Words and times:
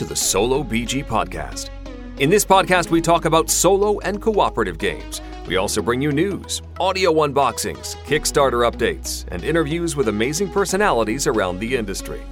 To 0.00 0.06
the 0.06 0.16
Solo 0.16 0.64
BG 0.64 1.04
Podcast. 1.04 1.68
In 2.20 2.30
this 2.30 2.42
podcast, 2.42 2.90
we 2.90 3.02
talk 3.02 3.26
about 3.26 3.50
solo 3.50 3.98
and 3.98 4.18
cooperative 4.18 4.78
games. 4.78 5.20
We 5.46 5.58
also 5.58 5.82
bring 5.82 6.00
you 6.00 6.10
news, 6.10 6.62
audio 6.80 7.12
unboxings, 7.12 7.96
Kickstarter 8.06 8.66
updates, 8.66 9.26
and 9.30 9.44
interviews 9.44 9.96
with 9.96 10.08
amazing 10.08 10.50
personalities 10.52 11.26
around 11.26 11.58
the 11.58 11.76
industry. 11.76 12.22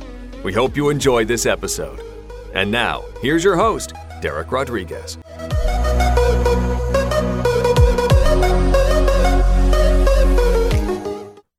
We 0.43 0.55
hope 0.55 0.79
you 0.79 0.89
enjoyed 0.89 1.29
this 1.29 1.45
episode. 1.45 2.01
And 2.55 2.71
now, 2.71 3.05
here's 3.21 3.45
your 3.45 3.57
host, 3.57 3.93
Derek 4.23 4.51
Rodriguez. 4.51 5.19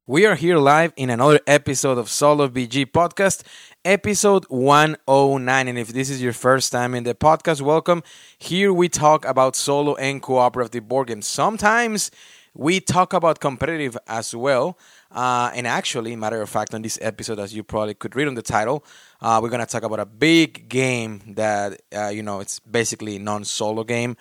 We 0.09 0.25
are 0.25 0.33
here 0.33 0.57
live 0.57 0.91
in 0.95 1.11
another 1.11 1.39
episode 1.45 1.99
of 1.99 2.09
Solo 2.09 2.47
BG 2.47 2.87
Podcast, 2.87 3.43
episode 3.85 4.45
109. 4.49 5.67
And 5.67 5.77
if 5.77 5.89
this 5.89 6.09
is 6.09 6.21
your 6.21 6.33
first 6.33 6.71
time 6.71 6.93
in 6.93 7.03
the 7.03 7.15
podcast, 7.15 7.61
welcome. 7.61 8.03
Here 8.37 8.73
we 8.73 8.89
talk 8.89 9.25
about 9.25 9.55
solo 9.55 9.95
and 9.95 10.21
cooperative 10.21 10.87
board 10.87 11.07
games. 11.07 11.27
Sometimes 11.27 12.11
we 12.53 12.79
talk 12.79 13.13
about 13.13 13.39
competitive 13.39 13.97
as 14.07 14.35
well. 14.35 14.77
Uh, 15.11 15.51
and 15.55 15.65
actually, 15.65 16.15
matter 16.15 16.41
of 16.41 16.49
fact, 16.49 16.73
on 16.73 16.81
this 16.81 16.99
episode, 17.01 17.39
as 17.39 17.53
you 17.53 17.63
probably 17.63 17.93
could 17.93 18.15
read 18.15 18.27
on 18.27 18.35
the 18.35 18.41
title, 18.41 18.83
uh, 19.21 19.39
we're 19.41 19.49
gonna 19.49 19.65
talk 19.65 19.83
about 19.83 19.99
a 19.99 20.05
big 20.05 20.69
game 20.69 21.21
that 21.35 21.81
uh, 21.95 22.09
you 22.09 22.21
know 22.21 22.39
it's 22.41 22.59
basically 22.59 23.17
non-solo 23.17 23.83
game. 23.83 24.15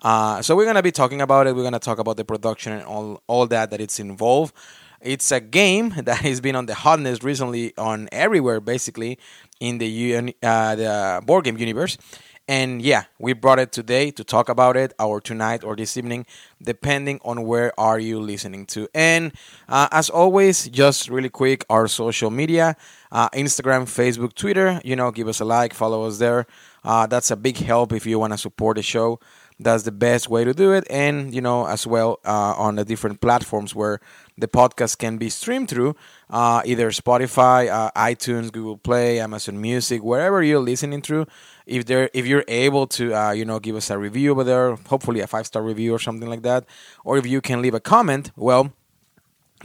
Uh, 0.00 0.42
so 0.42 0.56
we're 0.56 0.64
gonna 0.64 0.82
be 0.82 0.90
talking 0.90 1.20
about 1.20 1.46
it. 1.46 1.54
We're 1.54 1.62
gonna 1.62 1.78
talk 1.78 1.98
about 1.98 2.16
the 2.16 2.24
production 2.24 2.72
and 2.72 2.82
all 2.82 3.22
all 3.28 3.46
that 3.46 3.70
that 3.70 3.80
it's 3.80 4.00
involved. 4.00 4.54
It's 5.02 5.30
a 5.30 5.40
game 5.40 5.90
that 6.04 6.18
has 6.18 6.40
been 6.40 6.56
on 6.56 6.66
the 6.66 6.74
hotness 6.74 7.22
recently 7.22 7.74
on 7.76 8.08
everywhere, 8.12 8.60
basically 8.60 9.18
in 9.60 9.78
the 9.78 10.34
uh, 10.42 10.74
the 10.76 11.22
board 11.24 11.44
game 11.44 11.58
universe. 11.58 11.98
And 12.48 12.82
yeah, 12.82 13.04
we 13.20 13.34
brought 13.34 13.60
it 13.60 13.70
today 13.70 14.10
to 14.10 14.24
talk 14.24 14.48
about 14.48 14.76
it, 14.76 14.92
or 14.98 15.20
tonight, 15.20 15.62
or 15.62 15.76
this 15.76 15.96
evening, 15.96 16.26
depending 16.60 17.20
on 17.24 17.44
where 17.44 17.72
are 17.78 18.00
you 18.00 18.20
listening 18.20 18.66
to. 18.66 18.88
And 18.94 19.32
uh, 19.68 19.88
as 19.92 20.10
always, 20.10 20.68
just 20.68 21.08
really 21.08 21.28
quick, 21.30 21.64
our 21.70 21.86
social 21.86 22.30
media, 22.30 22.76
uh, 23.12 23.28
Instagram, 23.30 23.84
Facebook, 23.84 24.34
Twitter. 24.34 24.80
You 24.84 24.96
know, 24.96 25.12
give 25.12 25.28
us 25.28 25.40
a 25.40 25.44
like, 25.44 25.72
follow 25.72 26.04
us 26.04 26.18
there. 26.18 26.46
Uh, 26.82 27.06
that's 27.06 27.30
a 27.30 27.36
big 27.36 27.58
help 27.58 27.92
if 27.92 28.06
you 28.06 28.18
want 28.18 28.32
to 28.32 28.38
support 28.38 28.76
the 28.76 28.82
show 28.82 29.20
that's 29.60 29.84
the 29.84 29.92
best 29.92 30.28
way 30.28 30.44
to 30.44 30.52
do 30.52 30.72
it 30.72 30.84
and 30.90 31.34
you 31.34 31.40
know 31.40 31.66
as 31.66 31.86
well 31.86 32.18
uh, 32.24 32.54
on 32.56 32.76
the 32.76 32.84
different 32.84 33.20
platforms 33.20 33.74
where 33.74 34.00
the 34.38 34.48
podcast 34.48 34.98
can 34.98 35.18
be 35.18 35.28
streamed 35.28 35.68
through 35.68 35.94
uh, 36.30 36.62
either 36.64 36.90
spotify 36.90 37.68
uh, 37.68 37.90
itunes 37.96 38.50
google 38.52 38.76
play 38.76 39.20
amazon 39.20 39.60
music 39.60 40.02
wherever 40.02 40.42
you're 40.42 40.60
listening 40.60 41.02
through 41.02 41.26
if 41.66 41.84
there 41.86 42.10
if 42.14 42.26
you're 42.26 42.44
able 42.48 42.86
to 42.86 43.14
uh, 43.14 43.30
you 43.32 43.44
know 43.44 43.58
give 43.58 43.76
us 43.76 43.90
a 43.90 43.98
review 43.98 44.30
over 44.30 44.44
there 44.44 44.76
hopefully 44.88 45.20
a 45.20 45.26
five 45.26 45.46
star 45.46 45.62
review 45.62 45.94
or 45.94 45.98
something 45.98 46.28
like 46.28 46.42
that 46.42 46.64
or 47.04 47.16
if 47.18 47.26
you 47.26 47.40
can 47.40 47.62
leave 47.62 47.74
a 47.74 47.80
comment 47.80 48.30
well 48.36 48.72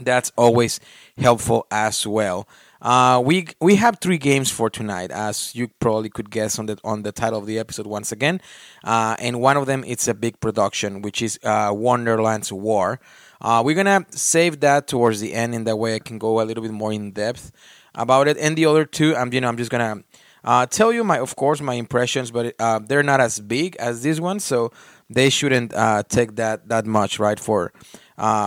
that's 0.00 0.30
always 0.36 0.78
helpful 1.16 1.66
as 1.70 2.06
well 2.06 2.46
uh, 2.80 3.20
we 3.24 3.48
we 3.60 3.76
have 3.76 3.98
three 4.00 4.18
games 4.18 4.50
for 4.50 4.70
tonight, 4.70 5.10
as 5.10 5.54
you 5.54 5.68
probably 5.80 6.08
could 6.08 6.30
guess 6.30 6.58
on 6.58 6.66
the 6.66 6.78
on 6.84 7.02
the 7.02 7.10
title 7.10 7.38
of 7.38 7.46
the 7.46 7.58
episode 7.58 7.86
once 7.86 8.12
again. 8.12 8.40
Uh, 8.84 9.16
and 9.18 9.40
one 9.40 9.56
of 9.56 9.66
them 9.66 9.82
it's 9.86 10.06
a 10.06 10.14
big 10.14 10.38
production, 10.40 11.02
which 11.02 11.20
is 11.20 11.38
uh, 11.42 11.72
Wonderland's 11.72 12.52
War. 12.52 13.00
Uh, 13.40 13.62
we're 13.64 13.74
gonna 13.74 14.04
save 14.10 14.60
that 14.60 14.86
towards 14.86 15.20
the 15.20 15.34
end, 15.34 15.54
in 15.54 15.64
that 15.64 15.76
way 15.76 15.94
I 15.94 15.98
can 15.98 16.18
go 16.18 16.40
a 16.40 16.44
little 16.44 16.62
bit 16.62 16.72
more 16.72 16.92
in 16.92 17.12
depth 17.12 17.52
about 17.94 18.28
it. 18.28 18.36
And 18.38 18.56
the 18.56 18.66
other 18.66 18.84
two, 18.84 19.14
I'm 19.16 19.32
you 19.32 19.40
know 19.40 19.48
I'm 19.48 19.56
just 19.56 19.70
gonna 19.70 20.02
uh, 20.44 20.66
tell 20.66 20.92
you 20.92 21.04
my 21.04 21.18
of 21.18 21.36
course 21.36 21.60
my 21.60 21.74
impressions, 21.74 22.30
but 22.30 22.54
uh, 22.58 22.80
they're 22.80 23.02
not 23.02 23.20
as 23.20 23.40
big 23.40 23.76
as 23.76 24.02
this 24.02 24.20
one, 24.20 24.40
so 24.40 24.72
they 25.10 25.30
shouldn't 25.30 25.72
take 26.08 26.36
that 26.36 26.68
that 26.68 26.86
much 26.86 27.18
right 27.18 27.38
for 27.38 27.72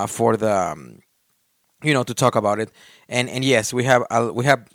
for 0.07 0.37
the 0.37 0.51
um, 0.51 0.99
you 1.83 1.93
know 1.93 2.03
to 2.03 2.13
talk 2.13 2.35
about 2.35 2.59
it 2.59 2.71
and 3.09 3.29
and 3.29 3.43
yes 3.43 3.73
we 3.73 3.83
have 3.83 4.03
uh, 4.09 4.31
we 4.33 4.45
have 4.45 4.67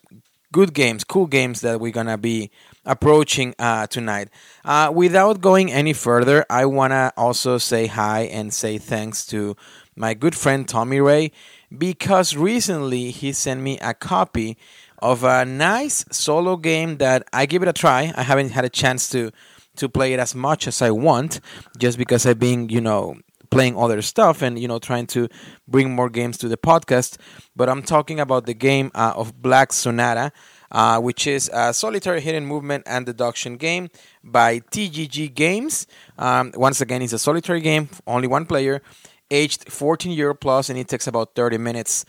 good 0.53 0.73
games 0.73 1.05
cool 1.05 1.27
games 1.27 1.61
that 1.61 1.81
we're 1.81 1.93
gonna 1.93 2.19
be 2.19 2.51
approaching 2.85 3.55
uh, 3.59 3.87
tonight 3.87 4.29
uh, 4.65 4.91
without 4.95 5.41
going 5.41 5.71
any 5.71 5.93
further 5.93 6.45
i 6.51 6.65
wanna 6.65 7.13
also 7.17 7.59
say 7.59 7.87
hi 7.87 8.23
and 8.23 8.53
say 8.53 8.79
thanks 8.79 9.27
to 9.27 9.57
my 9.97 10.15
good 10.15 10.35
friend 10.35 10.69
tommy 10.69 11.01
ray 11.01 11.33
because 11.77 12.37
recently 12.37 13.11
he 13.11 13.33
sent 13.33 13.61
me 13.61 13.79
a 13.81 13.95
copy 13.95 14.57
of 14.99 15.25
a 15.25 15.45
nice 15.45 16.05
solo 16.11 16.57
game 16.57 16.99
that 16.99 17.27
i 17.33 17.47
give 17.47 17.63
it 17.63 17.69
a 17.69 17.73
try. 17.73 18.13
I 18.17 18.23
haven't 18.23 18.51
had 18.51 18.65
a 18.65 18.71
chance 18.71 19.09
to 19.11 19.31
to 19.77 19.89
play 19.89 20.13
it 20.13 20.21
as 20.21 20.35
much 20.35 20.67
as 20.67 20.81
i 20.81 20.91
want 20.91 21.41
just 21.79 21.99
because 21.99 22.25
i've 22.27 22.39
been 22.39 22.69
you 22.69 22.81
know 22.81 23.17
playing 23.51 23.77
other 23.77 24.03
stuff 24.03 24.43
and 24.43 24.59
you 24.59 24.69
know 24.69 24.79
trying 24.79 25.07
to 25.07 25.29
bring 25.69 25.95
more 25.95 26.11
games 26.11 26.37
to 26.39 26.49
the 26.49 26.57
podcast. 26.57 27.17
But 27.55 27.69
i'm 27.69 27.83
talking 27.83 28.21
about 28.21 28.47
the 28.47 28.55
game 28.55 28.91
uh, 28.95 29.13
of 29.17 29.41
black 29.41 29.73
sonata 29.73 30.33
uh, 30.71 31.01
which 31.01 31.27
is 31.27 31.51
a 31.55 31.73
solitary 31.73 32.21
hidden 32.21 32.45
movement 32.45 32.83
and 32.87 33.07
deduction 33.07 33.57
game 33.57 33.89
by 34.25 34.61
tgg 34.61 35.33
games. 35.33 35.87
Um, 36.19 36.53
once 36.55 36.81
again 36.81 37.03
it's 37.03 37.13
a 37.13 37.19
solitary 37.19 37.61
game 37.61 37.89
only 38.07 38.29
one 38.29 38.47
player 38.47 38.83
aged 39.31 39.71
14 39.71 40.13
year 40.13 40.35
plus 40.35 40.69
and 40.69 40.79
it 40.79 40.89
takes 40.89 41.07
about 41.07 41.35
30 41.35 41.59
minutes. 41.59 42.05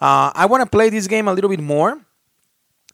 Uh, 0.00 0.32
i 0.34 0.46
want 0.46 0.62
to 0.62 0.68
play 0.68 0.90
this 0.90 1.06
game 1.06 1.28
a 1.28 1.32
little 1.32 1.50
bit 1.50 1.60
more. 1.60 2.00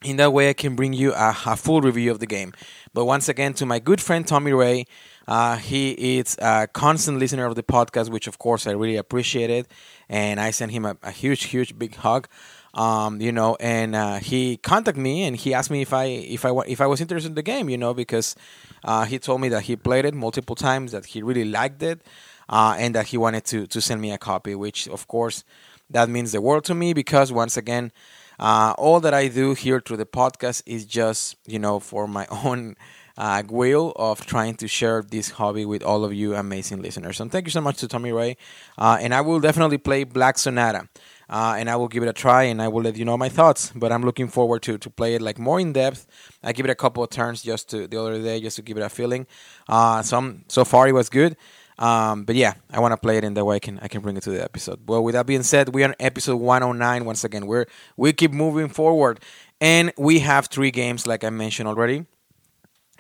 In 0.05 0.17
that 0.17 0.33
way 0.33 0.51
i 0.51 0.53
can 0.53 0.77
bring 0.77 0.93
you 0.93 1.13
a, 1.13 1.37
a 1.47 1.57
full 1.57 1.81
review 1.81 2.11
of 2.11 2.19
the 2.21 2.27
game. 2.27 2.53
But 2.95 3.05
once 3.05 3.29
again 3.29 3.55
to 3.55 3.67
my 3.67 3.79
good 3.79 4.01
friend 4.01 4.27
tommy 4.27 4.53
ray 4.53 4.87
uh, 5.29 5.57
he 5.57 5.91
is 6.19 6.39
a 6.41 6.67
constant 6.73 7.19
listener 7.19 7.45
of 7.45 7.55
the 7.55 7.63
podcast, 7.63 8.09
which 8.09 8.27
of 8.27 8.39
course 8.39 8.67
I 8.67 8.71
really 8.73 8.97
appreciate 8.97 9.51
it, 9.51 9.69
and 10.09 10.41
I 10.41 10.51
sent 10.51 10.73
him 10.73 10.87
a, 10.87 10.97
a 11.03 11.11
huge, 11.11 11.45
huge, 11.45 11.79
big 11.79 11.97
hug. 11.97 12.29
Um, 12.73 13.21
you 13.21 13.31
know, 13.33 13.57
and 13.61 13.95
uh, 13.95 14.17
he 14.17 14.57
contacted 14.57 15.03
me 15.03 15.25
and 15.25 15.37
he 15.37 15.53
asked 15.53 15.71
me 15.71 15.83
if 15.83 15.93
I 15.93 16.05
if 16.05 16.45
I 16.45 16.51
if 16.67 16.81
I 16.81 16.87
was 16.87 17.01
interested 17.03 17.29
in 17.29 17.35
the 17.35 17.43
game, 17.43 17.69
you 17.69 17.77
know, 17.77 17.93
because 17.93 18.37
uh, 18.85 19.05
he 19.05 19.19
told 19.19 19.43
me 19.43 19.51
that 19.51 19.65
he 19.65 19.77
played 19.77 20.07
it 20.07 20.15
multiple 20.15 20.57
times, 20.57 20.93
that 20.93 21.07
he 21.07 21.23
really 21.23 21.45
liked 21.45 21.83
it, 21.83 22.01
uh, 22.49 22.77
and 22.79 22.95
that 22.95 23.09
he 23.09 23.17
wanted 23.17 23.45
to 23.47 23.67
to 23.67 23.81
send 23.81 24.01
me 24.01 24.13
a 24.13 24.19
copy. 24.19 24.55
Which 24.55 24.89
of 24.89 25.07
course 25.09 25.45
that 25.91 26.09
means 26.09 26.33
the 26.33 26.41
world 26.41 26.65
to 26.65 26.75
me 26.75 26.93
because 26.93 27.33
once 27.33 27.57
again, 27.57 27.93
uh, 28.39 28.75
all 28.79 29.01
that 29.01 29.15
I 29.15 29.29
do 29.29 29.55
here 29.55 29.81
through 29.81 29.99
the 29.99 30.07
podcast 30.07 30.63
is 30.67 30.85
just 30.85 31.37
you 31.47 31.59
know 31.59 31.81
for 31.81 32.07
my 32.07 32.27
own 32.45 32.77
uh, 33.19 33.43
will 33.51 33.93
of 33.97 34.25
trying 34.25 34.55
to 34.55 34.69
share 34.69 35.03
this 35.03 35.31
hobby 35.31 35.67
with 35.67 35.83
all 35.83 36.05
of 36.05 36.15
you 36.15 36.35
amazing 36.37 36.81
listeners. 36.81 37.21
And 37.21 37.31
thank 37.31 37.47
you 37.47 37.51
so 37.51 37.61
much 37.61 37.79
to 37.79 37.89
Tommy 37.89 38.13
Ray. 38.13 38.37
Uh, 38.79 38.97
and 39.01 39.13
I 39.13 39.21
will 39.21 39.41
definitely 39.41 39.79
play 39.79 40.05
Black 40.05 40.39
Sonata. 40.39 40.89
Uh, 41.29 41.57
and 41.59 41.69
I 41.69 41.77
will 41.77 41.89
give 41.89 42.03
it 42.03 42.09
a 42.09 42.13
try 42.13 42.45
and 42.45 42.63
I 42.63 42.69
will 42.69 42.83
let 42.83 42.97
you 42.97 43.05
know 43.05 43.19
my 43.19 43.29
thoughts. 43.29 43.73
But 43.75 43.93
I'm 43.93 44.03
looking 44.03 44.29
forward 44.29 44.63
to 44.63 44.79
to 44.79 44.89
play 44.89 45.15
it 45.15 45.21
like 45.21 45.39
more 45.39 45.61
in 45.61 45.73
depth. 45.73 46.07
I 46.43 46.53
give 46.53 46.65
it 46.65 46.71
a 46.71 46.75
couple 46.75 47.03
of 47.03 47.11
turns 47.11 47.43
just 47.43 47.69
to 47.71 47.87
the 47.87 48.01
other 48.01 48.23
day 48.23 48.41
just 48.41 48.57
to 48.57 48.63
give 48.63 48.79
it 48.79 48.83
a 48.83 48.89
feeling. 48.89 49.27
Uh, 49.69 50.01
some 50.03 50.45
so 50.49 50.65
far 50.65 50.89
it 50.89 50.93
was 50.93 51.11
good. 51.11 51.37
Um, 51.79 52.25
but 52.25 52.35
yeah, 52.35 52.55
I 52.73 52.81
want 52.81 52.93
to 52.93 52.97
play 52.97 53.19
it 53.19 53.25
in 53.25 53.35
the 53.35 53.45
way 53.45 53.57
I 53.57 53.59
can 53.61 53.79
I 53.81 53.89
can 53.89 54.01
bring 54.01 54.17
it 54.17 54.23
to 54.25 54.31
the 54.31 54.43
episode. 54.43 54.81
Well, 54.87 55.03
with 55.05 55.15
that 55.15 55.27
being 55.27 55.45
said, 55.45 55.69
we 55.71 55.85
are 55.85 55.89
on 55.89 55.95
episode 56.01 56.37
109 56.37 57.05
once 57.05 57.25
again. 57.25 57.47
We're 57.47 57.67
we 57.97 58.13
keep 58.13 58.33
moving 58.33 58.69
forward, 58.69 59.21
and 59.61 59.93
we 59.97 60.21
have 60.21 60.47
three 60.47 60.71
games 60.71 61.07
like 61.07 61.23
I 61.25 61.31
mentioned 61.31 61.69
already 61.69 62.07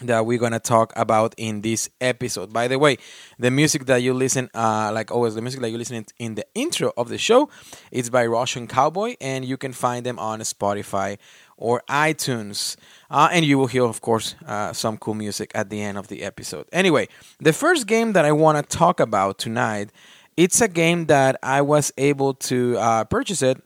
that 0.00 0.24
we're 0.26 0.38
gonna 0.38 0.60
talk 0.60 0.92
about 0.96 1.34
in 1.36 1.62
this 1.62 1.90
episode. 2.00 2.52
By 2.52 2.68
the 2.68 2.78
way, 2.78 2.98
the 3.38 3.50
music 3.50 3.86
that 3.86 4.02
you 4.02 4.14
listen, 4.14 4.48
uh, 4.54 4.90
like 4.94 5.10
always, 5.10 5.34
the 5.34 5.42
music 5.42 5.60
that 5.60 5.70
you 5.70 5.78
listen 5.78 6.04
in 6.18 6.34
the 6.34 6.46
intro 6.54 6.92
of 6.96 7.08
the 7.08 7.18
show, 7.18 7.48
it's 7.90 8.08
by 8.08 8.24
Russian 8.26 8.66
Cowboy, 8.68 9.16
and 9.20 9.44
you 9.44 9.56
can 9.56 9.72
find 9.72 10.06
them 10.06 10.18
on 10.18 10.40
Spotify 10.40 11.18
or 11.56 11.82
iTunes. 11.88 12.76
Uh, 13.10 13.28
and 13.32 13.44
you 13.44 13.58
will 13.58 13.66
hear, 13.66 13.84
of 13.84 14.00
course, 14.00 14.36
uh, 14.46 14.72
some 14.72 14.96
cool 14.98 15.14
music 15.14 15.50
at 15.54 15.70
the 15.70 15.82
end 15.82 15.98
of 15.98 16.08
the 16.08 16.22
episode. 16.22 16.66
Anyway, 16.72 17.08
the 17.40 17.52
first 17.52 17.86
game 17.86 18.12
that 18.12 18.24
I 18.24 18.32
want 18.32 18.56
to 18.58 18.76
talk 18.76 19.00
about 19.00 19.38
tonight, 19.38 19.90
it's 20.36 20.60
a 20.60 20.68
game 20.68 21.06
that 21.06 21.36
I 21.42 21.62
was 21.62 21.92
able 21.98 22.34
to 22.34 22.76
uh, 22.78 23.04
purchase 23.04 23.42
it 23.42 23.60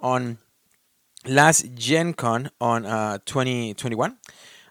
on 0.00 0.38
last 1.26 1.74
Gen 1.74 2.12
Con 2.14 2.50
on 2.60 2.82
2021. 3.26 4.16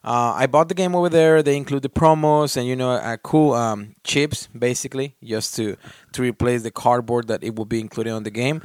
Uh, 0.05 0.33
I 0.35 0.45
bought 0.45 0.69
the 0.69 0.75
game 0.75 0.95
over 0.95 1.09
there. 1.09 1.41
They 1.41 1.57
include 1.57 1.81
the 1.81 1.89
promos 1.89 2.55
and 2.55 2.67
you 2.67 2.75
know 2.75 2.91
uh, 2.91 3.17
cool 3.17 3.53
um, 3.53 3.95
chips 4.03 4.47
basically 4.57 5.15
just 5.23 5.55
to 5.55 5.77
to 6.13 6.21
replace 6.21 6.61
the 6.61 6.69
cardboard 6.69 7.27
that 7.27 7.43
it 7.43 7.55
will 7.55 7.65
be 7.65 7.79
included 7.79 8.13
on 8.13 8.23
the 8.23 8.29
game. 8.29 8.61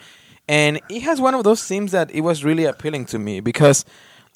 And 0.47 0.81
it 0.91 1.01
has 1.03 1.19
one 1.21 1.35
of 1.35 1.45
those 1.45 1.65
themes 1.65 1.93
that 1.93 2.11
it 2.11 2.21
was 2.21 2.45
really 2.45 2.67
appealing 2.67 3.07
to 3.07 3.19
me 3.19 3.41
because 3.41 3.87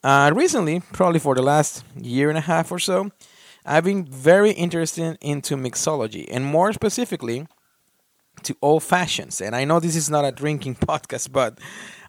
uh, 0.03 0.31
recently, 0.35 0.81
probably 0.93 1.21
for 1.21 1.35
the 1.35 1.43
last 1.43 1.85
year 1.97 2.29
and 2.31 2.39
a 2.39 2.43
half 2.43 2.73
or 2.73 2.79
so, 2.79 3.11
I've 3.67 3.85
been 3.85 4.05
very 4.05 4.53
interested 4.53 5.19
into 5.21 5.57
mixology 5.57 6.27
and 6.31 6.45
more 6.45 6.73
specifically 6.73 7.47
to 8.45 8.57
old 8.63 8.83
fashions. 8.83 9.41
And 9.41 9.57
I 9.57 9.65
know 9.65 9.81
this 9.81 9.97
is 9.97 10.09
not 10.09 10.25
a 10.25 10.33
drinking 10.33 10.75
podcast, 10.89 11.33
but 11.33 11.59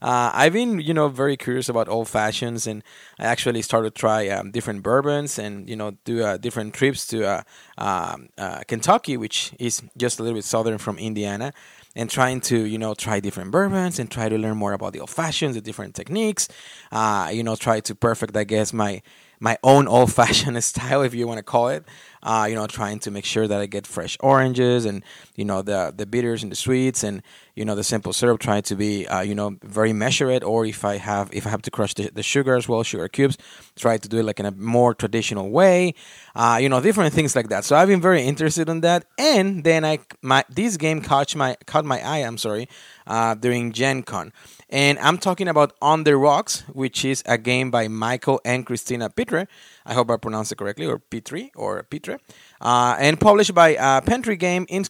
uh, 0.06 0.30
I've 0.36 0.54
been, 0.54 0.80
you 0.80 0.94
know, 0.94 1.08
very 1.08 1.36
curious 1.36 1.68
about 1.68 1.90
old 1.90 2.08
fashions, 2.08 2.68
and 2.68 2.84
I 3.18 3.26
actually 3.26 3.64
started 3.64 3.96
to 3.96 4.00
try 4.00 4.28
um, 4.30 4.52
different 4.52 4.84
bourbons 4.84 5.40
and 5.40 5.68
you 5.68 5.76
know 5.76 5.98
do 6.06 6.24
uh, 6.24 6.38
different 6.38 6.76
trips 6.76 7.08
to 7.08 7.26
uh, 7.28 7.44
um, 7.80 8.30
uh, 8.38 8.60
Kentucky, 8.68 9.18
which 9.18 9.52
is 9.58 9.82
just 9.98 10.20
a 10.20 10.24
little 10.24 10.38
bit 10.38 10.44
southern 10.44 10.78
from 10.78 11.00
Indiana, 11.00 11.54
and 11.96 12.08
trying 12.08 12.40
to 12.42 12.66
you 12.66 12.78
know 12.78 12.94
try 12.94 13.20
different 13.20 13.50
bourbons 13.50 13.98
and 13.98 14.12
try 14.12 14.30
to 14.30 14.38
learn 14.38 14.58
more 14.58 14.74
about 14.74 14.94
the 14.94 15.00
old 15.00 15.10
fashions, 15.10 15.56
the 15.56 15.62
different 15.62 15.96
techniques. 15.96 16.50
Uh, 16.92 17.32
you 17.34 17.42
know, 17.42 17.56
try 17.56 17.80
to 17.80 17.96
perfect, 17.96 18.38
I 18.38 18.44
guess, 18.44 18.74
my 18.74 19.02
my 19.40 19.58
own 19.64 19.88
old 19.88 20.14
fashioned 20.14 20.64
style, 20.72 21.02
if 21.02 21.16
you 21.16 21.28
want 21.28 21.40
to 21.40 21.44
call 21.44 21.70
it. 21.70 21.84
Uh, 22.22 22.46
you 22.50 22.56
know, 22.56 22.68
trying 22.68 23.00
to 23.00 23.12
make 23.12 23.26
sure 23.26 23.48
that 23.48 23.60
I 23.60 23.66
get 23.66 23.86
fresh 23.86 24.18
oranges 24.20 24.86
and 24.86 25.04
you 25.36 25.46
know 25.46 25.62
the 25.64 25.92
the 25.96 26.06
bitters 26.06 26.44
and 26.44 26.52
the 26.52 26.56
sweets 26.56 27.04
and 27.04 27.22
you 27.56 27.66
know 27.66 27.76
the 27.76 27.84
simple 27.84 28.14
syrup. 28.14 28.40
Trying 28.40 28.64
to 28.64 28.76
be 28.76 29.08
uh, 29.08 29.22
you 29.22 29.36
know 29.36 29.58
very 29.64 29.94
measured, 29.94 30.44
or 30.44 30.66
if 30.66 30.86
I 30.86 30.98
have 30.98 31.30
if 31.34 31.48
I 31.48 31.50
have 31.50 31.62
to 31.64 31.72
crush 31.72 31.94
the, 31.94 32.12
the 32.14 32.24
sugar 32.24 32.56
as 32.56 32.68
well, 32.68 32.84
sugar 32.84 33.08
cubes, 33.08 33.38
try 33.76 33.98
to 33.98 34.08
do 34.08 34.18
it 34.20 34.24
like 34.24 34.40
in 34.40 34.46
a 34.46 34.52
more 34.52 34.94
traditional 34.94 35.50
way. 35.50 35.96
Uh, 36.36 36.60
you 36.62 36.70
know, 36.70 36.82
different 36.82 37.14
things 37.14 37.36
like 37.36 37.50
that. 37.50 37.64
So 37.64 37.76
I've 37.76 37.88
been 37.88 38.02
very 38.02 38.24
interested 38.24 38.70
in 38.70 38.82
that, 38.82 39.06
and 39.18 39.64
then 39.64 39.86
I 39.86 40.00
my 40.22 40.44
this 40.50 40.78
game 40.78 41.02
caught 41.02 41.36
my 41.36 41.56
caught 41.66 41.86
my 41.86 42.02
eye. 42.06 42.20
I'm 42.20 42.38
sorry, 42.38 42.68
uh, 43.08 43.36
during 43.36 43.72
Gen 43.72 44.04
Con. 44.04 44.34
And 44.70 44.98
I'm 45.00 45.18
talking 45.18 45.48
about 45.48 45.74
On 45.82 46.04
the 46.04 46.18
Rocks, 46.18 46.62
which 46.74 47.06
is 47.06 47.24
a 47.26 47.38
game 47.38 47.70
by 47.72 47.88
Michael 47.88 48.42
and 48.44 48.66
Christina 48.66 49.10
Pitre. 49.10 49.48
I 49.86 49.94
hope 49.94 50.10
I 50.10 50.18
pronounced 50.18 50.52
it 50.52 50.58
correctly, 50.58 50.88
or 50.88 51.00
Pitre, 51.00 51.50
or 51.56 51.84
Pitre. 51.84 52.20
Uh, 52.60 52.96
and 53.00 53.20
published 53.20 53.54
by 53.54 53.76
uh, 53.76 54.02
Game 54.02 54.66
in, 54.70 54.86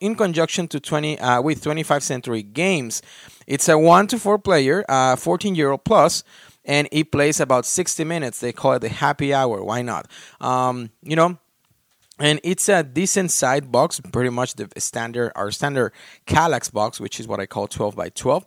in 0.00 0.14
conjunction 0.14 0.68
to 0.68 0.80
20 0.80 1.18
uh, 1.18 1.42
with 1.42 1.62
25th 1.62 2.02
Century 2.02 2.42
Games. 2.42 3.02
It's 3.46 3.68
a 3.68 3.78
one 3.78 4.06
to 4.08 4.18
four 4.18 4.38
player, 4.38 4.84
uh, 4.88 5.16
14 5.16 5.54
euro 5.54 5.78
plus, 5.78 6.22
and 6.64 6.88
it 6.92 7.10
plays 7.10 7.40
about 7.40 7.66
60 7.66 8.04
minutes. 8.04 8.40
They 8.40 8.52
call 8.52 8.74
it 8.74 8.80
the 8.80 8.88
happy 8.88 9.34
hour. 9.34 9.62
Why 9.62 9.82
not? 9.82 10.08
Um, 10.40 10.90
you 11.02 11.16
know, 11.16 11.38
and 12.18 12.40
it's 12.42 12.68
a 12.68 12.82
decent 12.82 13.30
side 13.30 13.70
box, 13.70 14.00
pretty 14.12 14.30
much 14.30 14.54
the 14.54 14.68
standard 14.78 15.32
our 15.34 15.50
standard 15.50 15.92
Kallax 16.26 16.72
box, 16.72 16.98
which 17.00 17.20
is 17.20 17.28
what 17.28 17.40
I 17.40 17.46
call 17.46 17.66
12 17.66 17.94
by 17.94 18.08
12. 18.08 18.44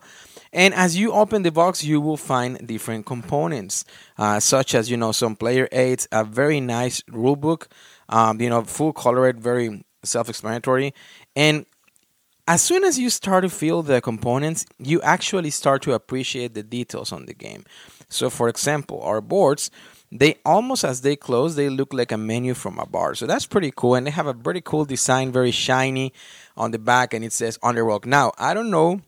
And 0.51 0.73
as 0.73 0.97
you 0.97 1.11
open 1.11 1.43
the 1.43 1.51
box, 1.51 1.83
you 1.83 2.01
will 2.01 2.17
find 2.17 2.65
different 2.67 3.05
components, 3.05 3.85
uh, 4.17 4.39
such 4.39 4.73
as 4.73 4.89
you 4.89 4.97
know 4.97 5.11
some 5.11 5.35
player 5.35 5.67
aids, 5.71 6.07
a 6.11 6.23
very 6.23 6.59
nice 6.59 7.03
rule 7.07 7.35
book, 7.35 7.69
um, 8.09 8.41
you 8.41 8.49
know, 8.49 8.63
full 8.63 8.93
colored, 8.93 9.39
very 9.39 9.83
self-explanatory, 10.03 10.93
and 11.35 11.65
as 12.47 12.63
soon 12.63 12.83
as 12.83 12.97
you 12.97 13.11
start 13.11 13.43
to 13.43 13.49
feel 13.49 13.83
the 13.83 14.01
components, 14.01 14.65
you 14.79 14.99
actually 15.03 15.51
start 15.51 15.83
to 15.83 15.93
appreciate 15.93 16.55
the 16.55 16.63
details 16.63 17.11
on 17.11 17.27
the 17.27 17.33
game. 17.35 17.63
So, 18.09 18.31
for 18.31 18.49
example, 18.49 18.99
our 19.03 19.21
boards 19.21 19.69
they 20.11 20.35
almost 20.45 20.83
as 20.83 21.01
they 21.01 21.15
close 21.15 21.55
they 21.55 21.69
look 21.69 21.93
like 21.93 22.11
a 22.11 22.17
menu 22.17 22.53
from 22.53 22.79
a 22.79 22.85
bar. 22.85 23.15
So 23.15 23.27
that's 23.27 23.45
pretty 23.45 23.71
cool 23.75 23.95
and 23.95 24.07
they 24.07 24.11
have 24.11 24.27
a 24.27 24.33
pretty 24.33 24.61
cool 24.61 24.85
design 24.85 25.31
very 25.31 25.51
shiny 25.51 26.13
on 26.57 26.71
the 26.71 26.79
back 26.79 27.13
and 27.13 27.23
it 27.23 27.31
says 27.31 27.57
underworld 27.63 28.05
now 28.05 28.31
i 28.37 28.53
don't 28.53 28.69
know 28.69 29.01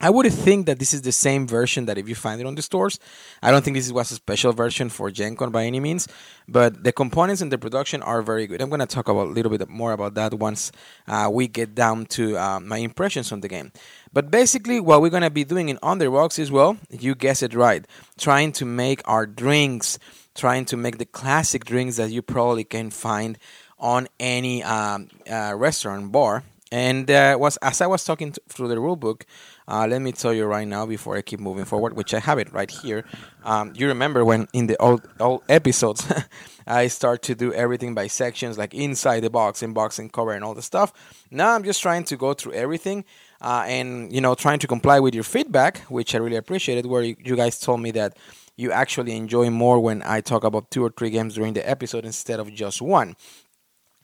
I 0.00 0.10
would 0.10 0.30
think 0.32 0.66
that 0.66 0.80
this 0.80 0.92
is 0.92 1.02
the 1.02 1.12
same 1.12 1.46
version 1.46 1.86
that 1.86 1.98
if 1.98 2.08
you 2.08 2.14
find 2.16 2.40
it 2.40 2.46
on 2.46 2.56
the 2.56 2.62
stores. 2.62 2.98
I 3.42 3.50
don't 3.50 3.64
think 3.64 3.76
this 3.76 3.90
was 3.92 4.10
a 4.10 4.16
special 4.16 4.52
version 4.52 4.88
for 4.88 5.10
Gen 5.10 5.36
Con 5.36 5.50
by 5.50 5.64
any 5.64 5.78
means, 5.78 6.08
but 6.48 6.82
the 6.82 6.92
components 6.92 7.40
and 7.40 7.52
the 7.52 7.58
production 7.58 8.02
are 8.02 8.20
very 8.20 8.46
good. 8.48 8.60
I'm 8.60 8.70
going 8.70 8.80
to 8.80 8.86
talk 8.86 9.08
about 9.08 9.28
a 9.28 9.30
little 9.30 9.56
bit 9.56 9.68
more 9.68 9.92
about 9.92 10.14
that 10.14 10.34
once 10.34 10.72
uh, 11.06 11.30
we 11.32 11.46
get 11.46 11.74
down 11.76 12.06
to 12.06 12.36
uh, 12.36 12.60
my 12.60 12.78
impressions 12.78 13.30
on 13.30 13.40
the 13.40 13.48
game. 13.48 13.70
But 14.12 14.30
basically, 14.30 14.80
what 14.80 15.00
we're 15.00 15.10
going 15.10 15.22
to 15.22 15.30
be 15.30 15.44
doing 15.44 15.68
in 15.68 15.78
Rocks 15.82 16.38
is 16.38 16.50
well, 16.50 16.76
you 16.90 17.14
guess 17.14 17.42
it 17.42 17.54
right, 17.54 17.86
trying 18.18 18.52
to 18.52 18.64
make 18.64 19.00
our 19.04 19.26
drinks, 19.26 19.98
trying 20.34 20.64
to 20.66 20.76
make 20.76 20.98
the 20.98 21.06
classic 21.06 21.64
drinks 21.64 21.96
that 21.96 22.10
you 22.10 22.20
probably 22.20 22.64
can 22.64 22.90
find 22.90 23.38
on 23.78 24.08
any 24.18 24.62
um, 24.62 25.08
uh, 25.30 25.54
restaurant 25.56 26.10
bar. 26.10 26.42
And 26.72 27.08
uh, 27.08 27.36
was 27.38 27.56
as 27.58 27.80
I 27.80 27.86
was 27.86 28.04
talking 28.04 28.32
to, 28.32 28.40
through 28.48 28.68
the 28.68 28.80
rule 28.80 28.96
book, 28.96 29.26
uh, 29.66 29.86
let 29.88 30.02
me 30.02 30.12
tell 30.12 30.32
you 30.34 30.44
right 30.44 30.68
now 30.68 30.84
before 30.84 31.16
I 31.16 31.22
keep 31.22 31.40
moving 31.40 31.64
forward, 31.64 31.94
which 31.94 32.12
I 32.12 32.20
have 32.20 32.38
it 32.38 32.52
right 32.52 32.70
here. 32.70 33.04
Um, 33.44 33.72
you 33.74 33.88
remember 33.88 34.24
when 34.24 34.46
in 34.52 34.66
the 34.66 34.76
old 34.78 35.08
old 35.18 35.42
episodes, 35.48 36.06
I 36.66 36.88
start 36.88 37.22
to 37.22 37.34
do 37.34 37.52
everything 37.52 37.94
by 37.94 38.08
sections, 38.08 38.58
like 38.58 38.74
inside 38.74 39.20
the 39.20 39.30
box, 39.30 39.62
unboxing, 39.62 40.12
cover, 40.12 40.32
and 40.32 40.44
all 40.44 40.54
the 40.54 40.62
stuff. 40.62 40.92
Now 41.30 41.54
I'm 41.54 41.64
just 41.64 41.80
trying 41.80 42.04
to 42.04 42.16
go 42.16 42.34
through 42.34 42.52
everything. 42.52 43.04
Uh, 43.40 43.64
and 43.66 44.12
you 44.12 44.20
know, 44.20 44.34
trying 44.34 44.58
to 44.58 44.66
comply 44.66 45.00
with 45.00 45.14
your 45.14 45.24
feedback, 45.24 45.78
which 45.90 46.14
I 46.14 46.18
really 46.18 46.36
appreciated. 46.36 46.86
Where 46.86 47.02
you 47.02 47.36
guys 47.36 47.58
told 47.58 47.80
me 47.80 47.90
that 47.92 48.16
you 48.56 48.70
actually 48.70 49.16
enjoy 49.16 49.50
more 49.50 49.80
when 49.80 50.02
I 50.02 50.20
talk 50.20 50.44
about 50.44 50.70
two 50.70 50.84
or 50.84 50.90
three 50.90 51.10
games 51.10 51.34
during 51.34 51.54
the 51.54 51.68
episode 51.68 52.04
instead 52.04 52.38
of 52.38 52.52
just 52.52 52.80
one. 52.80 53.16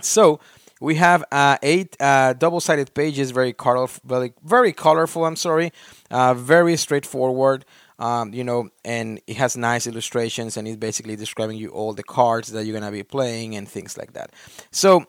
So 0.03 0.41
we 0.81 0.95
have 0.97 1.23
uh, 1.31 1.59
eight 1.63 1.97
uh, 2.01 2.33
double-sided 2.33 2.95
pages, 2.95 3.31
very 3.31 3.53
colorful, 3.53 4.03
very, 4.05 4.33
very 4.43 4.73
colorful. 4.73 5.25
I'm 5.27 5.37
sorry, 5.37 5.73
uh, 6.11 6.35
very 6.35 6.77
straightforward. 6.77 7.65
Um, 7.99 8.33
you 8.33 8.45
know, 8.45 8.71
and 8.83 9.21
it 9.27 9.37
has 9.37 9.59
nice 9.59 9.87
illustrations, 9.87 10.57
and 10.57 10.67
it's 10.67 10.79
basically 10.79 11.17
describing 11.17 11.59
you 11.59 11.69
all 11.69 11.93
the 11.93 12.03
cards 12.03 12.49
that 12.53 12.65
you're 12.65 12.79
gonna 12.79 12.91
be 12.91 13.03
playing 13.03 13.57
and 13.57 13.69
things 13.69 13.99
like 13.99 14.15
that. 14.15 14.31
So, 14.71 15.05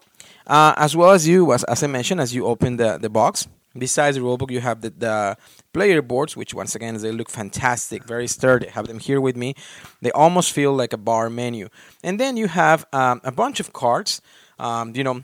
uh, 0.45 0.73
as 0.75 0.93
well 0.93 1.11
as 1.11 1.25
you, 1.25 1.53
as, 1.53 1.63
as 1.63 1.83
I 1.83 1.87
mentioned, 1.87 2.19
as 2.19 2.35
you 2.35 2.45
open 2.45 2.75
the 2.75 2.97
the 2.97 3.09
box, 3.09 3.47
besides 3.77 4.17
the 4.17 4.21
rulebook, 4.21 4.51
you 4.51 4.59
have 4.59 4.81
the, 4.81 4.89
the 4.89 5.37
player 5.71 6.01
boards, 6.01 6.35
which 6.35 6.53
once 6.53 6.75
again 6.75 6.97
they 6.97 7.13
look 7.13 7.29
fantastic, 7.29 8.03
very 8.03 8.27
sturdy. 8.27 8.67
Have 8.67 8.87
them 8.87 8.99
here 8.99 9.21
with 9.21 9.37
me. 9.37 9.55
They 10.01 10.11
almost 10.11 10.51
feel 10.51 10.73
like 10.73 10.91
a 10.91 10.97
bar 10.97 11.29
menu, 11.29 11.69
and 12.03 12.19
then 12.19 12.35
you 12.35 12.49
have 12.49 12.85
um, 12.91 13.21
a 13.23 13.31
bunch 13.31 13.61
of 13.61 13.71
cards. 13.71 14.21
Um, 14.59 14.93
you 14.95 15.03
know, 15.03 15.23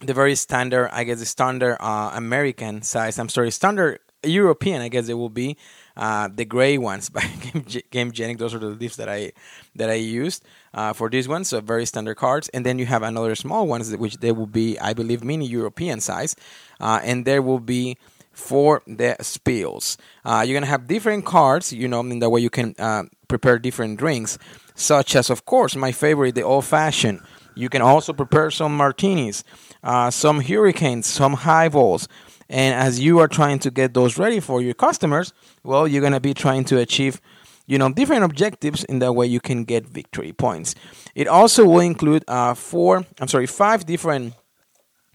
the 0.00 0.14
very 0.14 0.34
standard, 0.34 0.90
I 0.92 1.04
guess, 1.04 1.18
the 1.20 1.26
standard 1.26 1.76
uh, 1.80 2.12
American 2.14 2.82
size. 2.82 3.18
I'm 3.18 3.28
sorry, 3.28 3.50
standard 3.50 4.00
European. 4.22 4.82
I 4.82 4.88
guess 4.88 5.08
it 5.08 5.14
will 5.14 5.30
be 5.30 5.56
uh, 5.96 6.28
the 6.34 6.44
gray 6.44 6.78
ones 6.78 7.08
by 7.10 7.20
Gamegenic. 7.20 8.38
Those 8.38 8.54
are 8.54 8.58
the 8.58 8.66
leaves 8.66 8.96
that 8.96 9.08
I 9.08 9.32
that 9.76 9.90
I 9.90 9.94
used 9.94 10.44
uh, 10.72 10.92
for 10.92 11.08
this 11.08 11.28
one. 11.28 11.44
So 11.44 11.60
very 11.60 11.86
standard 11.86 12.16
cards, 12.16 12.48
and 12.50 12.64
then 12.64 12.78
you 12.78 12.86
have 12.86 13.02
another 13.02 13.34
small 13.34 13.66
ones 13.66 13.94
which 13.96 14.18
they 14.18 14.32
will 14.32 14.46
be, 14.46 14.78
I 14.78 14.92
believe, 14.94 15.22
mini 15.22 15.46
European 15.46 16.00
size, 16.00 16.36
uh, 16.80 17.00
and 17.02 17.24
there 17.24 17.42
will 17.42 17.60
be 17.60 17.96
for 18.32 18.82
the 18.86 19.16
spills. 19.20 19.96
Uh, 20.24 20.44
you're 20.46 20.56
gonna 20.56 20.66
have 20.66 20.88
different 20.88 21.24
cards, 21.24 21.72
you 21.72 21.86
know, 21.88 22.00
in 22.00 22.18
the 22.18 22.28
way 22.28 22.40
you 22.40 22.50
can 22.50 22.74
uh, 22.78 23.04
prepare 23.28 23.58
different 23.58 23.98
drinks, 23.98 24.38
such 24.74 25.14
as, 25.14 25.30
of 25.30 25.44
course, 25.44 25.76
my 25.76 25.92
favorite, 25.92 26.34
the 26.34 26.42
old 26.42 26.64
fashioned. 26.64 27.20
You 27.54 27.68
can 27.68 27.82
also 27.82 28.12
prepare 28.12 28.50
some 28.50 28.76
martinis 28.76 29.44
uh, 29.84 30.10
some 30.10 30.40
hurricanes, 30.40 31.06
some 31.06 31.34
highballs. 31.34 32.08
And 32.48 32.74
as 32.74 33.00
you 33.00 33.18
are 33.18 33.28
trying 33.28 33.58
to 33.60 33.70
get 33.70 33.94
those 33.94 34.18
ready 34.18 34.40
for 34.40 34.60
your 34.60 34.74
customers, 34.74 35.32
well, 35.62 35.86
you're 35.86 36.00
going 36.00 36.12
to 36.12 36.20
be 36.20 36.34
trying 36.34 36.64
to 36.64 36.78
achieve 36.78 37.20
you 37.66 37.78
know 37.78 37.90
different 37.90 38.24
objectives 38.24 38.84
in 38.84 38.98
that 38.98 39.14
way 39.14 39.26
you 39.26 39.40
can 39.40 39.64
get 39.64 39.86
victory 39.86 40.32
points. 40.32 40.74
It 41.14 41.28
also 41.28 41.64
will 41.64 41.80
include 41.80 42.24
uh, 42.28 42.52
four 42.52 43.06
i'm 43.20 43.28
sorry 43.28 43.46
five 43.46 43.86
different 43.86 44.34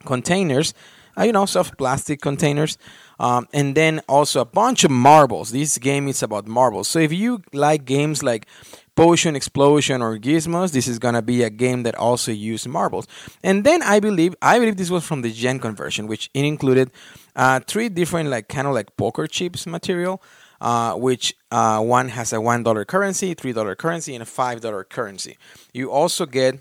containers 0.03 0.74
uh, 1.15 1.24
you 1.24 1.31
know 1.31 1.46
soft 1.46 1.77
plastic 1.77 2.22
containers 2.22 2.77
um, 3.19 3.48
and 3.53 3.75
then 3.75 4.01
also 4.08 4.41
a 4.41 4.46
bunch 4.46 4.84
of 4.84 4.91
marbles. 4.91 5.51
This 5.51 5.77
game 5.77 6.08
is 6.08 6.24
about 6.24 6.48
marbles. 6.48 6.88
So 6.88 7.00
if 7.00 7.12
you 7.12 7.41
like 7.53 7.86
games 7.86 8.24
like 8.24 8.48
Potion 8.99 9.33
Explosion 9.33 10.01
or 10.01 10.17
Gizmos, 10.17 10.73
this 10.73 10.85
is 10.85 10.99
gonna 10.99 11.21
be 11.21 11.41
a 11.43 11.49
game 11.49 11.83
that 11.83 11.95
also 11.95 12.33
uses 12.33 12.67
marbles. 12.67 13.07
And 13.41 13.63
then 13.63 13.81
I 13.81 14.01
believe 14.01 14.35
I 14.41 14.59
believe 14.59 14.75
this 14.75 14.89
was 14.89 15.05
from 15.05 15.21
the 15.21 15.31
Gen 15.31 15.59
Con 15.59 15.73
version, 15.73 16.05
which 16.05 16.29
it 16.33 16.43
included 16.43 16.91
uh, 17.33 17.61
three 17.65 17.87
different 17.87 18.29
like 18.29 18.49
kind 18.49 18.67
of 18.67 18.73
like 18.73 18.97
poker 18.97 19.25
chips 19.25 19.65
material. 19.65 20.21
Uh, 20.61 20.93
which 20.95 21.33
uh, 21.51 21.79
one 21.79 22.09
has 22.09 22.33
a 22.33 22.41
one 22.41 22.63
dollar 22.63 22.83
currency, 22.83 23.33
three 23.33 23.53
dollar 23.53 23.75
currency, 23.77 24.13
and 24.13 24.21
a 24.21 24.25
five 24.25 24.59
dollar 24.59 24.83
currency. 24.83 25.37
You 25.71 25.89
also 25.89 26.25
get 26.25 26.59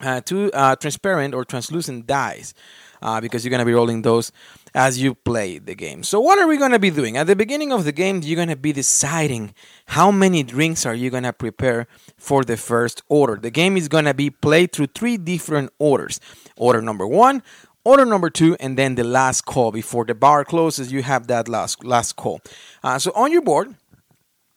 uh, 0.00 0.20
two 0.20 0.52
uh, 0.52 0.76
transparent 0.76 1.34
or 1.34 1.44
translucent 1.44 2.06
dice 2.06 2.54
uh, 3.02 3.20
because 3.20 3.44
you're 3.44 3.56
to 3.58 3.64
be 3.64 3.74
rolling 3.74 4.02
those 4.02 4.30
as 4.74 5.00
you 5.00 5.14
play 5.14 5.58
the 5.58 5.74
game. 5.74 6.02
So 6.02 6.20
what 6.20 6.38
are 6.38 6.46
we 6.46 6.56
going 6.56 6.72
to 6.72 6.78
be 6.78 6.90
doing? 6.90 7.16
At 7.16 7.26
the 7.26 7.36
beginning 7.36 7.72
of 7.72 7.84
the 7.84 7.92
game, 7.92 8.20
you're 8.22 8.36
going 8.36 8.48
to 8.48 8.56
be 8.56 8.72
deciding 8.72 9.54
how 9.86 10.10
many 10.10 10.42
drinks 10.42 10.86
are 10.86 10.94
you 10.94 11.10
going 11.10 11.24
to 11.24 11.32
prepare 11.32 11.86
for 12.16 12.44
the 12.44 12.56
first 12.56 13.02
order. 13.08 13.36
The 13.36 13.50
game 13.50 13.76
is 13.76 13.88
going 13.88 14.04
to 14.04 14.14
be 14.14 14.30
played 14.30 14.72
through 14.72 14.88
three 14.88 15.16
different 15.16 15.72
orders. 15.78 16.20
Order 16.56 16.82
number 16.82 17.06
1, 17.06 17.42
order 17.84 18.04
number 18.04 18.30
2, 18.30 18.56
and 18.60 18.76
then 18.76 18.94
the 18.94 19.04
last 19.04 19.42
call 19.42 19.72
before 19.72 20.04
the 20.04 20.14
bar 20.14 20.44
closes, 20.44 20.92
you 20.92 21.02
have 21.02 21.26
that 21.28 21.48
last 21.48 21.84
last 21.84 22.16
call. 22.16 22.40
Uh, 22.82 22.98
so 22.98 23.12
on 23.14 23.32
your 23.32 23.42
board, 23.42 23.74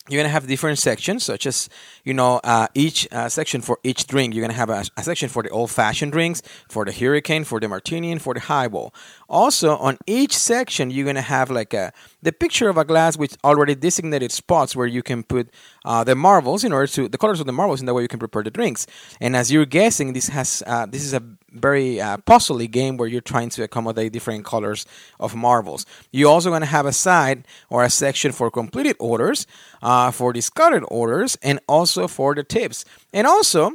you're 0.09 0.19
gonna 0.19 0.29
have 0.29 0.47
different 0.47 0.77
sections 0.77 1.23
such 1.23 1.45
as 1.45 1.69
you 2.03 2.13
know 2.13 2.41
uh, 2.43 2.67
each 2.73 3.07
uh, 3.13 3.29
section 3.29 3.61
for 3.61 3.79
each 3.83 4.05
drink 4.05 4.33
you're 4.33 4.41
gonna 4.43 4.53
have 4.53 4.69
a, 4.69 4.83
a, 4.97 5.03
section 5.03 5.29
for 5.29 5.41
the 5.43 5.49
old 5.49 5.71
fashioned 5.71 6.11
drinks 6.11 6.41
for 6.67 6.83
the 6.83 6.91
hurricane 6.91 7.45
for 7.45 7.59
the 7.59 7.69
martini 7.69 8.11
and 8.11 8.21
for 8.21 8.33
the 8.33 8.41
highball. 8.41 8.93
Also 9.29 9.77
on 9.77 9.97
each 10.05 10.35
section 10.35 10.91
you're 10.91 11.05
gonna 11.05 11.21
have 11.21 11.49
like 11.49 11.73
a 11.73 11.93
the 12.21 12.33
picture 12.33 12.67
of 12.67 12.77
a 12.77 12.83
glass 12.83 13.17
with 13.17 13.37
already 13.45 13.75
designated 13.75 14.31
spots 14.31 14.75
where 14.75 14.87
you 14.87 15.01
can 15.01 15.23
put 15.23 15.49
uh, 15.85 16.03
the 16.03 16.15
marbles 16.15 16.65
in 16.65 16.73
order 16.73 16.87
to 16.87 17.07
the 17.07 17.17
colors 17.17 17.39
of 17.39 17.45
the 17.45 17.53
marbles 17.53 17.79
in 17.79 17.85
that 17.85 17.93
way 17.93 18.01
you 18.01 18.09
can 18.09 18.19
prepare 18.19 18.43
the 18.43 18.51
drinks. 18.51 18.85
And 19.21 19.37
as 19.37 19.53
you're 19.53 19.65
guessing 19.65 20.11
this 20.11 20.27
has 20.27 20.63
uh, 20.67 20.85
this 20.85 21.03
is 21.03 21.13
a 21.13 21.23
very 21.53 22.01
uh, 22.01 22.17
puzzly 22.17 22.69
game 22.69 22.97
where 22.97 23.07
you're 23.07 23.21
trying 23.21 23.49
to 23.49 23.63
accommodate 23.63 24.11
different 24.11 24.43
colors 24.43 24.85
of 25.19 25.35
marbles 25.35 25.85
you're 26.11 26.29
also 26.29 26.49
gonna 26.49 26.65
have 26.65 26.85
a 26.85 26.93
side 26.93 27.47
or 27.69 27.83
a 27.83 27.89
section 27.89 28.31
for 28.31 28.51
completed 28.51 28.95
orders 28.99 29.47
uh, 29.81 30.11
for 30.11 30.33
discarded 30.33 30.83
orders 30.87 31.37
and 31.41 31.59
also 31.67 32.07
for 32.07 32.35
the 32.35 32.43
tips. 32.43 32.85
And 33.13 33.27
also, 33.27 33.73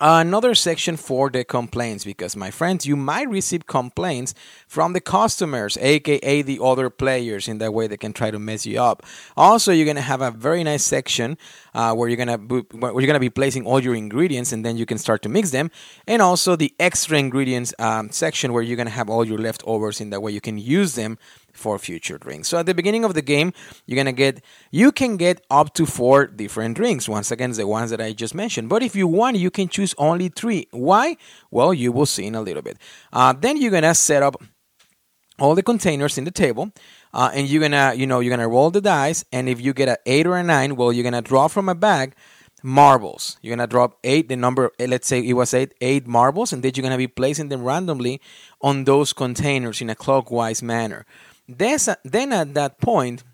another 0.00 0.54
section 0.54 0.96
for 0.96 1.30
the 1.30 1.44
complaints 1.44 2.04
because 2.04 2.36
my 2.36 2.50
friends 2.50 2.86
you 2.86 2.96
might 2.96 3.28
receive 3.28 3.66
complaints 3.66 4.34
from 4.66 4.92
the 4.92 5.00
customers 5.00 5.78
aka 5.80 6.42
the 6.42 6.58
other 6.62 6.90
players 6.90 7.48
in 7.48 7.58
that 7.58 7.72
way 7.72 7.86
they 7.86 7.96
can 7.96 8.12
try 8.12 8.30
to 8.30 8.38
mess 8.38 8.66
you 8.66 8.80
up. 8.80 9.02
Also 9.36 9.72
you're 9.72 9.86
to 9.94 10.00
have 10.00 10.20
a 10.20 10.30
very 10.30 10.62
nice 10.62 10.84
section 10.84 11.38
uh, 11.74 11.94
where 11.94 12.08
you're 12.08 12.16
to 12.26 12.36
where 12.76 12.92
you're 12.92 13.12
to 13.12 13.20
be 13.20 13.30
placing 13.30 13.64
all 13.66 13.80
your 13.80 13.94
ingredients 13.94 14.52
and 14.52 14.64
then 14.64 14.76
you 14.76 14.86
can 14.86 14.98
start 14.98 15.22
to 15.22 15.28
mix 15.28 15.50
them. 15.50 15.70
And 16.06 16.20
also 16.20 16.56
the 16.56 16.74
extra 16.78 17.18
ingredients 17.18 17.72
um, 17.78 18.10
section 18.10 18.52
where 18.52 18.62
you're 18.62 18.76
to 18.86 18.90
have 18.90 19.08
all 19.08 19.24
your 19.24 19.38
leftovers 19.38 20.00
in 20.00 20.10
that 20.10 20.20
way 20.20 20.32
you 20.32 20.40
can 20.40 20.58
use 20.58 20.94
them 20.94 21.18
for 21.56 21.78
future 21.78 22.18
drinks. 22.18 22.48
So 22.48 22.58
at 22.58 22.66
the 22.66 22.74
beginning 22.74 23.04
of 23.04 23.14
the 23.14 23.22
game, 23.22 23.52
you're 23.86 23.96
gonna 23.96 24.12
get 24.12 24.42
you 24.70 24.92
can 24.92 25.16
get 25.16 25.44
up 25.50 25.74
to 25.74 25.86
four 25.86 26.26
different 26.26 26.76
drinks. 26.76 27.08
Once 27.08 27.30
again, 27.30 27.52
the 27.52 27.66
ones 27.66 27.90
that 27.90 28.00
I 28.00 28.12
just 28.12 28.34
mentioned. 28.34 28.68
But 28.68 28.82
if 28.82 28.94
you 28.94 29.06
want, 29.06 29.36
you 29.36 29.50
can 29.50 29.68
choose 29.68 29.94
only 29.98 30.28
three. 30.28 30.68
Why? 30.70 31.16
Well, 31.50 31.72
you 31.72 31.92
will 31.92 32.06
see 32.06 32.26
in 32.26 32.34
a 32.34 32.42
little 32.42 32.62
bit. 32.62 32.78
Uh, 33.12 33.32
then 33.32 33.56
you're 33.56 33.70
gonna 33.70 33.94
set 33.94 34.22
up 34.22 34.36
all 35.38 35.54
the 35.54 35.62
containers 35.62 36.18
in 36.18 36.24
the 36.24 36.30
table. 36.30 36.72
Uh, 37.12 37.30
and 37.32 37.48
you're 37.48 37.62
gonna, 37.62 37.94
you 37.94 38.06
know, 38.06 38.20
you're 38.20 38.34
gonna 38.34 38.48
roll 38.48 38.70
the 38.70 38.80
dice, 38.80 39.24
and 39.32 39.48
if 39.48 39.58
you 39.58 39.72
get 39.72 39.88
an 39.88 39.96
eight 40.04 40.26
or 40.26 40.36
a 40.36 40.42
nine, 40.42 40.76
well, 40.76 40.92
you're 40.92 41.04
gonna 41.04 41.22
draw 41.22 41.48
from 41.48 41.66
a 41.66 41.74
bag 41.74 42.14
marbles. 42.62 43.38
You're 43.40 43.56
gonna 43.56 43.66
drop 43.66 43.98
eight, 44.04 44.28
the 44.28 44.36
number, 44.36 44.72
eh, 44.78 44.86
let's 44.86 45.08
say 45.08 45.20
it 45.20 45.32
was 45.32 45.54
eight, 45.54 45.72
eight 45.80 46.06
marbles, 46.06 46.52
and 46.52 46.62
then 46.62 46.72
you're 46.74 46.82
gonna 46.82 46.98
be 46.98 47.06
placing 47.06 47.48
them 47.48 47.64
randomly 47.64 48.20
on 48.60 48.84
those 48.84 49.12
containers 49.12 49.80
in 49.80 49.88
a 49.88 49.94
clockwise 49.94 50.62
manner. 50.62 51.06
Then 51.48 52.32
at 52.32 52.54
that 52.54 52.80
point, 52.80 53.24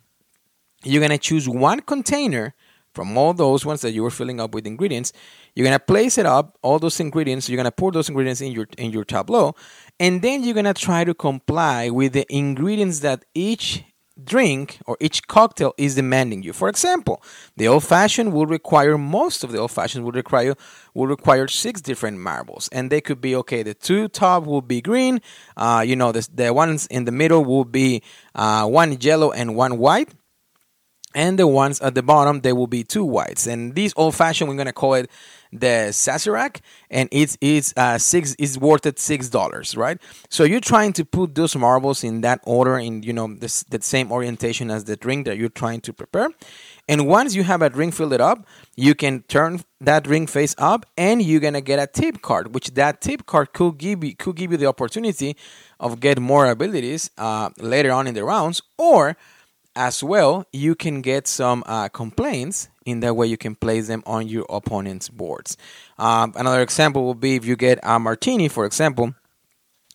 you're 0.85 1.01
going 1.01 1.11
to 1.11 1.19
choose 1.19 1.49
one 1.49 1.81
container 1.81 2.55
from 2.95 3.17
all 3.17 3.33
those 3.33 3.65
ones 3.65 3.81
that 3.81 3.93
you 3.93 4.03
were 4.03 4.11
filling 4.11 4.39
up 4.41 4.55
with 4.55 4.67
ingredients. 4.67 5.13
You're 5.55 5.65
going 5.65 5.79
to 5.79 5.85
place 5.85 6.19
it 6.19 6.27
up, 6.27 6.59
all 6.63 6.79
those 6.79 7.01
ingredients, 7.01 7.49
you're 7.49 7.57
going 7.57 7.65
to 7.65 7.73
pour 7.73 7.91
those 7.93 8.09
ingredients 8.09 8.41
in 8.41 8.53
your 8.53 8.67
in 8.79 8.91
your 8.91 9.05
tableau, 9.05 9.55
and 9.99 10.23
then 10.23 10.45
you're 10.45 10.55
going 10.55 10.67
to 10.67 10.75
try 10.75 11.05
to 11.05 11.15
comply 11.15 11.91
with 11.91 12.13
the 12.13 12.27
ingredients 12.35 13.01
that 13.01 13.25
each 13.35 13.85
drink 14.23 14.79
or 14.87 14.97
each 15.01 15.27
cocktail 15.27 15.75
is 15.79 15.95
demanding 15.95 16.43
you. 16.43 16.53
For 16.53 16.69
example, 16.69 17.23
the 17.57 17.69
old 17.69 17.85
fashioned 17.85 18.33
will 18.33 18.47
require 18.47 18.99
most 18.99 19.45
of 19.45 19.53
the 19.53 19.59
old 19.59 19.71
fashioned 19.71 20.05
will 20.05 20.13
require 20.13 20.55
will 20.95 21.07
require 21.07 21.49
six 21.49 21.81
different 21.81 22.19
marbles, 22.19 22.69
and 22.73 22.91
they 22.91 23.01
could 23.01 23.21
be 23.21 23.35
okay. 23.37 23.63
The 23.63 23.75
two 23.75 24.09
top 24.09 24.45
will 24.45 24.63
be 24.63 24.81
green. 24.81 25.21
Uh, 25.57 25.85
you 25.87 25.97
know, 25.97 26.13
the 26.13 26.29
the 26.33 26.53
ones 26.53 26.87
in 26.87 27.05
the 27.05 27.13
middle 27.13 27.45
will 27.45 27.65
be 27.65 28.03
uh, 28.35 28.67
one 28.67 28.99
yellow 29.01 29.33
and 29.33 29.57
one 29.57 29.79
white. 29.79 30.11
And 31.15 31.39
the 31.39 31.47
ones 31.47 31.79
at 31.83 31.95
the 31.95 32.03
bottom, 32.03 32.41
they 32.41 32.55
will 32.55 32.67
be 32.67 32.85
two 32.85 33.05
whites. 33.05 33.47
And 33.47 33.75
these 33.75 33.93
old 33.97 34.15
fashioned, 34.15 34.49
we're 34.49 34.57
gonna 34.57 34.73
call 34.73 34.95
it 34.95 35.11
the 35.53 35.91
Sazerac, 35.91 36.61
and 36.91 37.09
it's 37.13 37.37
it's 37.41 37.75
uh, 37.77 37.99
six 37.99 38.35
is 38.37 38.59
worth 38.59 38.87
it 38.87 38.99
six 38.99 39.29
dollars, 39.29 39.77
right? 39.77 40.01
So 40.31 40.45
you're 40.45 40.61
trying 40.61 40.93
to 40.95 41.05
put 41.05 41.35
those 41.35 41.55
marbles 41.55 42.03
in 42.03 42.23
that 42.23 42.41
order, 42.45 42.79
in 42.79 43.03
you 43.03 43.13
know 43.13 43.35
this 43.35 43.63
the 43.65 43.81
same 43.83 44.11
orientation 44.11 44.71
as 44.71 44.85
the 44.85 44.97
drink 44.97 45.27
that 45.27 45.37
you're 45.37 45.51
trying 45.51 45.81
to 45.83 45.93
prepare. 45.93 46.29
And 46.89 47.07
once 47.07 47.35
you 47.35 47.45
have 47.45 47.63
a 47.63 47.71
drink 47.71 47.95
filled 47.95 48.13
it 48.13 48.21
up, 48.21 48.47
you 48.77 48.95
can 48.95 49.23
turn 49.23 49.61
that 49.81 50.07
ring 50.07 50.27
face 50.27 50.55
up, 50.59 50.87
and 50.97 51.23
you're 51.23 51.41
gonna 51.41 51.61
get 51.61 51.79
a 51.79 51.87
tip 51.87 52.23
card, 52.23 52.55
which 52.55 52.69
that 52.75 53.01
tip 53.01 53.27
card 53.27 53.53
could 53.53 53.79
give 53.79 54.03
you 54.03 54.17
could 54.17 54.37
give 54.37 54.53
you 54.53 54.57
the 54.57 54.67
opportunity 54.67 55.37
of 55.79 56.01
get 56.01 56.19
more 56.19 56.47
abilities 56.51 57.11
uh, 57.19 57.51
later 57.59 57.93
on 57.93 58.07
in 58.07 58.15
the 58.15 58.25
rounds, 58.25 58.63
or 58.79 59.17
as 59.75 60.03
well, 60.03 60.47
you 60.53 60.75
can 60.75 61.01
get 61.03 61.27
some 61.27 61.63
uh, 61.67 61.89
complaints. 61.89 62.69
In 62.85 63.01
that 63.01 63.15
way, 63.15 63.27
you 63.27 63.37
can 63.37 63.55
place 63.55 63.87
them 63.87 64.03
on 64.07 64.29
your 64.29 64.45
opponent's 64.51 65.09
boards. 65.09 65.57
Um, 65.99 66.33
another 66.37 66.63
example 66.63 67.05
will 67.05 67.15
be 67.15 67.37
if 67.37 67.45
you 67.45 67.57
get 67.57 67.79
a 67.83 67.99
martini, 67.99 68.49
for 68.49 68.65
example. 68.65 69.15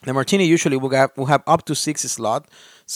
The 0.03 0.13
martini 0.13 0.45
usually 0.45 0.77
will 0.77 0.91
have, 0.91 1.11
will 1.17 1.25
have 1.25 1.43
up 1.47 1.65
to 1.65 1.75
six 1.75 2.01
slots 2.03 2.49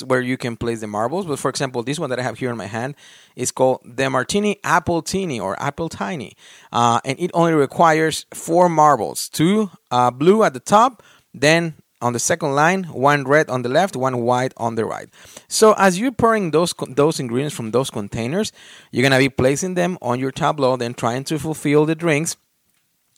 where 0.05 0.21
you 0.21 0.37
can 0.37 0.55
place 0.55 0.81
the 0.81 0.87
marbles. 0.87 1.25
But 1.25 1.39
for 1.39 1.49
example, 1.49 1.83
this 1.83 1.99
one 1.99 2.09
that 2.11 2.19
I 2.19 2.21
have 2.21 2.37
here 2.37 2.51
in 2.51 2.57
my 2.57 2.67
hand 2.67 2.95
is 3.35 3.51
called 3.51 3.81
the 3.83 4.09
Martini 4.09 4.59
Apple 4.63 5.01
Teeny 5.01 5.39
or 5.39 5.61
Apple 5.61 5.89
Tiny. 5.89 6.35
Uh, 6.71 7.01
and 7.03 7.19
it 7.19 7.31
only 7.33 7.53
requires 7.53 8.25
four 8.33 8.69
marbles 8.69 9.27
two 9.29 9.71
uh, 9.89 10.11
blue 10.11 10.43
at 10.43 10.53
the 10.53 10.59
top, 10.59 11.03
then 11.33 11.73
on 12.01 12.13
the 12.13 12.19
second 12.19 12.53
line, 12.55 12.83
one 12.85 13.23
red 13.23 13.49
on 13.49 13.61
the 13.61 13.69
left, 13.69 13.95
one 13.95 14.21
white 14.21 14.53
on 14.57 14.75
the 14.75 14.85
right. 14.85 15.09
So 15.47 15.73
as 15.77 15.99
you're 15.99 16.11
pouring 16.11 16.51
those 16.51 16.73
those 16.89 17.19
ingredients 17.19 17.55
from 17.55 17.71
those 17.71 17.89
containers, 17.89 18.51
you're 18.91 19.03
gonna 19.03 19.19
be 19.19 19.29
placing 19.29 19.75
them 19.75 19.97
on 20.01 20.19
your 20.19 20.31
tableau, 20.31 20.75
then 20.77 20.93
trying 20.93 21.23
to 21.25 21.39
fulfill 21.39 21.85
the 21.85 21.95
drinks. 21.95 22.37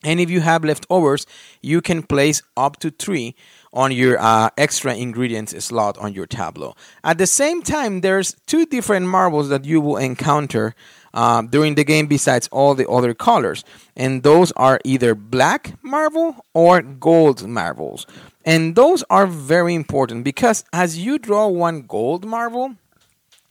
And 0.05 0.19
if 0.19 0.29
you 0.29 0.41
have 0.41 0.65
leftovers, 0.65 1.25
you 1.61 1.81
can 1.81 2.03
place 2.03 2.41
up 2.57 2.77
to 2.79 2.91
three 2.91 3.35
on 3.71 3.91
your 3.91 4.19
uh, 4.19 4.49
extra 4.57 4.93
ingredients 4.93 5.55
slot 5.63 5.97
on 5.97 6.13
your 6.13 6.27
tableau. 6.27 6.75
At 7.03 7.17
the 7.17 7.25
same 7.25 7.63
time, 7.63 8.01
there's 8.01 8.35
two 8.45 8.65
different 8.65 9.07
marbles 9.07 9.47
that 9.49 9.63
you 9.63 9.79
will 9.79 9.97
encounter 9.97 10.75
uh, 11.13 11.41
during 11.41 11.75
the 11.75 11.84
game 11.84 12.08
besides 12.08 12.48
all 12.51 12.75
the 12.75 12.89
other 12.89 13.13
colors, 13.13 13.63
and 13.96 14.24
those 14.24 14.51
are 14.53 14.79
either 14.84 15.15
black 15.15 15.74
marble 15.84 16.46
or 16.53 16.82
gold 16.82 17.48
marbles. 17.48 18.08
And 18.46 18.75
those 18.75 19.03
are 19.10 19.25
very 19.25 19.74
important 19.74 20.24
because 20.24 20.65
as 20.74 20.98
you 20.98 21.17
draw 21.17 21.48
one 21.48 21.84
gold 21.84 22.25
marble, 22.25 22.75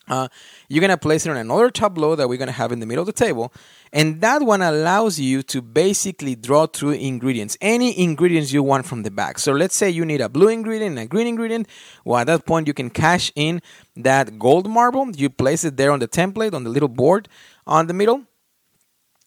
uh, 0.09 0.29
you're 0.69 0.81
going 0.81 0.91
to 0.91 0.97
place 0.97 1.27
it 1.27 1.31
on 1.31 1.37
another 1.37 1.71
tableau 1.71 2.17
that 2.17 2.29
we're 2.29 2.39
going 2.39 2.49
to 2.49 2.53
have 2.53 2.73
in 2.73 2.81
the 2.81 2.87
middle 2.87 3.03
of 3.03 3.07
the 3.07 3.13
table. 3.13 3.53
And 3.93 4.21
that 4.21 4.43
one 4.43 4.63
allows 4.63 5.21
you 5.21 5.43
to 5.45 5.63
basically 5.63 6.35
draw 6.35 6.67
through 6.67 6.93
ingredients, 6.93 7.57
any 7.61 7.99
ingredients 7.99 8.53
you 8.53 8.63
want 8.63 8.87
from 8.87 9.03
the 9.03 9.11
bag. 9.11 9.39
So 9.39 9.53
let's 9.53 9.77
say 9.77 9.91
you 9.91 10.05
need 10.05 10.21
a 10.21 10.29
blue 10.29 10.49
ingredient 10.49 10.99
and 10.99 10.99
a 10.99 11.07
green 11.07 11.27
ingredient. 11.27 11.69
Well, 12.05 12.19
at 12.19 12.27
that 12.27 12.47
point, 12.47 12.67
you 12.67 12.75
can 12.75 12.91
cash 12.91 13.31
in 13.37 13.61
that 13.97 14.39
gold 14.39 14.69
marble. 14.69 15.11
You 15.11 15.31
place 15.31 15.65
it 15.65 15.77
there 15.77 15.93
on 15.93 16.01
the 16.01 16.09
template, 16.09 16.55
on 16.55 16.65
the 16.65 16.71
little 16.71 16.89
board 16.89 17.29
on 17.67 17.87
the 17.87 17.95
middle 17.95 18.25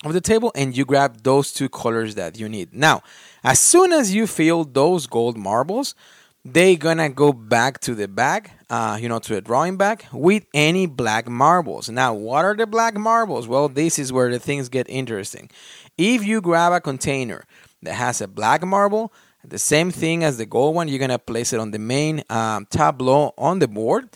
of 0.03 0.13
the 0.13 0.21
table, 0.21 0.51
and 0.55 0.75
you 0.75 0.85
grab 0.85 1.23
those 1.23 1.53
two 1.53 1.69
colors 1.69 2.15
that 2.15 2.37
you 2.37 2.49
need. 2.49 2.73
Now, 2.73 3.01
as 3.43 3.59
soon 3.59 3.93
as 3.93 4.13
you 4.13 4.27
fill 4.27 4.63
those 4.65 5.07
gold 5.07 5.37
marbles, 5.37 5.95
they're 6.43 6.75
gonna 6.75 7.09
go 7.09 7.33
back 7.33 7.79
to 7.81 7.95
the 7.95 8.07
bag, 8.07 8.51
uh, 8.69 8.97
you 8.99 9.09
know, 9.09 9.19
to 9.19 9.35
the 9.35 9.41
drawing 9.41 9.77
bag 9.77 10.05
with 10.11 10.45
any 10.53 10.85
black 10.85 11.27
marbles. 11.27 11.89
Now, 11.89 12.13
what 12.13 12.45
are 12.45 12.55
the 12.55 12.67
black 12.67 12.95
marbles? 12.95 13.47
Well, 13.47 13.69
this 13.69 13.99
is 13.99 14.11
where 14.11 14.31
the 14.31 14.39
things 14.39 14.69
get 14.69 14.89
interesting. 14.89 15.49
If 15.97 16.25
you 16.25 16.41
grab 16.41 16.73
a 16.73 16.81
container 16.81 17.45
that 17.83 17.93
has 17.93 18.21
a 18.21 18.27
black 18.27 18.63
marble, 18.63 19.13
the 19.43 19.59
same 19.59 19.91
thing 19.91 20.23
as 20.23 20.37
the 20.37 20.45
gold 20.45 20.75
one, 20.75 20.87
you're 20.87 20.99
gonna 20.99 21.19
place 21.19 21.53
it 21.53 21.59
on 21.59 21.71
the 21.71 21.79
main 21.79 22.23
um, 22.29 22.65
tableau 22.65 23.33
on 23.37 23.59
the 23.59 23.67
board. 23.67 24.09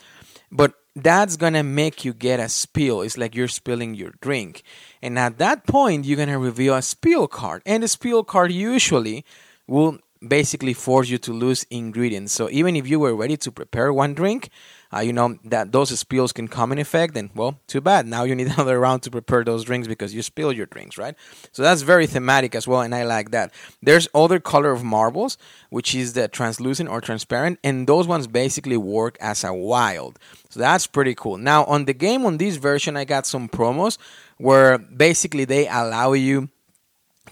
But 0.52 0.74
that's 0.96 1.38
gonna 1.38 1.64
make 1.64 2.04
you 2.04 2.14
get 2.14 2.40
a 2.40 2.50
spill. 2.50 3.02
It's 3.02 3.18
like 3.18 3.36
you're 3.36 3.48
spilling 3.48 3.94
your 3.94 4.14
drink. 4.22 4.64
And 5.02 5.18
at 5.20 5.38
that 5.38 5.68
point, 5.68 6.06
you're 6.06 6.18
gonna 6.18 6.40
reveal 6.40 6.76
a 6.76 6.82
spill 6.82 7.28
card. 7.28 7.62
And 7.66 7.84
the 7.84 7.88
spill 7.88 8.24
card 8.24 8.52
usually 8.52 9.24
will 9.68 10.00
basically 10.26 10.74
force 10.74 11.10
you 11.10 11.18
to 11.18 11.32
lose 11.32 11.64
ingredients. 11.70 12.34
So 12.34 12.50
even 12.50 12.76
if 12.76 12.88
you 12.88 13.00
were 13.00 13.16
ready 13.16 13.38
to 13.38 13.52
prepare 13.52 13.94
one 13.94 14.14
drink, 14.14 14.50
uh, 14.94 15.00
you 15.00 15.14
know 15.14 15.38
that 15.46 15.72
those 15.72 15.98
spills 15.98 16.34
can 16.34 16.48
come 16.48 16.72
in 16.72 16.80
effect 16.80 17.16
and 17.16 17.30
well 17.36 17.60
too 17.68 17.80
bad. 17.80 18.06
Now 18.06 18.24
you 18.24 18.36
need 18.36 18.48
another 18.54 18.80
round 18.80 19.04
to 19.04 19.12
prepare 19.12 19.44
those 19.44 19.64
drinks 19.64 19.88
because 19.88 20.14
you 20.14 20.22
spill 20.22 20.52
your 20.52 20.66
drinks 20.66 20.98
right? 20.98 21.16
So 21.52 21.62
that's 21.64 21.84
very 21.84 22.08
thematic 22.08 22.56
as 22.56 22.68
well 22.68 22.82
and 22.82 22.94
i 22.94 23.04
like 23.04 23.32
that. 23.32 23.54
There's 23.82 24.08
other 24.14 24.40
color 24.40 24.72
of 24.72 24.84
marbles 24.84 25.38
which 25.70 25.96
is 25.96 26.14
the 26.14 26.28
translucent 26.28 26.90
or 26.90 27.00
transparent 27.02 27.60
and 27.64 27.88
those 27.88 28.08
ones 28.08 28.28
basically 28.28 28.78
work 28.78 29.18
as 29.22 29.44
a 29.44 29.54
wild. 29.54 30.20
So 30.50 30.60
that's 30.60 30.88
pretty 30.88 31.16
cool. 31.16 31.38
Now 31.38 31.64
on 31.66 31.86
the 31.86 31.94
game 31.94 32.26
on 32.26 32.38
this 32.38 32.58
version 32.58 32.98
i 32.98 33.06
got 33.06 33.26
some 33.26 33.48
promos 33.48 33.98
where 34.38 34.78
basically 34.78 35.46
they 35.46 35.68
allow 35.68 36.14
you 36.14 36.50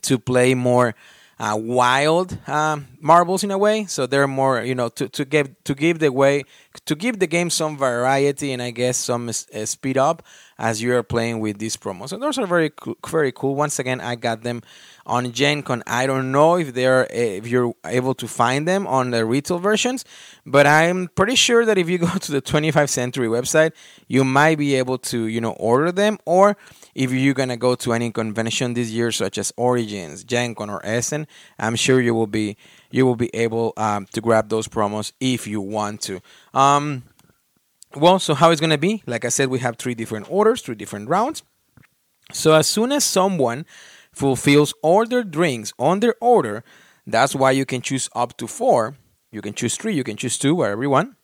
to 0.03 0.19
play 0.19 0.53
more 0.53 0.93
uh, 1.39 1.55
wild 1.59 2.37
um, 2.47 2.87
marbles 2.99 3.43
in 3.43 3.51
a 3.51 3.57
way. 3.57 3.85
So 3.85 4.07
they're 4.07 4.27
more, 4.27 4.61
you 4.61 4.75
know, 4.75 4.89
to, 4.89 5.07
to 5.09 5.25
give 5.25 5.63
to 5.65 5.75
give 5.75 5.99
the 5.99 6.11
way 6.11 6.43
to 6.85 6.95
give 6.95 7.19
the 7.19 7.27
game 7.27 7.49
some 7.49 7.77
variety 7.77 8.51
and 8.51 8.61
I 8.61 8.71
guess 8.71 8.97
some 8.97 9.29
uh, 9.29 9.65
speed 9.65 9.97
up. 9.97 10.23
as 10.59 10.81
you 10.81 10.95
are 10.95 11.03
playing 11.03 11.39
with 11.39 11.59
these 11.59 11.77
promos. 11.77 12.11
And 12.11 12.21
those 12.21 12.37
are 12.37 12.47
very 12.47 12.71
very 13.07 13.31
cool. 13.31 13.55
Once 13.55 13.77
again, 13.79 14.01
I 14.01 14.15
got 14.15 14.41
them 14.41 14.63
on 15.05 15.31
Gen 15.31 15.61
Con. 15.63 15.83
I 15.85 16.07
don't 16.07 16.31
know 16.31 16.57
if 16.57 16.73
they're 16.73 17.07
if 17.11 17.47
you're 17.47 17.73
able 17.85 18.15
to 18.15 18.27
find 18.27 18.67
them 18.67 18.87
on 18.87 19.11
the 19.11 19.25
retail 19.25 19.59
versions, 19.59 20.03
but 20.45 20.65
I'm 20.65 21.09
pretty 21.15 21.35
sure 21.35 21.65
that 21.65 21.77
if 21.77 21.89
you 21.89 21.97
go 21.97 22.07
to 22.25 22.31
the 22.31 22.41
25th 22.41 22.89
Century 22.89 23.27
website, 23.27 23.71
you 24.07 24.23
might 24.23 24.57
be 24.57 24.75
able 24.75 24.97
to 24.97 25.27
you 25.27 25.41
know 25.41 25.51
order 25.53 25.91
them. 25.91 26.17
Or 26.25 26.57
if 26.97 27.11
you're 27.11 27.33
gonna 27.33 27.57
go 27.57 27.75
to 27.75 27.93
any 27.93 28.11
convention 28.11 28.73
this 28.73 28.89
year, 28.89 29.11
such 29.11 29.37
as 29.37 29.53
Origins, 29.55 30.23
Gen 30.23 30.55
Con, 30.55 30.69
or 30.69 30.85
Essen, 30.85 31.27
I'm 31.57 31.75
sure 31.75 32.01
you 32.01 32.13
will 32.13 32.27
be 32.27 32.57
you 32.91 33.05
will 33.05 33.15
be 33.15 33.33
able 33.33 33.73
um, 33.77 34.05
to 34.13 34.21
grab 34.21 34.49
those 34.49 34.67
promos 34.67 35.13
if 35.19 35.47
you 35.47 35.61
want 35.61 36.01
to. 36.01 36.19
Um, 36.53 37.03
well, 37.95 38.19
so 38.19 38.33
how 38.33 38.51
it's 38.51 38.61
gonna 38.61 38.77
be? 38.77 39.03
Like 39.05 39.23
I 39.23 39.29
said, 39.29 39.49
we 39.49 39.59
have 39.59 39.77
three 39.77 39.95
different 39.95 40.29
orders, 40.29 40.61
three 40.61 40.75
different 40.75 41.07
rounds. 41.07 41.43
So 42.33 42.53
as 42.53 42.67
soon 42.67 42.91
as 42.91 43.05
someone 43.05 43.65
fulfills 44.17 44.73
all 44.81 45.05
their 45.05 45.23
drinks 45.23 45.71
on 45.77 45.99
their 45.99 46.15
order. 46.19 46.63
That's 47.05 47.35
why 47.35 47.51
you 47.51 47.65
can 47.65 47.81
choose 47.81 48.09
up 48.15 48.35
to 48.37 48.47
four. 48.47 48.97
You 49.31 49.41
can 49.41 49.53
choose 49.53 49.77
three, 49.77 49.93
you 49.93 50.03
can 50.03 50.17
choose 50.17 50.37
two, 50.37 50.55
whatever 50.55 50.83
you 50.83 50.89
want. 50.89 51.15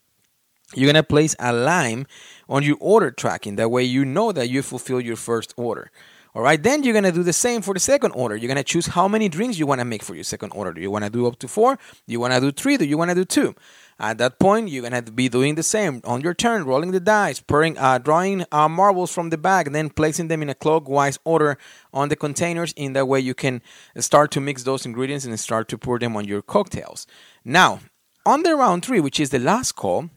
You're 0.75 0.87
gonna 0.87 1.03
place 1.03 1.35
a 1.39 1.51
line 1.51 2.07
on 2.47 2.63
your 2.63 2.77
order 2.79 3.11
tracking. 3.11 3.55
That 3.55 3.69
way 3.69 3.83
you 3.83 4.05
know 4.05 4.31
that 4.31 4.49
you 4.49 4.61
fulfill 4.61 5.01
your 5.01 5.15
first 5.15 5.53
order. 5.57 5.91
All 6.35 6.41
right, 6.41 6.61
then 6.61 6.81
you're 6.81 6.95
gonna 6.95 7.11
do 7.11 7.21
the 7.21 7.31
same 7.31 7.61
for 7.61 7.75
the 7.75 7.79
second 7.79 8.11
order. 8.13 8.35
You're 8.35 8.47
gonna 8.47 8.63
choose 8.63 8.87
how 8.87 9.07
many 9.07 9.29
drinks 9.29 9.59
you 9.59 9.67
wanna 9.67 9.85
make 9.85 10.01
for 10.01 10.15
your 10.15 10.23
second 10.23 10.51
order. 10.55 10.73
Do 10.73 10.81
you 10.81 10.89
wanna 10.89 11.11
do 11.11 11.27
up 11.27 11.37
to 11.39 11.47
four? 11.47 11.75
Do 11.75 12.11
you 12.11 12.19
wanna 12.19 12.41
do 12.41 12.51
three? 12.51 12.75
Do 12.75 12.85
you 12.85 12.97
wanna 12.97 13.13
do 13.13 13.23
two? 13.23 13.53
At 13.99 14.17
that 14.17 14.39
point, 14.39 14.69
you're 14.69 14.81
gonna 14.81 15.03
be 15.03 15.29
doing 15.29 15.53
the 15.53 15.61
same 15.61 16.01
on 16.03 16.21
your 16.21 16.33
turn, 16.33 16.63
rolling 16.65 16.89
the 16.89 16.99
dice, 16.99 17.39
pouring, 17.39 17.77
uh, 17.77 17.99
drawing 17.99 18.45
uh, 18.51 18.67
marbles 18.67 19.13
from 19.13 19.29
the 19.29 19.37
bag, 19.37 19.71
then 19.71 19.91
placing 19.91 20.27
them 20.27 20.41
in 20.41 20.49
a 20.49 20.55
clockwise 20.55 21.19
order 21.23 21.59
on 21.93 22.09
the 22.09 22.15
containers. 22.15 22.73
In 22.73 22.93
that 22.93 23.07
way, 23.07 23.19
you 23.19 23.35
can 23.35 23.61
start 23.99 24.31
to 24.31 24.41
mix 24.41 24.63
those 24.63 24.87
ingredients 24.87 25.25
and 25.25 25.39
start 25.39 25.67
to 25.67 25.77
pour 25.77 25.99
them 25.99 26.17
on 26.17 26.25
your 26.25 26.41
cocktails. 26.41 27.05
Now, 27.45 27.79
on 28.25 28.41
the 28.41 28.55
round 28.55 28.83
three, 28.83 28.99
which 28.99 29.19
is 29.19 29.29
the 29.29 29.37
last 29.37 29.73
call, 29.73 30.09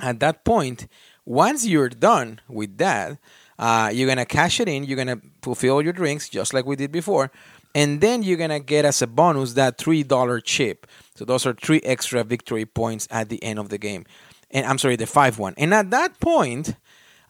at 0.00 0.20
that 0.20 0.44
point, 0.46 0.86
once 1.28 1.66
you're 1.66 1.90
done 1.90 2.40
with 2.48 2.78
that, 2.78 3.18
uh, 3.58 3.90
you're 3.92 4.08
gonna 4.08 4.24
cash 4.24 4.60
it 4.60 4.68
in. 4.68 4.84
You're 4.84 4.96
gonna 4.96 5.20
fulfill 5.42 5.82
your 5.82 5.92
drinks 5.92 6.28
just 6.28 6.54
like 6.54 6.64
we 6.64 6.74
did 6.74 6.90
before, 6.90 7.30
and 7.74 8.00
then 8.00 8.22
you're 8.22 8.38
gonna 8.38 8.60
get 8.60 8.86
as 8.86 9.02
a 9.02 9.06
bonus 9.06 9.52
that 9.52 9.76
three 9.76 10.02
dollar 10.02 10.40
chip. 10.40 10.86
So 11.16 11.24
those 11.26 11.44
are 11.44 11.52
three 11.52 11.80
extra 11.84 12.24
victory 12.24 12.64
points 12.64 13.06
at 13.10 13.28
the 13.28 13.42
end 13.42 13.58
of 13.58 13.68
the 13.68 13.76
game. 13.76 14.06
And 14.50 14.64
I'm 14.64 14.78
sorry, 14.78 14.96
the 14.96 15.06
five 15.06 15.38
one. 15.38 15.52
And 15.58 15.74
at 15.74 15.90
that 15.90 16.18
point, 16.18 16.76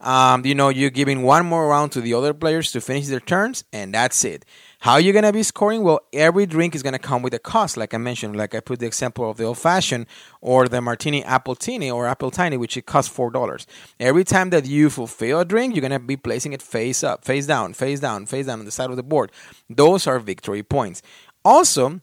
um, 0.01 0.47
you 0.47 0.55
know, 0.55 0.69
you're 0.69 0.91
giving 0.91 1.23
one 1.23 1.45
more 1.45 1.67
round 1.67 1.91
to 1.93 2.01
the 2.01 2.15
other 2.15 2.33
players 2.33 2.71
to 2.73 2.81
finish 2.81 3.07
their 3.09 3.21
turns, 3.21 3.65
and 3.73 3.93
that's 3.93 4.25
it. 4.25 4.45
How 4.81 4.93
are 4.93 5.01
you 5.01 5.13
gonna 5.13 5.33
be 5.33 5.43
scoring? 5.43 5.83
Well, 5.83 6.01
every 6.13 6.47
drink 6.47 6.77
is 6.77 6.85
gonna 6.85 7.01
come 7.01 7.21
with 7.21 7.35
a 7.35 7.41
cost, 7.41 7.77
like 7.77 7.95
I 7.95 7.99
mentioned. 7.99 8.37
Like 8.37 8.55
I 8.55 8.61
put 8.61 8.79
the 8.79 8.87
example 8.87 9.29
of 9.29 9.37
the 9.37 9.43
old 9.43 9.59
fashioned 9.59 10.07
or 10.41 10.69
the 10.69 10.81
martini 10.81 11.25
apple 11.25 11.57
appletini 11.57 11.93
or 11.93 12.07
apple 12.07 12.31
tiny, 12.31 12.57
which 12.57 12.77
it 12.77 12.87
costs 12.87 13.13
four 13.13 13.31
dollars. 13.33 13.67
Every 13.99 14.23
time 14.23 14.51
that 14.51 14.67
you 14.67 14.89
fulfill 14.89 15.41
a 15.41 15.45
drink, 15.45 15.75
you're 15.75 15.83
gonna 15.83 15.99
be 15.99 16.17
placing 16.17 16.53
it 16.53 16.63
face 16.63 17.03
up, 17.03 17.25
face 17.25 17.47
down, 17.47 17.75
face 17.75 17.99
down, 17.99 18.27
face 18.27 18.47
down 18.47 18.61
on 18.61 18.67
the 18.67 18.71
side 18.71 18.91
of 18.91 18.97
the 18.97 19.03
board. 19.03 19.33
Those 19.69 20.07
are 20.07 20.21
victory 20.21 20.63
points. 20.63 21.03
Also, 21.45 22.01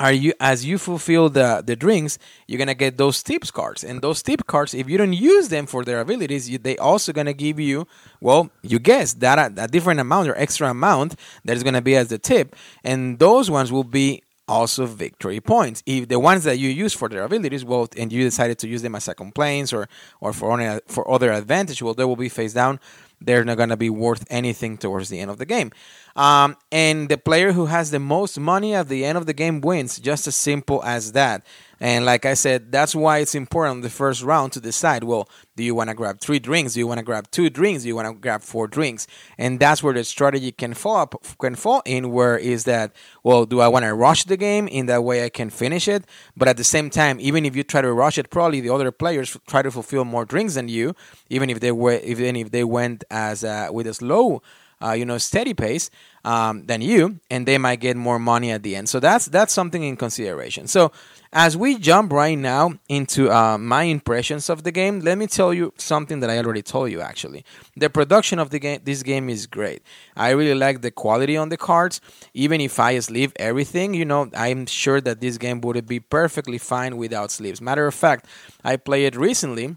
are 0.00 0.12
you 0.12 0.32
as 0.40 0.64
you 0.64 0.78
fulfill 0.78 1.28
the 1.28 1.62
the 1.64 1.76
drinks 1.76 2.18
you're 2.48 2.58
gonna 2.58 2.74
get 2.74 2.96
those 2.96 3.22
tips 3.22 3.50
cards 3.50 3.84
and 3.84 4.00
those 4.02 4.22
tip 4.22 4.46
cards 4.46 4.74
if 4.74 4.88
you 4.88 4.98
don't 4.98 5.12
use 5.12 5.48
them 5.50 5.66
for 5.66 5.84
their 5.84 6.00
abilities 6.00 6.48
you, 6.50 6.58
they 6.58 6.76
also 6.78 7.12
gonna 7.12 7.34
give 7.34 7.60
you 7.60 7.86
well 8.20 8.50
you 8.62 8.78
guess 8.78 9.12
that 9.14 9.38
uh, 9.38 9.50
a, 9.56 9.64
a 9.64 9.68
different 9.68 10.00
amount 10.00 10.28
or 10.28 10.36
extra 10.36 10.68
amount 10.70 11.14
that 11.44 11.56
is 11.56 11.62
gonna 11.62 11.82
be 11.82 11.94
as 11.94 12.08
the 12.08 12.18
tip 12.18 12.56
and 12.82 13.18
those 13.18 13.50
ones 13.50 13.70
will 13.70 13.84
be 13.84 14.22
also 14.50 14.84
victory 14.84 15.40
points. 15.40 15.82
If 15.86 16.08
the 16.08 16.18
ones 16.18 16.42
that 16.44 16.58
you 16.58 16.68
use 16.70 16.92
for 16.92 17.08
their 17.08 17.22
abilities, 17.22 17.64
well, 17.64 17.88
and 17.96 18.12
you 18.12 18.22
decided 18.24 18.58
to 18.58 18.68
use 18.68 18.82
them 18.82 18.96
as 18.96 19.04
second 19.04 19.32
planes 19.34 19.72
or 19.72 19.88
or 20.20 20.32
for 20.32 20.50
only, 20.50 20.66
uh, 20.66 20.80
for 20.88 21.08
other 21.08 21.30
advantage, 21.30 21.80
well, 21.82 21.94
they 21.94 22.04
will 22.04 22.16
be 22.16 22.28
face 22.28 22.52
down. 22.52 22.80
They're 23.20 23.44
not 23.44 23.58
gonna 23.58 23.76
be 23.76 23.90
worth 23.90 24.24
anything 24.30 24.78
towards 24.78 25.08
the 25.08 25.20
end 25.20 25.30
of 25.30 25.38
the 25.38 25.46
game. 25.46 25.72
Um, 26.16 26.56
and 26.72 27.08
the 27.08 27.18
player 27.18 27.52
who 27.52 27.66
has 27.66 27.90
the 27.90 27.98
most 27.98 28.38
money 28.38 28.74
at 28.74 28.88
the 28.88 29.04
end 29.04 29.18
of 29.18 29.26
the 29.26 29.32
game 29.32 29.60
wins. 29.60 29.98
Just 29.98 30.26
as 30.26 30.36
simple 30.36 30.82
as 30.84 31.12
that. 31.12 31.44
And 31.80 32.04
like 32.04 32.26
I 32.26 32.34
said, 32.34 32.70
that's 32.70 32.94
why 32.94 33.18
it's 33.18 33.34
important 33.34 33.82
the 33.82 33.90
first 33.90 34.22
round 34.22 34.52
to 34.52 34.60
decide 34.60 35.02
well, 35.02 35.28
do 35.56 35.64
you 35.64 35.74
want 35.74 35.88
to 35.88 35.94
grab 35.94 36.20
three 36.20 36.38
drinks? 36.38 36.74
Do 36.74 36.80
you 36.80 36.86
want 36.86 36.98
to 36.98 37.04
grab 37.04 37.30
two 37.30 37.48
drinks? 37.48 37.82
Do 37.82 37.88
you 37.88 37.96
want 37.96 38.08
to 38.08 38.14
grab 38.14 38.42
four 38.42 38.66
drinks? 38.66 39.06
And 39.38 39.58
that's 39.58 39.82
where 39.82 39.94
the 39.94 40.04
strategy 40.04 40.52
can 40.52 40.74
fall 40.74 40.96
up, 40.96 41.24
can 41.40 41.54
fall 41.54 41.82
in. 41.86 42.12
Where 42.12 42.36
is 42.36 42.64
that? 42.64 42.94
Well, 43.24 43.46
do 43.46 43.60
I 43.60 43.68
want 43.68 43.84
to 43.86 43.94
rush 43.94 44.24
the 44.24 44.36
game 44.36 44.68
in 44.68 44.86
that 44.86 45.02
way 45.02 45.24
I 45.24 45.30
can 45.30 45.48
finish 45.48 45.88
it? 45.88 46.04
But 46.36 46.48
at 46.48 46.58
the 46.58 46.64
same 46.64 46.90
time, 46.90 47.18
even 47.20 47.46
if 47.46 47.56
you 47.56 47.62
try 47.62 47.80
to 47.80 47.92
rush 47.92 48.18
it, 48.18 48.30
probably 48.30 48.60
the 48.60 48.70
other 48.74 48.92
players 48.92 49.36
try 49.48 49.62
to 49.62 49.70
fulfill 49.70 50.04
more 50.04 50.26
drinks 50.26 50.54
than 50.54 50.68
you, 50.68 50.94
even 51.30 51.48
if 51.48 51.60
they 51.60 51.72
were, 51.72 51.98
even 52.00 52.36
if 52.36 52.50
they 52.50 52.64
went 52.64 53.04
as 53.10 53.42
uh, 53.42 53.68
with 53.72 53.86
a 53.86 53.94
slow 53.94 54.42
uh, 54.82 54.92
you 54.92 55.04
know, 55.04 55.18
steady 55.18 55.54
pace 55.54 55.90
um, 56.24 56.64
than 56.66 56.80
you, 56.80 57.20
and 57.30 57.46
they 57.46 57.58
might 57.58 57.80
get 57.80 57.96
more 57.96 58.18
money 58.18 58.50
at 58.50 58.62
the 58.62 58.76
end. 58.76 58.88
So 58.88 59.00
that's 59.00 59.26
that's 59.26 59.52
something 59.52 59.82
in 59.82 59.96
consideration. 59.96 60.66
So 60.66 60.92
as 61.32 61.56
we 61.56 61.78
jump 61.78 62.12
right 62.12 62.36
now 62.36 62.72
into 62.88 63.30
uh, 63.30 63.56
my 63.56 63.84
impressions 63.84 64.50
of 64.50 64.64
the 64.64 64.72
game, 64.72 65.00
let 65.00 65.16
me 65.16 65.26
tell 65.28 65.54
you 65.54 65.72
something 65.76 66.20
that 66.20 66.30
I 66.30 66.38
already 66.38 66.62
told 66.62 66.90
you. 66.90 67.00
Actually, 67.00 67.44
the 67.76 67.88
production 67.88 68.38
of 68.38 68.50
the 68.50 68.58
game, 68.58 68.80
this 68.82 69.02
game 69.02 69.28
is 69.28 69.46
great. 69.46 69.82
I 70.16 70.30
really 70.30 70.54
like 70.54 70.82
the 70.82 70.90
quality 70.90 71.36
on 71.36 71.48
the 71.48 71.56
cards. 71.56 72.00
Even 72.34 72.60
if 72.60 72.80
I 72.80 72.98
sleeve 72.98 73.32
everything, 73.36 73.94
you 73.94 74.04
know, 74.04 74.28
I'm 74.34 74.66
sure 74.66 75.00
that 75.00 75.20
this 75.20 75.38
game 75.38 75.60
would 75.60 75.86
be 75.86 76.00
perfectly 76.00 76.58
fine 76.58 76.96
without 76.96 77.30
sleeves. 77.30 77.60
Matter 77.60 77.86
of 77.86 77.94
fact, 77.94 78.26
I 78.64 78.76
played 78.76 79.14
it 79.14 79.16
recently 79.16 79.76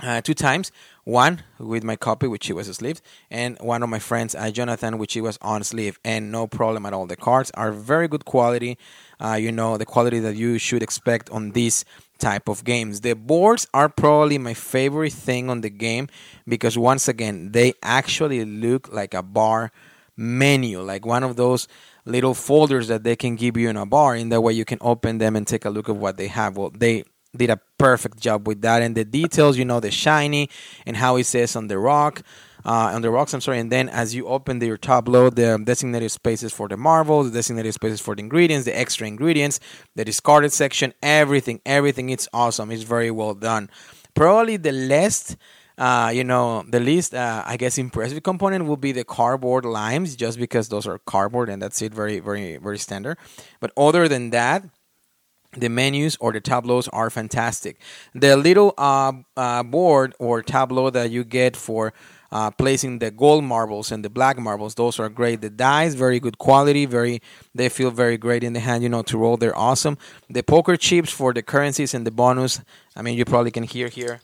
uh, 0.00 0.20
two 0.20 0.34
times. 0.34 0.70
One 1.06 1.44
with 1.60 1.84
my 1.84 1.94
copy, 1.94 2.26
which 2.26 2.48
he 2.48 2.52
was 2.52 2.66
sleeved, 2.66 3.00
and 3.30 3.56
one 3.60 3.84
of 3.84 3.88
my 3.88 4.00
friends, 4.00 4.34
uh, 4.34 4.50
Jonathan, 4.50 4.98
which 4.98 5.12
he 5.12 5.20
was 5.20 5.38
on 5.40 5.62
sleeve, 5.62 6.00
and 6.04 6.32
no 6.32 6.48
problem 6.48 6.84
at 6.84 6.92
all. 6.92 7.06
The 7.06 7.14
cards 7.14 7.52
are 7.54 7.70
very 7.70 8.08
good 8.08 8.24
quality. 8.24 8.76
Uh, 9.20 9.34
you 9.34 9.52
know 9.52 9.76
the 9.76 9.86
quality 9.86 10.18
that 10.18 10.34
you 10.34 10.58
should 10.58 10.82
expect 10.82 11.30
on 11.30 11.52
these 11.52 11.84
type 12.18 12.48
of 12.48 12.64
games. 12.64 13.02
The 13.02 13.14
boards 13.14 13.68
are 13.72 13.88
probably 13.88 14.36
my 14.36 14.52
favorite 14.52 15.12
thing 15.12 15.48
on 15.48 15.60
the 15.60 15.70
game 15.70 16.08
because 16.48 16.76
once 16.76 17.06
again 17.06 17.52
they 17.52 17.74
actually 17.84 18.44
look 18.44 18.92
like 18.92 19.14
a 19.14 19.22
bar 19.22 19.70
menu, 20.16 20.80
like 20.80 21.06
one 21.06 21.22
of 21.22 21.36
those 21.36 21.68
little 22.04 22.34
folders 22.34 22.88
that 22.88 23.04
they 23.04 23.14
can 23.14 23.36
give 23.36 23.56
you 23.56 23.68
in 23.68 23.76
a 23.76 23.86
bar. 23.86 24.16
In 24.16 24.30
that 24.30 24.40
way, 24.40 24.54
you 24.54 24.64
can 24.64 24.78
open 24.80 25.18
them 25.18 25.36
and 25.36 25.46
take 25.46 25.64
a 25.64 25.70
look 25.70 25.88
at 25.88 25.94
what 25.94 26.16
they 26.16 26.26
have. 26.26 26.56
Well, 26.56 26.70
they 26.70 27.04
did 27.36 27.50
a 27.50 27.60
perfect 27.78 28.18
job 28.20 28.46
with 28.46 28.62
that. 28.62 28.82
And 28.82 28.94
the 28.94 29.04
details 29.04 29.56
you 29.56 29.64
know 29.64 29.80
the 29.80 29.90
shiny 29.90 30.48
and 30.86 30.96
how 30.96 31.16
it 31.16 31.24
says 31.24 31.56
on 31.56 31.68
the 31.68 31.78
rock 31.78 32.22
uh, 32.64 32.90
on 32.94 33.02
the 33.02 33.10
rocks 33.10 33.32
i'm 33.32 33.40
sorry. 33.40 33.58
And 33.58 33.70
then 33.70 33.88
as 33.88 34.14
you 34.14 34.26
open 34.26 34.58
the, 34.58 34.66
your 34.66 34.76
tableau 34.76 35.30
the 35.30 35.60
designated 35.62 36.10
spaces 36.10 36.52
for 36.52 36.68
the 36.68 36.76
marbles 36.76 37.30
the 37.30 37.38
designated 37.38 37.74
spaces 37.74 38.00
for 38.00 38.14
the 38.14 38.20
ingredients 38.20 38.64
the 38.64 38.76
extra 38.76 39.06
ingredients 39.06 39.60
the 39.94 40.04
discarded 40.04 40.52
section 40.52 40.92
everything 41.02 41.60
everything 41.64 42.10
it's 42.10 42.28
awesome. 42.32 42.70
It's 42.70 42.82
very 42.82 43.10
well 43.10 43.34
done. 43.34 43.70
Probably 44.14 44.56
the 44.56 44.72
least 44.72 45.36
uh, 45.78 46.10
you 46.14 46.24
know, 46.24 46.64
the 46.68 46.80
least, 46.80 47.14
uh, 47.14 47.42
I 47.44 47.56
guess, 47.56 47.76
impressive 47.76 48.22
component 48.22 48.64
will 48.64 48.78
be 48.78 48.92
the 48.92 49.04
cardboard 49.04 49.64
limes, 49.64 50.16
just 50.16 50.38
because 50.38 50.68
those 50.68 50.86
are 50.86 50.98
cardboard 51.00 51.50
and 51.50 51.60
that's 51.60 51.82
it, 51.82 51.92
very, 51.92 52.18
very, 52.18 52.56
very 52.56 52.78
standard. 52.78 53.18
But 53.60 53.72
other 53.76 54.08
than 54.08 54.30
that, 54.30 54.64
the 55.52 55.68
menus 55.68 56.16
or 56.20 56.32
the 56.32 56.40
tableaus 56.40 56.88
are 56.88 57.10
fantastic. 57.10 57.80
The 58.14 58.36
little 58.36 58.74
uh, 58.78 59.12
uh, 59.36 59.62
board 59.62 60.14
or 60.18 60.42
tableau 60.42 60.90
that 60.90 61.10
you 61.10 61.24
get 61.24 61.56
for 61.56 61.92
uh, 62.32 62.50
placing 62.50 62.98
the 62.98 63.10
gold 63.10 63.44
marbles 63.44 63.92
and 63.92 64.04
the 64.04 64.10
black 64.10 64.38
marbles, 64.38 64.74
those 64.74 64.98
are 64.98 65.08
great. 65.08 65.40
The 65.40 65.50
dice, 65.50 65.94
very 65.94 66.20
good 66.20 66.38
quality, 66.38 66.86
very 66.86 67.22
they 67.54 67.68
feel 67.68 67.90
very 67.90 68.18
great 68.18 68.42
in 68.42 68.52
the 68.52 68.60
hand. 68.60 68.82
You 68.82 68.88
know, 68.88 69.02
to 69.02 69.18
roll, 69.18 69.36
they're 69.36 69.56
awesome. 69.56 69.96
The 70.28 70.42
poker 70.42 70.76
chips 70.76 71.10
for 71.10 71.32
the 71.32 71.42
currencies 71.42 71.94
and 71.94 72.06
the 72.06 72.10
bonus. 72.10 72.60
I 72.94 73.02
mean, 73.02 73.16
you 73.16 73.24
probably 73.24 73.50
can 73.50 73.62
hear 73.62 73.88
here. 73.88 74.20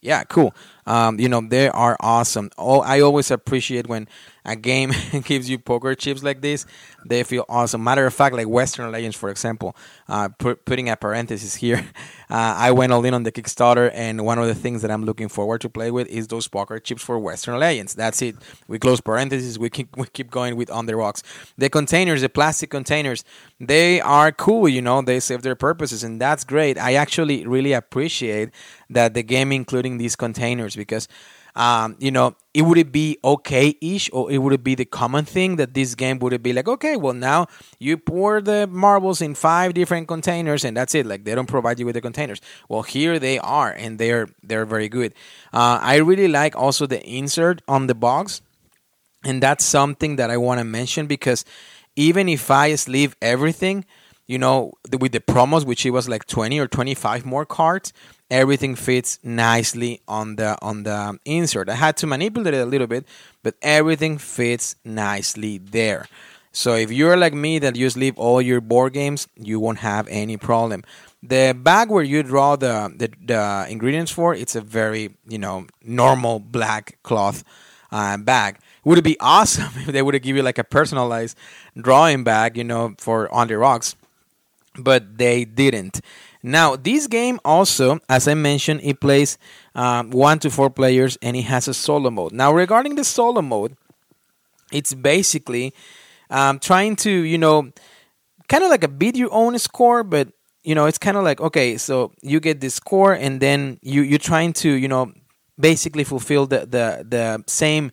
Yeah, 0.00 0.24
cool. 0.24 0.52
Um, 0.84 1.20
you 1.20 1.28
know, 1.28 1.40
they 1.40 1.68
are 1.68 1.96
awesome. 2.00 2.50
Oh, 2.58 2.80
I 2.80 3.00
always 3.00 3.30
appreciate 3.30 3.86
when 3.86 4.08
a 4.44 4.56
game 4.56 4.92
gives 5.24 5.48
you 5.48 5.58
poker 5.58 5.94
chips 5.94 6.22
like 6.22 6.40
this, 6.40 6.66
they 7.04 7.22
feel 7.22 7.44
awesome. 7.48 7.82
Matter 7.82 8.06
of 8.06 8.14
fact, 8.14 8.34
like 8.34 8.48
Western 8.48 8.90
Legends, 8.90 9.16
for 9.16 9.28
example, 9.28 9.76
uh, 10.08 10.28
put, 10.28 10.64
putting 10.64 10.88
a 10.88 10.96
parenthesis 10.96 11.54
here, 11.54 11.78
uh, 12.30 12.54
I 12.58 12.72
went 12.72 12.92
all 12.92 13.04
in 13.04 13.14
on 13.14 13.22
the 13.22 13.32
Kickstarter, 13.32 13.90
and 13.94 14.24
one 14.24 14.38
of 14.38 14.46
the 14.46 14.54
things 14.54 14.82
that 14.82 14.90
I'm 14.90 15.04
looking 15.04 15.28
forward 15.28 15.60
to 15.62 15.68
play 15.68 15.90
with 15.90 16.08
is 16.08 16.28
those 16.28 16.48
poker 16.48 16.78
chips 16.78 17.02
for 17.02 17.18
Western 17.18 17.58
Legends. 17.58 17.94
That's 17.94 18.20
it. 18.22 18.36
We 18.68 18.78
close 18.78 19.00
parentheses. 19.00 19.58
We 19.58 19.70
keep 19.70 19.96
we 19.96 20.06
keep 20.06 20.30
going 20.30 20.56
with 20.56 20.70
on 20.70 20.86
the 20.86 20.96
rocks. 20.96 21.22
The 21.56 21.68
containers, 21.68 22.22
the 22.22 22.28
plastic 22.28 22.70
containers, 22.70 23.24
they 23.60 24.00
are 24.00 24.32
cool. 24.32 24.68
You 24.68 24.82
know, 24.82 25.02
they 25.02 25.20
serve 25.20 25.42
their 25.42 25.56
purposes, 25.56 26.02
and 26.02 26.20
that's 26.20 26.44
great. 26.44 26.78
I 26.78 26.94
actually 26.94 27.46
really 27.46 27.72
appreciate 27.72 28.50
that 28.90 29.14
the 29.14 29.22
game 29.22 29.52
including 29.52 29.98
these 29.98 30.16
containers 30.16 30.76
because 30.76 31.08
um, 31.54 31.96
you 31.98 32.10
know, 32.10 32.34
it 32.54 32.62
would 32.62 32.78
it 32.78 32.92
be 32.92 33.18
okay-ish, 33.22 34.10
or 34.12 34.30
it 34.30 34.38
would 34.38 34.52
it 34.52 34.64
be 34.64 34.74
the 34.74 34.84
common 34.84 35.24
thing 35.24 35.56
that 35.56 35.74
this 35.74 35.94
game 35.94 36.18
would 36.20 36.32
it 36.32 36.42
be 36.42 36.52
like, 36.52 36.68
okay, 36.68 36.96
well 36.96 37.12
now 37.12 37.46
you 37.78 37.96
pour 37.96 38.40
the 38.40 38.66
marbles 38.66 39.20
in 39.20 39.34
five 39.34 39.74
different 39.74 40.08
containers 40.08 40.64
and 40.64 40.76
that's 40.76 40.94
it. 40.94 41.06
Like 41.06 41.24
they 41.24 41.34
don't 41.34 41.46
provide 41.46 41.78
you 41.78 41.86
with 41.86 41.94
the 41.94 42.00
containers. 42.00 42.40
Well, 42.68 42.82
here 42.82 43.18
they 43.18 43.38
are, 43.38 43.70
and 43.70 43.98
they're 43.98 44.28
they're 44.42 44.66
very 44.66 44.88
good. 44.88 45.14
Uh, 45.52 45.78
I 45.82 45.96
really 45.96 46.28
like 46.28 46.56
also 46.56 46.86
the 46.86 47.02
insert 47.06 47.60
on 47.68 47.86
the 47.86 47.94
box, 47.94 48.40
and 49.24 49.42
that's 49.42 49.64
something 49.64 50.16
that 50.16 50.30
I 50.30 50.36
want 50.36 50.58
to 50.58 50.64
mention 50.64 51.06
because 51.06 51.44
even 51.96 52.28
if 52.28 52.50
I 52.50 52.74
sleeve 52.76 53.14
everything, 53.20 53.84
you 54.26 54.38
know, 54.38 54.72
with 54.98 55.12
the 55.12 55.20
promos, 55.20 55.64
which 55.66 55.84
it 55.84 55.90
was 55.90 56.08
like 56.08 56.26
20 56.26 56.58
or 56.58 56.66
25 56.66 57.26
more 57.26 57.44
cards, 57.44 57.92
everything 58.32 58.74
fits 58.74 59.18
nicely 59.22 60.00
on 60.08 60.36
the 60.36 60.56
on 60.62 60.84
the 60.84 61.18
insert. 61.24 61.68
I 61.68 61.74
had 61.74 61.96
to 61.98 62.06
manipulate 62.06 62.54
it 62.54 62.62
a 62.62 62.66
little 62.66 62.86
bit, 62.86 63.04
but 63.42 63.54
everything 63.60 64.16
fits 64.18 64.74
nicely 64.84 65.58
there. 65.58 66.08
So 66.50 66.74
if 66.74 66.90
you're 66.90 67.16
like 67.16 67.34
me 67.34 67.58
that 67.60 67.76
you 67.76 67.88
sleeve 67.90 68.18
all 68.18 68.40
your 68.40 68.60
board 68.60 68.94
games, 68.94 69.28
you 69.36 69.60
won't 69.60 69.78
have 69.78 70.08
any 70.08 70.36
problem. 70.36 70.82
The 71.22 71.54
bag 71.56 71.90
where 71.90 72.02
you 72.02 72.22
draw 72.22 72.56
the, 72.56 72.92
the, 72.96 73.08
the 73.24 73.66
ingredients 73.70 74.10
for, 74.10 74.34
it's 74.34 74.56
a 74.56 74.60
very, 74.60 75.14
you 75.26 75.38
know, 75.38 75.66
normal 75.84 76.40
black 76.40 76.98
cloth 77.04 77.44
uh, 77.90 78.16
bag. 78.18 78.58
Would 78.84 78.98
it 78.98 79.04
be 79.04 79.16
awesome 79.20 79.72
if 79.76 79.86
they 79.86 80.02
would 80.02 80.14
have 80.14 80.22
give 80.22 80.36
you 80.36 80.42
like 80.42 80.58
a 80.58 80.64
personalized 80.64 81.38
drawing 81.80 82.24
bag, 82.24 82.56
you 82.56 82.64
know, 82.64 82.94
for 82.98 83.32
on 83.32 83.48
the 83.48 83.56
rocks? 83.56 83.94
But 84.76 85.18
they 85.18 85.44
didn't. 85.44 86.00
Now, 86.42 86.76
this 86.76 87.06
game 87.06 87.38
also, 87.44 88.00
as 88.08 88.26
I 88.26 88.34
mentioned, 88.34 88.80
it 88.82 89.00
plays 89.00 89.38
um, 89.74 90.10
one 90.10 90.38
to 90.40 90.50
four 90.50 90.70
players 90.70 91.16
and 91.22 91.36
it 91.36 91.42
has 91.42 91.68
a 91.68 91.74
solo 91.74 92.10
mode. 92.10 92.32
Now, 92.32 92.52
regarding 92.52 92.96
the 92.96 93.04
solo 93.04 93.42
mode, 93.42 93.76
it's 94.72 94.92
basically 94.94 95.72
um, 96.30 96.58
trying 96.58 96.96
to, 96.96 97.10
you 97.10 97.38
know, 97.38 97.70
kind 98.48 98.64
of 98.64 98.70
like 98.70 98.82
a 98.82 98.88
beat 98.88 99.16
your 99.16 99.32
own 99.32 99.58
score, 99.58 100.02
but 100.02 100.28
you 100.64 100.74
know, 100.74 100.86
it's 100.86 100.98
kind 100.98 101.16
of 101.16 101.24
like 101.24 101.40
okay, 101.40 101.76
so 101.76 102.12
you 102.22 102.38
get 102.38 102.60
this 102.60 102.74
score, 102.74 103.12
and 103.12 103.40
then 103.40 103.78
you 103.82 104.02
you're 104.02 104.18
trying 104.18 104.52
to, 104.52 104.70
you 104.70 104.88
know, 104.88 105.12
basically 105.58 106.04
fulfill 106.04 106.46
the 106.46 106.60
the 106.60 107.04
the 107.08 107.44
same 107.48 107.90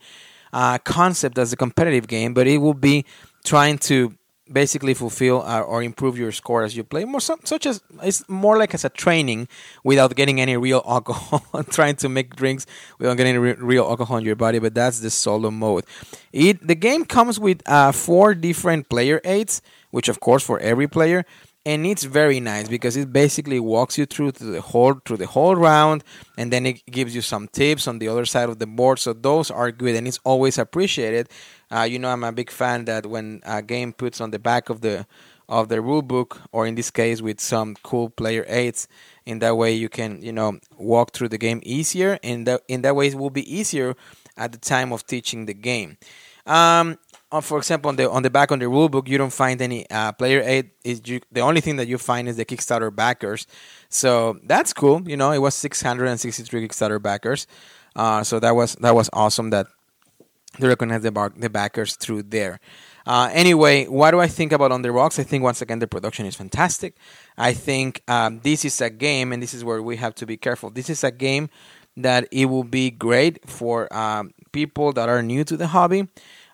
uh, 0.54 0.78
concept 0.80 1.38
as 1.38 1.52
a 1.52 1.58
competitive 1.58 2.08
game, 2.08 2.34
but 2.34 2.46
it 2.48 2.60
will 2.60 2.76
be 2.76 3.06
trying 3.44 3.78
to 3.80 4.14
basically 4.52 4.94
fulfill 4.94 5.42
uh, 5.42 5.62
or 5.62 5.84
improve 5.84 6.18
your 6.18 6.32
score 6.32 6.64
as 6.64 6.76
you 6.76 6.84
play. 6.84 7.06
More 7.06 7.22
such 7.22 7.66
as 7.66 7.82
it's 8.04 8.28
more 8.28 8.58
like 8.58 8.74
as 8.74 8.84
a 8.86 8.90
training 8.90 9.48
without 9.84 10.16
getting 10.16 10.42
any 10.42 10.58
real 10.58 10.84
alcohol 10.88 11.44
trying 11.72 11.96
to 11.98 12.10
make 12.10 12.36
drinks 12.36 12.66
without 12.98 13.18
getting 13.18 13.36
any 13.36 13.40
re- 13.40 13.56
real 13.60 13.84
alcohol 13.86 14.18
in 14.18 14.26
your 14.26 14.36
body 14.36 14.60
but 14.60 14.74
that's 14.74 15.00
the 15.00 15.10
solo 15.10 15.52
mode. 15.52 15.86
It 16.34 16.66
the 16.66 16.76
game 16.76 17.06
comes 17.06 17.40
with 17.40 17.62
uh, 17.68 17.92
four 17.92 18.34
different 18.34 18.90
player 18.90 19.22
aids 19.24 19.62
which 19.92 20.10
of 20.10 20.20
course 20.20 20.44
for 20.44 20.60
every 20.60 20.88
player 20.88 21.26
and 21.66 21.86
it's 21.86 22.04
very 22.04 22.40
nice 22.40 22.68
because 22.68 22.96
it 22.96 23.12
basically 23.12 23.60
walks 23.60 23.98
you 23.98 24.06
through 24.06 24.32
the 24.32 24.62
whole 24.62 24.96
through 25.06 25.18
the 25.18 25.28
whole 25.28 25.56
round 25.56 26.04
and 26.38 26.52
then 26.52 26.66
it 26.66 26.86
gives 26.86 27.14
you 27.14 27.22
some 27.22 27.48
tips 27.48 27.88
on 27.88 28.00
the 28.00 28.08
other 28.08 28.26
side 28.26 28.50
of 28.50 28.60
the 28.60 28.68
board. 28.68 29.00
So 29.00 29.14
those 29.14 29.52
are 29.52 29.72
good 29.72 29.96
and 29.96 30.08
it's 30.08 30.20
always 30.24 30.58
appreciated. 30.58 31.30
Uh, 31.72 31.84
you 31.84 32.00
know 32.00 32.10
i'm 32.10 32.24
a 32.24 32.32
big 32.32 32.50
fan 32.50 32.86
that 32.86 33.06
when 33.06 33.42
a 33.46 33.62
game 33.62 33.94
puts 33.94 34.20
on 34.20 34.32
the 34.32 34.40
back 34.40 34.70
of 34.70 34.82
the 34.82 35.06
of 35.48 35.70
the 35.70 35.80
rule 35.80 36.02
book 36.02 36.42
or 36.52 36.66
in 36.66 36.74
this 36.74 36.90
case 36.90 37.22
with 37.22 37.40
some 37.40 37.76
cool 37.84 38.10
player 38.10 38.44
aids 38.48 38.88
in 39.28 39.38
that 39.38 39.56
way 39.56 39.72
you 39.72 39.88
can 39.88 40.20
you 40.20 40.32
know 40.32 40.58
walk 40.80 41.12
through 41.14 41.30
the 41.30 41.38
game 41.38 41.60
easier 41.64 42.18
and 42.24 42.48
that 42.48 42.62
in 42.68 42.82
that 42.82 42.96
way 42.96 43.06
it 43.08 43.14
will 43.14 43.30
be 43.30 43.46
easier 43.56 43.96
at 44.40 44.52
the 44.54 44.58
time 44.58 44.92
of 44.92 45.06
teaching 45.06 45.46
the 45.46 45.54
game. 45.54 45.98
Um, 46.46 46.98
for 47.42 47.58
example, 47.58 47.90
on 47.90 47.96
the 47.96 48.10
on 48.10 48.24
the 48.24 48.30
back 48.30 48.52
on 48.52 48.60
the 48.60 48.68
rule 48.68 48.90
book, 48.90 49.08
you 49.08 49.18
don't 49.18 49.34
find 49.34 49.62
any 49.62 49.90
uh, 49.90 50.12
player 50.14 50.42
aid. 50.44 50.72
Is 50.84 51.02
the 51.02 51.42
only 51.42 51.62
thing 51.62 51.76
that 51.76 51.88
you 51.88 51.98
find 51.98 52.28
is 52.28 52.38
the 52.38 52.46
Kickstarter 52.46 52.94
backers. 52.94 53.46
So 53.90 54.40
that's 54.44 54.74
cool. 54.74 55.08
You 55.08 55.18
know, 55.18 55.32
it 55.32 55.40
was 55.40 55.54
663 55.56 56.68
Kickstarter 56.68 57.02
backers. 57.02 57.46
Uh, 57.96 58.24
so 58.24 58.40
that 58.40 58.56
was 58.56 58.76
that 58.76 58.96
was 58.96 59.10
awesome 59.14 59.52
that 59.52 59.68
they 60.58 60.68
recognize 60.68 61.04
the, 61.04 61.12
bar- 61.12 61.34
the 61.36 61.50
backers 61.50 61.96
through 61.96 62.24
there. 62.24 62.60
Uh, 63.06 63.30
anyway, 63.32 63.86
what 63.86 64.12
do 64.12 64.20
I 64.20 64.28
think 64.28 64.52
about 64.52 64.72
On 64.72 64.82
the 64.82 64.92
Rocks? 64.92 65.20
I 65.20 65.24
think 65.24 65.44
once 65.44 65.62
again 65.62 65.80
the 65.80 65.88
production 65.88 66.26
is 66.26 66.36
fantastic. 66.36 66.96
I 67.38 67.54
think 67.54 68.02
um, 68.08 68.40
this 68.40 68.66
is 68.66 68.82
a 68.82 68.90
game, 68.90 69.32
and 69.32 69.42
this 69.42 69.54
is 69.54 69.64
where 69.64 69.82
we 69.82 69.98
have 69.98 70.16
to 70.16 70.26
be 70.26 70.38
careful. 70.38 70.70
This 70.70 70.90
is 70.90 71.04
a 71.04 71.12
game 71.12 71.50
that 71.98 72.28
it 72.32 72.46
will 72.46 72.64
be 72.64 72.92
great 72.92 73.48
for 73.48 73.92
um, 73.96 74.32
people 74.52 74.94
that 74.94 75.10
are 75.10 75.22
new 75.22 75.44
to 75.44 75.58
the 75.58 75.68
hobby 75.68 76.08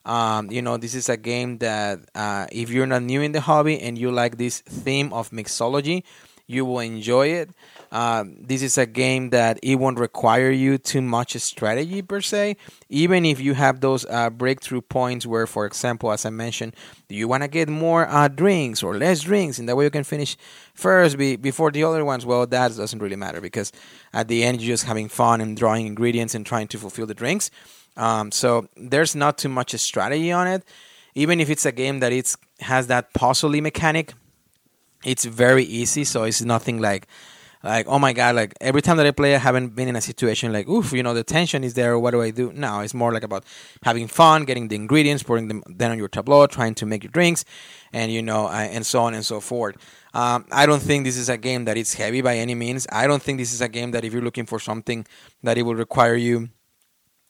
um, 0.06 0.52
you 0.52 0.62
know, 0.62 0.78
this 0.78 0.96
is 0.96 1.10
a 1.10 1.18
game 1.18 1.58
that 1.60 2.00
uh, 2.14 2.48
if 2.52 2.70
you're 2.70 2.86
not 2.86 3.04
new 3.04 3.22
in 3.22 3.32
the 3.32 3.42
hobby 3.42 3.80
and 3.80 3.98
you 3.98 4.12
like 4.12 4.38
this 4.38 4.62
theme 4.62 5.12
of 5.12 5.32
mixology, 5.32 6.04
you 6.48 6.64
will 6.64 6.80
enjoy 6.80 7.28
it. 7.28 7.50
Uh, 7.92 8.24
this 8.28 8.62
is 8.62 8.78
a 8.78 8.86
game 8.86 9.30
that 9.30 9.60
it 9.64 9.76
won't 9.76 9.98
require 9.98 10.50
you 10.52 10.78
too 10.78 11.02
much 11.02 11.36
strategy 11.38 12.02
per 12.02 12.22
se. 12.22 12.58
Even 12.90 13.26
if 13.26 13.40
you 13.40 13.54
have 13.54 13.80
those 13.80 14.06
uh, 14.06 14.30
breakthrough 14.30 14.82
points 14.82 15.26
where, 15.26 15.48
for 15.48 15.66
example, 15.66 16.12
as 16.12 16.26
I 16.26 16.30
mentioned, 16.30 16.76
you 17.10 17.28
want 17.28 17.44
to 17.44 17.48
get 17.48 17.70
more 17.70 18.08
uh, 18.08 18.28
drinks 18.28 18.84
or 18.84 18.96
less 18.96 19.22
drinks, 19.22 19.60
and 19.60 19.70
that 19.70 19.76
way 19.76 19.86
you 19.86 19.90
can 19.90 20.04
finish 20.04 20.38
first 20.74 21.18
be, 21.18 21.36
before 21.36 21.72
the 21.72 21.84
other 21.84 22.04
ones. 22.04 22.26
Well, 22.26 22.46
that 22.46 22.76
doesn't 22.76 23.00
really 23.00 23.16
matter 23.16 23.42
because 23.42 23.72
at 24.14 24.28
the 24.28 24.44
end 24.44 24.62
you're 24.62 24.74
just 24.74 24.86
having 24.86 25.08
fun 25.08 25.42
and 25.42 25.56
drawing 25.56 25.88
ingredients 25.88 26.36
and 26.36 26.46
trying 26.46 26.68
to 26.70 26.78
fulfill 26.78 27.06
the 27.06 27.14
drinks. 27.14 27.50
Um, 27.98 28.32
so 28.32 28.68
there's 28.76 29.16
not 29.16 29.38
too 29.38 29.50
much 29.50 29.74
strategy 29.80 30.32
on 30.32 30.48
it. 30.48 30.64
Even 31.14 31.40
if 31.40 31.50
it's 31.50 31.66
a 31.66 31.72
game 31.72 32.00
that 32.00 32.12
it's 32.12 32.38
has 32.60 32.88
that 32.88 33.14
puzzly 33.14 33.62
mechanic, 33.62 34.14
it's 35.06 35.26
very 35.26 35.64
easy. 35.64 36.04
So 36.04 36.24
it's 36.24 36.42
nothing 36.42 36.82
like 36.82 37.08
like 37.66 37.88
oh 37.88 37.98
my 37.98 38.14
god 38.14 38.36
like 38.36 38.54
every 38.62 38.82
time 38.82 38.96
that 38.96 39.08
i 39.08 39.12
play 39.12 39.34
i 39.34 39.40
haven't 39.40 39.76
been 39.76 39.88
in 39.88 39.96
a 39.96 40.02
situation 40.02 40.54
like 40.54 40.70
oof 40.70 40.94
you 40.94 41.02
know 41.02 41.14
the 41.16 41.24
tension 41.24 41.64
is 41.64 41.74
there 41.74 41.98
what 41.98 42.12
do 42.12 42.22
i 42.22 42.30
do 42.30 42.54
now 42.54 42.80
it's 42.82 42.94
more 42.94 43.12
like 43.12 43.24
about 43.24 43.44
having 43.82 44.08
fun 44.08 44.46
getting 44.46 44.68
the 44.68 44.76
ingredients 44.76 45.24
putting 45.24 45.48
them 45.48 45.64
then 45.68 45.90
on 45.92 45.98
your 45.98 46.08
tableau 46.08 46.46
trying 46.46 46.76
to 46.76 46.86
make 46.86 47.04
your 47.04 47.12
drinks 47.12 47.44
and 47.92 48.12
you 48.12 48.22
know 48.22 48.48
and 48.48 48.86
so 48.86 49.02
on 49.02 49.16
and 49.16 49.26
so 49.26 49.40
forth 49.40 49.76
um, 50.14 50.46
i 50.52 50.66
don't 50.68 50.82
think 50.82 51.06
this 51.06 51.18
is 51.18 51.28
a 51.28 51.38
game 51.38 51.66
that 51.66 51.76
it's 51.76 51.96
heavy 51.96 52.22
by 52.22 52.38
any 52.38 52.54
means 52.54 52.86
i 52.92 53.08
don't 53.08 53.24
think 53.24 53.40
this 53.40 53.52
is 53.52 53.62
a 53.62 53.68
game 53.68 53.92
that 53.92 54.06
if 54.06 54.14
you're 54.14 54.22
looking 54.22 54.46
for 54.46 54.60
something 54.60 55.06
that 55.42 55.58
it 55.58 55.64
will 55.64 55.76
require 55.76 56.16
you 56.16 56.50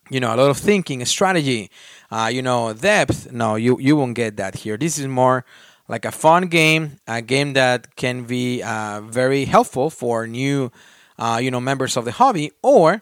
you 0.10 0.20
know 0.20 0.34
a 0.34 0.38
lot 0.38 0.50
of 0.50 0.58
thinking 0.58 1.04
strategy 1.06 1.70
uh, 2.12 2.30
you 2.32 2.41
know 2.41 2.74
depth. 2.74 3.32
No 3.32 3.56
you 3.56 3.80
you 3.80 3.96
won't 3.96 4.15
get 4.15 4.38
that 4.38 4.56
here. 4.56 4.78
This 4.78 4.98
is 4.98 5.08
more 5.08 5.46
like 5.88 6.06
a 6.06 6.12
fun 6.12 6.48
game 6.48 7.00
a 7.08 7.22
game 7.22 7.54
that 7.54 7.96
can 7.96 8.24
be 8.24 8.62
uh, 8.63 9.02
very 9.02 9.46
helpful 9.46 9.89
for 9.89 10.28
new 10.28 10.72
uh, 11.20 11.39
you 11.41 11.52
know 11.52 11.60
members 11.60 11.98
of 11.98 12.06
the 12.06 12.12
hobby 12.12 12.52
or 12.62 13.00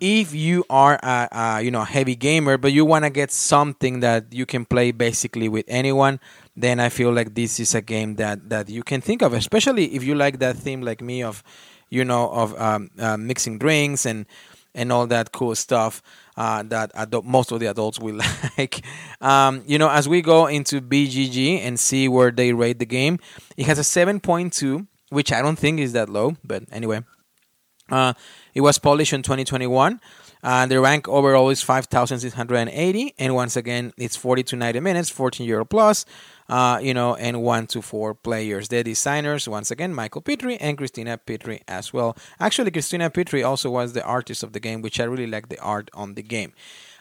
if 0.00 0.34
you 0.34 0.64
are 0.68 0.98
a, 1.02 1.28
a 1.32 1.62
you 1.62 1.70
know 1.70 1.84
heavy 1.84 2.14
gamer 2.14 2.58
but 2.58 2.72
you 2.72 2.84
want 2.84 3.04
to 3.04 3.10
get 3.10 3.30
something 3.30 4.00
that 4.00 4.26
you 4.30 4.44
can 4.44 4.64
play 4.64 4.92
basically 4.92 5.48
with 5.48 5.64
anyone 5.68 6.20
then 6.54 6.78
i 6.78 6.90
feel 6.90 7.10
like 7.10 7.34
this 7.34 7.58
is 7.58 7.74
a 7.74 7.80
game 7.80 8.16
that 8.16 8.50
that 8.50 8.68
you 8.68 8.82
can 8.82 9.00
think 9.00 9.22
of 9.22 9.32
especially 9.32 9.94
if 9.94 10.04
you 10.04 10.14
like 10.14 10.38
that 10.38 10.56
theme 10.56 10.82
like 10.82 11.00
me 11.00 11.22
of 11.22 11.42
you 11.88 12.04
know 12.04 12.28
of 12.28 12.58
um, 12.60 12.90
uh, 12.98 13.16
mixing 13.16 13.58
drinks 13.58 14.04
and 14.04 14.26
and 14.76 14.92
all 14.92 15.08
that 15.08 15.32
cool 15.32 15.56
stuff 15.56 16.02
uh, 16.36 16.62
that 16.64 16.90
adult, 16.94 17.24
most 17.24 17.50
of 17.50 17.60
the 17.60 17.66
adults 17.66 17.98
will 17.98 18.20
like. 18.58 18.84
Um, 19.20 19.64
you 19.66 19.78
know, 19.78 19.88
as 19.88 20.08
we 20.08 20.22
go 20.22 20.46
into 20.46 20.80
BGG 20.80 21.60
and 21.60 21.80
see 21.80 22.08
where 22.08 22.30
they 22.30 22.52
rate 22.52 22.78
the 22.78 22.86
game, 22.86 23.18
it 23.56 23.66
has 23.66 23.78
a 23.78 23.82
7.2, 23.82 24.86
which 25.08 25.32
I 25.32 25.42
don't 25.42 25.58
think 25.58 25.80
is 25.80 25.92
that 25.94 26.08
low, 26.08 26.36
but 26.44 26.64
anyway. 26.70 27.02
Uh, 27.90 28.12
it 28.54 28.60
was 28.60 28.78
published 28.78 29.12
in 29.12 29.22
2021. 29.22 30.00
Uh, 30.46 30.64
the 30.64 30.80
rank 30.80 31.08
overall 31.08 31.50
is 31.50 31.60
5,680, 31.60 33.14
and 33.18 33.34
once 33.34 33.56
again, 33.56 33.92
it's 33.98 34.14
40 34.14 34.44
to 34.44 34.56
90 34.56 34.78
minutes, 34.80 35.10
14 35.10 35.44
euro 35.44 35.64
plus 35.64 36.06
uh, 36.48 36.78
you 36.82 36.94
know, 36.94 37.14
and 37.16 37.42
one 37.42 37.66
to 37.68 37.82
four 37.82 38.14
players. 38.14 38.68
The 38.68 38.82
designers, 38.82 39.48
once 39.48 39.70
again, 39.70 39.94
Michael 39.94 40.20
Petrie 40.20 40.56
and 40.56 40.78
Christina 40.78 41.18
Petrie 41.18 41.62
as 41.66 41.92
well. 41.92 42.16
Actually, 42.38 42.70
Christina 42.70 43.10
Petrie 43.10 43.42
also 43.42 43.70
was 43.70 43.92
the 43.92 44.04
artist 44.04 44.42
of 44.42 44.52
the 44.52 44.60
game, 44.60 44.82
which 44.82 45.00
I 45.00 45.04
really 45.04 45.26
like 45.26 45.48
the 45.48 45.58
art 45.60 45.90
on 45.94 46.14
the 46.14 46.22
game. 46.22 46.52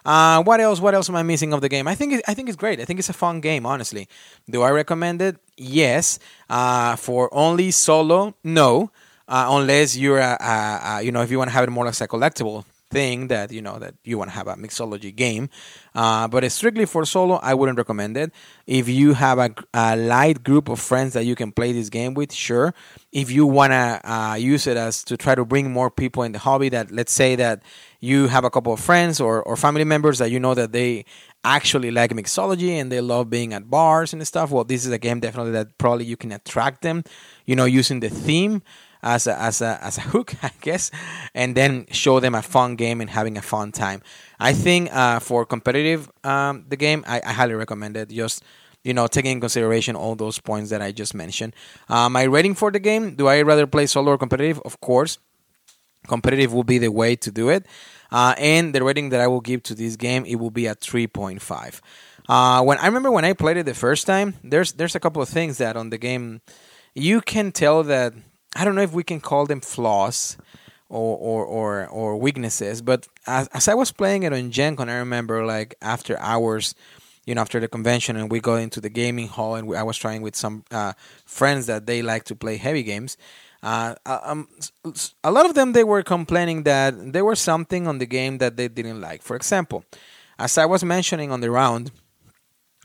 Uh, 0.04 0.44
what 0.44 0.60
else? 0.60 0.80
What 0.80 0.94
else 0.94 1.10
am 1.10 1.16
I 1.16 1.24
missing 1.24 1.52
of 1.54 1.62
the 1.62 1.70
game? 1.70 1.88
I 1.88 1.96
think 1.96 2.14
it, 2.14 2.24
I 2.28 2.34
think 2.34 2.48
it's 2.48 2.56
great. 2.56 2.80
I 2.80 2.86
think 2.86 3.00
it's 3.00 3.10
a 3.10 3.14
fun 3.14 3.42
game. 3.42 3.66
Honestly, 3.66 4.08
do 4.50 4.62
I 4.62 4.70
recommend 4.70 5.22
it? 5.22 5.38
Yes. 5.58 6.20
Uh, 6.48 6.96
for 6.96 7.34
only 7.34 7.72
solo, 7.72 8.36
no. 8.44 8.92
Uh, 9.28 9.48
unless 9.50 9.98
you're 9.98 10.20
a, 10.20 10.38
a, 10.40 10.98
a, 10.98 11.02
you 11.02 11.12
know 11.12 11.24
if 11.24 11.32
you 11.32 11.40
want 11.40 11.50
to 11.50 11.54
have 11.54 11.64
it 11.64 11.72
more 11.72 11.86
like 11.86 12.00
a 12.00 12.08
collectible 12.08 12.64
thing 12.92 13.28
that 13.28 13.52
you 13.52 13.62
know 13.62 13.80
that 13.80 13.96
you 14.04 14.18
want 14.18 14.30
to 14.30 14.36
have 14.36 14.48
a 14.48 14.56
mixology 14.56 15.16
game. 15.16 15.50
Uh, 15.94 16.28
but 16.28 16.50
strictly 16.52 16.86
for 16.86 17.06
solo, 17.06 17.36
I 17.36 17.54
wouldn't 17.54 17.78
recommend 17.78 18.18
it. 18.18 18.32
If 18.68 18.90
you 18.90 19.14
have 19.14 19.40
a, 19.40 19.54
a, 19.74 19.96
light 19.96 20.44
group 20.44 20.70
of 20.70 20.80
friends 20.80 21.14
that 21.14 21.26
you 21.26 21.36
can 21.36 21.52
play 21.52 21.72
this 21.72 21.90
game 21.90 22.14
with, 22.14 22.34
sure. 22.34 22.74
If 23.12 23.32
you 23.32 23.46
want 23.46 23.72
to 23.72 24.02
uh, 24.04 24.36
use 24.36 24.68
it 24.68 24.78
as 24.78 25.04
to 25.06 25.18
try 25.18 25.36
to 25.36 25.46
bring 25.46 25.72
more 25.72 25.90
people 25.90 26.24
in 26.24 26.34
the 26.34 26.40
hobby, 26.40 26.70
that 26.70 26.92
let's 26.92 27.14
say 27.14 27.36
that 27.38 27.64
you 28.02 28.28
have 28.28 28.44
a 28.44 28.50
couple 28.50 28.74
of 28.74 28.80
friends 28.80 29.22
or, 29.22 29.42
or 29.44 29.56
family 29.56 29.86
members 29.86 30.20
that 30.20 30.30
you 30.30 30.40
know 30.40 30.54
that 30.54 30.72
they 30.74 31.06
actually 31.44 31.92
like 31.92 32.12
mixology 32.12 32.72
and 32.72 32.92
they 32.92 33.02
love 33.02 33.30
being 33.30 33.54
at 33.54 33.70
bars 33.70 34.14
and 34.14 34.26
stuff, 34.28 34.52
well, 34.52 34.64
this 34.64 34.86
is 34.86 34.92
a 34.92 34.98
game 34.98 35.20
definitely 35.20 35.52
that 35.54 35.78
probably 35.78 36.06
you 36.06 36.18
can 36.18 36.32
attract 36.32 36.82
them, 36.82 37.04
you 37.46 37.56
know, 37.56 37.66
using 37.66 38.00
the 38.00 38.10
theme 38.10 38.62
as 39.06 39.28
a, 39.28 39.40
as 39.40 39.62
a, 39.62 39.80
as 39.82 39.98
a 39.98 40.02
hook, 40.02 40.34
I 40.44 40.52
guess, 40.60 40.92
and 41.34 41.56
then 41.56 41.86
show 41.92 42.20
them 42.20 42.36
a 42.36 42.42
fun 42.42 42.76
game 42.76 43.00
and 43.00 43.10
having 43.10 43.38
a 43.38 43.42
fun 43.42 43.72
time. 43.72 44.02
I 44.40 44.52
think 44.52 44.94
uh, 44.94 45.20
for 45.20 45.46
competitive 45.46 46.12
um, 46.24 46.66
the 46.68 46.76
game, 46.76 47.06
I, 47.08 47.22
I, 47.24 47.32
highly 47.32 47.54
recommend 47.54 47.96
it. 47.96 48.10
Just 48.10 48.44
you 48.84 48.94
know, 48.94 49.08
taking 49.08 49.32
in 49.32 49.40
consideration 49.40 49.96
all 49.96 50.16
those 50.16 50.40
points 50.40 50.70
that 50.72 50.82
I 50.82 50.92
just 50.92 51.16
mentioned. 51.16 51.56
Uh, 51.88 52.10
my 52.10 52.24
rating 52.24 52.56
for 52.56 52.72
the 52.72 52.80
game: 52.80 53.16
Do 53.16 53.28
I 53.28 53.42
rather 53.44 53.68
play 53.68 53.86
solo 53.86 54.12
or 54.12 54.18
competitive? 54.18 54.60
Of 54.66 54.82
course, 54.82 55.20
competitive 56.08 56.52
will 56.54 56.64
be 56.64 56.80
the 56.80 56.92
way 56.92 57.16
to 57.16 57.32
do 57.32 57.50
it. 57.50 57.66
Uh, 58.12 58.36
and 58.38 58.74
the 58.74 58.84
rating 58.84 59.10
that 59.10 59.22
I 59.22 59.28
will 59.28 59.42
give 59.42 59.64
to 59.64 59.76
this 59.76 59.96
game, 59.96 60.26
it 60.26 60.36
will 60.36 60.52
be 60.52 60.68
a 60.68 60.76
3.5. 60.76 61.82
Uh, 62.30 62.64
when 62.64 62.78
I 62.78 62.86
remember 62.86 63.12
when 63.12 63.26
I 63.26 63.34
played 63.34 63.58
it 63.58 63.66
the 63.66 63.74
first 63.74 64.08
time, 64.08 64.36
there's 64.44 64.74
there's 64.74 64.96
a 64.96 65.00
couple 65.00 65.22
of 65.22 65.30
things 65.30 65.58
that 65.58 65.76
on 65.76 65.90
the 65.90 65.98
game 65.98 66.42
you 66.94 67.22
can 67.22 67.52
tell 67.52 67.84
that 67.84 68.14
I 68.56 68.64
don't 68.64 68.76
know 68.76 68.82
if 68.82 68.94
we 68.94 69.04
can 69.04 69.20
call 69.20 69.46
them 69.46 69.62
flaws 69.62 70.38
or 70.90 71.18
or 71.18 71.46
or, 71.46 71.88
or 71.88 72.18
weaknesses, 72.18 72.82
but 72.82 73.08
as, 73.28 73.48
as 73.50 73.68
I 73.68 73.74
was 73.74 73.92
playing 73.92 74.24
it 74.24 74.34
on 74.34 74.52
Gen 74.52 74.76
Con, 74.76 74.90
I 74.90 74.98
remember 74.98 75.46
like 75.46 75.76
after 75.82 76.18
hours, 76.20 76.74
you 77.26 77.36
know, 77.36 77.42
after 77.42 77.60
the 77.60 77.68
convention, 77.68 78.16
and 78.16 78.32
we 78.32 78.40
go 78.40 78.56
into 78.56 78.80
the 78.80 78.90
gaming 78.90 79.28
hall, 79.28 79.56
and 79.56 79.68
we, 79.68 79.76
I 79.76 79.84
was 79.84 79.98
trying 79.98 80.22
with 80.22 80.36
some 80.36 80.64
uh, 80.72 80.94
friends 81.26 81.66
that 81.66 81.86
they 81.86 82.02
like 82.02 82.24
to 82.26 82.36
play 82.36 82.58
heavy 82.58 82.84
games. 82.84 83.18
Uh, 83.62 83.96
uh 84.06 84.20
um, 84.24 84.48
a 85.24 85.32
lot 85.32 85.46
of 85.46 85.56
them 85.56 85.74
they 85.74 85.84
were 85.84 86.04
complaining 86.04 86.64
that 86.64 87.14
there 87.14 87.26
was 87.26 87.40
something 87.40 87.88
on 87.88 87.98
the 87.98 88.06
game 88.06 88.38
that 88.38 88.56
they 88.58 88.68
didn't 88.68 89.02
like. 89.02 89.22
For 89.22 89.36
example, 89.36 89.84
as 90.38 90.58
I 90.58 90.66
was 90.66 90.84
mentioning 90.84 91.32
on 91.32 91.42
the 91.42 91.50
round, 91.50 91.92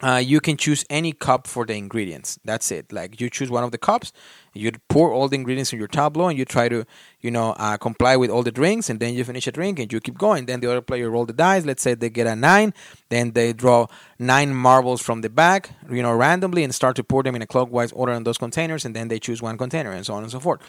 uh, 0.03 0.17
you 0.17 0.41
can 0.41 0.57
choose 0.57 0.85
any 0.89 1.13
cup 1.13 1.47
for 1.47 1.67
the 1.67 1.75
ingredients. 1.75 2.39
That's 2.45 2.71
it. 2.71 2.93
Like 2.93 3.21
you 3.21 3.29
choose 3.29 3.51
one 3.51 3.65
of 3.65 3.71
the 3.71 3.79
cups, 3.79 4.13
you 4.55 4.73
pour 4.89 5.13
all 5.13 5.29
the 5.29 5.35
ingredients 5.37 5.73
in 5.73 5.79
your 5.79 5.89
tableau, 5.89 6.29
and 6.29 6.39
you 6.39 6.45
try 6.45 6.69
to, 6.69 6.85
you 7.21 7.31
know, 7.31 7.55
uh, 7.59 7.77
comply 7.77 8.17
with 8.17 8.31
all 8.31 8.43
the 8.43 8.51
drinks, 8.51 8.89
and 8.89 8.99
then 8.99 9.15
you 9.15 9.25
finish 9.25 9.47
a 9.47 9.53
drink 9.53 9.79
and 9.79 9.93
you 9.93 10.01
keep 10.01 10.17
going. 10.17 10.47
Then 10.47 10.61
the 10.61 10.71
other 10.71 10.81
player 10.81 11.11
roll 11.11 11.27
the 11.27 11.33
dice. 11.33 11.67
Let's 11.67 11.83
say 11.83 11.95
they 11.95 12.09
get 12.09 12.27
a 12.27 12.35
nine, 12.35 12.73
then 13.11 13.33
they 13.33 13.53
draw 13.53 13.87
nine 14.19 14.55
marbles 14.55 15.03
from 15.03 15.21
the 15.21 15.29
back, 15.29 15.71
you 15.91 16.03
know, 16.03 16.15
randomly, 16.15 16.65
and 16.65 16.75
start 16.75 16.97
to 16.97 17.05
pour 17.05 17.23
them 17.23 17.35
in 17.35 17.43
a 17.43 17.47
clockwise 17.47 17.93
order 17.93 18.13
in 18.13 18.25
those 18.25 18.39
containers, 18.39 18.85
and 18.85 18.97
then 18.97 19.09
they 19.09 19.19
choose 19.19 19.43
one 19.43 19.59
container, 19.59 19.93
and 19.93 20.07
so 20.07 20.15
on 20.15 20.23
and 20.23 20.33
so 20.33 20.41
forth. 20.41 20.61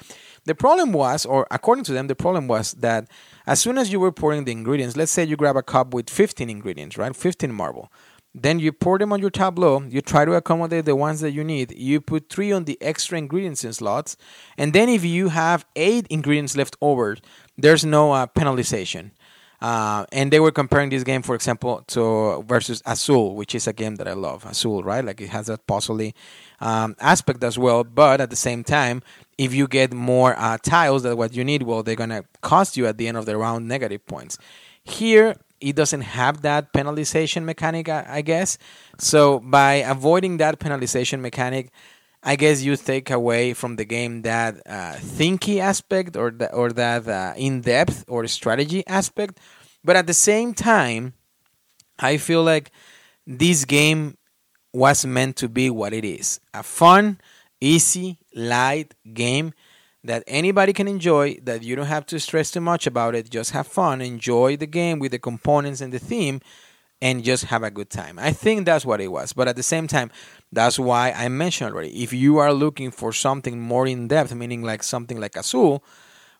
The 0.43 0.55
problem 0.55 0.91
was, 0.91 1.25
or 1.25 1.47
according 1.51 1.85
to 1.85 1.93
them, 1.93 2.07
the 2.07 2.15
problem 2.15 2.47
was 2.47 2.73
that 2.73 3.07
as 3.47 3.59
soon 3.59 3.77
as 3.77 3.91
you 3.91 3.99
were 3.99 4.11
pouring 4.11 4.43
the 4.43 4.51
ingredients, 4.51 4.97
let's 4.97 5.11
say 5.11 5.23
you 5.23 5.37
grab 5.37 5.55
a 5.55 5.63
cup 5.63 5.93
with 5.93 6.09
15 6.09 6.49
ingredients, 6.49 6.97
right, 6.97 7.15
15 7.15 7.51
marble 7.53 7.91
then 8.33 8.59
you 8.59 8.71
pour 8.71 8.97
them 8.97 9.11
on 9.11 9.19
your 9.19 9.29
tableau. 9.29 9.83
You 9.83 10.01
try 10.01 10.25
to 10.25 10.33
accommodate 10.33 10.85
the 10.85 10.95
ones 10.95 11.19
that 11.21 11.31
you 11.31 11.43
need. 11.43 11.77
You 11.77 11.99
put 11.99 12.29
three 12.29 12.51
on 12.51 12.63
the 12.63 12.77
extra 12.81 13.17
ingredients 13.17 13.63
in 13.63 13.73
slots. 13.73 14.15
And 14.57 14.73
then 14.73 14.87
if 14.87 15.03
you 15.03 15.29
have 15.29 15.65
eight 15.75 16.07
ingredients 16.09 16.55
left 16.55 16.77
over, 16.81 17.17
there's 17.57 17.83
no 17.83 18.13
uh, 18.13 18.27
penalization. 18.27 19.11
Uh, 19.61 20.05
and 20.11 20.31
they 20.31 20.39
were 20.39 20.51
comparing 20.51 20.89
this 20.89 21.03
game, 21.03 21.21
for 21.21 21.35
example, 21.35 21.83
to 21.85 22.43
versus 22.47 22.81
Azul, 22.85 23.35
which 23.35 23.53
is 23.53 23.67
a 23.67 23.73
game 23.73 23.95
that 23.97 24.07
I 24.07 24.13
love. 24.13 24.43
Azul, 24.45 24.81
right? 24.81 25.05
Like 25.05 25.21
it 25.21 25.29
has 25.29 25.47
that 25.47 25.67
puzzly 25.67 26.13
um, 26.59 26.95
aspect 26.99 27.43
as 27.43 27.59
well. 27.59 27.83
But 27.83 28.21
at 28.21 28.31
the 28.31 28.35
same 28.35 28.63
time, 28.63 29.03
if 29.37 29.53
you 29.53 29.67
get 29.67 29.93
more 29.93 30.35
uh, 30.37 30.57
tiles 30.63 31.03
than 31.03 31.15
what 31.15 31.35
you 31.35 31.43
need, 31.43 31.63
well, 31.63 31.83
they're 31.83 31.95
gonna 31.95 32.23
cost 32.41 32.75
you 32.75 32.87
at 32.87 32.97
the 32.97 33.07
end 33.07 33.17
of 33.17 33.27
the 33.27 33.37
round 33.37 33.67
negative 33.67 34.03
points. 34.07 34.39
Here, 34.83 35.35
it 35.61 35.75
doesn't 35.75 36.01
have 36.01 36.41
that 36.41 36.73
penalization 36.73 37.43
mechanic, 37.43 37.87
I, 37.87 38.21
guess. 38.21 38.57
So 38.97 39.39
by 39.39 39.75
avoiding 39.75 40.37
that 40.37 40.59
penalization 40.59 41.21
mechanic, 41.21 41.71
I 42.23 42.35
guess 42.35 42.61
you 42.61 42.75
take 42.75 43.09
away 43.09 43.53
from 43.53 43.77
the 43.77 43.85
game 43.85 44.23
that 44.23 44.61
uh, 44.65 44.95
thinky 44.97 45.59
aspect 45.59 46.15
or 46.15 46.31
that 46.31 46.53
or 46.53 46.71
that 46.71 47.07
uh, 47.07 47.33
in 47.35 47.61
depth 47.61 48.05
or 48.07 48.27
strategy 48.27 48.83
aspect. 48.87 49.39
But 49.83 49.95
at 49.95 50.07
the 50.07 50.13
same 50.13 50.53
time, 50.53 51.13
I 51.97 52.17
feel 52.17 52.43
like 52.43 52.71
this 53.25 53.65
game 53.65 54.17
was 54.73 55.05
meant 55.05 55.35
to 55.37 55.49
be 55.49 55.69
what 55.69 55.93
it 55.93 56.05
is 56.05 56.39
a 56.53 56.63
fun, 56.63 57.19
easy, 57.59 58.19
light 58.35 58.93
game 59.13 59.53
that 60.03 60.23
anybody 60.27 60.73
can 60.73 60.87
enjoy, 60.87 61.37
that 61.43 61.63
you 61.63 61.75
don't 61.75 61.85
have 61.85 62.05
to 62.07 62.19
stress 62.19 62.51
too 62.51 62.61
much 62.61 62.87
about 62.87 63.15
it. 63.15 63.29
Just 63.29 63.51
have 63.51 63.67
fun, 63.67 64.01
enjoy 64.01 64.57
the 64.57 64.67
game 64.67 64.99
with 64.99 65.11
the 65.11 65.19
components 65.19 65.81
and 65.81 65.93
the 65.93 65.99
theme, 65.99 66.41
and 67.01 67.23
just 67.23 67.45
have 67.45 67.63
a 67.63 67.71
good 67.71 67.89
time. 67.89 68.19
I 68.19 68.31
think 68.31 68.65
that's 68.65 68.85
what 68.85 69.01
it 69.01 69.09
was. 69.09 69.33
But 69.33 69.47
at 69.47 69.55
the 69.55 69.63
same 69.63 69.87
time, 69.87 70.11
that's 70.51 70.77
why 70.77 71.11
I 71.11 71.27
mentioned 71.29 71.73
already. 71.73 72.03
If 72.03 72.13
you 72.13 72.37
are 72.37 72.53
looking 72.53 72.91
for 72.91 73.11
something 73.11 73.59
more 73.59 73.87
in 73.87 74.07
depth, 74.07 74.33
meaning 74.33 74.61
like 74.61 74.83
something 74.83 75.19
like 75.19 75.35
Azul, 75.35 75.83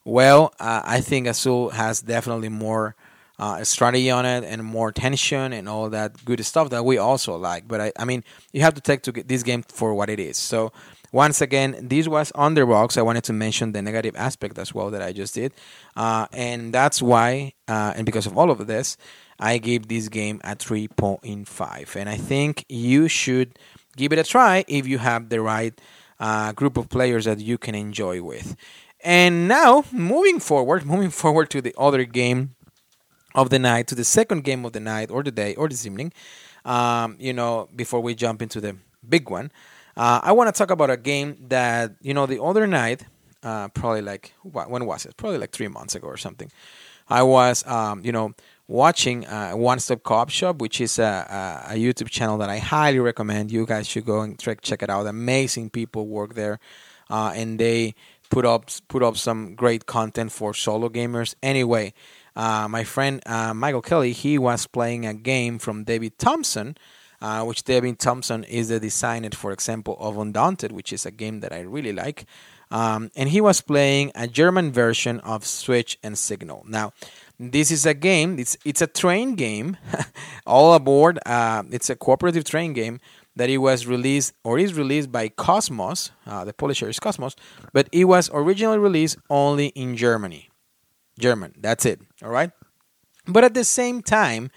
well, 0.04 0.54
uh, 0.60 0.82
I 0.84 1.02
think 1.02 1.28
Azul 1.28 1.70
has 1.70 2.02
definitely 2.02 2.50
more 2.50 2.96
uh, 3.38 3.64
strategy 3.64 4.12
on 4.12 4.26
it 4.26 4.44
and 4.44 4.64
more 4.64 4.92
tension 4.92 5.52
and 5.54 5.68
all 5.68 5.90
that 5.90 6.24
good 6.26 6.44
stuff 6.46 6.70
that 6.70 6.86
we 6.86 6.98
also 6.98 7.36
like. 7.36 7.68
But 7.68 7.82
I, 7.82 7.92
I 7.98 8.06
mean, 8.06 8.24
you 8.54 8.62
have 8.62 8.76
to 8.76 8.82
take 8.82 9.02
to 9.04 9.12
this 9.12 9.44
game 9.44 9.64
for 9.64 9.94
what 9.94 10.10
it 10.10 10.20
is. 10.20 10.38
So 10.38 10.72
once 11.12 11.42
again, 11.42 11.76
this 11.82 12.08
was 12.08 12.32
on 12.32 12.54
the 12.54 12.66
rocks. 12.66 12.98
I 12.98 13.02
wanted 13.02 13.24
to 13.26 13.34
mention 13.34 13.74
the 13.74 13.82
negative 13.82 14.16
aspect 14.16 14.58
as 14.58 14.74
well 14.74 14.90
that 14.92 15.02
I 15.02 15.12
just 15.12 15.36
did. 15.36 15.52
Uh, 15.96 16.28
and 16.32 16.74
that's 16.74 17.02
why, 17.02 17.54
uh, 17.68 17.94
and 17.96 18.06
because 18.06 18.26
of 18.26 18.38
all 18.38 18.50
of 18.50 18.66
this, 18.68 18.98
I 19.40 19.58
gave 19.58 19.88
this 19.88 20.08
game 20.08 20.40
a 20.44 20.56
3.5. 20.56 21.96
And 21.96 22.08
I 22.08 22.16
think 22.16 22.66
you 22.70 23.08
should 23.08 23.60
give 23.98 24.14
it 24.14 24.20
a 24.20 24.24
try 24.24 24.64
if 24.68 24.88
you 24.88 25.00
have 25.00 25.30
the 25.30 25.42
right 25.42 25.80
uh, 26.20 26.54
group 26.54 26.78
of 26.78 26.88
players 26.88 27.26
that 27.26 27.40
you 27.40 27.58
can 27.58 27.76
enjoy 27.76 28.22
with. 28.22 28.56
And 29.04 29.48
now, 29.48 29.84
moving 29.92 30.40
forward, 30.40 30.86
moving 30.94 31.10
forward 31.10 31.50
to 31.50 31.62
the 31.62 31.76
other 31.78 32.06
game 32.06 32.56
of 33.36 33.50
the 33.50 33.60
night, 33.60 33.88
to 33.88 33.96
the 33.96 34.04
second 34.04 34.44
game 34.44 34.64
of 34.64 34.74
the 34.74 34.80
night 34.80 35.10
or 35.10 35.24
the 35.24 35.32
day 35.32 35.56
or 35.56 35.68
this 35.68 35.86
evening, 35.86 36.14
um, 36.64 37.18
you 37.20 37.34
know, 37.34 37.68
before 37.76 38.00
we 38.00 38.14
jump 38.14 38.42
into 38.42 38.62
the 38.62 38.78
big 39.08 39.30
one. 39.30 39.52
Uh, 39.96 40.20
I 40.24 40.32
want 40.32 40.54
to 40.54 40.58
talk 40.58 40.72
about 40.72 40.90
a 40.90 40.98
game 40.98 41.38
that 41.50 41.96
you 42.02 42.14
know 42.14 42.26
the 42.26 42.42
other 42.42 42.68
night, 42.68 43.06
uh, 43.44 43.68
probably 43.70 44.02
like 44.02 44.34
when 44.44 44.86
was 44.86 45.06
it? 45.06 45.18
Probably 45.18 45.38
like 45.38 45.52
three 45.52 45.68
months 45.68 45.96
ago 45.96 46.08
or 46.08 46.18
something. 46.18 46.52
I 47.10 47.24
was, 47.24 47.68
um, 47.68 48.06
you 48.06 48.14
know, 48.14 48.34
watching 48.68 49.28
uh, 49.28 49.52
One 49.52 49.80
Stop 49.80 50.04
Co-op 50.04 50.30
Shop, 50.30 50.62
which 50.62 50.80
is 50.80 50.98
a, 50.98 51.66
a, 51.70 51.74
YouTube 51.74 52.10
channel 52.10 52.38
that 52.38 52.50
I 52.50 52.58
highly 52.60 53.00
recommend. 53.00 53.52
You 53.52 53.66
guys 53.66 53.86
should 53.88 54.06
go 54.06 54.22
and 54.22 54.40
check 54.40 54.62
check 54.62 54.82
it 54.82 54.90
out. 54.90 55.06
Amazing 55.08 55.72
people 55.72 56.08
work 56.08 56.36
there, 56.36 56.60
uh, 57.10 57.34
and 57.36 57.60
they 57.60 57.96
put 58.30 58.46
up 58.46 58.70
put 58.88 59.04
up 59.04 59.18
some 59.18 59.56
great 59.56 59.86
content 59.86 60.32
for 60.32 60.54
solo 60.54 60.88
gamers. 60.88 61.36
Anyway, 61.44 61.94
uh, 62.36 62.68
my 62.70 62.86
friend 62.86 63.22
uh, 63.26 63.54
Michael 63.54 63.82
Kelly, 63.82 64.14
he 64.14 64.38
was 64.38 64.66
playing 64.66 65.06
a 65.06 65.14
game 65.14 65.60
from 65.60 65.84
David 65.84 66.18
Thompson 66.18 66.78
uh, 67.22 67.44
which 67.44 67.64
David 67.64 68.00
Thompson 68.00 68.44
is 68.46 68.70
the 68.70 68.80
designer, 68.80 69.30
for 69.34 69.52
example, 69.52 69.96
of 70.00 70.18
Undaunted, 70.18 70.72
which 70.72 70.92
is 70.92 71.06
a 71.06 71.12
game 71.12 71.40
that 71.42 71.54
I 71.54 71.62
really 71.62 71.94
like. 71.94 72.26
Um, 72.72 73.12
and 73.16 73.30
he 73.30 73.42
was 73.42 73.62
playing 73.62 74.12
a 74.16 74.28
German 74.28 74.72
version 74.72 75.20
of 75.20 75.46
Switch 75.46 76.00
and 76.02 76.18
Signal. 76.18 76.64
Now, 76.68 76.94
this 77.38 77.70
is 77.70 77.86
a 77.86 77.94
game. 77.94 78.40
It's 78.40 78.58
it's 78.64 78.82
a 78.82 78.88
train 78.88 79.36
game, 79.36 79.78
all 80.46 80.74
aboard. 80.74 81.20
Uh, 81.26 81.64
it's 81.72 81.90
a 81.90 81.96
cooperative 81.96 82.46
train 82.46 82.74
game 82.74 83.00
that 83.36 83.50
it 83.50 83.58
was 83.58 83.88
released 83.88 84.34
or 84.44 84.60
is 84.60 84.74
released 84.74 85.12
by 85.12 85.30
Kosmos. 85.30 86.12
Uh, 86.26 86.46
the 86.46 86.54
publisher 86.54 86.88
is 86.88 87.00
Kosmos, 87.00 87.36
but 87.74 87.90
it 87.92 88.06
was 88.06 88.30
originally 88.34 88.78
released 88.78 89.18
only 89.30 89.68
in 89.68 89.98
Germany. 89.98 90.50
German. 91.20 91.54
That's 91.58 91.86
it. 91.86 92.02
All 92.24 92.30
right. 92.30 92.52
But 93.28 93.44
at 93.44 93.54
the 93.54 93.64
same 93.64 94.02
time, 94.02 94.50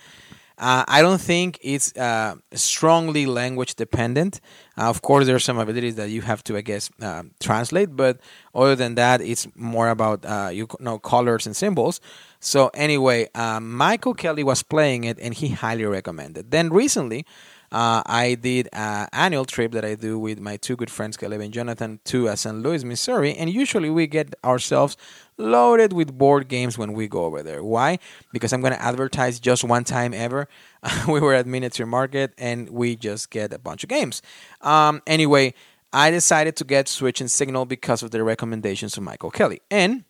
uh, 0.57 0.85
I 0.87 1.03
don't 1.03 1.21
think 1.21 1.59
it's 1.63 1.97
uh, 1.97 2.37
strongly 2.53 3.27
language 3.27 3.75
dependent. 3.75 4.41
Uh, 4.79 4.89
of 4.89 5.03
course, 5.03 5.27
there 5.27 5.35
are 5.35 5.41
some 5.41 5.59
abilities 5.59 5.97
that 5.97 6.11
you 6.11 6.23
have 6.23 6.45
to, 6.45 6.57
I 6.57 6.61
guess, 6.61 6.91
uh, 7.03 7.25
translate, 7.41 7.97
but 7.97 8.21
other 8.55 8.77
than 8.77 8.95
that, 8.95 9.21
it's 9.21 9.49
more 9.57 9.89
about 9.89 10.25
uh, 10.25 10.51
you 10.53 10.69
know 10.79 10.99
colors 10.99 11.47
and 11.47 11.57
symbols. 11.57 12.01
So 12.39 12.71
anyway, 12.75 13.29
uh, 13.35 13.59
Michael 13.59 14.15
Kelly 14.15 14.45
was 14.45 14.63
playing 14.63 15.05
it, 15.05 15.19
and 15.21 15.35
he 15.35 15.49
highly 15.49 15.87
recommended. 15.87 16.53
Then 16.53 16.71
recently, 16.71 17.27
I 17.73 18.37
did 18.41 18.69
an 18.73 19.09
annual 19.13 19.45
trip 19.45 19.73
that 19.73 19.85
I 19.85 19.97
do 19.97 20.17
with 20.17 20.39
my 20.39 20.57
two 20.57 20.77
good 20.77 20.91
friends, 20.91 21.17
Caleb 21.17 21.41
and 21.41 21.53
Jonathan, 21.53 21.99
to 22.05 22.37
St. 22.37 22.63
Louis, 22.63 22.85
Missouri, 22.85 23.35
and 23.35 23.51
usually 23.51 23.91
we 23.91 24.07
get 24.07 24.33
ourselves 24.45 24.97
loaded 25.37 25.93
with 25.93 26.17
board 26.17 26.49
games 26.49 26.79
when 26.79 26.93
we 26.93 27.09
go 27.09 27.25
over 27.25 27.43
there. 27.43 27.63
Why? 27.63 27.99
Because 28.33 28.53
I'm 28.53 28.61
going 28.61 28.73
to 28.73 28.83
advertise 28.83 29.41
just 29.41 29.65
one 29.65 29.85
time 29.85 30.15
ever. 30.15 30.49
we 31.09 31.21
were 31.21 31.35
at 31.35 31.47
Miniature 31.47 31.87
Market 31.87 32.33
and 32.39 32.71
we 32.71 32.97
just 32.97 33.31
get 33.31 33.53
a 33.53 33.59
bunch 33.59 33.83
of 33.83 33.89
games. 33.89 34.23
Um, 34.61 35.03
anyway, 35.07 35.55
I 35.93 36.11
decided 36.11 36.57
to 36.57 36.65
get 36.65 36.89
Switch 36.89 37.21
and 37.21 37.31
Signal 37.31 37.67
because 37.67 38.03
of 38.03 38.11
the 38.11 38.23
recommendations 38.23 38.97
of 38.97 39.03
Michael 39.03 39.31
Kelly. 39.31 39.61
And 39.71 40.05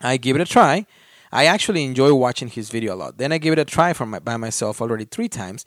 I 0.00 0.16
give 0.16 0.36
it 0.36 0.42
a 0.42 0.46
try. 0.46 0.86
I 1.32 1.46
actually 1.46 1.84
enjoy 1.84 2.14
watching 2.14 2.48
his 2.48 2.70
video 2.70 2.94
a 2.94 2.96
lot. 2.96 3.18
Then 3.18 3.32
I 3.32 3.38
give 3.38 3.52
it 3.52 3.58
a 3.58 3.64
try 3.64 3.92
for 3.92 4.06
my, 4.06 4.18
by 4.18 4.36
myself 4.36 4.80
already 4.80 5.04
three 5.04 5.28
times 5.28 5.64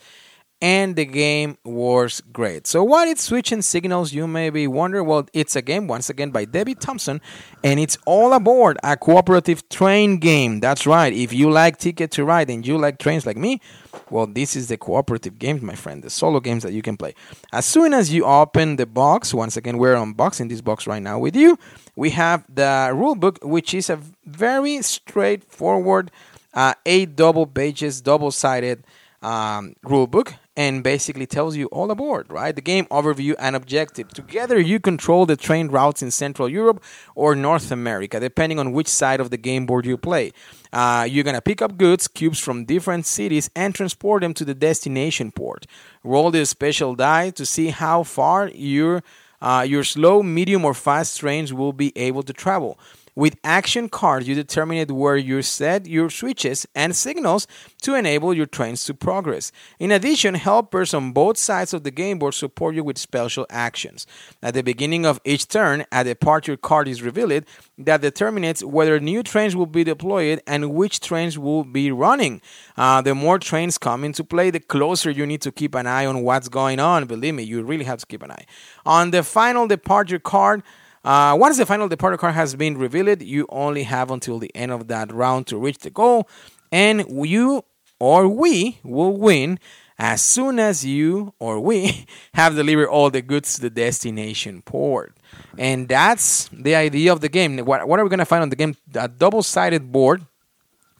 and 0.62 0.96
the 0.96 1.06
game 1.06 1.58
was 1.64 2.22
great. 2.34 2.68
So, 2.68 2.84
what 2.84 3.08
is 3.08 3.22
Switch 3.22 3.52
and 3.52 3.64
Signals? 3.64 4.12
You 4.12 4.28
may 4.28 4.50
be 4.50 4.68
wondering. 4.68 5.06
Well, 5.06 5.28
it's 5.34 5.56
a 5.56 5.62
game 5.62 5.88
once 5.88 6.10
again 6.10 6.32
by 6.32 6.46
David 6.46 6.82
Thompson, 6.82 7.22
and 7.64 7.80
it's 7.80 7.98
all 8.06 8.34
aboard 8.34 8.78
a 8.84 8.98
cooperative 8.98 9.68
train 9.70 10.18
game. 10.18 10.60
That's 10.60 10.86
right. 10.86 11.14
If 11.14 11.32
you 11.32 11.50
like 11.50 11.78
Ticket 11.78 12.12
to 12.12 12.26
Ride 12.26 12.50
and 12.50 12.66
you 12.68 12.78
like 12.78 12.98
trains 12.98 13.26
like 13.26 13.38
me, 13.38 13.62
well, 14.10 14.28
this 14.28 14.56
is 14.56 14.68
the 14.68 14.78
cooperative 14.78 15.40
games, 15.40 15.62
my 15.62 15.76
friend, 15.76 16.04
the 16.04 16.10
solo 16.10 16.42
games 16.42 16.64
that 16.64 16.74
you 16.74 16.82
can 16.82 16.98
play. 16.98 17.16
As 17.54 17.66
soon 17.66 17.94
as 17.94 18.12
you 18.12 18.26
open 18.26 18.76
the 18.76 18.86
box, 18.86 19.34
once 19.34 19.56
again, 19.56 19.78
we're 19.78 19.96
unboxing 19.96 20.50
this 20.50 20.62
box 20.62 20.88
right 20.88 21.02
now 21.02 21.20
with 21.20 21.36
you. 21.36 21.58
We 21.96 22.10
have 22.12 22.44
the 22.54 22.92
rule 22.94 23.16
book, 23.16 23.40
which 23.44 23.74
is 23.74 23.90
a 23.90 24.00
very 24.26 24.82
straightforward, 24.82 26.12
uh, 26.54 26.74
eight 26.86 27.16
double 27.16 27.46
pages, 27.46 28.02
double 28.02 28.32
sided 28.32 28.84
um, 29.22 29.76
rule 29.84 30.08
book 30.08 30.34
and 30.60 30.84
basically 30.84 31.26
tells 31.26 31.56
you 31.56 31.68
all 31.68 31.90
aboard, 31.90 32.30
right? 32.30 32.54
The 32.54 32.62
game 32.62 32.86
overview 32.88 33.34
and 33.40 33.56
objective. 33.56 34.10
Together, 34.10 34.60
you 34.60 34.78
control 34.78 35.26
the 35.26 35.38
train 35.38 35.70
routes 35.70 36.02
in 36.04 36.12
Central 36.12 36.50
Europe 36.50 36.84
or 37.16 37.34
North 37.34 37.72
America, 37.72 38.20
depending 38.20 38.60
on 38.60 38.74
which 38.74 38.90
side 38.90 39.22
of 39.22 39.30
the 39.30 39.38
game 39.38 39.66
board 39.66 39.86
you 39.86 39.98
play. 39.98 40.34
Uh, 40.74 41.08
you're 41.10 41.24
gonna 41.24 41.42
pick 41.42 41.62
up 41.62 41.78
goods, 41.78 42.10
cubes 42.10 42.40
from 42.40 42.66
different 42.66 43.06
cities, 43.06 43.50
and 43.56 43.74
transport 43.74 44.22
them 44.22 44.34
to 44.34 44.44
the 44.44 44.54
destination 44.54 45.32
port. 45.32 45.66
Roll 46.04 46.30
the 46.30 46.46
special 46.46 46.94
die 46.94 47.30
to 47.30 47.46
see 47.46 47.70
how 47.70 48.04
far 48.04 48.50
your 48.50 49.02
uh, 49.42 49.66
your 49.66 49.86
slow, 49.86 50.22
medium, 50.22 50.66
or 50.66 50.74
fast 50.74 51.20
trains 51.22 51.54
will 51.54 51.72
be 51.72 51.94
able 51.96 52.24
to 52.24 52.34
travel. 52.34 52.78
With 53.20 53.36
action 53.44 53.90
cards, 53.90 54.30
you 54.30 54.34
determine 54.34 54.88
where 54.96 55.18
you 55.18 55.42
set 55.42 55.86
your 55.86 56.10
switches 56.10 56.66
and 56.74 56.96
signals 56.96 57.48
to 57.82 57.94
enable 57.94 58.34
your 58.34 58.46
trains 58.46 58.86
to 58.86 58.94
progress. 58.94 59.52
In 59.78 59.92
addition, 59.92 60.36
helpers 60.36 60.94
on 60.94 61.12
both 61.12 61.38
sides 61.38 61.74
of 61.74 61.84
the 61.84 61.92
game 61.92 62.18
board 62.18 62.34
support 62.34 62.76
you 62.76 62.84
with 62.86 62.98
special 62.98 63.46
actions. 63.50 64.08
At 64.42 64.54
the 64.54 64.64
beginning 64.64 65.06
of 65.06 65.20
each 65.26 65.50
turn, 65.50 65.84
a 65.92 66.06
departure 66.06 66.56
card 66.56 66.88
is 66.88 67.02
revealed 67.02 67.44
that 67.78 68.00
determines 68.00 68.64
whether 68.64 69.02
new 69.02 69.22
trains 69.22 69.54
will 69.54 69.66
be 69.66 69.84
deployed 69.84 70.42
and 70.48 70.74
which 70.74 71.02
trains 71.02 71.38
will 71.38 71.66
be 71.66 71.92
running. 71.92 72.42
Uh, 72.78 73.02
the 73.02 73.14
more 73.14 73.38
trains 73.38 73.78
come 73.78 74.06
into 74.06 74.24
play, 74.24 74.50
the 74.50 74.62
closer 74.62 75.12
you 75.12 75.26
need 75.26 75.42
to 75.42 75.52
keep 75.52 75.76
an 75.76 75.88
eye 75.88 76.06
on 76.06 76.24
what's 76.24 76.48
going 76.48 76.80
on. 76.80 77.04
Believe 77.04 77.36
me, 77.36 77.44
you 77.44 77.64
really 77.64 77.84
have 77.84 78.00
to 78.00 78.06
keep 78.06 78.24
an 78.24 78.32
eye. 78.32 78.46
On 78.86 79.12
the 79.12 79.24
final 79.24 79.68
departure 79.68 80.20
card, 80.20 80.64
uh, 81.04 81.36
once 81.40 81.58
the 81.58 81.66
final 81.66 81.88
departure 81.88 82.18
card 82.18 82.34
has 82.34 82.56
been 82.56 82.78
revealed, 82.78 83.22
you 83.22 83.46
only 83.50 83.84
have 83.84 84.12
until 84.12 84.40
the 84.40 84.54
end 84.56 84.72
of 84.72 84.88
that 84.88 85.12
round 85.12 85.48
to 85.48 85.58
reach 85.58 85.80
the 85.80 85.90
goal, 85.90 86.28
and 86.72 87.06
you 87.28 87.64
or 88.00 88.28
we 88.28 88.80
will 88.84 89.16
win 89.16 89.60
as 89.98 90.22
soon 90.22 90.60
as 90.60 90.86
you 90.86 91.34
or 91.40 91.60
we 91.60 92.06
have 92.34 92.56
delivered 92.56 92.88
all 92.88 93.10
the 93.10 93.22
goods 93.22 93.56
to 93.56 93.62
the 93.62 93.70
destination 93.70 94.62
port. 94.62 95.16
And 95.58 95.88
that's 95.88 96.50
the 96.54 96.76
idea 96.76 97.12
of 97.12 97.22
the 97.22 97.30
game. 97.30 97.58
What, 97.60 97.88
what 97.88 98.00
are 98.00 98.04
we 98.04 98.10
going 98.10 98.20
to 98.20 98.26
find 98.26 98.42
on 98.42 98.50
the 98.50 98.56
game? 98.56 98.76
A 98.96 99.08
double 99.08 99.44
sided 99.44 99.92
board, 99.92 100.26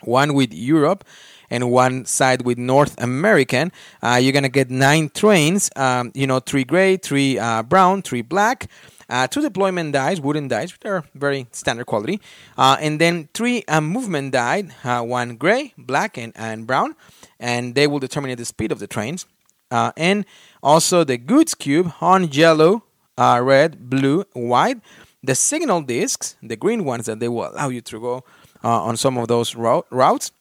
one 0.04 0.34
with 0.34 0.54
Europe 0.54 1.06
and 1.50 1.72
one 1.72 2.06
side 2.06 2.44
with 2.44 2.58
North 2.58 3.02
American. 3.02 3.72
Uh, 4.04 4.20
you're 4.22 4.34
going 4.34 4.44
to 4.44 4.50
get 4.50 4.70
nine 4.70 5.10
trains, 5.10 5.70
um, 5.76 6.12
you 6.14 6.28
know, 6.28 6.40
three 6.40 6.64
gray, 6.64 6.98
three 6.98 7.40
uh, 7.40 7.64
brown, 7.64 8.02
three 8.02 8.22
black 8.22 8.70
uh, 9.10 9.28
two 9.28 9.42
deployment 9.42 9.94
dies, 9.94 10.22
wooden 10.22 10.48
dies, 10.48 10.74
they're 10.82 11.04
very 11.16 11.48
standard 11.52 11.86
quality, 11.86 12.22
uh, 12.58 12.78
and 12.80 13.02
then 13.02 13.30
three 13.34 13.64
uh, 13.68 13.82
movement 13.82 14.34
die, 14.34 14.64
uh, 14.84 15.02
one 15.02 15.36
gray, 15.36 15.74
black, 15.78 16.18
and, 16.18 16.34
and 16.36 16.68
brown, 16.68 16.96
and 17.40 17.76
they 17.76 17.88
will 17.88 18.00
determine 18.00 18.36
the 18.38 18.46
speed 18.46 18.72
of 18.72 18.80
the 18.80 18.88
trains. 18.88 19.26
Uh, 19.72 19.92
and 19.98 20.26
also 20.64 21.04
the 21.04 21.18
goods 21.18 21.54
cube 21.54 21.94
on 22.02 22.32
yellow, 22.32 22.84
red, 23.18 23.90
blue, 23.90 24.24
white. 24.34 24.80
The 25.22 25.36
signal 25.36 25.82
discs, 25.82 26.38
the 26.42 26.56
green 26.56 26.86
ones 26.86 27.06
that 27.06 27.20
they 27.20 27.28
will 27.28 27.52
allow 27.52 27.70
you 27.70 27.82
to 27.82 28.00
go 28.00 28.24
on 28.64 28.98
some 28.98 29.18
of 29.18 29.28
those 29.28 29.56
routes 29.56 30.32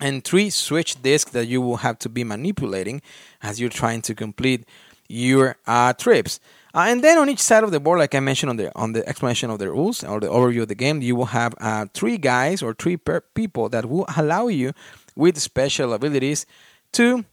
and 0.00 0.24
three 0.24 0.50
switch 0.50 1.00
discs 1.02 1.30
that 1.32 1.46
you 1.46 1.60
will 1.60 1.78
have 1.78 1.98
to 2.00 2.08
be 2.08 2.24
manipulating 2.24 3.00
as 3.42 3.60
you're 3.60 3.70
trying 3.70 4.02
to 4.02 4.14
complete 4.14 4.64
your 5.08 5.56
uh, 5.66 5.92
trips. 5.92 6.40
Uh, 6.74 6.86
and 6.88 7.04
then 7.04 7.18
on 7.18 7.30
each 7.30 7.40
side 7.40 7.62
of 7.62 7.70
the 7.70 7.78
board, 7.78 8.00
like 8.00 8.14
I 8.16 8.20
mentioned 8.20 8.50
on 8.50 8.56
the 8.56 8.72
on 8.76 8.92
the 8.92 9.08
explanation 9.08 9.48
of 9.48 9.60
the 9.60 9.70
rules 9.70 10.02
or 10.02 10.18
the 10.18 10.28
overview 10.28 10.62
of 10.62 10.68
the 10.68 10.74
game, 10.74 11.02
you 11.02 11.14
will 11.14 11.26
have 11.26 11.54
uh, 11.60 11.86
three 11.94 12.18
guys 12.18 12.62
or 12.62 12.74
three 12.74 12.96
people 13.34 13.68
that 13.68 13.86
will 13.86 14.06
allow 14.16 14.48
you 14.48 14.72
with 15.14 15.38
special 15.38 15.92
abilities 15.92 16.46
to 16.92 17.24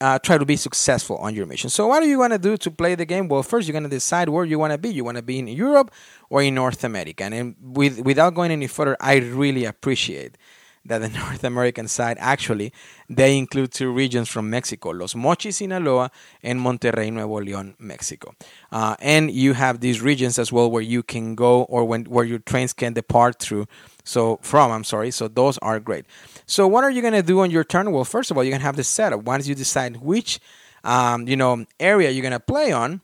uh, 0.00 0.18
try 0.18 0.38
to 0.38 0.44
be 0.44 0.56
successful 0.56 1.16
on 1.18 1.34
your 1.34 1.46
mission. 1.46 1.70
So, 1.70 1.86
what 1.86 2.02
are 2.02 2.06
you 2.06 2.16
going 2.16 2.30
to 2.30 2.38
do 2.38 2.56
to 2.56 2.70
play 2.70 2.94
the 2.94 3.04
game? 3.04 3.28
Well, 3.28 3.42
first 3.42 3.66
you're 3.66 3.72
going 3.72 3.84
to 3.84 3.88
decide 3.88 4.28
where 4.28 4.44
you 4.44 4.58
want 4.58 4.72
to 4.72 4.78
be. 4.78 4.90
You 4.90 5.04
want 5.04 5.16
to 5.16 5.22
be 5.22 5.38
in 5.38 5.48
Europe 5.48 5.92
or 6.30 6.42
in 6.42 6.54
North 6.54 6.84
America. 6.84 7.24
And 7.24 7.56
with, 7.60 8.00
without 8.00 8.34
going 8.34 8.50
any 8.50 8.66
further, 8.66 8.96
I 9.00 9.16
really 9.16 9.64
appreciate 9.64 10.36
that 10.84 10.98
the 10.98 11.08
North 11.20 11.44
American 11.44 11.88
side 11.88 12.16
actually 12.20 12.72
they 13.08 13.36
include 13.36 13.72
two 13.72 13.90
regions 13.90 14.28
from 14.28 14.50
Mexico, 14.50 14.90
Los 14.90 15.14
Mochis, 15.14 15.54
Sinaloa, 15.54 16.10
and 16.42 16.60
Monterrey, 16.60 17.12
Nuevo 17.12 17.40
León, 17.40 17.74
Mexico. 17.78 18.34
Uh, 18.70 18.96
and 19.00 19.30
you 19.30 19.54
have 19.54 19.80
these 19.80 20.00
regions 20.00 20.38
as 20.38 20.52
well 20.52 20.70
where 20.70 20.82
you 20.82 21.02
can 21.02 21.34
go 21.34 21.62
or 21.64 21.84
when 21.84 22.04
where 22.04 22.24
your 22.24 22.38
trains 22.38 22.72
can 22.72 22.92
depart 22.92 23.38
through. 23.38 23.66
So 24.04 24.38
from 24.42 24.70
I'm 24.70 24.84
sorry. 24.84 25.10
So 25.10 25.28
those 25.28 25.58
are 25.58 25.80
great. 25.80 26.06
So 26.46 26.66
what 26.66 26.84
are 26.84 26.90
you 26.90 27.02
gonna 27.02 27.22
do 27.22 27.40
on 27.40 27.50
your 27.50 27.64
turn? 27.64 27.90
Well, 27.92 28.04
first 28.04 28.30
of 28.30 28.36
all, 28.36 28.44
you're 28.44 28.52
gonna 28.52 28.64
have 28.64 28.76
the 28.76 28.84
setup. 28.84 29.22
Once 29.22 29.46
you 29.46 29.54
decide 29.54 29.98
which 29.98 30.40
um, 30.84 31.28
you 31.28 31.36
know 31.36 31.64
area 31.80 32.10
you're 32.10 32.22
gonna 32.22 32.40
play 32.40 32.72
on, 32.72 33.00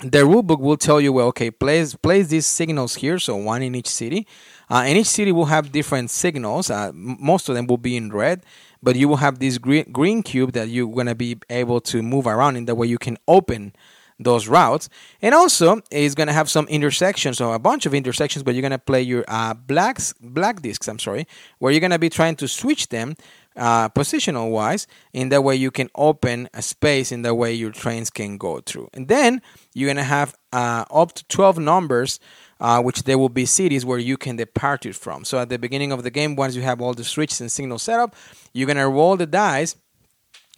the 0.00 0.18
rulebook 0.18 0.60
will 0.60 0.76
tell 0.76 1.00
you 1.00 1.12
well 1.12 1.28
okay 1.28 1.50
place 1.50 1.94
place 1.94 2.28
these 2.28 2.46
signals 2.46 2.96
here 2.96 3.18
so 3.18 3.36
one 3.36 3.62
in 3.62 3.74
each 3.74 3.86
city 3.86 4.26
uh, 4.70 4.82
and 4.86 4.98
each 4.98 5.06
city 5.06 5.32
will 5.32 5.46
have 5.46 5.72
different 5.72 6.10
signals 6.10 6.70
uh, 6.70 6.90
most 6.94 7.48
of 7.48 7.54
them 7.54 7.66
will 7.66 7.78
be 7.78 7.96
in 7.96 8.10
red 8.10 8.44
but 8.82 8.96
you 8.96 9.08
will 9.08 9.16
have 9.16 9.38
this 9.38 9.58
green, 9.58 9.90
green 9.90 10.22
cube 10.22 10.52
that 10.52 10.68
you're 10.68 10.88
going 10.88 11.06
to 11.06 11.14
be 11.14 11.36
able 11.50 11.80
to 11.80 12.02
move 12.02 12.26
around 12.26 12.56
in 12.56 12.66
the 12.66 12.74
way 12.74 12.86
you 12.86 12.98
can 12.98 13.16
open 13.28 13.74
those 14.20 14.46
routes 14.46 14.88
and 15.22 15.34
also 15.34 15.80
it's 15.90 16.14
going 16.14 16.28
to 16.28 16.32
have 16.32 16.48
some 16.48 16.68
intersections 16.68 17.40
or 17.40 17.54
a 17.54 17.58
bunch 17.58 17.84
of 17.84 17.92
intersections 17.92 18.44
but 18.44 18.54
you're 18.54 18.62
going 18.62 18.70
to 18.70 18.78
play 18.78 19.02
your 19.02 19.24
uh, 19.26 19.52
blacks 19.54 20.14
black 20.20 20.62
discs 20.62 20.86
i'm 20.86 21.00
sorry 21.00 21.26
where 21.58 21.72
you're 21.72 21.80
going 21.80 21.90
to 21.90 21.98
be 21.98 22.08
trying 22.08 22.36
to 22.36 22.46
switch 22.46 22.88
them 22.90 23.16
uh, 23.56 23.88
positional 23.90 24.50
wise. 24.50 24.86
In 25.12 25.28
that 25.30 25.42
way, 25.42 25.56
you 25.56 25.70
can 25.70 25.88
open 25.94 26.48
a 26.54 26.62
space 26.62 27.12
in 27.12 27.22
the 27.22 27.34
way 27.34 27.52
your 27.52 27.70
trains 27.70 28.10
can 28.10 28.36
go 28.36 28.60
through. 28.60 28.88
And 28.94 29.08
then 29.08 29.42
you're 29.74 29.86
going 29.86 29.96
to 29.96 30.02
have 30.02 30.34
uh, 30.52 30.84
up 30.90 31.12
to 31.14 31.24
12 31.26 31.58
numbers. 31.58 32.18
Uh, 32.60 32.80
which 32.80 33.02
there 33.02 33.18
will 33.18 33.28
be 33.28 33.44
cities 33.44 33.84
where 33.84 33.98
you 33.98 34.16
can 34.16 34.36
depart 34.36 34.86
it 34.86 34.94
from. 34.94 35.24
So 35.24 35.38
at 35.38 35.48
the 35.48 35.58
beginning 35.58 35.90
of 35.90 36.02
the 36.04 36.10
game, 36.10 36.36
once 36.36 36.54
you 36.54 36.62
have 36.62 36.80
all 36.80 36.94
the 36.94 37.04
switches 37.04 37.40
and 37.40 37.50
signals 37.50 37.82
set 37.82 37.98
up, 37.98 38.14
you're 38.52 38.68
gonna 38.68 38.88
roll 38.88 39.16
the 39.16 39.26
dice, 39.26 39.76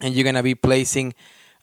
and 0.01 0.15
you're 0.15 0.25
gonna 0.25 0.43
be 0.43 0.55
placing 0.55 1.15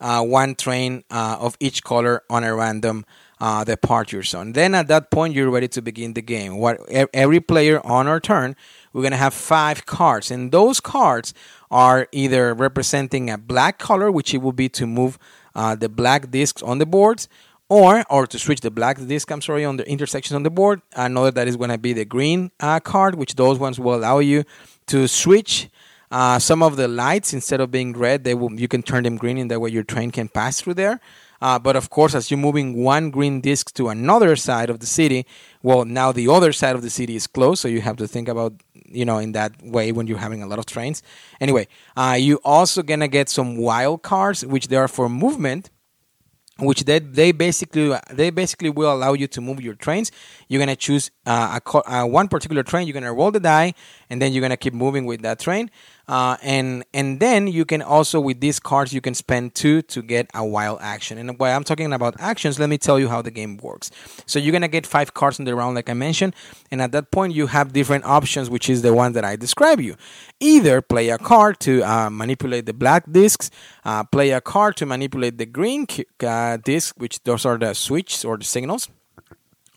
uh, 0.02 0.24
one 0.24 0.56
train 0.56 1.04
uh, 1.12 1.38
of 1.40 1.56
each 1.60 1.84
color 1.84 2.24
on 2.30 2.44
a 2.44 2.54
random 2.54 3.06
uh, 3.40 3.64
departure 3.64 4.24
zone. 4.24 4.54
Then 4.54 4.74
at 4.74 4.88
that 4.88 5.12
point, 5.12 5.34
you're 5.34 5.50
ready 5.50 5.68
to 5.70 5.82
begin 5.82 6.14
the 6.14 6.22
game. 6.22 6.58
What 6.58 6.80
every 7.14 7.40
player 7.40 7.80
on 7.86 8.08
our 8.08 8.20
turn 8.20 8.56
we're 8.94 9.10
to 9.10 9.16
have 9.16 9.34
five 9.34 9.86
cards. 9.86 10.30
And 10.30 10.52
those 10.52 10.80
cards 10.80 11.34
are 11.72 12.08
either 12.12 12.54
representing 12.54 13.30
a 13.30 13.38
black 13.38 13.80
color, 13.80 14.12
which 14.12 14.34
it 14.34 14.38
will 14.38 14.54
be 14.54 14.70
to 14.70 14.86
move 14.86 15.18
uh, 15.56 15.76
the 15.76 15.90
black 15.90 16.30
discs 16.32 16.62
on 16.62 16.78
the 16.78 16.86
boards, 16.86 17.28
or 17.74 18.04
or 18.10 18.28
to 18.28 18.38
switch 18.38 18.62
the 18.62 18.72
black 18.72 18.98
disc, 19.08 19.32
I'm 19.32 19.42
sorry, 19.42 19.66
on 19.66 19.78
the 19.78 19.88
intersections 19.90 20.36
on 20.36 20.44
the 20.44 20.52
board. 20.52 20.82
Another 20.96 21.32
that 21.32 21.48
is 21.48 21.58
going 21.58 21.72
to 21.72 21.78
be 21.78 21.94
the 21.94 22.06
green 22.06 22.52
uh, 22.60 22.80
card, 22.80 23.16
which 23.16 23.36
those 23.36 23.58
ones 23.58 23.80
will 23.80 23.96
allow 23.96 24.20
you 24.20 24.44
to 24.88 25.08
switch 25.08 25.70
uh, 26.12 26.38
some 26.38 26.62
of 26.62 26.76
the 26.76 26.88
lights 26.88 27.34
instead 27.34 27.60
of 27.60 27.72
being 27.72 27.94
red. 27.94 28.24
They 28.24 28.36
will 28.36 28.54
you 28.54 28.68
can 28.68 28.84
turn 28.84 29.04
them 29.04 29.18
green, 29.18 29.38
in 29.38 29.48
that 29.48 29.60
way 29.60 29.72
your 29.72 29.84
train 29.84 30.12
can 30.12 30.28
pass 30.30 30.62
through 30.62 30.76
there. 30.76 31.00
Uh, 31.42 31.60
but 31.60 31.76
of 31.76 31.90
course, 31.90 32.16
as 32.16 32.32
you're 32.32 32.38
moving 32.38 32.84
one 32.84 33.10
green 33.10 33.42
disc 33.42 33.74
to 33.74 33.90
another 33.90 34.36
side 34.36 34.70
of 34.70 34.80
the 34.80 34.86
city, 34.86 35.26
well, 35.62 35.84
now 35.84 36.14
the 36.14 36.30
other 36.30 36.54
side 36.54 36.76
of 36.76 36.82
the 36.82 36.90
city 36.90 37.16
is 37.18 37.28
closed, 37.28 37.60
so 37.62 37.68
you 37.68 37.82
have 37.82 37.98
to 37.98 38.08
think 38.08 38.30
about 38.30 38.54
you 38.94 39.06
know 39.06 39.18
in 39.18 39.32
that 39.32 39.52
way 39.64 39.92
when 39.92 40.08
you're 40.08 40.20
having 40.28 40.44
a 40.44 40.48
lot 40.48 40.60
of 40.60 40.66
trains 40.66 41.02
anyway 41.42 41.68
uh, 41.98 42.16
you 42.18 42.40
also 42.44 42.84
gonna 42.84 43.08
get 43.08 43.28
some 43.28 43.58
wild 43.58 44.04
cards 44.04 44.46
which 44.46 44.68
they 44.68 44.76
are 44.76 44.88
for 44.88 45.10
movement 45.10 45.72
which 46.66 46.86
they, 46.86 47.00
they 47.00 47.32
basically 47.32 47.96
they 48.12 48.30
basically 48.30 48.70
will 48.70 48.92
allow 48.94 49.14
you 49.14 49.28
to 49.28 49.42
move 49.42 49.62
your 49.62 49.76
trains. 49.76 50.12
You're 50.48 50.60
gonna 50.60 50.76
choose 50.76 51.12
uh, 51.26 51.60
a, 51.60 51.92
uh, 51.92 52.06
one 52.06 52.28
particular 52.28 52.64
train. 52.64 52.88
You're 52.88 52.94
gonna 52.94 53.14
roll 53.14 53.32
the 53.32 53.40
die, 53.40 53.74
and 54.10 54.22
then 54.22 54.34
you're 54.34 54.42
gonna 54.42 54.58
keep 54.58 54.74
moving 54.74 55.06
with 55.06 55.22
that 55.22 55.40
train. 55.40 55.70
Uh, 56.08 56.36
and 56.42 56.84
and 56.94 57.22
then 57.22 57.48
you 57.48 57.64
can 57.64 57.82
also 57.82 58.20
with 58.20 58.42
these 58.42 58.60
cards 58.60 58.92
you 58.92 59.00
can 59.00 59.14
spend 59.14 59.56
two 59.56 59.82
to 59.84 60.02
get 60.02 60.30
a 60.34 60.46
wild 60.46 60.80
action. 60.82 61.18
And 61.18 61.40
while 61.40 61.56
I'm 61.56 61.64
talking 61.64 61.94
about 61.94 62.16
actions, 62.20 62.60
let 62.60 62.70
me 62.70 62.78
tell 62.78 63.00
you 63.00 63.08
how 63.08 63.22
the 63.22 63.32
game 63.32 63.58
works. 63.58 63.90
So 64.26 64.38
you're 64.38 64.52
gonna 64.52 64.68
get 64.68 64.86
five 64.86 65.14
cards 65.14 65.40
in 65.40 65.46
the 65.46 65.56
round, 65.56 65.76
like 65.76 65.90
I 65.90 65.94
mentioned, 65.94 66.36
and 66.72 66.82
at 66.82 66.92
that 66.92 67.12
point 67.12 67.34
you 67.34 67.48
have 67.48 67.72
different 67.72 68.04
options, 68.04 68.50
which 68.50 68.70
is 68.70 68.82
the 68.82 68.94
one 68.94 69.14
that 69.14 69.24
I 69.24 69.38
describe 69.38 69.80
you. 69.80 69.96
Either 70.42 70.82
play 70.82 71.10
a 71.10 71.18
card 71.18 71.60
to 71.62 71.84
uh, 71.84 72.10
manipulate 72.10 72.66
the 72.66 72.74
black 72.74 73.10
discs, 73.10 73.50
uh, 73.86 74.04
play 74.04 74.32
a 74.32 74.42
card 74.42 74.76
to 74.78 74.86
manipulate 74.86 75.38
the 75.38 75.46
green 75.46 75.88
uh, 76.22 76.58
disc, 76.58 76.96
which 76.98 77.24
those 77.24 77.46
are 77.46 77.58
the 77.58 77.74
switches 77.74 78.26
or 78.26 78.38
the 78.38 78.44
signals. 78.44 78.90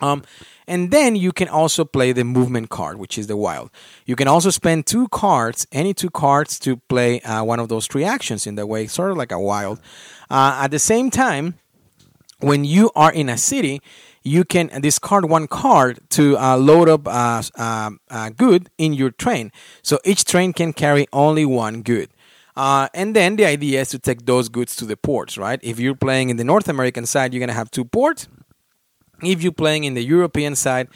Um, 0.00 0.24
and 0.66 0.90
then 0.90 1.16
you 1.16 1.32
can 1.32 1.48
also 1.48 1.84
play 1.84 2.12
the 2.12 2.24
movement 2.24 2.70
card, 2.70 2.98
which 2.98 3.18
is 3.18 3.26
the 3.26 3.36
wild. 3.36 3.70
You 4.04 4.16
can 4.16 4.28
also 4.28 4.50
spend 4.50 4.86
two 4.86 5.08
cards, 5.08 5.66
any 5.72 5.94
two 5.94 6.10
cards, 6.10 6.58
to 6.60 6.76
play 6.88 7.20
uh, 7.20 7.44
one 7.44 7.60
of 7.60 7.68
those 7.68 7.86
three 7.86 8.04
actions 8.04 8.46
in 8.46 8.56
the 8.56 8.66
way, 8.66 8.86
sort 8.86 9.10
of 9.10 9.16
like 9.16 9.32
a 9.32 9.40
wild. 9.40 9.80
Uh, 10.30 10.60
at 10.62 10.70
the 10.70 10.78
same 10.78 11.10
time, 11.10 11.54
when 12.40 12.64
you 12.64 12.90
are 12.94 13.12
in 13.12 13.28
a 13.28 13.38
city, 13.38 13.80
you 14.22 14.44
can 14.44 14.68
discard 14.80 15.26
one 15.26 15.46
card 15.46 16.00
to 16.10 16.36
uh, 16.36 16.56
load 16.56 16.88
up 16.88 17.06
uh, 17.06 17.42
uh, 17.56 17.90
uh, 18.10 18.30
good 18.30 18.68
in 18.76 18.92
your 18.92 19.10
train. 19.10 19.52
So 19.82 20.00
each 20.04 20.24
train 20.24 20.52
can 20.52 20.72
carry 20.72 21.06
only 21.12 21.46
one 21.46 21.82
good. 21.82 22.10
Uh, 22.56 22.88
and 22.94 23.14
then 23.14 23.36
the 23.36 23.44
idea 23.44 23.82
is 23.82 23.90
to 23.90 23.98
take 23.98 24.26
those 24.26 24.48
goods 24.48 24.74
to 24.76 24.84
the 24.84 24.96
ports, 24.96 25.38
right? 25.38 25.60
If 25.62 25.78
you're 25.78 25.94
playing 25.94 26.30
in 26.30 26.38
the 26.38 26.44
North 26.44 26.68
American 26.68 27.06
side, 27.06 27.32
you're 27.32 27.38
going 27.38 27.48
to 27.48 27.54
have 27.54 27.70
two 27.70 27.84
ports. 27.84 28.28
If 29.22 29.42
you're 29.42 29.52
playing 29.52 29.84
in 29.84 29.94
the 29.94 30.04
European 30.04 30.54
side, 30.56 30.88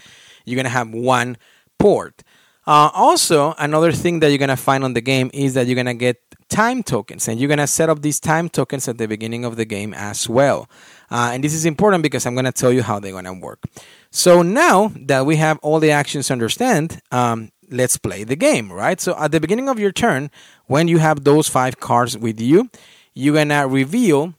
you're 0.44 0.56
going 0.56 0.64
to 0.64 0.70
have 0.70 0.90
one 0.90 1.36
port. 1.78 2.22
Uh, 2.66 2.90
also, 2.94 3.54
another 3.58 3.90
thing 3.90 4.20
that 4.20 4.28
you're 4.28 4.38
going 4.38 4.48
to 4.48 4.56
find 4.56 4.84
on 4.84 4.94
the 4.94 5.00
game 5.00 5.30
is 5.32 5.54
that 5.54 5.66
you're 5.66 5.74
going 5.74 5.86
to 5.86 5.94
get 5.94 6.22
time 6.48 6.82
tokens, 6.82 7.26
and 7.26 7.40
you're 7.40 7.48
going 7.48 7.58
to 7.58 7.66
set 7.66 7.88
up 7.88 8.02
these 8.02 8.20
time 8.20 8.48
tokens 8.48 8.86
at 8.86 8.98
the 8.98 9.08
beginning 9.08 9.44
of 9.44 9.56
the 9.56 9.64
game 9.64 9.94
as 9.94 10.28
well. 10.28 10.68
Uh, 11.10 11.30
and 11.32 11.42
this 11.42 11.54
is 11.54 11.64
important 11.64 12.02
because 12.02 12.26
I'm 12.26 12.34
going 12.34 12.44
to 12.44 12.52
tell 12.52 12.72
you 12.72 12.82
how 12.82 13.00
they're 13.00 13.12
going 13.12 13.24
to 13.24 13.32
work. 13.32 13.64
So 14.10 14.42
now 14.42 14.92
that 14.96 15.24
we 15.26 15.36
have 15.36 15.58
all 15.62 15.80
the 15.80 15.90
actions 15.90 16.30
understand, 16.30 17.00
um, 17.10 17.50
let's 17.70 17.96
play 17.96 18.24
the 18.24 18.36
game, 18.36 18.70
right? 18.70 19.00
So 19.00 19.16
at 19.18 19.32
the 19.32 19.40
beginning 19.40 19.68
of 19.68 19.78
your 19.78 19.92
turn, 19.92 20.30
when 20.66 20.86
you 20.86 20.98
have 20.98 21.24
those 21.24 21.48
five 21.48 21.80
cards 21.80 22.18
with 22.18 22.40
you, 22.40 22.68
you're 23.14 23.34
going 23.34 23.48
to 23.48 23.62
reveal 23.62 24.34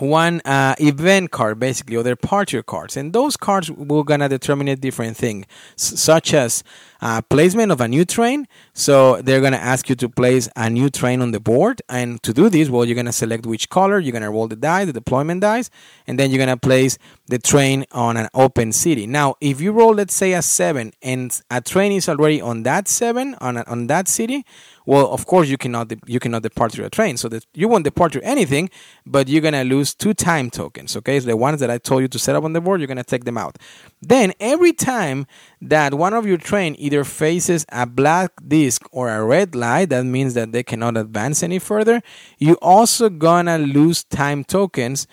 one 0.00 0.40
uh, 0.44 0.74
event 0.80 1.30
card 1.30 1.58
basically 1.58 1.96
or 1.96 2.02
their 2.02 2.14
departure 2.14 2.62
cards. 2.62 2.96
And 2.96 3.12
those 3.12 3.36
cards 3.36 3.70
will 3.70 4.02
gonna 4.04 4.28
determine 4.28 4.68
a 4.68 4.76
different 4.76 5.16
thing 5.16 5.46
s- 5.78 6.00
such 6.00 6.34
as 6.34 6.62
uh, 7.00 7.22
placement 7.22 7.72
of 7.72 7.80
a 7.80 7.88
new 7.88 8.04
train. 8.04 8.46
So 8.72 9.20
they're 9.22 9.40
gonna 9.40 9.56
ask 9.56 9.88
you 9.88 9.94
to 9.96 10.08
place 10.08 10.48
a 10.56 10.68
new 10.70 10.90
train 10.90 11.22
on 11.22 11.32
the 11.32 11.40
board. 11.40 11.82
And 11.88 12.22
to 12.22 12.32
do 12.32 12.48
this 12.48 12.68
well 12.68 12.84
you're 12.84 12.96
gonna 12.96 13.12
select 13.12 13.46
which 13.46 13.68
color. 13.70 13.98
You're 13.98 14.12
gonna 14.12 14.30
roll 14.30 14.48
the 14.48 14.56
die 14.56 14.84
the 14.84 14.92
deployment 14.92 15.40
dice 15.40 15.70
and 16.06 16.18
then 16.18 16.30
you're 16.30 16.38
gonna 16.38 16.56
place 16.56 16.98
the 17.26 17.38
train 17.38 17.86
on 17.92 18.16
an 18.16 18.28
open 18.34 18.72
city. 18.72 19.06
Now 19.06 19.36
if 19.40 19.60
you 19.60 19.72
roll 19.72 19.94
let's 19.94 20.14
say 20.14 20.32
a 20.32 20.42
seven 20.42 20.92
and 21.02 21.38
a 21.50 21.60
train 21.60 21.92
is 21.92 22.08
already 22.08 22.40
on 22.40 22.62
that 22.64 22.88
seven 22.88 23.34
on, 23.40 23.56
a, 23.56 23.64
on 23.66 23.86
that 23.88 24.08
city 24.08 24.44
well, 24.90 25.12
of 25.12 25.24
course 25.24 25.48
you 25.48 25.56
cannot 25.56 25.86
de- 25.86 26.00
you 26.06 26.18
cannot 26.18 26.42
depart 26.42 26.76
your 26.76 26.88
train, 26.88 27.16
so 27.16 27.28
that 27.28 27.46
you 27.54 27.68
won't 27.68 27.84
depart 27.84 28.12
through 28.12 28.22
anything, 28.22 28.70
but 29.06 29.28
you're 29.28 29.40
gonna 29.40 29.62
lose 29.62 29.94
two 29.94 30.14
time 30.14 30.50
tokens. 30.50 30.96
Okay, 30.96 31.20
so 31.20 31.26
the 31.26 31.36
ones 31.36 31.60
that 31.60 31.70
I 31.70 31.78
told 31.78 32.02
you 32.02 32.08
to 32.08 32.18
set 32.18 32.34
up 32.34 32.42
on 32.42 32.54
the 32.54 32.60
board, 32.60 32.80
you're 32.80 32.88
gonna 32.88 33.04
take 33.04 33.24
them 33.24 33.38
out. 33.38 33.56
Then 34.02 34.32
every 34.40 34.72
time 34.72 35.28
that 35.62 35.94
one 35.94 36.14
of 36.14 36.26
your 36.26 36.38
train 36.38 36.74
either 36.78 37.04
faces 37.04 37.66
a 37.70 37.86
black 37.86 38.32
disc 38.46 38.82
or 38.92 39.10
a 39.10 39.22
red 39.22 39.54
light, 39.54 39.90
that 39.90 40.04
means 40.04 40.34
that 40.34 40.52
they 40.52 40.62
cannot 40.62 40.96
advance 40.96 41.42
any 41.42 41.58
further. 41.58 42.02
You 42.38 42.54
also 42.62 43.10
gonna 43.10 43.58
lose 43.58 44.04
time 44.04 44.44
tokens 44.44 45.06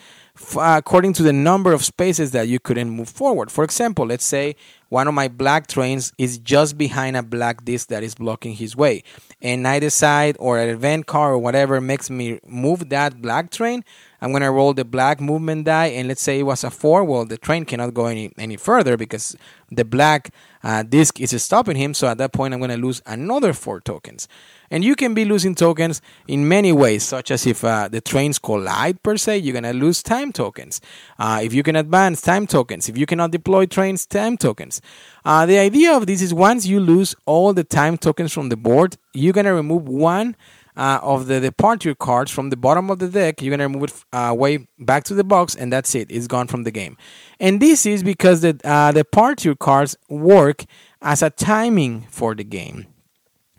according 0.55 1.13
to 1.13 1.23
the 1.23 1.33
number 1.33 1.73
of 1.73 1.83
spaces 1.83 2.31
that 2.31 2.47
you 2.47 2.59
couldn't 2.59 2.89
move 2.89 3.09
forward. 3.09 3.51
For 3.51 3.63
example, 3.63 4.05
let's 4.05 4.25
say 4.25 4.55
one 4.89 5.07
of 5.07 5.13
my 5.13 5.27
black 5.27 5.67
trains 5.67 6.13
is 6.17 6.37
just 6.37 6.77
behind 6.77 7.17
a 7.17 7.23
black 7.23 7.65
disc 7.65 7.89
that 7.89 8.03
is 8.03 8.15
blocking 8.15 8.53
his 8.53 8.75
way. 8.75 9.03
And 9.41 9.67
I 9.67 9.79
decide, 9.79 10.35
or 10.39 10.57
an 10.59 10.69
event 10.69 11.05
car 11.05 11.33
or 11.33 11.37
whatever 11.37 11.79
makes 11.81 12.09
me 12.09 12.39
move 12.47 12.89
that 12.89 13.21
black 13.21 13.51
train, 13.51 13.83
I'm 14.19 14.31
going 14.31 14.41
to 14.41 14.49
roll 14.49 14.73
the 14.73 14.85
black 14.85 15.21
movement 15.21 15.65
die. 15.65 15.87
And 15.87 16.07
let's 16.07 16.21
say 16.21 16.39
it 16.39 16.43
was 16.43 16.63
a 16.63 16.71
four. 16.71 17.03
Well, 17.03 17.25
the 17.25 17.37
train 17.37 17.65
cannot 17.65 17.93
go 17.93 18.07
any, 18.07 18.31
any 18.37 18.57
further 18.57 18.97
because 18.97 19.35
the 19.69 19.85
black 19.85 20.33
uh, 20.63 20.83
disc 20.83 21.21
is 21.21 21.41
stopping 21.43 21.77
him. 21.77 21.93
So 21.93 22.07
at 22.07 22.17
that 22.17 22.33
point, 22.33 22.53
I'm 22.53 22.59
going 22.59 22.71
to 22.71 22.77
lose 22.77 23.01
another 23.05 23.53
four 23.53 23.79
tokens. 23.79 24.27
And 24.69 24.83
you 24.83 24.95
can 24.95 25.13
be 25.13 25.23
losing 25.23 25.55
tokens 25.55 26.01
in 26.27 26.47
many 26.47 26.73
ways, 26.73 27.03
such 27.03 27.31
as 27.31 27.45
if 27.45 27.63
uh, 27.63 27.87
the 27.87 28.01
trains 28.01 28.37
collide 28.37 29.01
per 29.01 29.15
se, 29.15 29.37
you're 29.37 29.53
going 29.53 29.63
to 29.63 29.71
lose 29.71 30.03
time 30.03 30.33
tokens. 30.33 30.81
Uh, 31.17 31.39
if 31.41 31.53
you 31.53 31.63
can 31.63 31.75
advance, 31.75 32.19
time 32.21 32.47
tokens. 32.47 32.89
If 32.89 32.97
you 32.97 33.05
cannot 33.05 33.31
deploy 33.31 33.65
trains, 33.65 34.05
time 34.05 34.35
tokens. 34.35 34.76
Uh, 35.25 35.45
the 35.45 35.57
idea 35.57 35.93
of 35.95 36.07
this 36.07 36.21
is 36.21 36.33
once 36.33 36.65
you 36.65 36.79
lose 36.79 37.15
all 37.25 37.53
the 37.53 37.63
time 37.63 37.97
tokens 37.97 38.33
from 38.33 38.49
the 38.49 38.57
board, 38.57 38.97
you're 39.13 39.33
going 39.33 39.45
to 39.45 39.53
remove 39.53 39.87
one. 39.87 40.35
Uh, 40.75 40.99
of 41.01 41.25
the 41.25 41.39
departure 41.39 41.95
cards 41.95 42.29
from 42.29 42.51
the 42.51 42.55
bottom 42.55 42.91
of 42.91 42.99
the 42.99 43.07
deck, 43.07 43.41
you're 43.41 43.49
gonna 43.49 43.67
move 43.67 43.85
it 43.85 43.93
uh, 44.13 44.31
way 44.31 44.67
back 44.77 45.03
to 45.03 45.15
the 45.15 45.23
box, 45.23 45.55
and 45.55 45.73
that's 45.73 45.95
it. 45.95 46.05
It's 46.11 46.27
gone 46.27 46.45
from 46.45 46.65
the 46.65 46.69
game. 46.69 46.97
And 47.39 47.59
this 47.59 47.87
is 47.87 48.03
because 48.03 48.41
the 48.41 48.59
uh, 48.63 48.91
departure 48.91 49.55
cards 49.55 49.97
work 50.07 50.65
as 51.01 51.23
a 51.23 51.31
timing 51.31 52.05
for 52.11 52.35
the 52.35 52.43
game. 52.43 52.85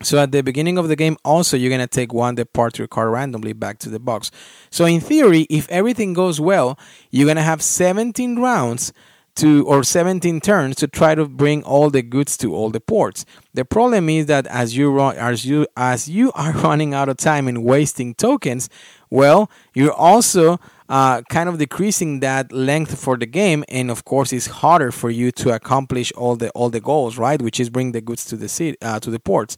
So 0.01 0.17
at 0.17 0.31
the 0.31 0.41
beginning 0.41 0.77
of 0.77 0.87
the 0.87 0.95
game, 0.95 1.17
also 1.25 1.57
you're 1.57 1.69
gonna 1.69 1.87
take 1.87 2.13
one 2.13 2.35
departure 2.35 2.87
card 2.87 3.11
randomly 3.11 3.51
back 3.51 3.79
to 3.79 3.89
the 3.89 3.99
box. 3.99 4.31
So 4.69 4.85
in 4.85 5.01
theory, 5.01 5.45
if 5.49 5.67
everything 5.69 6.13
goes 6.13 6.39
well, 6.39 6.79
you're 7.11 7.27
gonna 7.27 7.41
have 7.41 7.61
17 7.61 8.39
rounds 8.39 8.93
to 9.39 9.65
or 9.65 9.83
17 9.83 10.41
turns 10.41 10.75
to 10.77 10.87
try 10.87 11.15
to 11.15 11.25
bring 11.25 11.63
all 11.63 11.89
the 11.89 12.01
goods 12.01 12.37
to 12.37 12.53
all 12.53 12.69
the 12.69 12.79
ports. 12.79 13.25
The 13.53 13.65
problem 13.65 14.09
is 14.09 14.27
that 14.27 14.47
as 14.47 14.77
you 14.77 14.91
run, 14.91 15.15
as 15.17 15.45
you 15.45 15.67
as 15.75 16.07
you 16.09 16.31
are 16.35 16.53
running 16.53 16.93
out 16.93 17.09
of 17.09 17.17
time 17.17 17.47
and 17.47 17.63
wasting 17.63 18.13
tokens, 18.15 18.69
well, 19.09 19.49
you're 19.73 19.93
also 19.93 20.59
uh, 20.89 21.21
kind 21.29 21.47
of 21.47 21.57
decreasing 21.57 22.19
that 22.19 22.51
length 22.51 22.99
for 22.99 23.15
the 23.15 23.25
game, 23.25 23.63
and 23.69 23.91
of 23.91 24.05
course, 24.05 24.33
it's 24.33 24.47
harder 24.47 24.91
for 24.91 25.09
you 25.09 25.31
to 25.31 25.53
accomplish 25.53 26.11
all 26.13 26.35
the 26.35 26.49
all 26.51 26.69
the 26.69 26.79
goals, 26.79 27.17
right? 27.17 27.41
Which 27.41 27.59
is 27.59 27.69
bring 27.69 27.91
the 27.91 28.01
goods 28.01 28.25
to 28.25 28.35
the 28.35 28.49
city, 28.49 28.77
uh, 28.81 28.99
to 28.99 29.11
the 29.11 29.19
ports. 29.19 29.55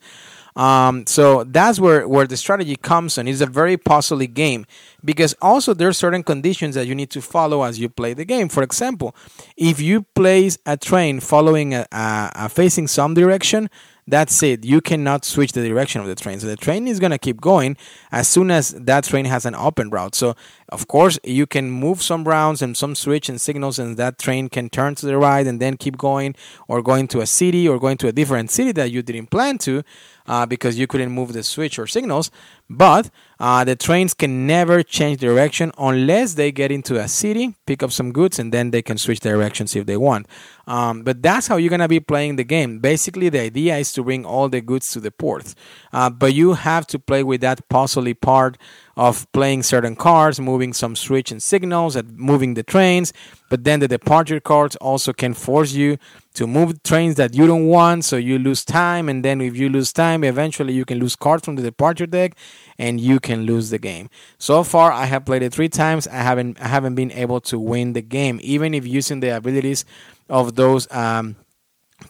Um, 0.55 1.05
so 1.07 1.43
that's 1.43 1.79
where, 1.79 2.07
where 2.07 2.27
the 2.27 2.37
strategy 2.37 2.75
comes 2.75 3.17
in. 3.17 3.27
It's 3.27 3.41
a 3.41 3.45
very 3.45 3.77
puzzly 3.77 4.31
game 4.31 4.65
because 5.03 5.35
also 5.41 5.73
there 5.73 5.87
are 5.87 5.93
certain 5.93 6.23
conditions 6.23 6.75
that 6.75 6.87
you 6.87 6.95
need 6.95 7.09
to 7.11 7.21
follow 7.21 7.63
as 7.63 7.79
you 7.79 7.89
play 7.89 8.13
the 8.13 8.25
game. 8.25 8.49
For 8.49 8.63
example, 8.63 9.15
if 9.55 9.79
you 9.79 10.03
place 10.15 10.57
a 10.65 10.77
train 10.77 11.19
following 11.19 11.73
a, 11.73 11.87
a, 11.91 12.31
a 12.35 12.49
facing 12.49 12.87
some 12.87 13.13
direction, 13.13 13.69
that's 14.07 14.41
it. 14.43 14.65
You 14.65 14.81
cannot 14.81 15.25
switch 15.25 15.51
the 15.53 15.65
direction 15.65 16.01
of 16.01 16.07
the 16.07 16.15
train. 16.15 16.39
So 16.39 16.47
the 16.47 16.57
train 16.57 16.87
is 16.87 16.99
going 16.99 17.11
to 17.11 17.17
keep 17.17 17.39
going 17.39 17.77
as 18.11 18.27
soon 18.27 18.51
as 18.51 18.71
that 18.71 19.05
train 19.05 19.25
has 19.25 19.45
an 19.45 19.55
open 19.55 19.89
route. 19.89 20.15
So, 20.15 20.35
of 20.69 20.87
course, 20.87 21.19
you 21.23 21.45
can 21.45 21.69
move 21.69 22.01
some 22.01 22.23
rounds 22.25 22.61
and 22.61 22.75
some 22.75 22.95
switch 22.95 23.29
and 23.29 23.39
signals, 23.39 23.77
and 23.77 23.97
that 23.97 24.17
train 24.17 24.49
can 24.49 24.69
turn 24.69 24.95
to 24.95 25.05
the 25.05 25.17
right 25.17 25.45
and 25.45 25.61
then 25.61 25.77
keep 25.77 25.97
going, 25.97 26.35
or 26.67 26.81
going 26.81 27.07
to 27.09 27.21
a 27.21 27.25
city 27.25 27.67
or 27.67 27.79
going 27.79 27.97
to 27.97 28.07
a 28.07 28.11
different 28.11 28.51
city 28.51 28.71
that 28.73 28.91
you 28.91 29.01
didn't 29.01 29.27
plan 29.27 29.57
to 29.59 29.83
uh, 30.31 30.45
because 30.45 30.79
you 30.79 30.87
couldn't 30.87 31.11
move 31.11 31.33
the 31.33 31.43
switch 31.43 31.77
or 31.77 31.85
signals. 31.85 32.31
But 32.69 33.09
uh, 33.37 33.65
the 33.65 33.75
trains 33.75 34.13
can 34.13 34.47
never 34.47 34.81
change 34.81 35.19
direction 35.19 35.73
unless 35.77 36.35
they 36.35 36.53
get 36.53 36.71
into 36.71 36.95
a 36.97 37.09
city, 37.09 37.55
pick 37.65 37.83
up 37.83 37.91
some 37.91 38.13
goods, 38.13 38.39
and 38.39 38.53
then 38.53 38.71
they 38.71 38.81
can 38.81 38.97
switch 38.97 39.19
directions 39.19 39.75
if 39.75 39.85
they 39.85 39.97
want. 39.97 40.27
Um, 40.67 41.03
but 41.03 41.21
that's 41.21 41.47
how 41.47 41.57
you're 41.57 41.69
gonna 41.69 41.89
be 41.89 41.99
playing 41.99 42.37
the 42.37 42.45
game. 42.45 42.79
Basically, 42.79 43.27
the 43.27 43.41
idea 43.41 43.75
is 43.75 43.91
to 43.93 44.03
bring 44.03 44.25
all 44.25 44.47
the 44.47 44.61
goods 44.61 44.89
to 44.91 45.01
the 45.01 45.11
port, 45.11 45.53
uh, 45.91 46.09
but 46.09 46.33
you 46.33 46.53
have 46.53 46.87
to 46.87 46.99
play 46.99 47.23
with 47.23 47.41
that 47.41 47.67
puzzly 47.67 48.15
part 48.19 48.57
of 48.95 49.29
playing 49.33 49.63
certain 49.63 49.97
cards, 49.97 50.39
moving 50.39 50.71
some 50.71 50.95
switch 50.95 51.29
and 51.29 51.43
signals, 51.43 51.97
and 51.97 52.17
moving 52.17 52.53
the 52.53 52.63
trains. 52.63 53.11
But 53.49 53.65
then 53.65 53.81
the 53.81 53.87
departure 53.89 54.39
cards 54.39 54.77
also 54.77 55.11
can 55.11 55.33
force 55.33 55.73
you 55.73 55.97
to 56.33 56.47
move 56.47 56.81
trains 56.83 57.15
that 57.15 57.35
you 57.35 57.45
don't 57.45 57.67
want, 57.67 58.05
so 58.05 58.15
you 58.15 58.39
lose 58.39 58.63
time. 58.63 59.09
And 59.09 59.23
then 59.23 59.41
if 59.41 59.57
you 59.57 59.69
lose 59.69 59.91
time, 59.91 60.23
eventually 60.23 60.73
you 60.73 60.85
can 60.85 60.99
lose 60.99 61.15
cards 61.15 61.43
from 61.43 61.55
the 61.55 61.61
departure 61.61 62.05
deck, 62.05 62.35
and 62.77 62.99
you 62.99 63.19
can 63.19 63.43
lose 63.43 63.69
the 63.69 63.79
game. 63.79 64.09
So 64.37 64.63
far, 64.63 64.91
I 64.91 65.05
have 65.05 65.25
played 65.25 65.43
it 65.43 65.53
three 65.53 65.69
times. 65.69 66.07
I 66.07 66.15
haven't 66.15 66.61
I 66.61 66.67
haven't 66.67 66.95
been 66.95 67.11
able 67.11 67.41
to 67.41 67.59
win 67.59 67.93
the 67.93 68.01
game, 68.01 68.39
even 68.41 68.73
if 68.73 68.87
using 68.87 69.19
the 69.19 69.35
abilities 69.35 69.85
of 70.29 70.55
those. 70.55 70.91
Um, 70.91 71.35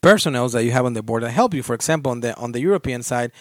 personnels 0.02 0.54
that 0.54 0.64
you 0.64 0.72
have 0.72 0.86
on 0.86 0.94
the 0.94 1.04
board 1.04 1.22
that 1.24 1.32
help 1.32 1.54
you. 1.54 1.62
For 1.62 1.74
example, 1.74 2.12
on 2.12 2.22
the 2.22 2.36
on 2.38 2.54
the 2.54 2.62
European 2.62 3.04
side, 3.04 3.32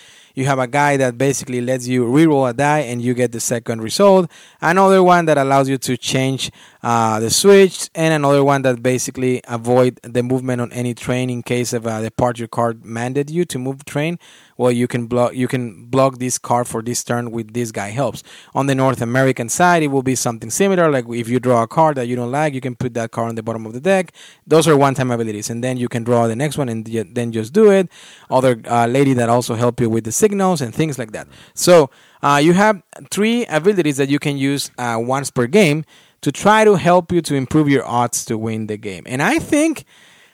you 0.41 0.47
have 0.47 0.59
a 0.59 0.67
guy 0.67 0.97
that 0.97 1.19
basically 1.19 1.61
lets 1.61 1.87
you 1.87 2.05
reroll 2.05 2.49
a 2.49 2.53
die 2.53 2.81
and 2.81 3.03
you 3.03 3.13
get 3.15 3.31
the 3.31 3.41
second 3.41 3.83
result. 3.83 4.31
Another 4.61 5.03
one 5.03 5.27
that 5.27 5.37
allows 5.37 5.69
you 5.69 5.77
to 5.79 5.97
change 5.97 6.51
uh, 6.83 7.21
the 7.21 7.29
switch, 7.29 7.91
and 7.95 8.15
another 8.15 8.43
one 8.43 8.63
that 8.63 8.83
basically 8.83 9.43
avoid 9.47 10.01
the 10.03 10.23
movement 10.23 10.63
on 10.63 10.73
any 10.73 10.95
train 10.95 11.29
in 11.29 11.43
case 11.43 11.75
of 11.75 11.85
part 12.17 12.39
your 12.39 12.49
card 12.49 12.81
mandated 12.83 13.31
you 13.31 13.45
to 13.45 13.59
move 13.59 13.85
train. 13.85 14.19
Well 14.57 14.73
you 14.73 14.87
can 14.89 15.07
block 15.07 15.35
you 15.35 15.49
can 15.49 15.87
block 15.87 16.19
this 16.19 16.37
card 16.37 16.69
for 16.69 16.83
this 16.83 17.03
turn 17.03 17.31
with 17.31 17.55
this 17.55 17.73
guy 17.73 17.89
helps. 17.91 18.23
On 18.55 18.67
the 18.67 18.75
north 18.75 19.01
american 19.01 19.49
side 19.49 19.83
it 19.83 19.87
will 19.87 20.03
be 20.03 20.15
something 20.15 20.51
similar 20.51 20.91
like 20.91 21.07
if 21.09 21.31
you 21.31 21.41
draw 21.41 21.63
a 21.63 21.67
card 21.67 21.97
that 21.97 22.09
you 22.09 22.15
don't 22.15 22.31
like 22.31 22.53
you 22.53 22.61
can 22.61 22.77
put 22.77 22.93
that 22.93 23.11
card 23.11 23.31
on 23.31 23.37
the 23.37 23.43
bottom 23.43 23.65
of 23.65 23.73
the 23.73 23.81
deck. 23.81 24.13
Those 24.47 24.69
are 24.69 24.77
one 24.77 24.95
time 24.95 25.11
abilities 25.11 25.49
and 25.49 25.65
then 25.65 25.79
you 25.79 25.89
can 25.89 26.05
draw 26.05 26.27
the 26.27 26.37
next 26.37 26.59
one 26.59 26.69
and 26.69 26.85
then 26.87 27.33
just 27.33 27.55
do 27.55 27.71
it. 27.71 27.89
Other 28.29 28.61
uh, 28.67 28.87
lady 28.87 29.15
that 29.15 29.31
also 29.31 29.55
help 29.55 29.81
you 29.81 29.89
with 29.89 30.05
the 30.05 30.13
signals 30.31 30.61
and 30.61 30.75
things 30.75 30.99
like 30.99 31.13
that 31.13 31.27
so 31.55 31.91
uh, 32.23 32.41
you 32.43 32.53
have 32.53 32.83
three 33.11 33.47
abilities 33.47 33.97
that 33.97 34.09
you 34.09 34.19
can 34.19 34.37
use 34.37 34.71
uh, 34.79 34.97
once 34.99 35.31
per 35.31 35.47
game 35.47 35.85
to 36.21 36.31
try 36.31 36.65
to 36.65 36.75
help 36.77 37.11
you 37.13 37.21
to 37.21 37.35
improve 37.35 37.69
your 37.69 37.85
odds 37.87 38.25
to 38.25 38.39
win 38.39 38.67
the 38.67 38.77
game 38.77 39.05
and 39.07 39.23
i 39.23 39.39
think 39.39 39.85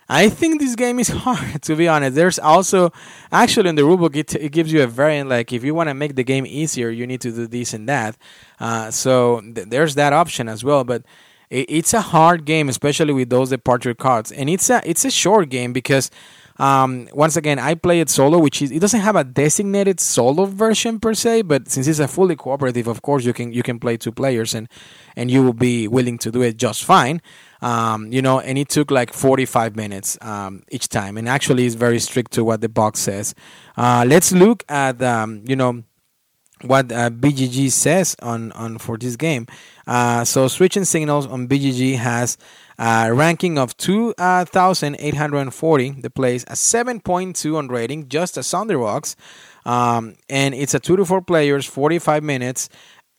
I 0.09 0.28
think 0.28 0.61
this 0.61 0.76
game 0.76 0.99
is 0.99 1.09
hard 1.24 1.62
to 1.62 1.74
be 1.74 1.88
honest. 1.88 2.14
There's 2.14 2.38
also 2.38 2.92
actually 3.32 3.68
in 3.68 3.74
the 3.74 3.82
rulebook 3.82 4.14
it, 4.16 4.34
it 4.34 4.53
gives 4.53 4.72
you 4.72 4.82
a 4.82 4.86
variant 4.86 5.28
like 5.28 5.53
if 5.53 5.64
you 5.64 5.74
want 5.74 5.88
to 5.88 5.94
make 5.94 6.14
the 6.14 6.24
game 6.24 6.47
easier, 6.47 6.90
you 6.90 7.07
need 7.07 7.20
to 7.22 7.32
do 7.32 7.47
this 7.47 7.74
and 7.74 7.88
that. 7.88 8.16
Uh, 8.61 8.90
so 8.90 9.40
th- 9.40 9.68
there's 9.68 9.94
that 9.97 10.12
option 10.12 10.49
as 10.49 10.62
well. 10.62 10.84
But 10.84 11.03
it, 11.51 11.66
it's 11.68 11.92
a 11.92 12.01
hard 12.01 12.44
game, 12.44 12.68
especially 12.68 13.12
with 13.12 13.30
those 13.30 13.51
departure 13.51 13.94
cards, 13.94 14.30
and 14.30 14.49
it's 14.49 14.70
a 14.70 14.80
it's 14.88 15.05
a 15.05 15.11
short 15.11 15.49
game 15.49 15.72
because. 15.72 16.11
Um, 16.59 17.09
once 17.12 17.36
again, 17.36 17.59
I 17.59 17.74
play 17.74 18.00
it 18.00 18.09
solo, 18.09 18.38
which 18.38 18.62
is 18.62 18.70
it 18.70 18.80
doesn't 18.80 19.00
have 19.00 19.16
a 19.16 19.24
designated 19.24 20.00
solo 20.00 20.46
version 20.46 20.98
per 20.98 21.14
se, 21.14 21.42
but 21.42 21.68
since 21.68 21.86
it's 21.86 21.98
a 21.98 22.09
fully 22.09 22.36
cooperative, 22.36 22.86
of 22.86 23.02
course 23.02 23.24
you 23.24 23.32
can 23.32 23.52
you 23.52 23.62
can 23.62 23.78
play 23.78 23.96
two 23.96 24.12
players 24.12 24.54
and 24.54 24.68
and 25.16 25.30
you 25.30 25.42
will 25.42 25.52
be 25.52 25.86
willing 25.88 26.18
to 26.18 26.30
do 26.30 26.42
it 26.42 26.57
just 26.57 26.84
fine 26.84 27.20
um, 27.62 28.12
you 28.12 28.22
know, 28.22 28.40
and 28.40 28.59
it 28.59 28.68
took 28.68 28.90
like 28.90 29.12
45 29.12 29.76
minutes 29.76 30.18
um, 30.20 30.62
each 30.70 30.88
time. 30.88 31.16
And 31.16 31.28
actually, 31.28 31.66
it's 31.66 31.74
very 31.74 31.98
strict 31.98 32.32
to 32.32 32.44
what 32.44 32.61
the 32.61 32.68
box 32.68 33.00
says. 33.00 33.34
Uh, 33.76 34.04
let's 34.07 34.32
look 34.32 34.64
at, 34.68 35.02
um, 35.02 35.42
you 35.46 35.57
know, 35.57 35.82
what 36.62 36.90
uh, 36.90 37.11
BGG 37.11 37.70
says 37.70 38.16
on, 38.22 38.52
on 38.52 38.78
for 38.78 38.96
this 38.96 39.16
game. 39.16 39.46
Uh, 39.86 40.24
so, 40.24 40.48
Switch 40.48 40.76
and 40.76 40.88
Signals 40.88 41.26
on 41.26 41.48
BGG 41.48 41.96
has 41.96 42.38
a 42.79 43.12
ranking 43.12 43.59
of 43.59 43.77
2,840. 43.77 45.91
The 46.01 46.11
plays 46.11 46.45
a 46.45 46.55
7.2 46.55 47.57
on 47.57 47.68
rating, 47.68 48.09
just 48.09 48.37
a 48.37 48.41
Thunderbox. 48.41 49.14
Um, 49.64 50.16
and 50.29 50.55
it's 50.55 50.74
a 50.74 50.81
two 50.81 50.97
to 50.97 51.05
four 51.05 51.22
players, 51.22 51.66
45 51.66 52.22
minutes 52.22 52.68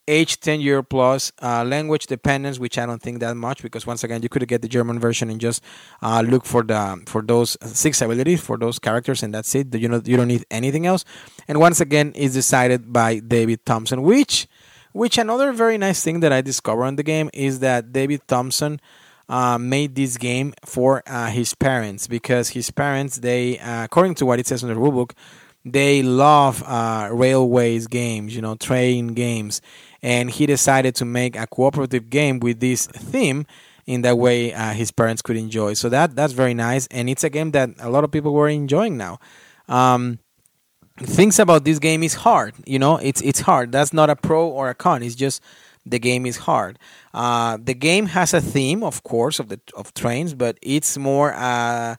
age 0.08 0.39
10 0.39 0.62
year 0.62 0.82
plus 0.82 1.32
uh, 1.41 1.64
language 1.66 2.08
dependence 2.08 2.60
which 2.60 2.78
i 2.78 2.86
don't 2.86 3.01
think 3.01 3.20
that 3.20 3.36
much 3.36 3.62
because 3.62 3.86
once 3.86 4.03
again 4.03 4.24
you 4.24 4.30
could 4.30 4.47
get 4.47 4.62
the 4.62 4.68
german 4.68 4.99
version 4.99 5.30
and 5.30 5.41
just 5.41 5.62
uh, 6.01 6.24
look 6.26 6.45
for 6.45 6.64
the 6.64 7.01
for 7.05 7.22
those 7.22 7.58
six 7.62 8.01
abilities 8.01 8.41
for 8.41 8.58
those 8.58 8.80
characters 8.80 9.22
and 9.22 9.34
that's 9.34 9.53
it 9.53 9.74
you 9.76 9.89
know 9.89 10.01
you 10.05 10.16
don't 10.16 10.30
need 10.30 10.45
anything 10.49 10.86
else 10.86 11.03
and 11.47 11.60
once 11.60 11.82
again 11.82 12.12
is 12.14 12.34
decided 12.34 12.93
by 12.93 13.20
david 13.20 13.64
thompson 13.66 14.01
which 14.01 14.47
which 14.93 15.18
another 15.18 15.51
very 15.51 15.78
nice 15.78 16.01
thing 16.01 16.22
that 16.22 16.32
i 16.32 16.41
discovered 16.41 16.86
in 16.86 16.95
the 16.95 17.03
game 17.03 17.30
is 17.34 17.60
that 17.60 17.91
david 17.91 18.22
thompson 18.28 18.80
uh, 19.30 19.57
made 19.57 19.95
this 19.95 20.17
game 20.17 20.53
for 20.65 21.03
uh, 21.05 21.28
his 21.30 21.53
parents 21.53 22.07
because 22.07 22.49
his 22.49 22.71
parents 22.71 23.17
they 23.17 23.59
uh, 23.59 23.84
according 23.84 24.15
to 24.15 24.25
what 24.25 24.39
it 24.39 24.47
says 24.47 24.63
in 24.63 24.69
the 24.69 24.75
rulebook 24.75 25.11
they 25.65 26.01
love 26.01 26.63
uh, 26.65 27.09
railways 27.11 27.88
games 27.88 28.36
you 28.36 28.41
know 28.41 28.55
train 28.55 29.07
games. 29.07 29.61
And 30.03 30.30
he 30.30 30.45
decided 30.45 30.93
to 30.95 31.05
make 31.05 31.36
a 31.36 31.47
cooperative 31.47 32.09
game 32.09 32.39
with 32.39 32.59
this 32.59 32.86
theme 32.86 33.47
in 33.88 34.03
that 34.03 34.17
way 34.17 34.49
his 34.75 34.91
parents 34.91 35.23
could 35.23 35.36
enjoy. 35.36 35.73
So 35.73 35.89
that 35.89 36.15
that's 36.15 36.34
very 36.34 36.53
nice. 36.53 36.88
And 36.88 37.09
it's 37.09 37.23
a 37.23 37.30
game 37.30 37.51
that 37.51 37.71
a 37.80 37.89
lot 37.89 38.03
of 38.03 38.11
people 38.11 38.32
were 38.32 38.47
enjoying 38.47 38.95
now. 38.95 39.19
Um, 39.67 40.19
things 40.99 41.39
about 41.39 41.63
this 41.65 41.80
game 41.80 42.03
is 42.03 42.13
hard 42.13 42.53
you 42.65 42.80
know? 42.80 42.97
It's 42.97 43.21
it's 43.21 43.41
hard. 43.41 43.71
That's 43.71 43.91
not 43.91 44.09
a 44.09 44.15
pro 44.15 44.47
or 44.47 44.69
a 44.69 44.75
con. 44.75 45.03
It's 45.03 45.15
just 45.15 45.41
the 45.89 45.99
game 45.99 46.25
is 46.25 46.38
hard. 46.38 46.79
Uh, 47.13 47.57
the 47.61 47.73
game 47.73 48.07
has 48.07 48.33
a 48.33 48.41
theme 48.41 48.83
of 48.83 49.03
course 49.03 49.39
of 49.39 49.49
the 49.49 49.59
of 49.75 49.93
trains 49.93 50.33
but 50.33 50.57
it's 50.61 50.97
more 50.97 51.33
uh, 51.33 51.95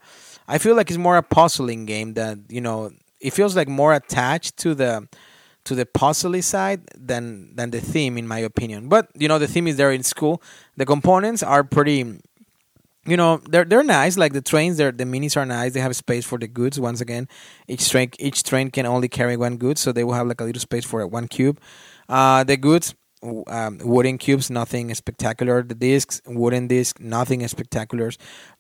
i 0.47 0.59
feel 0.59 0.77
like 0.77 0.89
it's 0.91 0.99
more 0.99 1.17
a 1.17 1.23
puzzling 1.23 1.87
game 1.87 2.15
that 2.15 2.39
you 2.49 2.61
know 2.61 2.91
it 3.21 3.33
feels 3.33 3.57
like 3.57 3.69
more 3.69 3.95
attached 3.95 4.57
to 4.59 4.75
the 4.75 5.09
to 5.65 5.75
the 5.75 5.85
puzzly 5.85 6.43
side 6.43 6.81
than 6.97 7.55
than 7.55 7.71
the 7.71 7.81
theme 7.81 8.17
in 8.17 8.27
my 8.27 8.39
opinion. 8.39 8.89
But 8.89 9.09
you 9.15 9.29
know 9.29 9.39
the 9.39 9.47
theme 9.47 9.67
is 9.69 9.77
there 9.77 9.93
in 9.93 10.03
school. 10.03 10.43
The 10.77 10.87
components 10.87 11.43
are 11.43 11.63
pretty 11.63 12.21
you 13.07 13.17
know 13.17 13.39
they're 13.49 13.65
they're 13.65 13.85
nice. 13.85 14.17
Like 14.17 14.33
the 14.33 14.41
trains 14.41 14.79
they're 14.79 14.93
the 14.93 15.05
minis 15.05 15.37
are 15.37 15.45
nice. 15.45 15.75
They 15.75 15.81
have 15.81 15.95
space 15.95 16.25
for 16.25 16.39
the 16.39 16.49
goods. 16.49 16.81
Once 16.81 17.01
again 17.01 17.29
each 17.69 17.91
train 17.91 18.11
each 18.19 18.43
train 18.45 18.71
can 18.71 18.87
only 18.87 19.09
carry 19.09 19.37
one 19.37 19.59
good 19.59 19.79
so 19.79 19.93
they 19.93 20.05
will 20.05 20.15
have 20.15 20.27
like 20.27 20.41
a 20.41 20.45
little 20.45 20.61
space 20.61 20.85
for 20.85 21.07
one 21.07 21.29
cube. 21.29 21.61
Uh, 22.09 22.45
the 22.45 22.57
goods 22.57 22.95
um, 23.49 23.79
wooden 23.83 24.19
cubes 24.19 24.51
nothing 24.51 24.95
spectacular 24.95 25.63
the 25.63 25.75
discs 25.75 26.23
wooden 26.27 26.69
disc 26.69 27.01
nothing 27.01 27.47
spectacular 27.49 28.11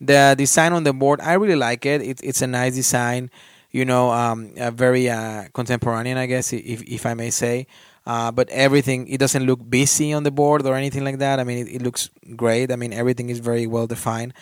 the 0.01 0.35
design 0.37 0.73
on 0.73 0.85
the 0.85 0.93
board 0.93 1.21
i 1.21 1.35
really 1.35 1.57
like 1.57 1.87
it, 1.87 2.03
it 2.03 2.21
it's 2.23 2.43
a 2.43 2.47
nice 2.47 2.75
design 2.75 3.31
you 3.71 3.85
know, 3.85 4.11
um, 4.11 4.53
very 4.73 5.09
uh, 5.11 5.45
contemporary, 5.53 6.13
I 6.13 6.27
guess, 6.27 6.53
if 6.53 6.83
if 6.83 7.07
I 7.07 7.15
may 7.15 7.31
say. 7.31 7.67
Uh, 8.07 8.33
but 8.33 8.49
everything 8.49 9.07
it 9.09 9.19
doesn't 9.19 9.45
look 9.45 9.61
busy 9.69 10.15
on 10.15 10.23
the 10.23 10.31
board 10.31 10.65
or 10.67 10.75
anything 10.75 11.05
like 11.05 11.19
that. 11.19 11.39
I 11.39 11.45
mean, 11.45 11.67
it, 11.67 11.77
it 11.77 11.83
looks 11.83 12.09
great. 12.37 12.73
I 12.73 12.77
mean, 12.77 12.93
everything 12.93 13.29
is 13.29 13.39
very 13.39 13.67
well 13.67 13.87
defined. 13.87 14.33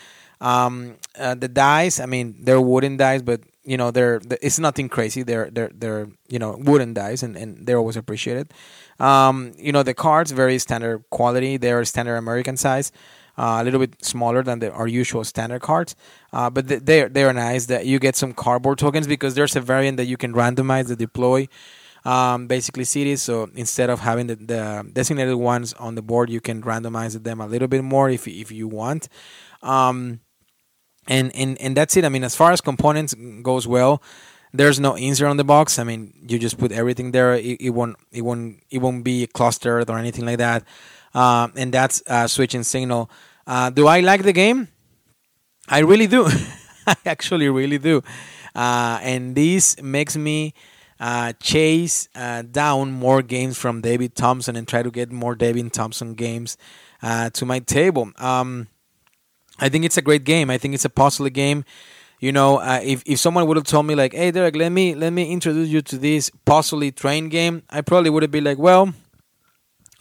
Um, 0.41 0.97
uh, 1.19 1.35
the 1.35 1.49
dice, 1.49 1.99
I 1.99 2.07
mean, 2.07 2.37
they're 2.39 2.61
wooden 2.61 2.97
dice, 2.97 3.23
but 3.23 3.41
you 3.67 3.77
know, 3.77 3.91
they're 3.91 4.21
it's 4.41 4.59
nothing 4.59 4.89
crazy. 4.89 5.23
They're 5.23 5.51
they're 5.51 5.73
they're 5.75 6.09
you 6.29 6.39
know 6.39 6.57
wooden 6.59 6.95
dice, 6.95 7.23
and, 7.23 7.37
and 7.37 7.67
they're 7.67 7.79
always 7.79 7.97
appreciated. 7.97 8.55
Um, 9.01 9.53
you 9.59 9.73
know, 9.73 9.83
the 9.83 9.93
cards 9.93 10.31
very 10.31 10.59
standard 10.59 11.03
quality. 11.11 11.57
They're 11.57 11.85
standard 11.85 12.17
American 12.17 12.57
size 12.57 12.93
uh, 13.39 13.59
a 13.61 13.65
little 13.65 13.81
bit 13.81 14.05
smaller 14.05 14.43
than 14.43 14.61
the, 14.61 14.73
our 14.73 14.87
usual 14.87 15.25
standard 15.25 15.63
cards. 15.63 15.95
Uh, 16.33 16.49
but 16.49 16.69
they 16.69 17.09
they 17.09 17.25
are 17.25 17.33
nice. 17.33 17.67
That 17.67 17.87
you 17.87 17.99
get 17.99 18.17
some 18.17 18.33
cardboard 18.33 18.79
tokens 18.79 19.07
because 19.07 19.35
there's 19.35 19.57
a 19.57 19.61
variant 19.61 19.97
that 19.97 20.07
you 20.07 20.17
can 20.17 20.33
randomize 20.33 20.87
the 20.89 20.97
deploy. 20.97 21.49
Um, 22.05 22.47
basically 22.47 22.85
cities. 22.85 23.21
So 23.21 23.51
instead 23.57 23.91
of 23.91 23.99
having 23.99 24.29
the, 24.29 24.37
the, 24.37 24.89
designated 24.93 25.35
ones 25.35 25.73
on 25.73 25.97
the 25.97 26.03
board, 26.03 26.31
you 26.31 26.41
can 26.41 26.63
randomize 26.63 27.21
them 27.21 27.41
a 27.41 27.49
little 27.49 27.67
bit 27.67 27.83
more 27.83 28.09
if 28.09 28.29
if 28.29 28.53
you 28.53 28.69
want. 28.69 29.09
Um, 29.61 30.21
and 31.09 31.35
and 31.35 31.61
and 31.61 31.77
that's 31.77 31.97
it. 31.97 32.05
I 32.05 32.09
mean, 32.09 32.25
as 32.25 32.35
far 32.35 32.53
as 32.53 32.61
components 32.61 33.15
goes, 33.43 33.67
well, 33.67 34.03
there's 34.53 34.81
no 34.81 34.95
insert 34.95 35.29
on 35.29 35.37
the 35.37 35.45
box. 35.45 35.79
I 35.79 35.85
mean, 35.85 36.13
you 36.29 36.39
just 36.39 36.59
put 36.59 36.73
everything 36.73 37.13
there. 37.13 37.35
It, 37.35 37.61
it 37.61 37.71
won't 37.71 37.97
it 38.13 38.23
won't 38.23 38.63
it 38.71 38.79
won't 38.79 39.05
be 39.05 39.27
clustered 39.27 39.91
or 39.91 39.99
anything 39.99 40.27
like 40.27 40.39
that. 40.39 40.65
Um, 41.15 41.53
and 41.57 41.73
that's 41.73 42.03
uh, 42.07 42.27
Switch 42.27 42.55
and 42.55 42.67
Signal. 42.67 43.11
Uh, 43.47 43.71
do 43.71 43.87
I 43.87 44.01
like 44.01 44.23
the 44.23 44.33
game? 44.33 44.69
I 45.69 45.81
really 45.81 46.07
do. 46.07 46.27
I 46.87 46.97
actually 47.07 47.49
really 47.49 47.79
do. 47.79 48.03
Uh, 48.55 48.99
and 49.03 49.35
this 49.35 49.81
makes 49.83 50.17
me 50.17 50.55
uh, 51.01 51.33
chase 51.41 52.09
uh, 52.15 52.43
down 52.43 52.93
more 52.93 53.23
games 53.23 53.59
from 53.59 53.81
David 53.81 54.15
Thompson 54.15 54.57
and 54.57 54.67
try 54.67 54.83
to 54.83 54.91
get 54.91 55.11
more 55.11 55.35
David 55.35 55.73
Thompson 55.73 56.15
games 56.15 56.57
uh, 57.03 57.31
to 57.31 57.45
my 57.45 57.59
table. 57.61 58.13
Um, 58.17 58.69
I 59.59 59.69
think 59.69 59.85
it's 59.85 59.97
a 59.97 60.03
great 60.03 60.25
game. 60.25 60.51
I 60.51 60.59
think 60.59 60.75
it's 60.75 60.85
a 60.85 60.91
puzzle 60.91 61.29
game. 61.29 61.65
You 62.21 62.33
know, 62.33 62.59
uh, 62.59 62.81
if, 62.83 63.03
if 63.07 63.19
someone 63.19 63.47
would 63.47 63.57
have 63.57 63.67
told 63.67 63.87
me 63.87 63.95
like, 63.95 64.15
"Hey, 64.15 64.31
Derek, 64.31 64.57
let 64.57 64.71
me 64.71 64.95
let 64.95 65.13
me 65.13 65.31
introduce 65.31 65.69
you 65.69 65.83
to 65.83 65.99
this 65.99 66.31
puzzle 66.45 66.91
train 66.93 67.29
game," 67.29 67.63
I 67.69 67.83
probably 67.83 68.11
would 68.11 68.23
have 68.23 68.31
been 68.31 68.45
like, 68.45 68.59
"Well, 68.59 68.93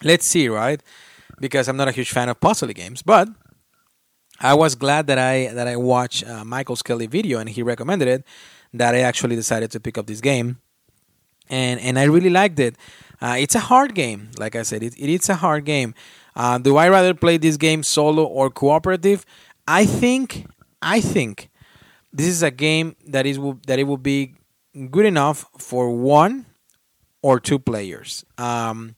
let's 0.04 0.30
see, 0.30 0.48
right?" 0.48 0.82
because 1.40 1.68
I'm 1.68 1.78
not 1.78 1.88
a 1.88 1.92
huge 1.92 2.12
fan 2.12 2.30
of 2.30 2.40
puzzle 2.40 2.70
games. 2.70 3.02
But 3.02 3.30
I 4.40 4.54
was 4.54 4.76
glad 4.76 5.08
that 5.08 5.18
I 5.18 5.48
that 5.54 5.68
I 5.68 5.76
watched 5.76 6.28
uh, 6.28 6.44
Michael 6.44 6.76
Skelly 6.76 7.08
video 7.08 7.40
and 7.40 7.50
he 7.50 7.64
recommended 7.64 8.08
it. 8.08 8.24
That 8.74 8.94
I 8.94 9.00
actually 9.00 9.36
decided 9.36 9.72
to 9.72 9.80
pick 9.80 9.98
up 9.98 10.08
this 10.08 10.22
game, 10.22 10.60
and 11.50 11.80
and 11.80 11.98
I 11.98 12.04
really 12.04 12.30
liked 12.30 12.60
it. 12.60 12.76
Uh, 13.22 13.36
it's 13.40 13.56
a 13.56 13.60
hard 13.60 13.96
game, 13.96 14.32
like 14.38 14.56
I 14.56 14.64
said. 14.64 14.84
It, 14.84 14.94
it 15.00 15.10
is 15.10 15.30
a 15.30 15.36
hard 15.36 15.64
game. 15.64 15.96
Uh, 16.36 16.58
do 16.58 16.76
I 16.76 16.90
rather 16.90 17.14
play 17.14 17.38
this 17.38 17.56
game 17.56 17.82
solo 17.84 18.26
or 18.26 18.50
cooperative? 18.50 19.26
I 19.68 19.86
think 19.86 20.46
I 20.82 21.02
think 21.02 21.50
this 22.14 22.28
is 22.28 22.44
a 22.44 22.52
game 22.52 22.96
that 23.08 23.26
is 23.26 23.40
that 23.68 23.80
it 23.80 23.84
will 23.86 23.98
be 23.98 24.36
good 24.92 25.06
enough 25.06 25.46
for 25.58 25.90
one 25.92 26.46
or 27.22 27.40
two 27.40 27.60
players. 27.60 28.24
Um, 28.38 28.96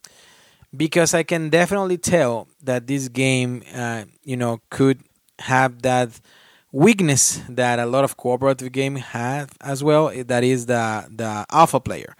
because 0.75 1.13
I 1.13 1.23
can 1.23 1.49
definitely 1.49 1.97
tell 1.97 2.47
that 2.61 2.87
this 2.87 3.07
game, 3.07 3.63
uh, 3.73 4.03
you 4.23 4.35
know, 4.35 4.59
could 4.69 4.99
have 5.39 5.81
that 5.83 6.19
weakness 6.71 7.41
that 7.47 7.79
a 7.79 7.85
lot 7.85 8.03
of 8.03 8.17
cooperative 8.17 8.71
game 8.71 8.97
have 8.97 9.51
as 9.61 9.83
well. 9.83 10.11
That 10.25 10.43
is 10.43 10.65
the 10.65 11.07
the 11.09 11.45
alpha 11.51 11.79
player. 11.79 12.15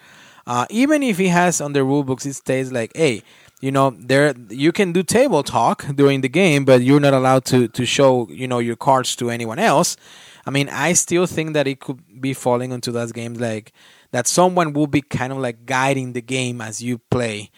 Uh, 0.45 0.66
even 0.70 1.04
if 1.04 1.18
he 1.18 1.28
has 1.28 1.60
on 1.60 1.74
the 1.74 1.84
rule 1.84 2.06
books, 2.06 2.26
it 2.26 2.34
states 2.34 2.72
like, 2.72 2.95
hey, 2.95 3.22
you 3.60 3.72
know, 3.72 3.89
there 3.89 4.36
you 4.49 4.72
can 4.72 4.91
do 4.91 5.03
table 5.03 5.43
talk 5.43 5.86
during 5.95 6.22
the 6.22 6.30
game, 6.30 6.64
but 6.64 6.82
you're 6.82 6.99
not 6.99 7.14
allowed 7.14 7.45
to 7.45 7.68
to 7.70 7.86
show 7.86 8.28
you 8.30 8.47
know 8.47 8.60
your 8.60 8.76
cards 8.76 9.16
to 9.18 9.30
anyone 9.30 9.60
else. 9.60 9.97
I 10.45 10.51
mean, 10.51 10.70
I 10.70 10.93
still 10.93 11.26
think 11.26 11.53
that 11.53 11.68
it 11.68 11.80
could 11.80 12.22
be 12.22 12.34
falling 12.34 12.72
into 12.72 12.91
those 12.91 13.12
games 13.12 13.39
like 13.39 13.74
that 14.12 14.28
someone 14.28 14.74
will 14.74 14.88
be 14.88 15.01
kind 15.01 15.34
of 15.34 15.39
like 15.39 15.66
guiding 15.66 16.14
the 16.14 16.22
game 16.22 16.62
as 16.62 16.82
you 16.82 16.99
play. 17.10 17.51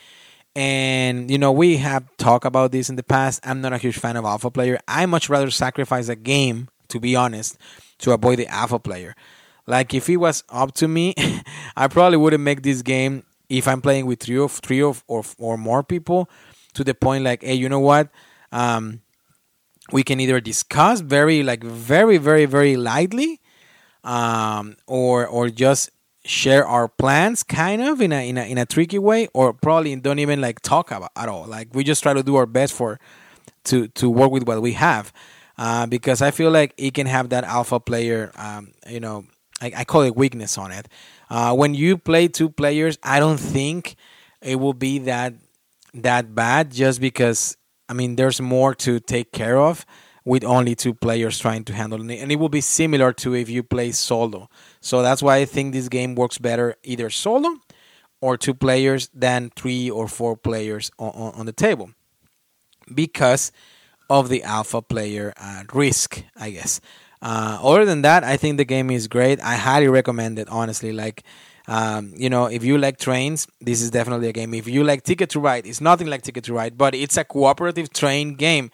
And 0.56 1.30
you 1.30 1.38
know, 1.38 1.52
we 1.52 1.78
have 1.78 2.06
talked 2.18 2.45
about 2.45 2.72
this 2.72 2.89
in 2.89 2.95
the 2.95 3.04
past. 3.04 3.41
I'm 3.43 3.62
not 3.62 3.74
a 3.74 3.78
huge 3.78 3.97
fan 3.97 4.16
of 4.16 4.26
alpha 4.26 4.50
player. 4.50 4.80
I 4.88 5.06
much 5.06 5.30
rather 5.30 5.52
sacrifice 5.52 6.10
a 6.10 6.16
game, 6.16 6.70
to 6.88 7.00
be 7.00 7.16
honest, 7.16 7.58
to 8.00 8.12
avoid 8.14 8.39
the 8.39 8.47
alpha 8.47 8.80
player. 8.80 9.16
Like 9.68 9.93
if 9.93 10.10
it 10.10 10.18
was 10.18 10.43
up 10.50 10.74
to 10.76 10.88
me, 10.88 11.14
I 11.78 11.88
probably 11.88 12.18
wouldn't 12.18 12.43
make 12.43 12.64
this 12.64 12.82
game 12.82 13.24
if 13.50 13.68
I'm 13.68 13.82
playing 13.82 14.06
with 14.06 14.22
three 14.22 14.38
or 14.38 14.50
three 14.50 14.82
or 14.82 14.95
or, 15.08 15.24
or 15.38 15.58
more 15.58 15.84
people 15.84 16.30
to 16.74 16.84
the 16.84 16.93
point 16.93 17.24
like, 17.24 17.43
hey, 17.43 17.56
you 17.56 17.68
know 17.70 17.80
what? 17.80 18.10
Um, 18.52 19.02
we 19.91 20.04
can 20.04 20.20
either 20.20 20.39
discuss 20.39 21.02
very 21.02 21.43
like 21.43 21.64
very 21.64 22.18
very 22.18 22.45
very 22.45 22.78
lightly, 22.78 23.41
um, 24.04 24.78
or 24.88 25.28
or 25.28 25.50
just 25.50 25.89
share 26.26 26.68
our 26.68 26.88
plans 26.88 27.43
kind 27.43 27.82
of 27.82 28.02
in 28.02 28.12
a 28.12 28.28
in 28.28 28.38
a 28.38 28.43
in 28.43 28.58
a 28.58 28.66
tricky 28.66 29.00
way 29.00 29.28
or 29.34 29.54
probably 29.54 29.95
don't 29.95 30.20
even 30.20 30.41
like 30.41 30.60
talk 30.62 30.91
about 30.91 31.12
at 31.16 31.30
all 31.30 31.47
like 31.47 31.70
we 31.74 31.84
just 31.84 32.04
try 32.04 32.14
to 32.14 32.22
do 32.22 32.36
our 32.36 32.45
best 32.45 32.74
for 32.74 33.00
to 33.64 33.88
to 33.89 34.10
work 34.10 34.30
with 34.30 34.43
what 34.45 34.62
we 34.62 34.74
have 34.74 35.14
uh, 35.58 35.86
because 35.88 36.22
i 36.22 36.30
feel 36.30 36.52
like 36.52 36.74
it 36.78 36.93
can 36.93 37.08
have 37.08 37.30
that 37.30 37.45
alpha 37.45 37.80
player 37.80 38.32
um, 38.36 38.72
you 38.88 39.00
know 39.00 39.26
I, 39.62 39.72
I, 39.78 39.84
call 39.86 40.02
it 40.02 40.16
weakness 40.16 40.58
on 40.58 40.72
it 40.72 40.88
uh, 41.30 41.54
when 41.54 41.74
you 41.74 41.98
play 41.98 42.28
two 42.28 42.50
players 42.50 42.98
i 43.04 43.20
don't 43.20 43.40
think 43.40 43.96
it 44.42 44.56
will 44.56 44.74
be 44.74 45.00
that 45.00 45.34
that 45.94 46.34
bad 46.36 46.72
just 46.72 47.02
because 47.02 47.58
i 47.88 47.94
mean 47.94 48.16
there's 48.16 48.42
more 48.42 48.74
to 48.76 49.00
take 49.00 49.32
care 49.32 49.58
of 49.58 49.86
with 50.30 50.44
only 50.44 50.76
two 50.76 50.94
players 50.94 51.40
trying 51.40 51.64
to 51.64 51.74
handle 51.74 52.08
it. 52.08 52.18
And 52.18 52.32
it 52.32 52.36
will 52.36 52.50
be 52.50 52.62
similar 52.62 53.12
to 53.14 53.34
if 53.34 53.50
you 53.50 53.64
play 53.64 53.92
solo. 53.92 54.48
So 54.80 55.02
that's 55.02 55.24
why 55.24 55.38
I 55.38 55.46
think 55.46 55.74
this 55.74 55.90
game 55.90 56.14
works 56.14 56.38
better 56.38 56.76
either 56.84 57.10
solo 57.10 57.50
or 58.22 58.38
two 58.38 58.54
players 58.54 59.10
than 59.12 59.50
three 59.56 59.90
or 59.90 60.08
four 60.08 60.38
players 60.38 60.92
on, 61.00 61.34
on, 61.34 61.46
the 61.48 61.52
table 61.52 61.92
because 62.94 63.52
of 64.10 64.30
the 64.30 64.44
alpha 64.44 64.82
player 64.82 65.34
uh, 65.38 65.64
risk, 65.74 66.24
I 66.36 66.52
guess. 66.52 66.80
Uh, 67.22 67.59
other 67.61 67.86
than 67.86 68.01
that, 68.03 68.24
I 68.24 68.38
think 68.38 68.57
the 68.57 68.65
game 68.65 68.89
is 68.89 69.07
great. 69.07 69.41
I 69.41 69.55
highly 69.55 69.88
recommend 69.88 70.39
it, 70.39 70.47
honestly. 70.49 70.91
Like, 70.91 71.24
um, 71.67 72.13
you 72.15 72.30
know, 72.30 72.45
if 72.45 72.63
you 72.63 72.78
like 72.78 72.97
trains, 72.97 73.47
this 73.59 73.82
is 73.82 73.91
definitely 73.91 74.30
a 74.30 74.34
game. 74.34 74.53
If 74.53 74.67
you 74.67 74.84
like 74.84 75.03
Ticket 75.03 75.30
to 75.32 75.39
Ride, 75.39 75.65
it's 75.65 75.82
nothing 75.82 76.07
like 76.07 76.22
Ticket 76.22 76.45
to 76.45 76.53
Ride, 76.53 76.78
but 76.78 76.95
it's 76.95 77.17
a 77.17 77.24
cooperative 77.24 77.91
train 77.91 78.36
game 78.36 78.72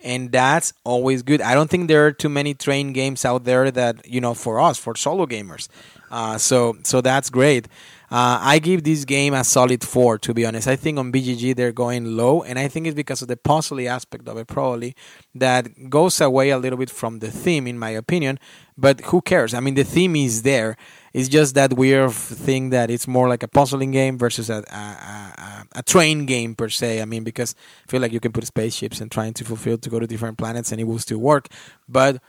and 0.00 0.30
that's 0.30 0.72
always 0.84 1.22
good. 1.22 1.40
I 1.42 1.54
don't 1.54 1.68
think 1.68 1.88
there 1.88 2.06
are 2.06 2.12
too 2.12 2.28
many 2.28 2.54
train 2.54 2.92
games 2.92 3.24
out 3.24 3.44
there 3.44 3.70
that 3.70 4.06
you 4.06 4.20
know 4.20 4.34
for 4.34 4.60
us 4.60 4.78
for 4.78 4.94
solo 4.94 5.26
gamers. 5.26 5.68
Uh, 6.10 6.38
so 6.38 6.76
so 6.84 7.00
that's 7.00 7.30
great. 7.30 7.68
Uh, 8.10 8.38
I 8.40 8.58
give 8.58 8.84
this 8.84 9.04
game 9.04 9.34
a 9.34 9.44
solid 9.44 9.84
four, 9.84 10.18
to 10.18 10.32
be 10.32 10.46
honest. 10.46 10.66
I 10.66 10.76
think 10.76 10.98
on 10.98 11.12
BGG 11.12 11.54
they're 11.54 11.72
going 11.72 12.16
low, 12.16 12.42
and 12.42 12.58
I 12.58 12.66
think 12.66 12.86
it's 12.86 12.94
because 12.94 13.20
of 13.20 13.28
the 13.28 13.36
puzzly 13.36 13.86
aspect 13.86 14.26
of 14.28 14.38
it, 14.38 14.46
probably 14.46 14.94
that 15.34 15.90
goes 15.90 16.20
away 16.20 16.48
a 16.50 16.58
little 16.58 16.78
bit 16.78 16.88
from 16.88 17.18
the 17.18 17.30
theme, 17.30 17.66
in 17.66 17.78
my 17.78 17.90
opinion. 17.90 18.38
But 18.78 19.02
who 19.02 19.20
cares? 19.20 19.52
I 19.52 19.60
mean, 19.60 19.74
the 19.74 19.84
theme 19.84 20.16
is 20.16 20.42
there. 20.42 20.76
It's 21.12 21.28
just 21.28 21.54
that 21.56 21.74
weird 21.74 22.12
thing 22.12 22.70
that 22.70 22.90
it's 22.90 23.08
more 23.08 23.28
like 23.28 23.42
a 23.42 23.48
puzzling 23.48 23.90
game 23.90 24.16
versus 24.16 24.48
a, 24.48 24.64
a, 24.70 24.76
a, 24.76 25.64
a 25.76 25.82
train 25.82 26.26
game 26.26 26.54
per 26.54 26.68
se. 26.68 27.02
I 27.02 27.04
mean, 27.04 27.24
because 27.24 27.54
I 27.86 27.90
feel 27.90 28.00
like 28.00 28.12
you 28.12 28.20
can 28.20 28.32
put 28.32 28.46
spaceships 28.46 29.00
and 29.00 29.10
trying 29.10 29.34
to 29.34 29.44
fulfill 29.44 29.78
to 29.78 29.90
go 29.90 29.98
to 29.98 30.06
different 30.06 30.38
planets, 30.38 30.72
and 30.72 30.80
it 30.80 30.84
will 30.84 30.98
still 30.98 31.18
work. 31.18 31.48
But 31.88 32.22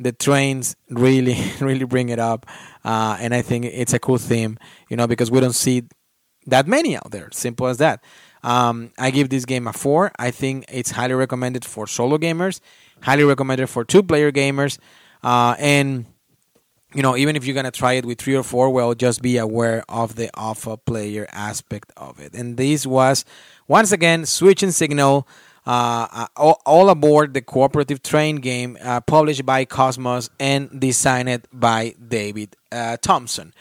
the 0.00 0.12
trains 0.12 0.76
really 0.90 1.36
really 1.60 1.84
bring 1.84 2.08
it 2.08 2.18
up 2.18 2.46
uh, 2.84 3.16
and 3.20 3.34
i 3.34 3.42
think 3.42 3.64
it's 3.64 3.92
a 3.92 3.98
cool 3.98 4.18
theme 4.18 4.58
you 4.88 4.96
know 4.96 5.06
because 5.06 5.30
we 5.30 5.40
don't 5.40 5.54
see 5.54 5.82
that 6.46 6.66
many 6.66 6.94
out 6.94 7.10
there. 7.10 7.28
Simple 7.32 7.66
as 7.68 7.78
that. 7.78 8.04
Um, 8.42 8.92
i 8.98 9.10
give 9.10 9.30
this 9.30 9.46
game 9.46 9.66
a 9.66 9.72
four. 9.72 10.12
I 10.18 10.30
think 10.30 10.66
it's 10.68 10.90
highly 10.90 11.14
recommended 11.14 11.64
for 11.64 11.86
solo 11.86 12.18
gamers 12.18 12.60
highly 13.02 13.24
recommended 13.24 13.68
for 13.68 13.84
two 13.84 14.02
player 14.02 14.32
gamers 14.32 14.78
uh, 15.22 15.54
and 15.58 16.06
you 16.94 17.02
know 17.02 17.16
even 17.16 17.36
if 17.36 17.44
you're 17.44 17.54
gonna 17.54 17.70
try 17.70 17.94
it 17.94 18.04
with 18.04 18.18
three 18.18 18.34
or 18.34 18.42
four 18.42 18.70
well 18.70 18.94
just 18.94 19.20
be 19.20 19.36
aware 19.36 19.84
of 19.88 20.16
the 20.16 20.30
alpha 20.38 20.76
player 20.76 21.26
aspect 21.32 21.92
of 21.96 22.20
it. 22.20 22.34
And 22.34 22.56
this 22.56 22.86
was 22.86 23.24
once 23.66 23.92
again 23.92 24.26
switch 24.26 24.62
and 24.62 24.74
signal 24.74 25.26
all, 25.66 26.60
all, 26.66 26.90
aboard 26.90 27.34
the 27.34 27.40
cooperative 27.40 28.02
train 28.02 28.36
game 28.36 28.76
uh, 28.82 29.00
published 29.00 29.46
by 29.46 29.64
Kosmos 29.64 30.28
and 30.38 30.80
designed 30.80 31.48
by 31.52 31.94
David 32.06 32.56
uh, 32.70 32.96
Thompson. 32.98 33.54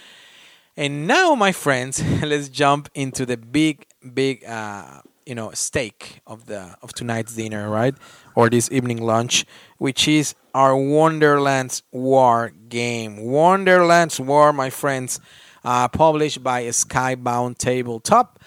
And 0.76 1.08
now, 1.08 1.36
my 1.36 1.52
friends, 1.52 2.04
let's 2.24 2.50
jump 2.50 2.90
into 2.96 3.26
the 3.26 3.38
big, 3.38 3.86
big, 4.14 4.44
uh, 4.44 5.02
you 5.26 5.36
know, 5.36 5.52
stake 5.52 6.22
of 6.26 6.48
the 6.48 6.76
of 6.82 6.94
tonight's 6.94 7.36
dinner, 7.36 7.70
right, 7.70 7.96
or 8.36 8.50
this 8.50 8.72
evening 8.72 9.02
lunch, 9.02 9.46
which 9.78 10.08
is 10.08 10.36
our 10.54 10.76
Wonderlands 10.76 11.84
War 11.92 12.52
game. 12.70 13.18
Wonderlands 13.18 14.20
War, 14.20 14.52
my 14.52 14.70
friends, 14.70 15.20
uh, 15.64 15.88
published 15.88 16.44
by 16.44 16.64
Skybound 16.64 17.58
Tabletop. 17.58 18.40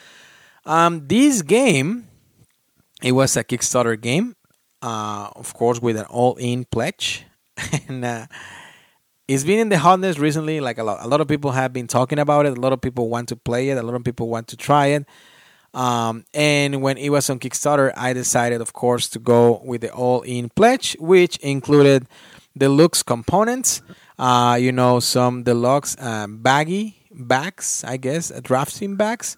Um, 0.65 1.07
this 1.07 1.43
game 1.43 2.09
it 3.07 3.13
was 3.13 3.37
a 3.37 3.45
Kickstarter 3.45 4.01
game, 4.01 4.35
uh, 4.83 5.29
of 5.37 5.55
course, 5.55 5.81
with 5.81 5.97
an 5.97 6.07
all-in 6.07 6.65
pledge, 6.65 7.25
and 7.89 8.05
uh, 8.05 8.27
it's 9.29 9.45
been 9.45 9.61
in 9.61 9.69
the 9.69 9.79
hotness 9.79 10.19
recently. 10.19 10.59
Like 10.59 10.79
a 10.79 10.83
lot, 10.83 11.05
a 11.05 11.07
lot 11.07 11.21
of 11.21 11.29
people 11.29 11.53
have 11.53 11.73
been 11.73 11.87
talking 11.87 12.19
about 12.19 12.47
it. 12.47 12.59
A 12.59 12.61
lot 12.61 12.73
of 12.73 12.81
people 12.81 13.09
want 13.09 13.29
to 13.29 13.37
play 13.37 13.69
it. 13.69 13.79
A 13.79 13.83
lot 13.85 13.95
of 13.95 14.03
people 14.03 14.29
want 14.29 14.49
to 14.49 14.57
try 14.57 14.87
it. 14.87 15.07
Um, 15.73 16.25
and 16.35 16.83
when 16.83 16.99
it 16.99 17.11
was 17.11 17.31
on 17.31 17.39
Kickstarter, 17.39 17.93
I 17.97 18.13
decided, 18.13 18.61
of 18.61 18.73
course, 18.73 19.09
to 19.11 19.21
go 19.21 19.63
with 19.65 19.83
the 19.83 19.93
all-in 19.93 20.49
pledge, 20.49 20.97
which 20.99 21.37
included 21.37 22.09
the 22.57 22.67
deluxe 22.67 23.05
components. 23.05 23.83
Uh, 24.19 24.59
you 24.61 24.73
know, 24.73 24.99
some 24.99 25.45
deluxe 25.45 25.97
uh, 26.01 26.27
baggy 26.29 26.97
bags, 27.13 27.85
I 27.87 27.99
guess, 27.99 28.33
drafting 28.43 28.97
bags 28.97 29.37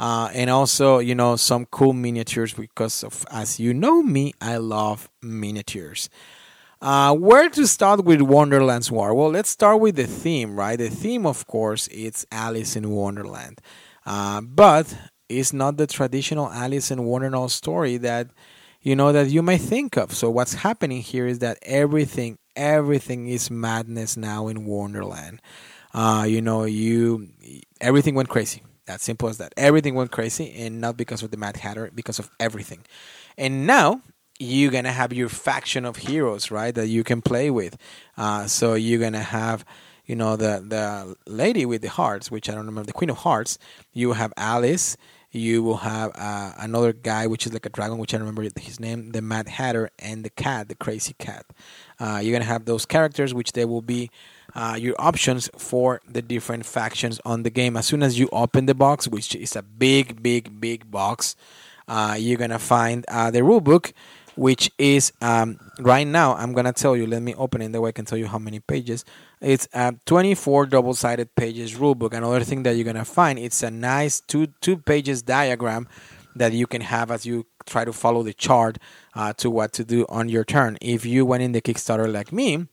uh, 0.00 0.30
and 0.34 0.50
also 0.50 0.98
you 0.98 1.14
know 1.14 1.36
some 1.36 1.66
cool 1.66 1.92
miniatures 1.92 2.54
because 2.54 3.04
of 3.04 3.24
as 3.30 3.60
you 3.60 3.74
know 3.74 4.02
me 4.02 4.32
i 4.40 4.56
love 4.56 5.08
miniatures. 5.22 6.08
Uh, 6.82 7.14
where 7.14 7.50
to 7.50 7.66
start 7.66 8.04
with 8.06 8.22
wonderland's 8.22 8.90
war? 8.90 9.14
Well 9.14 9.30
let's 9.30 9.50
start 9.50 9.80
with 9.80 9.96
the 9.96 10.06
theme 10.06 10.58
right? 10.58 10.78
The 10.78 10.88
theme 10.88 11.26
of 11.26 11.46
course 11.46 11.88
it's 11.88 12.24
alice 12.32 12.74
in 12.74 12.90
wonderland. 12.90 13.60
Uh, 14.06 14.40
but 14.40 14.96
it's 15.28 15.52
not 15.52 15.76
the 15.76 15.86
traditional 15.86 16.50
alice 16.50 16.90
in 16.90 17.04
wonderland 17.04 17.50
story 17.52 17.98
that 17.98 18.28
you 18.80 18.96
know 18.96 19.12
that 19.12 19.28
you 19.28 19.42
may 19.42 19.58
think 19.58 19.98
of. 19.98 20.14
So 20.14 20.30
what's 20.30 20.54
happening 20.54 21.02
here 21.02 21.26
is 21.26 21.40
that 21.40 21.58
everything 21.62 22.38
everything 22.56 23.28
is 23.28 23.50
madness 23.50 24.16
now 24.16 24.48
in 24.48 24.64
wonderland. 24.64 25.42
Uh, 25.92 26.24
you 26.26 26.40
know 26.40 26.64
you 26.64 27.28
everything 27.82 28.14
went 28.14 28.30
crazy 28.30 28.62
that 28.90 29.00
simple 29.00 29.28
as 29.28 29.38
that. 29.38 29.52
Everything 29.56 29.94
went 29.94 30.10
crazy, 30.10 30.52
and 30.56 30.80
not 30.80 30.96
because 30.96 31.22
of 31.22 31.30
the 31.30 31.36
Mad 31.36 31.56
Hatter, 31.56 31.90
because 31.94 32.18
of 32.18 32.30
everything. 32.38 32.80
And 33.38 33.66
now 33.66 34.02
you're 34.38 34.72
gonna 34.72 34.92
have 34.92 35.12
your 35.12 35.28
faction 35.28 35.84
of 35.84 35.96
heroes, 35.96 36.50
right? 36.50 36.74
That 36.74 36.88
you 36.88 37.04
can 37.04 37.22
play 37.22 37.50
with. 37.50 37.76
Uh, 38.16 38.46
so 38.46 38.74
you're 38.74 39.00
gonna 39.00 39.22
have, 39.22 39.64
you 40.06 40.16
know, 40.16 40.36
the 40.36 40.64
the 40.66 41.16
lady 41.26 41.64
with 41.66 41.82
the 41.82 41.88
hearts, 41.88 42.30
which 42.30 42.48
I 42.48 42.52
don't 42.54 42.66
remember, 42.66 42.86
the 42.86 43.00
Queen 43.00 43.10
of 43.10 43.18
Hearts. 43.18 43.58
You 43.92 44.12
have 44.12 44.32
Alice. 44.36 44.96
You 45.32 45.62
will 45.62 45.76
have 45.78 46.10
uh, 46.16 46.52
another 46.58 46.92
guy, 46.92 47.28
which 47.28 47.46
is 47.46 47.52
like 47.52 47.64
a 47.64 47.68
dragon, 47.68 47.98
which 47.98 48.12
I 48.12 48.18
remember 48.18 48.42
his 48.42 48.80
name, 48.80 49.12
the 49.12 49.22
Mad 49.22 49.48
Hatter, 49.48 49.90
and 49.98 50.24
the 50.24 50.30
cat, 50.30 50.68
the 50.68 50.74
crazy 50.74 51.14
cat. 51.18 51.46
Uh, 52.00 52.20
you're 52.22 52.32
gonna 52.32 52.44
have 52.44 52.64
those 52.64 52.84
characters, 52.84 53.32
which 53.32 53.52
they 53.52 53.64
will 53.64 53.82
be 53.82 54.10
uh, 54.56 54.76
your 54.78 54.96
options 54.98 55.48
for 55.56 56.00
the 56.08 56.20
different 56.20 56.66
factions 56.66 57.20
on 57.24 57.44
the 57.44 57.50
game. 57.50 57.76
As 57.76 57.86
soon 57.86 58.02
as 58.02 58.18
you 58.18 58.28
open 58.32 58.66
the 58.66 58.74
box, 58.74 59.06
which 59.06 59.36
is 59.36 59.54
a 59.54 59.62
big, 59.62 60.20
big, 60.20 60.60
big 60.60 60.90
box, 60.90 61.36
uh, 61.86 62.16
you're 62.18 62.38
gonna 62.38 62.58
find 62.58 63.04
uh, 63.06 63.30
the 63.30 63.44
rule 63.44 63.60
book, 63.60 63.92
which 64.40 64.70
is 64.78 65.12
um, 65.20 65.60
right 65.80 66.06
now. 66.06 66.34
I'm 66.34 66.54
gonna 66.54 66.72
tell 66.72 66.96
you. 66.96 67.06
Let 67.06 67.20
me 67.20 67.34
open 67.34 67.60
it. 67.60 67.72
That 67.72 67.80
way 67.82 67.90
I 67.90 67.92
can 67.92 68.06
tell 68.06 68.16
you 68.16 68.26
how 68.26 68.38
many 68.38 68.58
pages. 68.58 69.04
It's 69.42 69.68
a 69.74 69.94
24 70.06 70.64
double-sided 70.64 71.34
pages 71.34 71.74
rulebook. 71.74 72.14
Another 72.14 72.42
thing 72.42 72.62
that 72.62 72.74
you're 72.74 72.86
gonna 72.86 73.04
find 73.04 73.38
it's 73.38 73.62
a 73.62 73.70
nice 73.70 74.18
two 74.18 74.46
two 74.62 74.78
pages 74.78 75.20
diagram 75.20 75.86
that 76.36 76.54
you 76.54 76.66
can 76.66 76.80
have 76.80 77.10
as 77.10 77.26
you 77.26 77.44
try 77.66 77.84
to 77.84 77.92
follow 77.92 78.22
the 78.22 78.32
chart 78.32 78.78
uh, 79.14 79.34
to 79.34 79.50
what 79.50 79.74
to 79.74 79.84
do 79.84 80.06
on 80.08 80.30
your 80.30 80.44
turn. 80.44 80.78
If 80.80 81.04
you 81.04 81.26
went 81.26 81.42
in 81.42 81.52
the 81.52 81.60
Kickstarter 81.60 82.10
like 82.10 82.32
me 82.32 82.66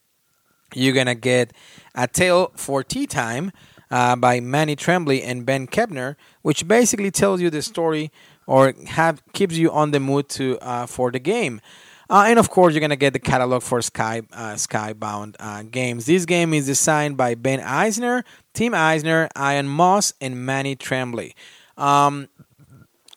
you're 0.73 0.95
gonna 0.95 1.15
get 1.15 1.51
a 1.95 2.07
tale 2.07 2.51
for 2.55 2.83
tea 2.83 3.07
time 3.07 3.51
uh, 3.89 4.15
by 4.15 4.39
Manny 4.39 4.75
Tremblay 4.75 5.21
and 5.21 5.45
Ben 5.45 5.67
Kepner, 5.67 6.15
which 6.41 6.67
basically 6.67 7.11
tells 7.11 7.41
you 7.41 7.49
the 7.49 7.61
story 7.61 8.11
or 8.47 8.73
have 8.87 9.21
keeps 9.33 9.55
you 9.55 9.71
on 9.71 9.91
the 9.91 9.99
mood 9.99 10.29
to 10.29 10.57
uh, 10.59 10.85
for 10.87 11.11
the 11.11 11.19
game. 11.19 11.61
Uh, 12.09 12.25
and 12.27 12.39
of 12.39 12.49
course, 12.49 12.73
you're 12.73 12.81
gonna 12.81 12.95
get 12.95 13.13
the 13.13 13.19
catalog 13.19 13.61
for 13.61 13.81
Sky 13.81 14.21
uh, 14.31 14.53
Skybound 14.53 15.35
uh, 15.39 15.63
games. 15.63 16.05
This 16.05 16.25
game 16.25 16.53
is 16.53 16.65
designed 16.65 17.17
by 17.17 17.35
Ben 17.35 17.59
Eisner, 17.59 18.23
Tim 18.53 18.73
Eisner, 18.73 19.27
Ian 19.37 19.67
Moss, 19.67 20.13
and 20.21 20.45
Manny 20.45 20.75
Tremblay. 20.75 21.33
Um, 21.75 22.29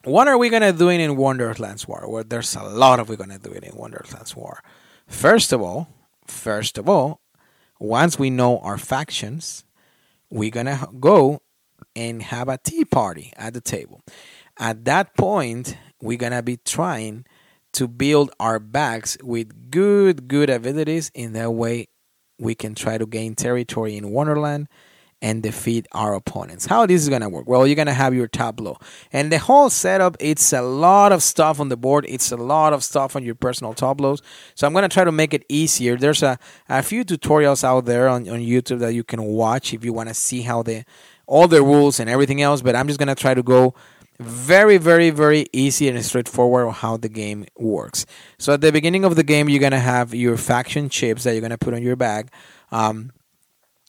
what 0.04 0.26
are 0.26 0.36
we 0.36 0.48
gonna 0.48 0.72
do 0.72 0.88
in 0.88 1.16
Wonderlands 1.16 1.86
War? 1.86 2.04
Well, 2.08 2.24
there's 2.26 2.56
a 2.56 2.64
lot 2.64 2.98
of 2.98 3.08
we're 3.08 3.16
gonna 3.16 3.38
do 3.38 3.52
it 3.52 3.62
in 3.62 3.76
Wonderlands 3.76 4.34
War. 4.34 4.60
First 5.06 5.52
of 5.52 5.62
all, 5.62 5.88
first 6.26 6.76
of 6.76 6.88
all, 6.88 7.20
once 7.78 8.18
we 8.18 8.28
know 8.28 8.58
our 8.58 8.78
factions, 8.78 9.64
we're 10.30 10.50
gonna 10.50 10.88
go 10.98 11.42
and 11.94 12.22
have 12.22 12.48
a 12.48 12.58
tea 12.58 12.84
party 12.84 13.32
at 13.36 13.54
the 13.54 13.60
table. 13.60 14.00
At 14.60 14.84
that 14.84 15.16
point, 15.16 15.78
we're 16.02 16.18
gonna 16.18 16.42
be 16.42 16.58
trying 16.58 17.24
to 17.72 17.88
build 17.88 18.30
our 18.38 18.58
bags 18.58 19.16
with 19.22 19.70
good, 19.70 20.28
good 20.28 20.50
abilities. 20.50 21.10
In 21.14 21.32
that 21.32 21.52
way, 21.52 21.88
we 22.38 22.54
can 22.54 22.74
try 22.74 22.98
to 22.98 23.06
gain 23.06 23.34
territory 23.34 23.96
in 23.96 24.10
Wonderland 24.10 24.68
and 25.22 25.42
defeat 25.42 25.86
our 25.92 26.14
opponents. 26.14 26.66
How 26.66 26.84
this 26.84 27.00
is 27.00 27.08
gonna 27.08 27.30
work? 27.30 27.48
Well, 27.48 27.66
you're 27.66 27.76
gonna 27.76 27.94
have 27.94 28.14
your 28.14 28.26
tableau, 28.26 28.76
and 29.10 29.32
the 29.32 29.38
whole 29.38 29.70
setup. 29.70 30.18
It's 30.20 30.52
a 30.52 30.60
lot 30.60 31.12
of 31.12 31.22
stuff 31.22 31.58
on 31.58 31.70
the 31.70 31.76
board. 31.78 32.04
It's 32.06 32.30
a 32.30 32.36
lot 32.36 32.74
of 32.74 32.84
stuff 32.84 33.16
on 33.16 33.24
your 33.24 33.36
personal 33.36 33.72
tableaus. 33.72 34.20
So 34.54 34.66
I'm 34.66 34.74
gonna 34.74 34.90
try 34.90 35.04
to 35.04 35.12
make 35.12 35.32
it 35.32 35.46
easier. 35.48 35.96
There's 35.96 36.22
a, 36.22 36.38
a 36.68 36.82
few 36.82 37.06
tutorials 37.06 37.64
out 37.64 37.86
there 37.86 38.08
on, 38.08 38.28
on 38.28 38.40
YouTube 38.40 38.80
that 38.80 38.92
you 38.92 39.04
can 39.04 39.22
watch 39.22 39.72
if 39.72 39.86
you 39.86 39.94
want 39.94 40.10
to 40.10 40.14
see 40.14 40.42
how 40.42 40.62
the 40.62 40.84
all 41.26 41.48
the 41.48 41.62
rules 41.62 41.98
and 41.98 42.10
everything 42.10 42.42
else. 42.42 42.60
But 42.60 42.76
I'm 42.76 42.88
just 42.88 42.98
gonna 42.98 43.14
try 43.14 43.32
to 43.32 43.42
go 43.42 43.74
very 44.20 44.76
very 44.76 45.08
very 45.08 45.46
easy 45.50 45.88
and 45.88 46.04
straightforward 46.04 46.70
how 46.74 46.96
the 46.98 47.08
game 47.08 47.46
works. 47.56 48.04
So 48.38 48.52
at 48.52 48.60
the 48.60 48.70
beginning 48.70 49.04
of 49.04 49.16
the 49.16 49.22
game 49.22 49.48
you're 49.48 49.60
going 49.60 49.72
to 49.72 49.78
have 49.78 50.14
your 50.14 50.36
faction 50.36 50.90
chips 50.90 51.24
that 51.24 51.32
you're 51.32 51.40
going 51.40 51.50
to 51.50 51.58
put 51.58 51.72
on 51.72 51.82
your 51.82 51.96
bag. 51.96 52.30
Um, 52.70 53.12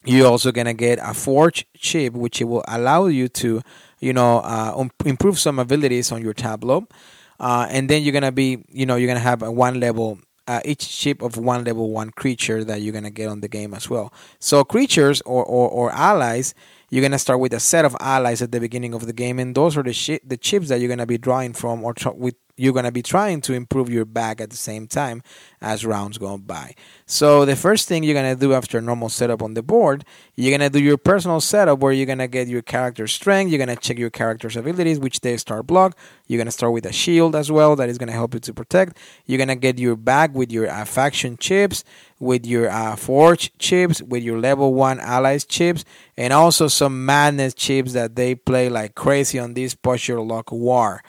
you're 0.05 0.27
also 0.27 0.51
going 0.51 0.67
to 0.67 0.73
get 0.73 0.99
a 1.01 1.13
forge 1.13 1.67
chip 1.75 2.13
which 2.13 2.39
will 2.41 2.63
allow 2.67 3.07
you 3.07 3.27
to 3.27 3.61
you 3.99 4.13
know 4.13 4.37
uh, 4.39 4.73
um, 4.75 4.89
improve 5.05 5.37
some 5.37 5.59
abilities 5.59 6.11
on 6.11 6.21
your 6.21 6.33
tableau. 6.33 6.87
Uh, 7.37 7.67
and 7.69 7.89
then 7.89 8.01
you're 8.01 8.13
going 8.13 8.23
to 8.23 8.31
be 8.31 8.63
you 8.69 8.85
know 8.85 8.95
you're 8.95 9.07
going 9.07 9.19
to 9.19 9.23
have 9.23 9.43
a 9.43 9.51
one 9.51 9.81
level 9.81 10.17
uh, 10.47 10.61
each 10.65 10.87
chip 10.97 11.21
of 11.21 11.37
one 11.37 11.63
level 11.63 11.91
one 11.91 12.09
creature 12.09 12.63
that 12.63 12.81
you're 12.81 12.91
going 12.91 13.03
to 13.03 13.09
get 13.09 13.27
on 13.27 13.41
the 13.41 13.47
game 13.47 13.73
as 13.73 13.89
well. 13.89 14.13
So 14.39 14.63
creatures 14.63 15.21
or, 15.21 15.43
or, 15.43 15.69
or 15.69 15.91
allies 15.91 16.53
you're 16.91 17.01
gonna 17.01 17.17
start 17.17 17.39
with 17.39 17.53
a 17.53 17.59
set 17.59 17.85
of 17.85 17.95
allies 17.99 18.41
at 18.41 18.51
the 18.51 18.59
beginning 18.59 18.93
of 18.93 19.07
the 19.07 19.13
game, 19.13 19.39
and 19.39 19.55
those 19.55 19.75
are 19.77 19.83
the 19.83 19.93
shi- 19.93 20.19
the 20.23 20.37
chips 20.37 20.67
that 20.69 20.79
you're 20.79 20.89
gonna 20.89 21.07
be 21.07 21.17
drawing 21.17 21.53
from, 21.53 21.83
or 21.83 21.95
with 22.15 22.35
you're 22.61 22.73
gonna 22.73 22.91
be 22.91 23.01
trying 23.01 23.41
to 23.41 23.53
improve 23.53 23.89
your 23.89 24.05
bag 24.05 24.39
at 24.39 24.51
the 24.51 24.55
same 24.55 24.85
time 24.85 25.23
as 25.61 25.83
rounds 25.83 26.19
go 26.19 26.37
by. 26.37 26.75
So 27.07 27.43
the 27.43 27.55
first 27.55 27.87
thing 27.87 28.03
you're 28.03 28.13
gonna 28.13 28.35
do 28.35 28.53
after 28.53 28.77
a 28.77 28.81
normal 28.81 29.09
setup 29.09 29.41
on 29.41 29.55
the 29.55 29.63
board, 29.63 30.05
you're 30.35 30.55
gonna 30.55 30.69
do 30.69 30.79
your 30.79 30.97
personal 30.97 31.41
setup 31.41 31.79
where 31.79 31.91
you're 31.91 32.05
gonna 32.05 32.27
get 32.27 32.47
your 32.47 32.61
character 32.61 33.07
strength, 33.07 33.49
you're 33.49 33.57
gonna 33.57 33.75
check 33.75 33.97
your 33.97 34.11
character's 34.11 34.55
abilities, 34.55 34.99
which 34.99 35.21
they 35.21 35.37
start 35.37 35.65
block. 35.65 35.97
You're 36.27 36.37
gonna 36.37 36.51
start 36.51 36.73
with 36.73 36.85
a 36.85 36.93
shield 36.93 37.35
as 37.35 37.51
well 37.51 37.75
that 37.77 37.89
is 37.89 37.97
gonna 37.97 38.11
help 38.11 38.35
you 38.35 38.39
to 38.41 38.53
protect. 38.53 38.95
You're 39.25 39.39
gonna 39.39 39.55
get 39.55 39.79
your 39.79 39.95
bag 39.95 40.35
with 40.35 40.51
your 40.51 40.69
uh, 40.69 40.85
faction 40.85 41.37
chips 41.37 41.83
with 42.21 42.45
your 42.45 42.69
uh, 42.69 42.95
Forge 42.95 43.51
chips, 43.57 43.99
with 44.03 44.21
your 44.21 44.39
level 44.39 44.75
1 44.75 44.99
allies 44.99 45.43
chips, 45.43 45.83
and 46.15 46.31
also 46.31 46.67
some 46.67 47.03
madness 47.03 47.55
chips 47.55 47.93
that 47.93 48.15
they 48.15 48.35
play 48.35 48.69
like 48.69 48.93
crazy 48.93 49.39
on 49.39 49.55
this 49.55 49.73
push 49.73 50.07
your 50.07 50.21
luck 50.21 50.51
war. 50.51 51.01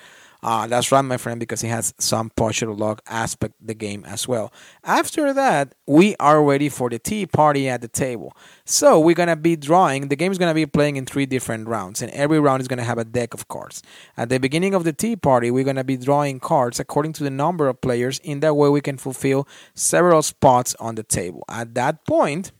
Uh, 0.42 0.66
that's 0.66 0.90
right, 0.90 1.02
my 1.02 1.16
friend, 1.16 1.38
because 1.38 1.62
it 1.62 1.68
has 1.68 1.94
some 1.98 2.28
push 2.30 2.62
your 2.62 2.74
luck 2.74 3.00
aspect 3.06 3.54
the 3.60 3.74
game 3.74 4.04
as 4.04 4.26
well. 4.26 4.52
After 4.82 5.32
that, 5.32 5.74
we 5.86 6.16
are 6.18 6.42
ready 6.42 6.68
for 6.68 6.90
the 6.90 6.98
tea 6.98 7.26
party 7.26 7.68
at 7.68 7.80
the 7.80 7.86
table. 7.86 8.36
So 8.64 8.98
we're 8.98 9.14
gonna 9.14 9.36
be 9.36 9.54
drawing. 9.54 10.08
The 10.08 10.16
game 10.16 10.32
is 10.32 10.38
gonna 10.38 10.54
be 10.54 10.66
playing 10.66 10.96
in 10.96 11.06
three 11.06 11.26
different 11.26 11.68
rounds, 11.68 12.02
and 12.02 12.10
every 12.10 12.40
round 12.40 12.60
is 12.60 12.66
gonna 12.66 12.82
have 12.82 12.98
a 12.98 13.04
deck 13.04 13.34
of 13.34 13.46
cards. 13.46 13.82
At 14.16 14.30
the 14.30 14.38
beginning 14.38 14.74
of 14.74 14.82
the 14.82 14.92
tea 14.92 15.14
party, 15.14 15.50
we're 15.52 15.64
gonna 15.64 15.84
be 15.84 15.96
drawing 15.96 16.40
cards 16.40 16.80
according 16.80 17.12
to 17.14 17.22
the 17.24 17.30
number 17.30 17.68
of 17.68 17.80
players. 17.80 18.18
In 18.24 18.40
that 18.40 18.54
way, 18.54 18.68
we 18.68 18.80
can 18.80 18.98
fulfill 18.98 19.46
several 19.74 20.22
spots 20.22 20.74
on 20.80 20.96
the 20.96 21.04
table. 21.04 21.44
At 21.48 21.74
that 21.74 22.04
point. 22.04 22.50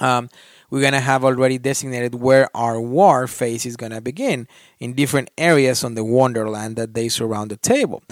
Um, 0.00 0.28
we're 0.70 0.80
going 0.80 0.92
to 0.92 1.00
have 1.00 1.24
already 1.24 1.58
designated 1.58 2.14
where 2.14 2.48
our 2.54 2.80
war 2.80 3.26
phase 3.26 3.64
is 3.64 3.76
going 3.76 3.92
to 3.92 4.00
begin 4.00 4.46
in 4.78 4.94
different 4.94 5.30
areas 5.38 5.84
on 5.84 5.94
the 5.94 6.04
Wonderland 6.04 6.76
that 6.76 6.94
they 6.94 7.08
surround 7.08 7.50
the 7.50 7.56
table. 7.56 8.02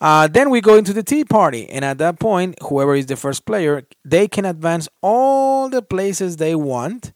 Uh, 0.00 0.26
then 0.26 0.50
we 0.50 0.60
go 0.60 0.74
into 0.74 0.92
the 0.92 1.02
tea 1.04 1.24
party, 1.24 1.68
and 1.68 1.84
at 1.84 1.98
that 1.98 2.18
point, 2.18 2.58
whoever 2.62 2.96
is 2.96 3.06
the 3.06 3.14
first 3.14 3.46
player, 3.46 3.84
they 4.04 4.26
can 4.26 4.44
advance 4.44 4.88
all 5.00 5.68
the 5.68 5.80
places 5.80 6.38
they 6.38 6.56
want 6.56 7.12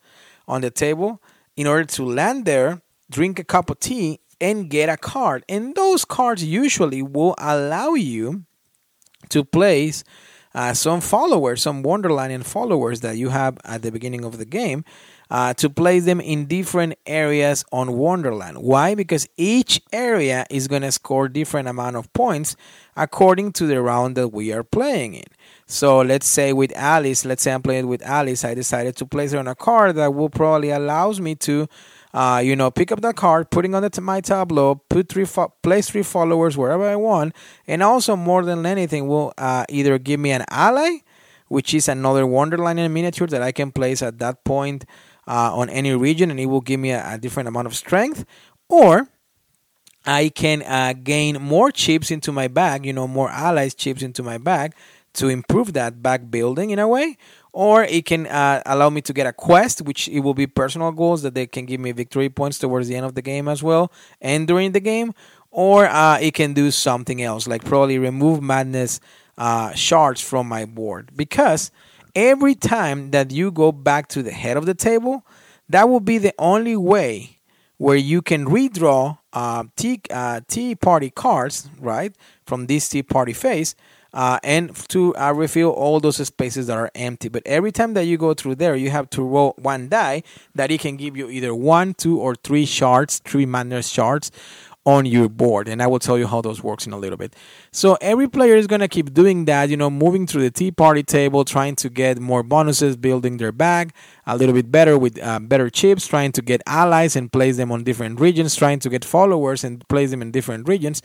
on 0.47 0.61
the 0.61 0.71
table 0.71 1.21
in 1.57 1.67
order 1.67 1.85
to 1.85 2.05
land 2.05 2.45
there, 2.45 2.81
drink 3.11 3.41
a 3.41 3.45
cup 3.45 3.71
of 3.71 3.81
tea, 3.81 4.21
and 4.41 4.71
get 4.71 4.89
a 4.89 4.97
card. 4.97 5.45
And 5.49 5.75
those 5.75 6.05
cards 6.05 6.45
usually 6.45 7.03
will 7.03 7.35
allow 7.39 7.95
you 7.95 8.45
to 9.31 9.43
place 9.43 10.05
uh, 10.57 10.73
some 10.73 11.03
followers, 11.03 11.61
some 11.61 11.83
Wonderlandian 11.83 12.43
followers 12.43 13.03
that 13.03 13.19
you 13.19 13.29
have 13.29 13.59
at 13.65 13.83
the 13.83 13.93
beginning 13.93 14.25
of 14.25 14.39
the 14.39 14.47
game, 14.47 14.85
uh, 15.31 15.53
to 15.53 15.69
place 15.69 16.07
them 16.07 16.19
in 16.19 16.47
different 16.47 16.95
areas 17.05 17.63
on 17.73 17.93
Wonderland. 17.93 18.59
Why? 18.59 18.95
Because 18.95 19.29
each 19.37 19.83
area 19.93 20.47
is 20.49 20.67
going 20.67 20.81
to 20.81 20.91
score 20.91 21.29
different 21.29 21.69
amount 21.69 21.97
of 21.97 22.11
points 22.15 22.57
according 22.97 23.53
to 23.53 23.67
the 23.67 23.83
round 23.83 24.17
that 24.17 24.29
we 24.29 24.51
are 24.51 24.65
playing 24.65 25.15
in. 25.15 25.25
So 25.67 26.01
let's 26.01 26.33
say 26.33 26.55
with 26.55 26.73
Alice, 26.75 27.27
let's 27.27 27.43
say 27.43 27.53
I'm 27.53 27.61
playing 27.61 27.89
with 27.89 28.03
Alice, 28.03 28.43
I 28.43 28.55
decided 28.55 28.97
to 28.97 29.05
place 29.05 29.33
her 29.33 29.39
on 29.39 29.49
a 29.49 29.55
card 29.55 29.97
that 29.97 30.15
will 30.15 30.31
probably 30.31 30.71
allows 30.71 31.21
me 31.21 31.35
to 31.35 31.69
uh, 32.17 32.39
you 32.39 32.57
know, 32.57 32.71
pick 32.71 32.91
up 32.91 33.03
that 33.03 33.15
card, 33.15 33.51
putting 33.51 33.75
on 33.75 33.83
the, 33.83 34.01
my 34.01 34.23
tableau, 34.23 34.77
put 34.89 35.07
three 35.11 35.27
fo- 35.27 35.53
place 35.63 35.91
three 35.91 36.03
followers 36.03 36.57
wherever 36.57 36.89
I 36.89 36.97
want, 36.97 37.35
and 37.67 37.83
also 37.83 38.17
more 38.17 38.43
than 38.43 38.65
anything 38.65 39.07
will 39.07 39.35
uh, 39.37 39.67
either 39.69 39.99
give 39.99 40.19
me 40.19 40.31
an 40.31 40.43
ally, 40.49 41.01
which 41.49 41.75
is 41.75 41.89
another 41.89 42.27
Wonderland 42.27 42.81
in 42.81 42.91
miniature 42.91 43.27
that 43.27 43.43
I 43.43 43.53
can 43.53 43.71
place 43.71 44.01
at 44.01 44.19
that 44.21 44.45
point 44.45 44.87
uh, 45.29 45.55
on 45.55 45.69
any 45.69 45.95
region, 45.95 46.31
and 46.31 46.41
it 46.41 46.47
will 46.47 46.63
give 46.63 46.81
me 46.81 46.91
a, 46.91 47.05
a 47.07 47.19
different 47.19 47.49
amount 47.49 47.67
of 47.67 47.75
strength, 47.77 48.25
or 48.71 49.09
I 50.07 50.31
can 50.31 50.63
uh, 50.63 50.95
gain 50.95 51.43
more 51.43 51.71
chips 51.71 52.11
into 52.11 52.33
my 52.33 52.49
bag, 52.49 52.87
you 52.87 52.95
know, 52.95 53.07
more 53.07 53.29
allies 53.29 53.75
chips 53.75 54.01
into 54.01 54.23
my 54.23 54.39
bag 54.39 54.73
to 55.17 55.29
improve 55.29 55.73
that 55.75 56.03
back 56.03 56.31
building 56.31 56.71
in 56.71 56.79
a 56.79 56.89
way, 56.89 57.17
or 57.53 57.85
it 57.85 58.05
can 58.05 58.27
uh, 58.27 58.63
allow 58.67 58.91
me 58.91 59.01
to 59.03 59.13
get 59.13 59.27
a 59.27 59.33
quest, 59.33 59.83
which 59.83 60.09
it 60.09 60.21
will 60.21 60.35
be 60.35 60.47
personal 60.47 60.93
goals 60.93 61.23
that 61.23 61.35
they 61.35 61.47
can 61.47 61.67
give 61.67 61.81
me 61.81 61.93
victory 61.93 62.29
points 62.29 62.59
towards 62.59 62.89
the 62.89 62.95
end 62.95 63.07
of 63.07 63.15
the 63.15 63.23
game 63.23 63.49
as 63.49 63.63
well 63.63 63.91
and 64.21 64.47
during 64.47 64.73
the 64.73 64.81
game, 64.81 65.13
or 65.51 65.87
uh, 65.87 66.19
it 66.21 66.35
can 66.35 66.53
do 66.53 66.71
something 66.71 67.23
else, 67.23 67.47
like 67.47 67.65
probably 67.65 67.99
remove 67.99 68.43
madness 68.43 69.01
uh, 69.39 69.73
shards 69.73 70.21
from 70.21 70.47
my 70.47 70.65
board. 70.65 71.11
Because 71.17 71.71
every 72.15 72.55
time 72.55 73.11
that 73.11 73.31
you 73.31 73.51
go 73.51 73.73
back 73.73 74.09
to 74.09 74.23
the 74.23 74.33
head 74.33 74.57
of 74.57 74.67
the 74.67 74.75
table, 74.75 75.27
that 75.69 75.89
will 75.89 76.01
be 76.01 76.19
the 76.19 76.35
only 76.39 76.77
way 76.77 77.41
where 77.79 77.97
you 77.97 78.23
can 78.23 78.47
redraw 78.47 79.19
uh, 79.33 79.65
tea, 79.77 80.01
uh, 80.11 80.41
tea 80.49 80.75
party 80.75 81.11
cards, 81.11 81.69
right, 81.79 82.15
from 82.47 82.67
this 82.67 82.89
tea 82.89 83.03
party 83.03 83.33
phase 83.33 83.75
uh, 84.13 84.39
and 84.43 84.75
to 84.89 85.15
uh, 85.17 85.33
refill 85.33 85.71
all 85.71 86.01
those 86.01 86.25
spaces 86.27 86.69
that 86.69 86.77
are 86.79 86.91
empty. 86.95 87.29
But 87.29 87.43
every 87.45 87.73
time 87.73 87.95
that 87.95 88.05
you 88.05 88.17
go 88.17 88.33
through 88.35 88.55
there, 88.57 88.75
you 88.75 88.91
have 88.91 89.11
to 89.11 89.23
roll 89.23 89.55
one 89.59 89.89
die 89.89 90.23
that 90.55 90.71
it 90.71 90.81
can 90.81 90.97
give 90.97 91.17
you 91.17 91.29
either 91.29 91.55
one, 91.55 91.95
two, 91.95 92.19
or 92.19 92.35
three 92.35 92.65
shards, 92.65 93.19
three 93.19 93.47
madness 93.47 93.89
shards 93.89 94.31
on 94.87 95.05
your 95.05 95.29
board 95.29 95.69
and 95.69 95.83
i 95.83 95.87
will 95.87 95.99
tell 95.99 96.17
you 96.17 96.27
how 96.27 96.41
those 96.41 96.63
works 96.63 96.87
in 96.87 96.93
a 96.93 96.97
little 96.97 97.17
bit 97.19 97.35
so 97.73 97.99
every 98.01 98.29
player 98.29 98.55
is 98.55 98.67
going 98.67 98.81
to 98.81 98.89
keep 98.89 99.13
doing 99.13 99.45
that 99.45 99.69
you 99.69 99.77
know 99.77 99.91
moving 99.91 100.27
through 100.27 100.43
the 100.43 100.51
tea 100.51 100.71
party 100.71 101.03
table 101.03 101.45
trying 101.45 101.75
to 101.75 101.91
get 101.91 102.21
more 102.21 102.43
bonuses 102.43 102.97
building 102.97 103.37
their 103.37 103.53
bag 103.53 103.93
a 104.27 104.37
little 104.37 104.55
bit 104.55 104.71
better 104.71 104.97
with 104.97 105.21
uh, 105.23 105.39
better 105.41 105.69
chips 105.69 106.07
trying 106.07 106.33
to 106.33 106.41
get 106.41 106.63
allies 106.67 107.17
and 107.17 107.33
place 107.33 107.57
them 107.57 107.73
on 107.73 107.85
different 107.85 108.21
regions 108.21 108.55
trying 108.55 108.79
to 108.79 108.89
get 108.89 109.05
followers 109.05 109.65
and 109.65 109.87
place 109.89 110.11
them 110.11 110.23
in 110.23 110.31
different 110.31 110.69
regions 110.69 111.03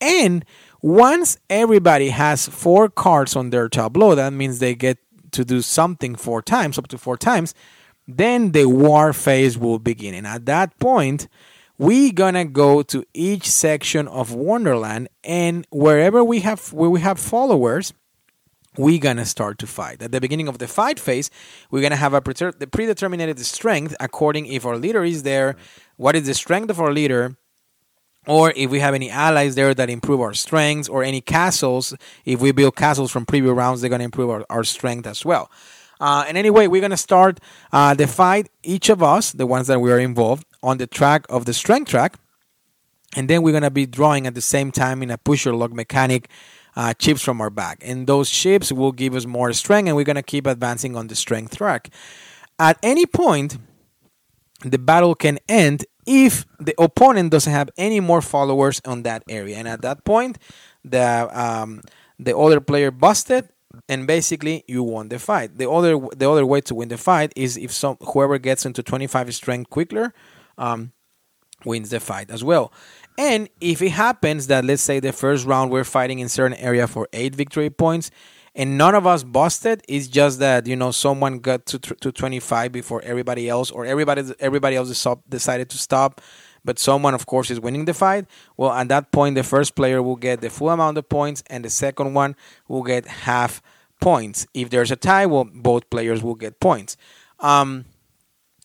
and 0.00 0.44
once 0.82 1.38
everybody 1.50 2.08
has 2.08 2.48
four 2.48 2.88
cards 2.88 3.36
on 3.36 3.50
their 3.50 3.68
tableau, 3.68 4.14
that 4.14 4.32
means 4.32 4.58
they 4.58 4.74
get 4.74 4.98
to 5.32 5.44
do 5.44 5.60
something 5.60 6.14
four 6.14 6.42
times, 6.42 6.78
up 6.78 6.88
to 6.88 6.98
four 6.98 7.16
times, 7.16 7.54
then 8.08 8.52
the 8.52 8.66
war 8.66 9.12
phase 9.12 9.58
will 9.58 9.78
begin. 9.78 10.14
And 10.14 10.26
at 10.26 10.46
that 10.46 10.78
point, 10.78 11.28
we 11.80 12.12
gonna 12.12 12.44
go 12.44 12.82
to 12.82 13.02
each 13.14 13.48
section 13.48 14.06
of 14.06 14.34
Wonderland 14.34 15.08
and 15.24 15.66
wherever 15.70 16.22
we 16.22 16.40
have 16.40 16.74
where 16.74 16.90
we 16.90 17.00
have 17.00 17.18
followers, 17.18 17.94
we're 18.76 19.00
gonna 19.00 19.24
start 19.24 19.58
to 19.60 19.66
fight. 19.66 20.02
At 20.02 20.12
the 20.12 20.20
beginning 20.20 20.46
of 20.46 20.58
the 20.58 20.68
fight 20.68 21.00
phase, 21.00 21.30
we're 21.70 21.80
gonna 21.80 21.96
have 21.96 22.12
a 22.12 22.20
the 22.20 22.68
predetermined 22.70 23.38
strength 23.46 23.96
according 23.98 24.44
if 24.44 24.66
our 24.66 24.76
leader 24.76 25.04
is 25.04 25.22
there, 25.22 25.56
what 25.96 26.14
is 26.14 26.26
the 26.26 26.34
strength 26.34 26.68
of 26.68 26.80
our 26.80 26.92
leader, 26.92 27.38
or 28.26 28.52
if 28.54 28.70
we 28.70 28.80
have 28.80 28.92
any 28.92 29.08
allies 29.08 29.54
there 29.54 29.72
that 29.72 29.88
improve 29.88 30.20
our 30.20 30.34
strengths, 30.34 30.86
or 30.86 31.02
any 31.02 31.22
castles. 31.22 31.96
If 32.26 32.42
we 32.42 32.52
build 32.52 32.76
castles 32.76 33.10
from 33.10 33.24
previous 33.24 33.54
rounds, 33.54 33.80
they're 33.80 33.88
gonna 33.88 34.04
improve 34.04 34.28
our, 34.28 34.44
our 34.50 34.64
strength 34.64 35.06
as 35.06 35.24
well. 35.24 35.50
Uh, 35.98 36.26
and 36.28 36.36
anyway, 36.36 36.66
we're 36.66 36.82
gonna 36.82 36.98
start 36.98 37.40
uh, 37.72 37.94
the 37.94 38.06
fight. 38.06 38.50
Each 38.62 38.90
of 38.90 39.02
us, 39.02 39.32
the 39.32 39.46
ones 39.46 39.66
that 39.68 39.80
we 39.80 39.90
are 39.90 39.98
involved, 39.98 40.44
on 40.62 40.78
the 40.78 40.86
track 40.86 41.26
of 41.28 41.44
the 41.44 41.54
strength 41.54 41.90
track, 41.90 42.18
and 43.16 43.28
then 43.28 43.42
we're 43.42 43.52
gonna 43.52 43.70
be 43.70 43.86
drawing 43.86 44.26
at 44.26 44.34
the 44.34 44.40
same 44.40 44.70
time 44.70 45.02
in 45.02 45.10
a 45.10 45.18
push 45.18 45.44
your 45.44 45.54
luck 45.54 45.72
mechanic 45.72 46.28
uh, 46.76 46.94
chips 46.94 47.22
from 47.22 47.40
our 47.40 47.50
bag. 47.50 47.78
And 47.82 48.06
those 48.06 48.30
chips 48.30 48.72
will 48.72 48.92
give 48.92 49.14
us 49.14 49.26
more 49.26 49.52
strength, 49.52 49.88
and 49.88 49.96
we're 49.96 50.04
going 50.04 50.16
to 50.16 50.22
keep 50.22 50.46
advancing 50.46 50.96
on 50.96 51.08
the 51.08 51.14
strength 51.14 51.56
track. 51.56 51.90
At 52.58 52.78
any 52.82 53.06
point, 53.06 53.58
the 54.64 54.78
battle 54.78 55.14
can 55.14 55.38
end 55.48 55.84
if 56.06 56.44
the 56.58 56.74
opponent 56.78 57.30
doesn't 57.30 57.52
have 57.52 57.70
any 57.76 58.00
more 58.00 58.20
followers 58.20 58.80
on 58.84 59.02
that 59.04 59.22
area. 59.28 59.56
And 59.56 59.68
at 59.68 59.82
that 59.82 60.04
point, 60.04 60.38
the 60.84 61.28
um, 61.32 61.82
the 62.18 62.36
other 62.36 62.60
player 62.60 62.90
busted, 62.90 63.48
and 63.88 64.06
basically 64.06 64.64
you 64.66 64.82
won 64.82 65.08
the 65.08 65.18
fight. 65.18 65.56
The 65.56 65.70
other 65.70 65.98
the 66.16 66.30
other 66.30 66.44
way 66.44 66.60
to 66.62 66.74
win 66.74 66.88
the 66.88 66.98
fight 66.98 67.32
is 67.36 67.56
if 67.56 67.72
some 67.72 67.96
whoever 68.00 68.38
gets 68.38 68.66
into 68.66 68.82
25 68.82 69.34
strength 69.34 69.70
quicker 69.70 70.12
um, 70.60 70.92
wins 71.64 71.90
the 71.90 71.98
fight 71.98 72.30
as 72.30 72.44
well. 72.44 72.72
And 73.18 73.48
if 73.60 73.82
it 73.82 73.90
happens 73.90 74.46
that, 74.46 74.64
let's 74.64 74.82
say, 74.82 75.00
the 75.00 75.12
first 75.12 75.44
round 75.44 75.70
we're 75.70 75.84
fighting 75.84 76.20
in 76.20 76.28
certain 76.28 76.56
area 76.58 76.86
for 76.86 77.08
eight 77.12 77.34
victory 77.34 77.70
points, 77.70 78.10
and 78.54 78.76
none 78.76 78.94
of 78.94 79.06
us 79.06 79.22
busted, 79.22 79.82
it's 79.88 80.08
just 80.08 80.38
that 80.40 80.66
you 80.66 80.76
know 80.76 80.90
someone 80.90 81.38
got 81.38 81.66
to 81.66 81.78
to 81.78 82.12
25 82.12 82.72
before 82.72 83.02
everybody 83.02 83.48
else, 83.48 83.70
or 83.70 83.84
everybody 83.84 84.22
everybody 84.40 84.76
else 84.76 85.06
decided 85.28 85.70
to 85.70 85.78
stop, 85.78 86.20
but 86.64 86.78
someone, 86.78 87.14
of 87.14 87.26
course, 87.26 87.50
is 87.50 87.60
winning 87.60 87.84
the 87.84 87.94
fight. 87.94 88.26
Well, 88.56 88.72
at 88.72 88.88
that 88.88 89.12
point, 89.12 89.34
the 89.36 89.44
first 89.44 89.74
player 89.74 90.02
will 90.02 90.16
get 90.16 90.40
the 90.40 90.50
full 90.50 90.70
amount 90.70 90.98
of 90.98 91.08
points, 91.08 91.42
and 91.48 91.64
the 91.64 91.70
second 91.70 92.14
one 92.14 92.36
will 92.68 92.82
get 92.82 93.06
half 93.06 93.62
points. 94.00 94.46
If 94.52 94.70
there's 94.70 94.90
a 94.90 94.96
tie, 94.96 95.26
well, 95.26 95.44
both 95.44 95.88
players 95.90 96.22
will 96.22 96.34
get 96.34 96.58
points. 96.58 96.96
Um, 97.38 97.84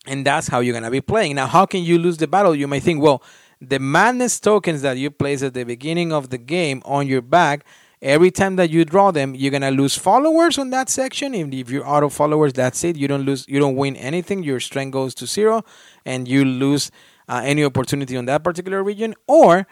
and 0.08 0.26
that's 0.26 0.47
how 0.47 0.60
you're 0.60 0.74
gonna 0.74 0.91
be 0.91 1.01
playing. 1.01 1.36
Now, 1.36 1.47
how 1.47 1.66
can 1.66 1.84
you 1.84 1.97
lose 1.97 2.18
the 2.18 2.28
battle? 2.28 2.56
You 2.56 2.68
may 2.68 2.80
think, 2.80 3.01
well 3.01 3.24
the 3.62 3.80
madness 3.80 4.39
tokens 4.39 4.82
that 4.82 4.97
you 4.97 5.10
place 5.10 5.41
at 5.41 5.53
the 5.53 5.64
beginning 5.64 6.12
of 6.12 6.30
the 6.30 6.38
game 6.38 6.82
on 6.86 7.08
your 7.08 7.22
back 7.22 7.66
every 8.01 8.30
time 8.30 8.58
that 8.58 8.70
you 8.70 8.84
draw 8.84 9.12
them 9.12 9.34
you're 9.34 9.51
gonna 9.51 9.72
lose 9.72 9.97
followers 9.97 10.58
on 10.58 10.70
that 10.70 10.89
section 10.89 11.34
if 11.34 11.70
you're 11.70 11.88
out 11.88 12.03
of 12.03 12.12
followers 12.14 12.51
that's 12.53 12.84
it 12.84 12.97
you 12.97 13.08
don't 13.08 13.24
lose 13.24 13.45
you 13.47 13.60
don't 13.60 13.76
win 13.76 13.95
anything 13.95 14.43
your 14.43 14.60
strength 14.60 14.91
goes 14.91 15.16
to 15.16 15.26
zero 15.26 15.64
and 16.06 16.28
you 16.28 16.43
lose 16.43 16.91
uh, 17.28 17.41
any 17.43 17.64
opportunity 17.64 18.16
on 18.18 18.26
that 18.26 18.43
particular 18.43 18.84
region 18.84 19.16
or 19.28 19.66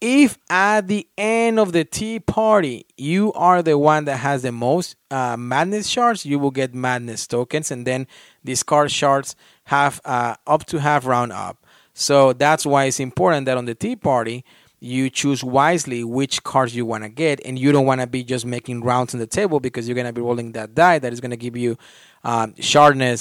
if 0.00 0.38
at 0.48 0.88
the 0.88 1.06
end 1.18 1.58
of 1.58 1.72
the 1.72 1.84
tea 1.84 2.18
party 2.18 2.86
you 2.96 3.32
are 3.34 3.62
the 3.62 3.76
one 3.76 4.06
that 4.06 4.16
has 4.16 4.42
the 4.42 4.52
most 4.52 4.96
uh, 5.10 5.36
madness 5.36 5.86
shards 5.86 6.24
you 6.24 6.38
will 6.38 6.50
get 6.50 6.74
madness 6.74 7.26
tokens 7.26 7.70
and 7.70 7.86
then 7.86 8.06
these 8.42 8.62
card 8.62 8.90
shards 8.90 9.36
have 9.70 10.00
uh, 10.04 10.34
up 10.46 10.66
to 10.66 10.80
half 10.80 11.06
round 11.06 11.32
up. 11.32 11.64
So 11.94 12.32
that's 12.32 12.66
why 12.66 12.86
it's 12.86 12.98
important 12.98 13.46
that 13.46 13.56
on 13.56 13.66
the 13.66 13.74
tea 13.74 13.94
party, 13.94 14.44
you 14.80 15.10
choose 15.10 15.44
wisely 15.44 16.02
which 16.02 16.42
cards 16.42 16.74
you 16.74 16.86
want 16.86 17.04
to 17.04 17.10
get, 17.10 17.40
and 17.44 17.58
you 17.58 17.70
don't 17.70 17.84
want 17.84 18.00
to 18.00 18.06
be 18.06 18.24
just 18.24 18.46
making 18.46 18.80
rounds 18.80 19.14
on 19.14 19.20
the 19.20 19.26
table 19.26 19.60
because 19.60 19.86
you're 19.86 19.94
going 19.94 20.06
to 20.06 20.12
be 20.12 20.22
rolling 20.22 20.52
that 20.52 20.74
die 20.74 20.98
that 20.98 21.12
is 21.12 21.20
going 21.20 21.30
to 21.30 21.36
give 21.36 21.56
you 21.56 21.76
um, 22.24 22.54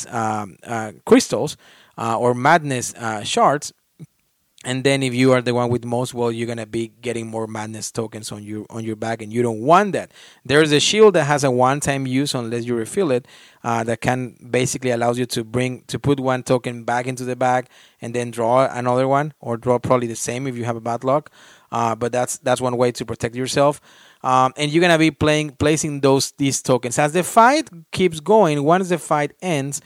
um, 0.09 0.57
uh, 0.63 0.91
crystals 1.05 1.57
uh, 1.97 2.17
or 2.17 2.33
madness 2.33 2.93
uh, 2.95 3.23
shards 3.23 3.73
and 4.65 4.83
then 4.83 5.01
if 5.01 5.13
you 5.13 5.31
are 5.31 5.41
the 5.41 5.53
one 5.53 5.69
with 5.69 5.85
most 5.85 6.13
well 6.13 6.31
you're 6.31 6.47
gonna 6.47 6.65
be 6.65 6.91
getting 7.01 7.27
more 7.27 7.47
madness 7.47 7.91
tokens 7.91 8.31
on 8.31 8.43
your 8.43 8.65
on 8.69 8.83
your 8.83 8.95
back 8.95 9.21
and 9.21 9.31
you 9.31 9.41
don't 9.41 9.61
want 9.61 9.93
that. 9.93 10.11
There's 10.43 10.71
a 10.73 10.79
shield 10.79 11.15
that 11.15 11.25
has 11.25 11.43
a 11.45 11.51
one-time 11.51 12.05
use 12.05 12.35
unless 12.35 12.65
you 12.65 12.75
refill 12.75 13.11
it 13.11 13.25
uh, 13.63 13.83
that 13.85 14.01
can 14.01 14.35
basically 14.51 14.91
allows 14.91 15.17
you 15.17 15.25
to 15.27 15.43
bring 15.43 15.83
to 15.87 15.97
put 15.97 16.19
one 16.19 16.43
token 16.43 16.83
back 16.83 17.07
into 17.07 17.23
the 17.23 17.37
bag 17.37 17.67
and 18.01 18.13
then 18.13 18.31
draw 18.31 18.67
another 18.69 19.07
one 19.07 19.33
or 19.39 19.55
draw 19.55 19.79
probably 19.79 20.07
the 20.07 20.15
same 20.15 20.45
if 20.45 20.57
you 20.57 20.65
have 20.65 20.75
a 20.75 20.81
bad 20.81 21.03
luck. 21.03 21.31
Uh, 21.71 21.95
but 21.95 22.11
that's 22.11 22.37
that's 22.39 22.59
one 22.59 22.75
way 22.75 22.91
to 22.91 23.05
protect 23.05 23.35
yourself. 23.35 23.79
Um, 24.23 24.53
and 24.57 24.71
you're 24.71 24.81
gonna 24.81 24.97
be 24.97 25.11
playing 25.11 25.51
placing 25.51 26.01
those 26.01 26.31
these 26.31 26.61
tokens. 26.61 26.99
As 26.99 27.13
the 27.13 27.23
fight 27.23 27.69
keeps 27.91 28.19
going 28.19 28.63
once 28.63 28.89
the 28.89 28.97
fight 28.97 29.31
ends 29.41 29.81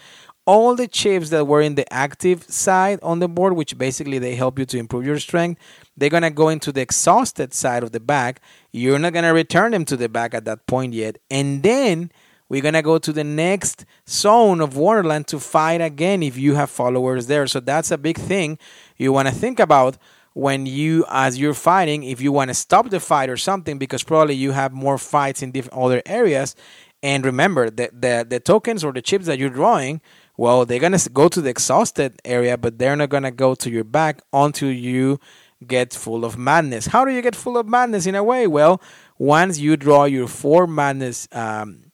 all 0.46 0.76
the 0.76 0.88
chips 0.88 1.30
that 1.30 1.48
were 1.48 1.62
in 1.62 1.76
the 1.76 1.91
active 1.94 2.44
side 2.44 3.00
on 3.02 3.20
the 3.20 3.28
board, 3.28 3.54
which 3.54 3.78
basically 3.78 4.20
they 4.20 4.36
help 4.36 4.60
you 4.60 4.66
to 4.66 4.78
improve 4.78 5.06
your 5.06 5.20
strength, 5.20 5.62
they're 5.96 6.10
gonna 6.10 6.32
go 6.32 6.50
into 6.50 6.72
the 6.72 6.82
exhausted 6.82 7.54
side 7.54 7.84
of 7.84 7.91
the 7.91 8.00
back. 8.00 8.41
You're 8.72 9.00
not 9.00 9.14
gonna 9.14 9.34
return 9.34 9.72
them 9.72 9.86
to 9.86 9.98
the 9.98 10.10
back 10.10 10.34
at 10.34 10.46
that 10.46 10.68
point 10.68 10.94
yet, 10.94 11.18
and 11.32 11.64
then 11.64 12.12
we're 12.50 12.62
gonna 12.62 12.82
go 12.82 12.98
to 12.98 13.14
the 13.14 13.24
next 13.24 13.86
zone 14.08 14.60
of 14.60 14.76
Wonderland 14.76 15.28
to 15.28 15.39
fight 15.39 15.82
again 15.82 16.22
if 16.22 16.38
you 16.38 16.56
have 16.56 16.70
followers 16.70 17.28
there. 17.28 17.48
So 17.48 17.60
that's 17.60 17.91
a 17.91 17.98
big 17.98 18.18
thing 18.18 18.58
you 18.98 19.14
wanna 19.14 19.32
think 19.32 19.60
about 19.60 19.98
when 20.34 20.66
you 20.66 21.06
as 21.10 21.38
you're 21.38 21.54
fighting 21.54 22.04
if 22.04 22.20
you 22.20 22.32
want 22.32 22.50
to 22.50 22.54
stop 22.54 22.89
the 22.89 23.00
fight 23.00 23.30
or 23.30 23.38
something 23.38 23.78
because 23.78 24.04
probably 24.04 24.34
you 24.34 24.52
have 24.52 24.74
more 24.74 24.98
fights 24.98 25.44
in 25.44 25.52
different 25.52 25.80
other 25.80 26.02
areas 26.06 26.56
and 27.04 27.26
remember 27.26 27.70
that 27.70 28.02
the, 28.02 28.26
the 28.28 28.39
tokens 28.39 28.84
or 28.84 28.91
the 28.94 29.02
chips 29.02 29.26
that 29.26 29.38
you're 29.38 29.50
drawing 29.50 30.02
well, 30.38 30.66
they're 30.66 30.80
gonna 30.80 31.00
go 31.12 31.28
to 31.30 31.42
the 31.42 31.50
exhausted 31.50 32.20
area, 32.26 32.58
but 32.58 32.80
they're 32.80 32.96
not 32.96 33.10
gonna 33.10 33.32
go 33.32 33.56
to 33.56 33.70
your 33.70 33.84
back 33.84 34.22
until 34.32 34.72
you 34.72 35.20
get 35.66 35.94
full 35.94 36.26
of 36.26 36.38
madness. 36.38 36.88
How 36.88 37.06
do 37.06 37.12
you 37.12 37.22
get 37.22 37.36
full 37.36 37.58
of 37.58 37.68
madness 37.68 38.06
in 38.06 38.16
a 38.16 38.24
way? 38.24 38.48
Well, 38.48 38.82
once 39.18 39.60
you 39.60 39.78
draw 39.78 40.06
your 40.06 40.28
four 40.28 40.68
madness 40.68 41.28
um, 41.32 41.92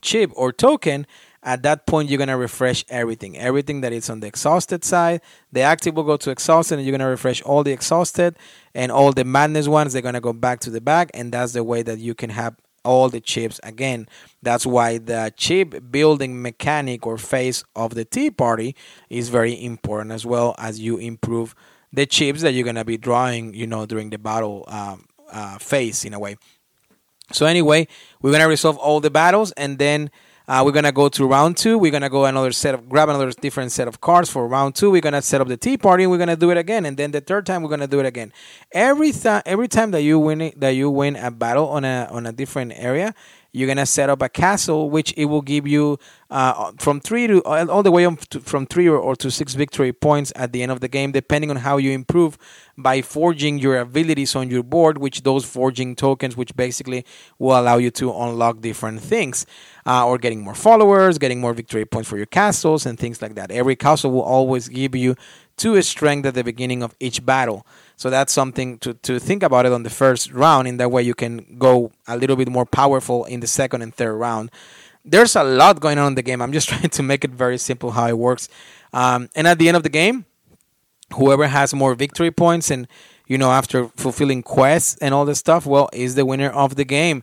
chip 0.00 0.30
or 0.34 0.52
token, 0.52 1.06
at 1.42 1.62
that 1.62 1.86
point 1.86 2.10
you're 2.10 2.18
gonna 2.18 2.36
refresh 2.36 2.84
everything. 2.88 3.36
Everything 3.38 3.80
that 3.80 3.92
is 3.92 4.10
on 4.10 4.20
the 4.20 4.26
exhausted 4.26 4.84
side, 4.84 5.22
the 5.50 5.62
active 5.62 5.94
will 5.96 6.04
go 6.04 6.16
to 6.18 6.30
exhausted, 6.30 6.78
and 6.78 6.86
you're 6.86 6.96
gonna 6.96 7.10
refresh 7.10 7.40
all 7.42 7.64
the 7.64 7.72
exhausted 7.72 8.36
and 8.74 8.92
all 8.92 9.12
the 9.12 9.24
madness 9.24 9.68
ones. 9.68 9.94
They're 9.94 10.02
gonna 10.02 10.20
go 10.20 10.32
back 10.34 10.60
to 10.60 10.70
the 10.70 10.80
back, 10.80 11.10
and 11.14 11.32
that's 11.32 11.54
the 11.54 11.64
way 11.64 11.82
that 11.82 11.98
you 11.98 12.14
can 12.14 12.30
have 12.30 12.56
all 12.84 13.08
the 13.08 13.20
chips 13.20 13.58
again. 13.62 14.08
That's 14.42 14.66
why 14.66 14.98
the 14.98 15.32
chip 15.36 15.90
building 15.90 16.42
mechanic 16.42 17.06
or 17.06 17.18
phase 17.18 17.64
of 17.74 17.94
the 17.94 18.04
Tea 18.04 18.30
Party 18.30 18.76
is 19.08 19.28
very 19.28 19.62
important 19.64 20.12
as 20.12 20.24
well 20.24 20.54
as 20.58 20.80
you 20.80 20.98
improve 20.98 21.54
the 21.92 22.06
chips 22.06 22.42
that 22.42 22.52
you're 22.52 22.64
gonna 22.64 22.84
be 22.84 22.96
drawing, 22.96 23.54
you 23.54 23.66
know, 23.66 23.86
during 23.86 24.10
the 24.10 24.18
battle 24.18 24.64
um, 24.68 25.06
uh, 25.30 25.58
phase 25.58 26.04
in 26.04 26.12
a 26.14 26.18
way. 26.18 26.36
So 27.32 27.46
anyway, 27.46 27.88
we're 28.20 28.32
gonna 28.32 28.48
resolve 28.48 28.76
all 28.78 29.00
the 29.00 29.10
battles 29.10 29.52
and 29.52 29.78
then 29.78 30.10
uh, 30.46 30.62
we're 30.64 30.72
gonna 30.72 30.92
go 30.92 31.08
to 31.08 31.26
round 31.26 31.56
two. 31.56 31.78
We're 31.78 31.90
gonna 31.90 32.10
go 32.10 32.26
another 32.26 32.52
set 32.52 32.74
of 32.74 32.88
grab 32.88 33.08
another 33.08 33.30
different 33.32 33.72
set 33.72 33.88
of 33.88 34.00
cards 34.00 34.28
for 34.28 34.46
round 34.46 34.74
two. 34.74 34.90
We're 34.90 35.00
gonna 35.00 35.22
set 35.22 35.40
up 35.40 35.48
the 35.48 35.56
tea 35.56 35.78
party. 35.78 36.04
and 36.04 36.10
We're 36.10 36.18
gonna 36.18 36.36
do 36.36 36.50
it 36.50 36.58
again, 36.58 36.84
and 36.84 36.96
then 36.96 37.12
the 37.12 37.20
third 37.22 37.46
time 37.46 37.62
we're 37.62 37.70
gonna 37.70 37.86
do 37.86 38.00
it 38.00 38.06
again. 38.06 38.32
Every 38.72 39.12
time, 39.12 39.42
every 39.46 39.68
time 39.68 39.90
that 39.92 40.02
you 40.02 40.18
win 40.18 40.52
that 40.56 40.70
you 40.70 40.90
win 40.90 41.16
a 41.16 41.30
battle 41.30 41.68
on 41.68 41.84
a 41.84 42.08
on 42.10 42.26
a 42.26 42.32
different 42.32 42.72
area, 42.76 43.14
you're 43.54 43.68
gonna 43.68 43.86
set 43.86 44.10
up 44.10 44.20
a 44.20 44.28
castle, 44.28 44.90
which 44.90 45.14
it 45.16 45.26
will 45.26 45.40
give 45.40 45.64
you 45.64 45.96
uh, 46.28 46.72
from 46.78 46.98
three 47.00 47.28
to 47.28 47.40
all 47.44 47.84
the 47.84 47.92
way 47.92 48.04
to, 48.30 48.40
from 48.40 48.66
three 48.66 48.88
or, 48.88 48.98
or 48.98 49.14
to 49.14 49.30
six 49.30 49.54
victory 49.54 49.92
points 49.92 50.32
at 50.34 50.52
the 50.52 50.60
end 50.60 50.72
of 50.72 50.80
the 50.80 50.88
game, 50.88 51.12
depending 51.12 51.50
on 51.50 51.56
how 51.58 51.76
you 51.76 51.92
improve 51.92 52.36
by 52.76 53.00
forging 53.00 53.60
your 53.60 53.78
abilities 53.78 54.34
on 54.34 54.50
your 54.50 54.64
board. 54.64 54.98
Which 54.98 55.22
those 55.22 55.44
forging 55.44 55.94
tokens, 55.94 56.36
which 56.36 56.56
basically 56.56 57.06
will 57.38 57.56
allow 57.56 57.76
you 57.76 57.92
to 57.92 58.12
unlock 58.12 58.60
different 58.60 59.00
things, 59.00 59.46
uh, 59.86 60.04
or 60.04 60.18
getting 60.18 60.42
more 60.42 60.56
followers, 60.56 61.18
getting 61.18 61.40
more 61.40 61.54
victory 61.54 61.84
points 61.84 62.08
for 62.08 62.16
your 62.16 62.26
castles, 62.26 62.84
and 62.84 62.98
things 62.98 63.22
like 63.22 63.36
that. 63.36 63.52
Every 63.52 63.76
castle 63.76 64.10
will 64.10 64.22
always 64.22 64.68
give 64.68 64.96
you 64.96 65.14
two 65.56 65.80
strength 65.82 66.26
at 66.26 66.34
the 66.34 66.44
beginning 66.44 66.82
of 66.82 66.94
each 67.00 67.24
battle. 67.24 67.66
So 67.96 68.10
that's 68.10 68.32
something 68.32 68.78
to, 68.78 68.94
to 68.94 69.18
think 69.18 69.42
about 69.42 69.66
it 69.66 69.72
on 69.72 69.82
the 69.82 69.90
first 69.90 70.32
round. 70.32 70.66
In 70.66 70.76
that 70.78 70.90
way, 70.90 71.02
you 71.02 71.14
can 71.14 71.56
go 71.58 71.92
a 72.08 72.16
little 72.16 72.36
bit 72.36 72.48
more 72.48 72.66
powerful 72.66 73.24
in 73.24 73.40
the 73.40 73.46
second 73.46 73.82
and 73.82 73.94
third 73.94 74.14
round. 74.14 74.50
There's 75.04 75.36
a 75.36 75.44
lot 75.44 75.80
going 75.80 75.98
on 75.98 76.08
in 76.08 76.14
the 76.14 76.22
game. 76.22 76.42
I'm 76.42 76.52
just 76.52 76.68
trying 76.70 76.90
to 76.90 77.02
make 77.02 77.24
it 77.24 77.30
very 77.30 77.58
simple 77.58 77.92
how 77.92 78.08
it 78.08 78.18
works. 78.18 78.48
Um, 78.92 79.28
and 79.34 79.46
at 79.46 79.58
the 79.58 79.68
end 79.68 79.76
of 79.76 79.82
the 79.82 79.88
game, 79.88 80.24
whoever 81.14 81.46
has 81.46 81.74
more 81.74 81.94
victory 81.94 82.30
points 82.30 82.70
and 82.70 82.88
you 83.26 83.38
know 83.38 83.50
after 83.50 83.88
fulfilling 83.96 84.42
quests 84.42 84.96
and 85.00 85.14
all 85.14 85.24
this 85.24 85.38
stuff, 85.38 85.66
well, 85.66 85.88
is 85.92 86.14
the 86.14 86.26
winner 86.26 86.50
of 86.50 86.76
the 86.76 86.84
game. 86.84 87.22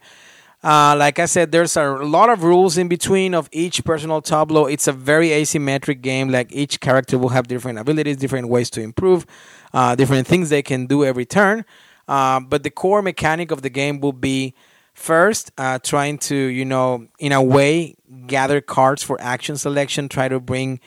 Uh, 0.64 0.96
like 0.96 1.18
I 1.18 1.26
said, 1.26 1.52
there's 1.52 1.76
a 1.76 1.90
lot 1.90 2.30
of 2.30 2.44
rules 2.44 2.78
in 2.78 2.88
between 2.88 3.34
of 3.34 3.50
each 3.52 3.84
personal 3.84 4.22
tableau. 4.22 4.68
It's 4.68 4.88
a 4.88 4.94
very 4.94 5.30
asymmetric 5.30 6.02
game. 6.02 6.30
Like 6.30 6.52
each 6.54 6.80
character 6.80 7.18
will 7.18 7.30
have 7.30 7.48
different 7.48 7.80
abilities, 7.80 8.18
different 8.18 8.48
ways 8.50 8.70
to 8.72 8.82
improve, 8.82 9.26
uh, 9.74 9.96
different 9.96 10.28
things 10.28 10.50
they 10.50 10.62
can 10.62 10.86
do 10.86 11.04
every 11.04 11.26
turn. 11.26 11.66
Uh, 12.08 12.40
but 12.42 12.64
the 12.64 12.70
core 12.70 13.02
mechanic 13.02 13.50
of 13.52 13.64
the 13.64 13.70
game 13.70 14.00
will 14.00 14.14
be 14.14 14.54
First, 14.94 15.52
uh, 15.58 15.80
trying 15.80 16.18
to 16.30 16.36
you 16.36 16.66
know 16.66 17.08
in 17.18 17.32
a 17.32 17.42
way 17.42 17.96
gather 18.28 18.60
cards 18.62 19.02
for 19.02 19.20
action 19.22 19.56
selection. 19.58 20.10
Try 20.10 20.28
to 20.28 20.40
bring 20.40 20.80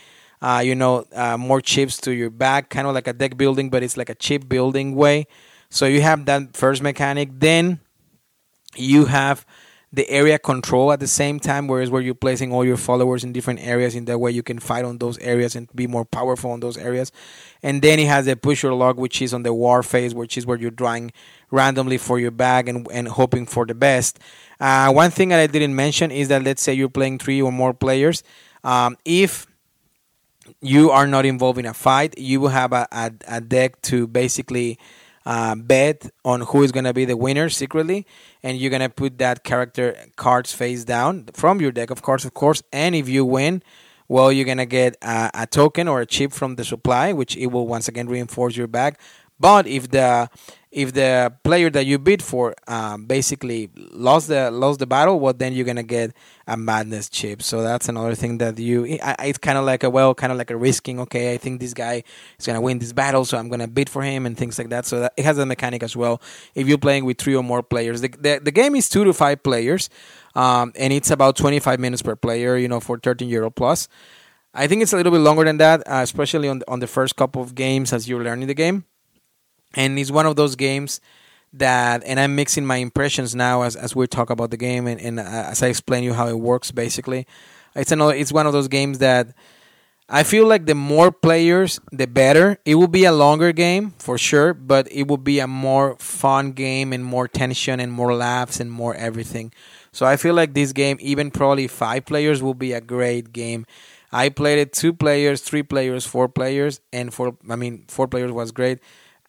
uh, 0.42 0.62
you 0.64 0.74
know 0.74 1.06
uh, 1.14 1.38
more 1.38 1.60
chips 1.60 1.96
to 2.02 2.12
your 2.12 2.30
back, 2.30 2.68
kind 2.68 2.86
of 2.86 2.94
like 2.94 3.08
a 3.08 3.14
deck 3.14 3.36
building, 3.36 3.70
but 3.70 3.82
it's 3.82 3.96
like 3.96 4.10
a 4.10 4.14
chip 4.14 4.48
building 4.48 4.94
way. 4.94 5.26
So 5.70 5.86
you 5.86 6.02
have 6.02 6.26
that 6.26 6.54
first 6.54 6.82
mechanic. 6.82 7.30
Then 7.32 7.80
you 8.76 9.06
have 9.06 9.46
the 9.94 10.08
area 10.10 10.38
control 10.38 10.92
at 10.92 11.00
the 11.00 11.06
same 11.06 11.38
time, 11.38 11.68
whereas 11.68 11.90
where 11.90 12.02
you're 12.02 12.14
placing 12.14 12.52
all 12.52 12.64
your 12.64 12.76
followers 12.76 13.22
in 13.22 13.32
different 13.32 13.60
areas. 13.60 13.94
In 13.94 14.04
that 14.06 14.18
way, 14.18 14.30
you 14.30 14.42
can 14.42 14.58
fight 14.58 14.84
on 14.84 14.98
those 14.98 15.18
areas 15.18 15.54
and 15.54 15.68
be 15.74 15.86
more 15.86 16.04
powerful 16.04 16.50
on 16.50 16.60
those 16.60 16.76
areas. 16.76 17.12
And 17.62 17.80
then 17.80 17.98
it 17.98 18.06
has 18.06 18.26
the 18.26 18.36
push 18.36 18.62
your 18.62 18.74
luck, 18.74 18.96
which 18.96 19.22
is 19.22 19.32
on 19.32 19.44
the 19.44 19.54
war 19.54 19.82
phase, 19.82 20.14
which 20.14 20.36
is 20.36 20.46
where 20.46 20.58
you're 20.58 20.70
drawing 20.70 21.12
randomly 21.50 21.98
for 21.98 22.18
your 22.18 22.30
bag 22.30 22.68
and, 22.68 22.86
and 22.92 23.08
hoping 23.08 23.46
for 23.46 23.64
the 23.66 23.74
best. 23.74 24.18
Uh, 24.58 24.92
one 24.92 25.10
thing 25.10 25.28
that 25.28 25.40
I 25.40 25.46
didn't 25.46 25.74
mention 25.74 26.10
is 26.10 26.28
that 26.28 26.42
let's 26.42 26.62
say 26.62 26.74
you're 26.74 26.88
playing 26.88 27.18
three 27.18 27.40
or 27.40 27.52
more 27.52 27.72
players. 27.72 28.22
Um, 28.64 28.96
if 29.04 29.46
you 30.60 30.90
are 30.90 31.06
not 31.06 31.24
involved 31.24 31.58
in 31.58 31.66
a 31.66 31.74
fight, 31.74 32.18
you 32.18 32.40
will 32.40 32.48
have 32.48 32.72
a, 32.72 32.88
a, 32.90 33.12
a 33.28 33.40
deck 33.40 33.80
to 33.82 34.06
basically 34.06 34.78
uh, 35.26 35.54
bet 35.54 36.10
on 36.24 36.42
who 36.42 36.62
is 36.62 36.72
going 36.72 36.84
to 36.84 36.92
be 36.92 37.04
the 37.04 37.16
winner 37.16 37.48
secretly, 37.48 38.06
and 38.42 38.58
you're 38.58 38.70
going 38.70 38.82
to 38.82 38.88
put 38.88 39.18
that 39.18 39.44
character 39.44 39.96
cards 40.16 40.52
face 40.52 40.84
down 40.84 41.26
from 41.32 41.60
your 41.60 41.72
deck, 41.72 41.90
of 41.90 42.02
course, 42.02 42.24
of 42.24 42.34
course. 42.34 42.62
And 42.72 42.94
if 42.94 43.08
you 43.08 43.24
win, 43.24 43.62
well, 44.08 44.30
you're 44.30 44.44
going 44.44 44.58
to 44.58 44.66
get 44.66 44.96
a, 45.02 45.30
a 45.34 45.46
token 45.46 45.88
or 45.88 46.00
a 46.00 46.06
chip 46.06 46.32
from 46.32 46.56
the 46.56 46.64
supply, 46.64 47.12
which 47.12 47.36
it 47.36 47.46
will 47.46 47.66
once 47.66 47.88
again 47.88 48.08
reinforce 48.08 48.56
your 48.56 48.66
bag. 48.66 48.98
But 49.40 49.66
if 49.66 49.90
the 49.90 50.28
if 50.74 50.92
the 50.92 51.32
player 51.44 51.70
that 51.70 51.86
you 51.86 52.00
bid 52.00 52.20
for 52.20 52.52
um, 52.66 53.06
basically 53.06 53.70
lost 53.76 54.26
the 54.26 54.50
lost 54.50 54.80
the 54.80 54.86
battle, 54.88 55.20
well, 55.20 55.32
then 55.32 55.52
you're 55.52 55.64
gonna 55.64 55.84
get 55.84 56.12
a 56.48 56.56
madness 56.56 57.08
chip. 57.08 57.42
So 57.42 57.62
that's 57.62 57.88
another 57.88 58.16
thing 58.16 58.38
that 58.38 58.58
you. 58.58 58.84
It's 58.88 59.38
kind 59.38 59.56
of 59.56 59.64
like 59.64 59.84
a 59.84 59.88
well, 59.88 60.16
kind 60.16 60.32
of 60.32 60.36
like 60.36 60.50
a 60.50 60.56
risking. 60.56 60.98
Okay, 60.98 61.32
I 61.32 61.36
think 61.36 61.60
this 61.60 61.74
guy 61.74 62.02
is 62.40 62.46
gonna 62.46 62.60
win 62.60 62.80
this 62.80 62.92
battle, 62.92 63.24
so 63.24 63.38
I'm 63.38 63.48
gonna 63.48 63.68
bid 63.68 63.88
for 63.88 64.02
him 64.02 64.26
and 64.26 64.36
things 64.36 64.58
like 64.58 64.68
that. 64.70 64.84
So 64.84 64.98
that, 64.98 65.14
it 65.16 65.24
has 65.24 65.38
a 65.38 65.46
mechanic 65.46 65.84
as 65.84 65.96
well. 65.96 66.20
If 66.56 66.66
you're 66.66 66.76
playing 66.76 67.04
with 67.04 67.18
three 67.18 67.36
or 67.36 67.44
more 67.44 67.62
players, 67.62 68.00
the 68.00 68.08
the, 68.08 68.40
the 68.42 68.50
game 68.50 68.74
is 68.74 68.88
two 68.88 69.04
to 69.04 69.12
five 69.12 69.44
players, 69.44 69.88
um, 70.34 70.72
and 70.76 70.92
it's 70.92 71.12
about 71.12 71.36
25 71.36 71.78
minutes 71.78 72.02
per 72.02 72.16
player. 72.16 72.56
You 72.56 72.66
know, 72.66 72.80
for 72.80 72.98
13 72.98 73.28
euro 73.28 73.48
plus. 73.48 73.86
I 74.56 74.68
think 74.68 74.82
it's 74.82 74.92
a 74.92 74.96
little 74.96 75.10
bit 75.10 75.18
longer 75.20 75.44
than 75.44 75.56
that, 75.58 75.80
uh, 75.80 76.00
especially 76.02 76.48
on 76.48 76.60
the, 76.60 76.70
on 76.70 76.78
the 76.78 76.86
first 76.86 77.16
couple 77.16 77.42
of 77.42 77.56
games 77.56 77.92
as 77.92 78.08
you're 78.08 78.22
learning 78.22 78.46
the 78.46 78.54
game 78.54 78.84
and 79.74 79.98
it's 79.98 80.10
one 80.10 80.26
of 80.26 80.36
those 80.36 80.56
games 80.56 81.00
that 81.52 82.02
and 82.04 82.18
i'm 82.18 82.34
mixing 82.34 82.66
my 82.66 82.76
impressions 82.76 83.34
now 83.34 83.62
as, 83.62 83.76
as 83.76 83.94
we 83.94 84.06
talk 84.06 84.30
about 84.30 84.50
the 84.50 84.56
game 84.56 84.86
and, 84.86 85.00
and 85.00 85.20
uh, 85.20 85.22
as 85.22 85.62
i 85.62 85.68
explain 85.68 86.02
you 86.02 86.12
how 86.12 86.26
it 86.28 86.38
works 86.38 86.70
basically. 86.70 87.26
It's 87.76 87.90
another 87.90 88.14
it's 88.14 88.32
one 88.32 88.46
of 88.46 88.52
those 88.52 88.68
games 88.68 88.98
that 88.98 89.34
i 90.08 90.22
feel 90.22 90.46
like 90.46 90.66
the 90.66 90.74
more 90.74 91.10
players 91.10 91.80
the 91.92 92.06
better. 92.06 92.58
It 92.64 92.76
will 92.76 92.88
be 92.88 93.04
a 93.04 93.12
longer 93.12 93.52
game 93.52 93.94
for 93.98 94.18
sure 94.18 94.54
but 94.54 94.90
it 94.92 95.08
will 95.08 95.18
be 95.18 95.38
a 95.40 95.46
more 95.46 95.96
fun 95.98 96.52
game 96.52 96.92
and 96.92 97.04
more 97.04 97.26
tension 97.28 97.80
and 97.80 97.90
more 97.92 98.14
laughs 98.14 98.60
and 98.60 98.70
more 98.70 98.94
everything. 98.94 99.52
So 99.92 100.06
i 100.06 100.16
feel 100.16 100.34
like 100.34 100.54
this 100.54 100.72
game 100.72 100.98
even 101.00 101.30
probably 101.30 101.66
five 101.68 102.04
players 102.04 102.42
will 102.42 102.54
be 102.54 102.72
a 102.72 102.80
great 102.80 103.32
game. 103.32 103.66
I 104.12 104.28
played 104.28 104.58
it 104.58 104.72
two 104.72 104.92
players 104.92 105.40
three 105.40 105.62
players 105.62 106.06
four 106.06 106.28
players 106.28 106.80
and 106.92 107.12
four 107.12 107.36
i 107.50 107.56
mean 107.56 107.84
four 107.88 108.06
players 108.06 108.30
was 108.32 108.52
great 108.52 108.78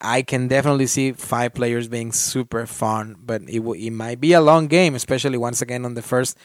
I 0.01 0.21
can 0.21 0.47
definitely 0.47 0.87
see 0.87 1.13
five 1.13 1.53
players 1.53 1.87
being 1.87 2.11
super 2.11 2.65
fun, 2.65 3.15
but 3.19 3.41
it 3.47 3.59
will, 3.59 3.73
it 3.73 3.91
might 3.91 4.19
be 4.19 4.33
a 4.33 4.41
long 4.41 4.67
game, 4.67 4.95
especially 4.95 5.37
once 5.37 5.61
again 5.61 5.85
on 5.85 5.93
the 5.93 6.01
first 6.01 6.37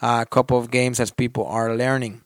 uh, 0.00 0.24
couple 0.24 0.58
of 0.58 0.70
games 0.70 1.00
as 1.00 1.10
people 1.10 1.46
are 1.46 1.74
learning. 1.74 2.22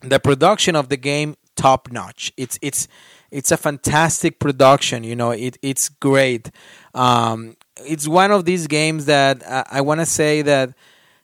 The 0.00 0.18
production 0.18 0.74
of 0.76 0.88
the 0.88 0.96
game 0.96 1.36
top 1.56 1.92
notch. 1.92 2.32
It's 2.36 2.58
it's 2.62 2.88
it's 3.30 3.52
a 3.52 3.56
fantastic 3.56 4.38
production. 4.38 5.04
You 5.04 5.14
know, 5.14 5.30
it 5.30 5.58
it's 5.62 5.88
great. 5.88 6.50
Um, 6.94 7.56
it's 7.84 8.08
one 8.08 8.30
of 8.30 8.44
these 8.44 8.66
games 8.66 9.04
that 9.06 9.46
uh, 9.46 9.64
I 9.70 9.82
want 9.82 10.00
to 10.00 10.06
say 10.06 10.42
that 10.42 10.74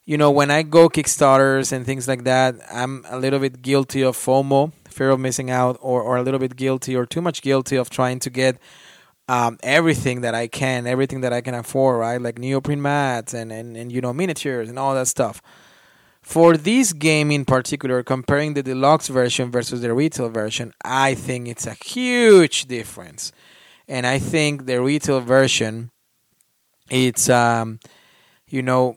you 0.05 0.19
know 0.19 0.31
when 0.31 0.51
I 0.51 0.63
go 0.63 0.89
Kickstarters 0.89 1.73
and 1.73 1.87
things 1.87 2.07
like 2.07 2.25
that, 2.25 2.55
I'm 2.71 3.05
a 3.09 3.19
little 3.19 3.39
bit 3.39 3.63
guilty 3.63 4.03
of 4.03 4.17
FOMO 4.17 4.73
fear 4.97 5.11
of 5.11 5.21
missing 5.21 5.51
out, 5.51 5.77
or, 5.81 6.03
or 6.03 6.17
a 6.17 6.23
little 6.23 6.41
bit 6.41 6.57
guilty, 6.57 6.97
or 6.97 7.05
too 7.07 7.21
much 7.21 7.43
guilty 7.43 7.77
of 7.77 7.91
trying 7.91 8.19
to 8.21 8.31
get 8.31 8.59
um, 9.29 9.59
everything 9.63 10.23
that 10.23 10.35
I 10.35 10.47
can, 10.47 10.87
everything 10.87 11.21
that 11.21 11.33
I 11.33 11.41
can 11.41 11.55
afford, 11.55 12.01
right? 12.01 12.21
Like 12.21 12.39
neoprene 12.39 12.81
mats 12.81 13.35
and, 13.35 13.53
and, 13.53 13.77
and 13.77 13.93
you 13.93 14.01
know 14.01 14.13
miniatures 14.13 14.69
and 14.69 14.79
all 14.79 14.95
that 14.95 15.09
stuff. 15.09 15.43
For 16.23 16.57
this 16.57 16.93
game 16.93 17.31
in 17.31 17.45
particular, 17.45 18.03
comparing 18.03 18.55
the 18.55 18.63
deluxe 18.63 19.07
version 19.09 19.51
versus 19.51 19.81
the 19.81 19.93
retail 19.95 20.29
version, 20.29 20.73
I 20.85 21.15
think 21.15 21.47
it's 21.47 21.67
a 21.67 21.75
huge 21.75 22.67
difference. 22.67 23.31
And 23.87 24.07
I 24.07 24.19
think 24.19 24.67
the 24.67 24.83
retail 24.83 25.21
version, 25.21 25.93
it's 26.91 27.29
um, 27.29 27.79
you 28.49 28.61
know, 28.63 28.97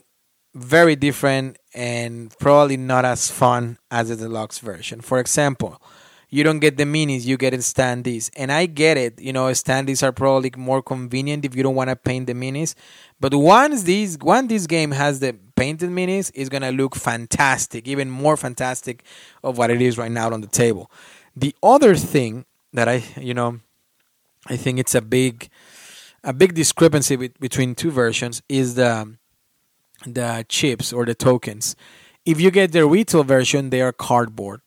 very 0.56 0.96
different 0.96 1.59
and 1.74 2.38
probably 2.40 2.78
not 2.78 3.06
as 3.06 3.30
fun 3.30 3.78
as 3.92 4.10
the 4.10 4.16
deluxe 4.16 4.60
version. 4.60 5.02
For 5.02 5.20
example, 5.20 5.82
you 6.30 6.44
don't 6.44 6.60
get 6.60 6.78
the 6.78 6.84
minis, 6.84 7.26
you 7.26 7.38
get 7.38 7.54
standees. 7.56 8.30
And 8.36 8.52
I 8.52 8.68
get 8.68 8.98
it, 8.98 9.20
you 9.20 9.34
know, 9.34 9.46
standees 9.48 10.04
are 10.04 10.12
probably 10.12 10.52
more 10.56 10.82
convenient 10.82 11.46
if 11.46 11.56
you 11.56 11.64
don't 11.64 11.76
want 11.76 11.90
to 11.90 11.96
paint 11.96 12.28
the 12.28 12.34
minis. 12.34 12.76
But 13.20 13.34
once 13.34 13.84
these 13.84 14.18
once 14.20 14.50
this 14.50 14.68
game 14.68 14.92
has 14.92 15.20
the 15.20 15.36
painted 15.56 15.90
minis, 15.90 16.32
it's 16.36 16.50
gonna 16.50 16.72
look 16.72 16.96
fantastic, 16.96 17.88
even 17.88 18.10
more 18.10 18.38
fantastic 18.38 19.04
of 19.44 19.58
what 19.58 19.72
it 19.72 19.82
is 19.82 19.98
right 19.98 20.12
now 20.12 20.32
on 20.32 20.42
the 20.42 20.48
table. 20.48 20.92
The 21.36 21.56
other 21.64 21.96
thing 21.96 22.46
that 22.74 22.88
I 22.88 23.04
you 23.20 23.34
know 23.34 23.60
I 24.48 24.56
think 24.56 24.80
it's 24.80 24.96
a 24.96 25.02
big 25.02 25.50
a 26.24 26.34
big 26.34 26.54
discrepancy 26.54 27.16
between 27.16 27.76
two 27.76 27.92
versions 27.92 28.42
is 28.50 28.76
the 28.76 29.16
the 30.06 30.46
chips 30.48 30.94
or 30.94 31.06
the 31.06 31.16
tokens. 31.16 31.76
If 32.26 32.40
you 32.40 32.52
get 32.52 32.72
the 32.72 32.86
retail 32.86 33.24
version, 33.24 33.70
they 33.70 33.82
are 33.82 33.92
cardboard. 33.92 34.62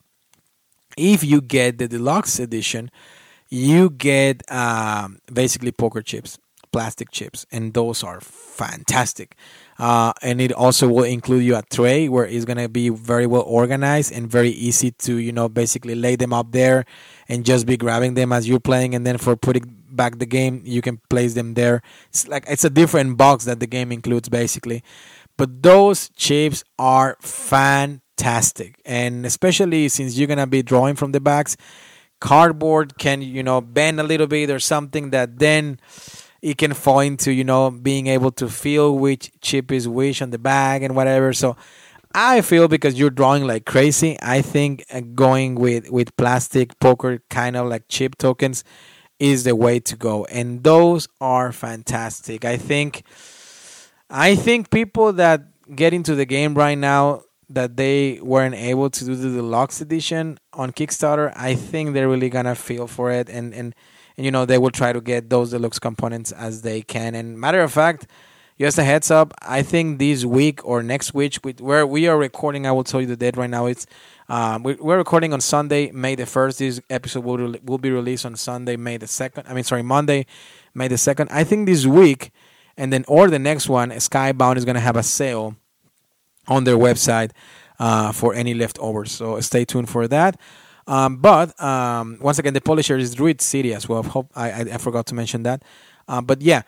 If 0.97 1.25
you 1.25 1.41
get 1.41 1.79
the 1.79 1.89
deluxe 1.89 2.39
edition, 2.39 2.91
you 3.49 3.91
get 3.91 4.51
um, 4.51 5.19
basically 5.33 5.73
poker 5.73 6.03
chips, 6.03 6.39
plastic 6.73 7.11
chips, 7.11 7.47
and 7.53 7.75
those 7.75 8.03
are 8.03 8.21
fantastic. 8.21 9.37
Uh, 9.79 10.13
and 10.23 10.41
it 10.41 10.53
also 10.53 10.89
will 10.89 11.05
include 11.05 11.45
you 11.45 11.57
a 11.57 11.63
tray 11.63 12.09
where 12.09 12.27
it's 12.27 12.45
gonna 12.45 12.69
be 12.69 12.89
very 12.89 13.27
well 13.27 13.43
organized 13.43 14.13
and 14.13 14.31
very 14.31 14.51
easy 14.51 14.91
to 14.93 15.17
you 15.17 15.33
know 15.33 15.49
basically 15.49 15.95
lay 15.95 16.17
them 16.17 16.33
up 16.33 16.53
there 16.53 16.85
and 17.29 17.45
just 17.45 17.67
be 17.67 17.77
grabbing 17.77 18.15
them 18.15 18.33
as 18.33 18.49
you're 18.49 18.61
playing. 18.61 18.95
And 18.95 19.07
then 19.07 19.19
for 19.19 19.37
putting 19.37 19.83
back 19.91 20.19
the 20.19 20.27
game, 20.27 20.63
you 20.65 20.83
can 20.83 21.01
place 21.11 21.35
them 21.35 21.55
there. 21.55 21.83
It's 22.09 22.27
like 22.29 22.45
it's 22.49 22.65
a 22.65 22.71
different 22.71 23.17
box 23.17 23.45
that 23.45 23.61
the 23.61 23.67
game 23.67 23.93
includes 23.93 24.29
basically. 24.29 24.83
But 25.37 25.63
those 25.63 26.11
chips 26.11 26.65
are 26.79 27.17
fantastic. 27.21 28.81
And 28.85 29.25
especially 29.27 29.89
since 29.89 30.17
you're 30.17 30.27
going 30.27 30.39
to 30.39 30.47
be 30.47 30.63
drawing 30.63 30.97
from 30.97 31.13
the 31.13 31.21
backs, 31.21 31.57
cardboard 32.21 32.99
can, 32.99 33.23
you 33.23 33.43
know, 33.43 33.61
bend 33.61 33.99
a 33.99 34.05
little 34.05 34.27
bit 34.27 34.51
or 34.51 34.61
something 34.61 35.11
that 35.11 35.39
then 35.39 35.81
it 36.41 36.59
can 36.59 36.75
fall 36.75 37.01
into, 37.01 37.33
you 37.33 37.45
know, 37.45 37.71
being 37.71 38.07
able 38.09 38.31
to 38.33 38.49
feel 38.49 38.97
which 38.97 39.31
chip 39.41 39.73
is 39.73 39.89
which 39.89 40.23
on 40.23 40.31
the 40.31 40.39
bag 40.39 40.83
and 40.83 40.95
whatever. 40.95 41.33
So 41.33 41.57
I 42.15 42.43
feel 42.43 42.69
because 42.69 42.99
you're 42.99 43.11
drawing 43.11 43.47
like 43.47 43.65
crazy, 43.65 44.19
I 44.23 44.43
think 44.43 44.85
uh, 44.93 45.01
going 45.01 45.55
with, 45.55 45.91
with 45.91 46.15
plastic 46.17 46.79
poker 46.79 47.23
kind 47.31 47.57
of 47.57 47.69
like 47.69 47.89
chip 47.89 48.19
tokens 48.19 48.65
is 49.19 49.45
the 49.45 49.57
way 49.57 49.81
to 49.81 49.97
go. 49.97 50.25
And 50.27 50.63
those 50.63 51.09
are 51.21 51.53
fantastic. 51.53 52.45
I 52.45 52.57
think 52.57 53.05
I 54.15 54.35
think 54.35 54.71
people 54.71 55.15
that 55.15 55.41
get 55.75 55.95
into 55.95 56.15
the 56.15 56.27
game 56.27 56.55
right 56.55 56.77
now 56.77 57.23
that 57.49 57.79
they 57.79 58.21
weren't 58.21 58.55
able 58.55 58.91
to 58.91 59.05
do 59.07 59.17
the 59.17 59.31
deluxe 59.31 59.81
edition 59.81 60.39
on 60.53 60.71
Kickstarter, 60.71 61.33
I 61.35 61.55
think 61.55 61.95
they're 61.95 62.11
really 62.11 62.29
gonna 62.29 62.55
feel 62.55 62.87
for 62.87 63.11
it 63.11 63.31
and 63.31 63.55
and, 63.55 63.75
and 64.19 64.27
you 64.27 64.31
know 64.31 64.45
they 64.45 64.59
will 64.59 64.71
try 64.71 64.93
to 64.93 65.01
get 65.01 65.31
those 65.31 65.51
deluxe 65.51 65.79
components 65.79 66.31
as 66.31 66.61
they 66.61 66.83
can. 66.83 67.15
And 67.15 67.41
matter 67.41 67.63
of 67.63 67.73
fact, 67.73 68.07
just 68.61 68.79
a 68.79 68.85
heads 68.85 69.11
up, 69.11 69.33
I 69.41 69.63
think 69.63 69.99
this 69.99 70.27
week 70.27 70.61
or 70.63 70.83
next 70.83 71.15
week, 71.15 71.37
where 71.59 71.87
we 71.87 72.07
are 72.07 72.19
recording, 72.19 72.67
I 72.67 72.73
will 72.73 72.85
tell 72.85 73.01
you 73.01 73.07
the 73.07 73.17
date 73.17 73.39
right 73.39 73.49
now. 73.49 73.65
It's 73.65 73.87
um, 74.29 74.63
we're 74.63 74.99
recording 74.99 75.33
on 75.33 75.41
Sunday, 75.41 75.91
May 75.91 76.17
the 76.17 76.27
first. 76.27 76.59
This 76.59 76.83
episode 76.91 77.25
will 77.25 77.57
will 77.65 77.79
be 77.79 77.91
released 77.91 78.27
on 78.27 78.37
Sunday, 78.37 78.77
May 78.77 78.99
the 78.99 79.07
second. 79.07 79.47
I 79.49 79.55
mean, 79.55 79.65
sorry, 79.65 79.83
Monday, 79.83 80.27
May 80.75 80.89
the 80.89 80.99
second. 80.99 81.31
I 81.31 81.45
think 81.45 81.67
this 81.67 81.87
week 81.87 82.31
and 82.83 82.93
then 82.93 83.05
or 83.07 83.31
the 83.31 83.39
next 83.39 83.69
one, 83.69 83.91
Skybound 83.91 84.57
is 84.57 84.65
going 84.65 84.75
to 84.75 84.81
have 84.81 84.97
a 84.97 85.05
sale 85.05 85.55
on 86.49 86.65
their 86.65 86.77
website 86.77 87.31
uh, 87.79 88.11
for 88.11 88.35
any 88.35 88.55
leftovers. 88.55 89.13
So 89.13 89.39
stay 89.41 89.65
tuned 89.65 89.89
for 89.89 90.09
that. 90.09 90.37
Um, 90.89 91.19
but 91.19 91.49
um, 91.63 92.19
once 92.21 92.41
again, 92.41 92.55
the 92.55 92.61
publisher 92.61 92.97
is 92.97 93.15
Druid 93.15 93.41
City 93.41 93.73
as 93.73 93.89
well. 93.89 94.03
Hope 94.03 94.33
I, 94.35 94.51
I, 94.51 94.61
I 94.75 94.79
forgot 94.79 95.07
to 95.07 95.15
mention 95.15 95.45
that. 95.45 95.63
Uh, 96.09 96.21
but 96.21 96.43
yeah, 96.43 96.63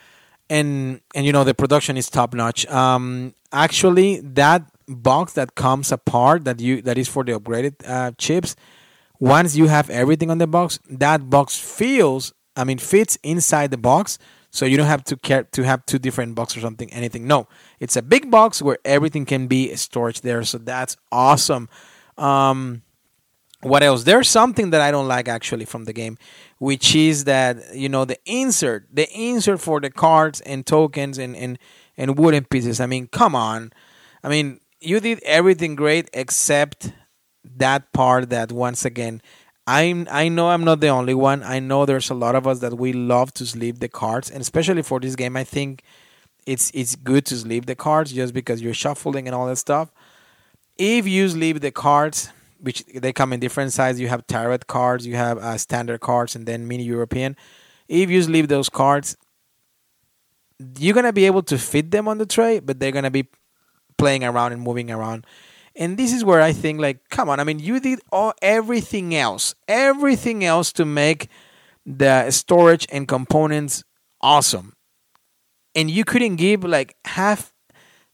and 0.49 1.01
and 1.17 1.27
you 1.27 1.33
know 1.33 1.43
the 1.43 1.53
production 1.53 1.97
is 1.97 2.09
top 2.09 2.33
notch. 2.33 2.65
Um, 2.69 3.35
actually, 3.53 4.21
that 4.21 4.63
box 4.87 5.33
that 5.33 5.57
comes 5.57 5.91
apart 5.91 6.45
that 6.45 6.61
you 6.61 6.81
that 6.83 6.97
is 6.97 7.09
for 7.09 7.25
the 7.25 7.33
upgraded 7.33 7.75
uh, 7.89 8.13
chips. 8.19 8.55
Once 9.19 9.57
you 9.57 9.67
have 9.67 9.91
everything 9.91 10.31
on 10.31 10.39
the 10.39 10.47
box, 10.47 10.79
that 10.89 11.29
box 11.29 11.59
feels, 11.59 12.33
I 12.55 12.63
mean, 12.63 12.79
fits 12.79 13.19
inside 13.25 13.73
the 13.73 13.79
box, 13.79 14.19
so 14.55 14.67
you 14.67 14.77
don't 14.77 14.87
have 14.87 15.03
to 15.03 15.17
care 15.17 15.43
to 15.43 15.65
have 15.65 15.85
two 15.85 15.99
different 15.99 16.37
boxes 16.37 16.59
or 16.59 16.61
something, 16.61 16.89
anything. 16.93 17.27
No, 17.27 17.49
it's 17.81 17.97
a 17.97 18.03
big 18.03 18.31
box 18.31 18.63
where 18.63 18.79
everything 18.85 19.25
can 19.25 19.49
be 19.49 19.75
stored 19.75 20.15
there. 20.23 20.45
So 20.45 20.59
that's 20.59 20.97
awesome. 21.11 21.69
Um, 22.17 22.83
what 23.63 23.83
else? 23.83 24.05
There's 24.05 24.29
something 24.29 24.71
that 24.71 24.81
I 24.81 24.93
don't 24.93 25.09
like 25.09 25.27
actually 25.27 25.65
from 25.65 25.87
the 25.87 25.93
game, 25.93 26.19
which 26.59 26.95
is 26.95 27.25
that 27.25 27.75
you 27.75 27.89
know 27.89 28.05
the 28.05 28.17
insert, 28.27 28.87
the 28.93 29.11
insert 29.11 29.61
for 29.61 29.81
the 29.81 29.91
cards 29.91 30.41
and 30.43 30.65
tokens 30.65 31.19
and 31.19 31.35
and 31.35 31.59
and 31.97 32.17
wooden 32.17 32.45
pieces. 32.45 32.79
I 32.79 32.87
mean, 32.87 33.09
come 33.09 33.35
on. 33.35 33.73
I 34.23 34.29
mean, 34.29 34.61
you 34.81 35.01
did 35.01 35.21
everything 35.25 35.75
great 35.75 36.09
except 36.13 36.93
that 37.57 37.93
part 37.93 38.31
that 38.31 38.53
once 38.53 38.85
again 38.85 39.21
I 39.67 40.05
I 40.11 40.29
know 40.29 40.51
I'm 40.51 40.65
not 40.65 40.81
the 40.81 40.89
only 40.89 41.15
one. 41.15 41.43
I 41.43 41.59
know 41.59 41.87
there's 41.87 42.11
a 42.11 42.15
lot 42.15 42.35
of 42.35 42.47
us 42.47 42.61
that 42.61 42.77
we 42.77 42.93
love 42.93 43.33
to 43.35 43.47
sleep 43.47 43.79
the 43.79 43.89
cards, 43.89 44.31
and 44.31 44.41
especially 44.41 44.83
for 44.83 45.01
this 45.01 45.17
game, 45.17 45.37
I 45.37 45.45
think 45.45 45.83
it's 46.47 46.71
it's 46.75 46.97
good 46.97 47.25
to 47.27 47.37
sleep 47.37 47.67
the 47.67 47.75
cards 47.75 48.13
just 48.13 48.35
because 48.35 48.61
you're 48.61 48.75
shuffling 48.75 49.27
and 49.27 49.35
all 49.35 49.47
that 49.47 49.57
stuff. 49.57 49.91
If 50.77 51.07
you 51.07 51.29
sleep 51.29 51.61
the 51.61 51.71
cards, 51.71 52.31
which 52.61 52.85
they 52.95 53.13
come 53.13 53.33
in 53.33 53.41
different 53.41 53.73
sizes, 53.73 54.01
you 54.01 54.09
have 54.09 54.27
tarot 54.27 54.59
cards, 54.67 55.07
you 55.07 55.17
have 55.17 55.39
uh, 55.39 55.57
standard 55.57 56.01
cards, 56.01 56.37
and 56.37 56.47
then 56.47 56.69
mini 56.69 56.85
European. 56.85 57.37
If 57.89 58.11
you 58.11 58.23
sleep 58.23 58.49
those 58.49 58.69
cards, 58.69 59.17
you're 60.79 60.95
gonna 60.95 61.13
be 61.13 61.27
able 61.27 61.43
to 61.45 61.59
fit 61.59 61.91
them 61.91 62.09
on 62.09 62.19
the 62.19 62.27
tray, 62.27 62.61
but 62.61 62.81
they're 62.81 62.93
gonna 62.93 63.11
be 63.11 63.29
playing 63.99 64.25
around 64.25 64.53
and 64.53 64.63
moving 64.63 64.91
around. 64.91 65.27
And 65.77 65.97
this 65.97 66.13
is 66.13 66.25
where 66.25 66.41
I 66.41 66.53
think, 66.53 66.81
like, 66.81 67.09
come 67.11 67.29
on. 67.29 67.41
I 67.41 67.45
mean, 67.45 67.59
you 67.59 67.81
did 67.81 68.01
all 68.13 68.33
everything 68.41 69.15
else, 69.15 69.55
everything 69.67 70.45
else 70.45 70.73
to 70.75 70.85
make 70.85 71.29
the 71.85 72.31
storage 72.31 72.87
and 72.93 73.09
components 73.09 73.83
awesome, 74.21 74.75
and 75.75 75.91
you 75.91 76.05
couldn't 76.05 76.37
give 76.37 76.63
like 76.63 76.95
half, 77.05 77.53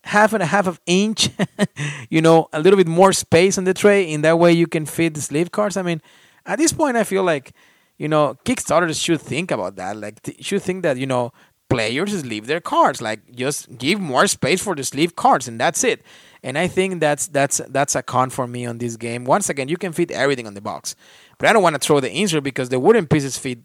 half 0.05 0.33
and 0.33 0.43
a 0.43 0.47
half 0.47 0.67
of 0.67 0.81
inch, 0.87 1.29
you 2.11 2.23
know, 2.23 2.49
a 2.53 2.61
little 2.61 2.79
bit 2.79 2.89
more 2.89 3.13
space 3.13 3.59
on 3.59 3.65
the 3.65 3.75
tray. 3.75 4.11
In 4.11 4.23
that 4.23 4.39
way, 4.39 4.53
you 4.53 4.67
can 4.67 4.87
fit 4.87 5.15
the 5.15 5.21
sleeve 5.21 5.53
cards. 5.53 5.77
I 5.77 5.83
mean, 5.83 6.01
at 6.47 6.59
this 6.59 6.73
point, 6.73 6.97
I 6.97 7.05
feel 7.05 7.23
like, 7.23 7.53
you 7.99 8.09
know, 8.09 8.37
Kickstarters 8.47 9.03
should 9.05 9.21
think 9.21 9.51
about 9.51 9.77
that. 9.77 9.99
Like, 9.99 10.23
th- 10.23 10.43
should 10.43 10.63
think 10.63 10.83
that 10.83 10.97
you 10.97 11.07
know 11.07 11.33
players 11.69 12.25
leave 12.25 12.47
their 12.47 12.61
cards. 12.61 13.03
Like, 13.03 13.31
just 13.33 13.77
give 13.77 14.01
more 14.01 14.27
space 14.27 14.63
for 14.63 14.75
the 14.75 14.83
sleeve 14.83 15.15
cards, 15.15 15.47
and 15.47 15.61
that's 15.61 15.85
it 15.85 16.03
and 16.43 16.57
I 16.57 16.68
think 16.68 17.01
that's 17.01 17.26
that's 17.26 17.61
that's 17.68 17.95
a 17.95 18.03
con 18.03 18.30
for 18.30 18.47
me 18.47 18.66
on 18.66 18.78
this 18.78 18.97
game. 18.97 19.24
Once 19.24 19.49
again, 19.49 19.68
you 19.68 19.76
can 19.76 19.93
fit 19.93 20.11
everything 20.11 20.47
on 20.47 20.55
the 20.55 20.61
box, 20.61 20.95
but 21.38 21.49
I 21.49 21.53
don't 21.53 21.62
want 21.62 21.74
to 21.74 21.80
throw 21.80 22.01
the 22.01 22.11
insert 22.11 22.43
because 22.43 22.68
the 22.68 22.80
wooden 22.80 23.07
pieces 23.07 23.36
fit 23.36 23.59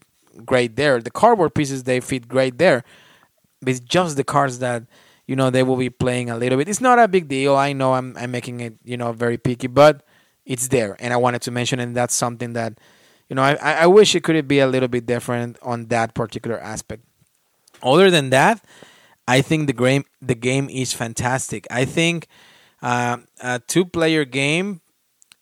great 0.45 0.75
there. 0.75 1.01
The 1.01 1.11
cardboard 1.11 1.53
pieces 1.53 1.83
they 1.83 1.99
fit 1.99 2.27
great 2.27 2.57
there. 2.57 2.83
It's 3.65 3.79
just 3.79 4.17
the 4.17 4.23
cards 4.23 4.59
that 4.59 4.83
you 5.27 5.35
know 5.35 5.49
they 5.49 5.63
will 5.63 5.77
be 5.77 5.89
playing 5.89 6.29
a 6.29 6.37
little 6.37 6.57
bit. 6.57 6.67
It's 6.67 6.81
not 6.81 6.99
a 6.99 7.07
big 7.07 7.27
deal. 7.27 7.55
I 7.55 7.73
know 7.73 7.93
I'm 7.93 8.15
I'm 8.17 8.31
making 8.31 8.59
it 8.59 8.75
you 8.83 8.97
know 8.97 9.11
very 9.13 9.37
picky, 9.37 9.67
but 9.67 10.03
it's 10.45 10.67
there, 10.67 10.95
and 10.99 11.13
I 11.13 11.17
wanted 11.17 11.41
to 11.43 11.51
mention, 11.51 11.79
and 11.79 11.95
that's 11.95 12.13
something 12.13 12.53
that 12.53 12.77
you 13.29 13.35
know 13.35 13.41
I 13.41 13.55
I 13.55 13.87
wish 13.87 14.15
it 14.15 14.23
could 14.23 14.47
be 14.47 14.59
a 14.59 14.67
little 14.67 14.89
bit 14.89 15.05
different 15.05 15.57
on 15.61 15.87
that 15.87 16.13
particular 16.13 16.59
aspect. 16.59 17.03
Other 17.81 18.11
than 18.11 18.29
that, 18.31 18.63
I 19.27 19.41
think 19.41 19.67
the 19.67 19.73
game 19.73 20.05
the 20.21 20.35
game 20.35 20.69
is 20.69 20.93
fantastic. 20.93 21.65
I 21.71 21.85
think 21.85 22.27
uh, 22.81 23.17
a 23.41 23.59
two-player 23.59 24.25
game, 24.25 24.81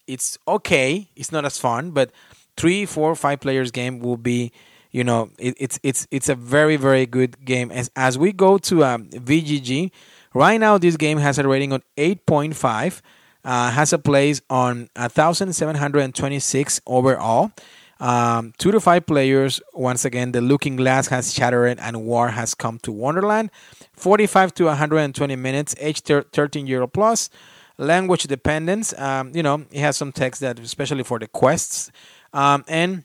it's 0.07 0.37
okay. 0.47 1.09
It's 1.15 1.31
not 1.31 1.45
as 1.45 1.57
fun, 1.57 1.91
but 1.91 2.11
three, 2.57 2.85
four, 2.85 3.15
five 3.15 3.39
players 3.39 3.71
game 3.71 3.99
will 3.99 4.17
be, 4.17 4.51
you 4.91 5.03
know, 5.03 5.31
it, 5.39 5.55
it's 5.59 5.79
it's 5.83 6.07
it's 6.11 6.29
a 6.29 6.35
very 6.35 6.75
very 6.75 7.05
good 7.05 7.43
game. 7.45 7.71
As 7.71 7.89
as 7.95 8.17
we 8.17 8.31
go 8.31 8.57
to 8.59 8.83
um, 8.83 9.09
BGG, 9.09 9.91
right 10.33 10.59
now 10.59 10.77
this 10.77 10.97
game 10.97 11.17
has 11.17 11.39
a 11.39 11.47
rating 11.47 11.71
of 11.71 11.83
eight 11.97 12.25
point 12.25 12.55
five. 12.55 13.01
Uh, 13.45 13.71
has 13.71 13.91
a 13.91 13.99
place 13.99 14.41
on 14.49 14.87
1,726 14.95 16.81
overall. 16.87 17.51
Um, 17.99 18.53
two 18.57 18.71
to 18.71 18.79
five 18.79 19.05
players. 19.05 19.59
Once 19.73 20.05
again, 20.05 20.31
the 20.31 20.39
Looking 20.39 20.77
Glass 20.77 21.07
has 21.07 21.33
shattered 21.33 21.77
and 21.77 22.05
War 22.05 22.29
has 22.29 22.55
come 22.55 22.79
to 22.79 22.91
Wonderland. 22.93 23.49
45 23.93 24.53
to 24.55 24.65
120 24.65 25.35
minutes, 25.35 25.75
age 25.79 26.01
13 26.01 26.67
euro 26.67 26.87
plus. 26.87 27.29
Language 27.77 28.23
dependence, 28.23 28.97
um, 28.99 29.31
you 29.33 29.41
know, 29.41 29.65
it 29.71 29.79
has 29.79 29.97
some 29.97 30.11
text 30.11 30.41
that, 30.41 30.59
especially 30.59 31.03
for 31.03 31.17
the 31.17 31.27
quests. 31.27 31.91
Um, 32.31 32.63
and 32.67 33.03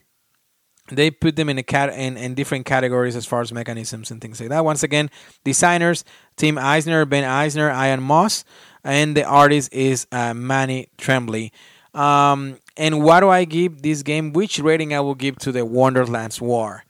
they 0.90 1.10
put 1.10 1.36
them 1.36 1.48
in 1.48 1.58
a 1.58 1.62
cat 1.62 1.90
in, 1.90 2.16
in 2.16 2.34
different 2.34 2.66
categories 2.66 3.16
as 3.16 3.26
far 3.26 3.40
as 3.40 3.52
mechanisms 3.52 4.10
and 4.10 4.20
things 4.20 4.40
like 4.40 4.50
that. 4.50 4.64
Once 4.64 4.82
again, 4.82 5.10
designers 5.44 6.04
Tim 6.36 6.58
Eisner, 6.58 7.04
Ben 7.04 7.24
Eisner, 7.24 7.70
Ian 7.70 8.02
Moss, 8.02 8.44
and 8.84 9.16
the 9.16 9.24
artist 9.24 9.72
is 9.72 10.06
uh, 10.12 10.34
Manny 10.34 10.88
Trembley. 10.98 11.52
Um, 11.94 12.58
and 12.76 13.02
what 13.02 13.20
do 13.20 13.28
I 13.28 13.44
give 13.44 13.82
this 13.82 14.02
game? 14.02 14.32
Which 14.32 14.58
rating 14.58 14.94
I 14.94 15.00
will 15.00 15.14
give 15.14 15.36
to 15.38 15.52
the 15.52 15.64
Wonderland's 15.64 16.40
War? 16.40 16.84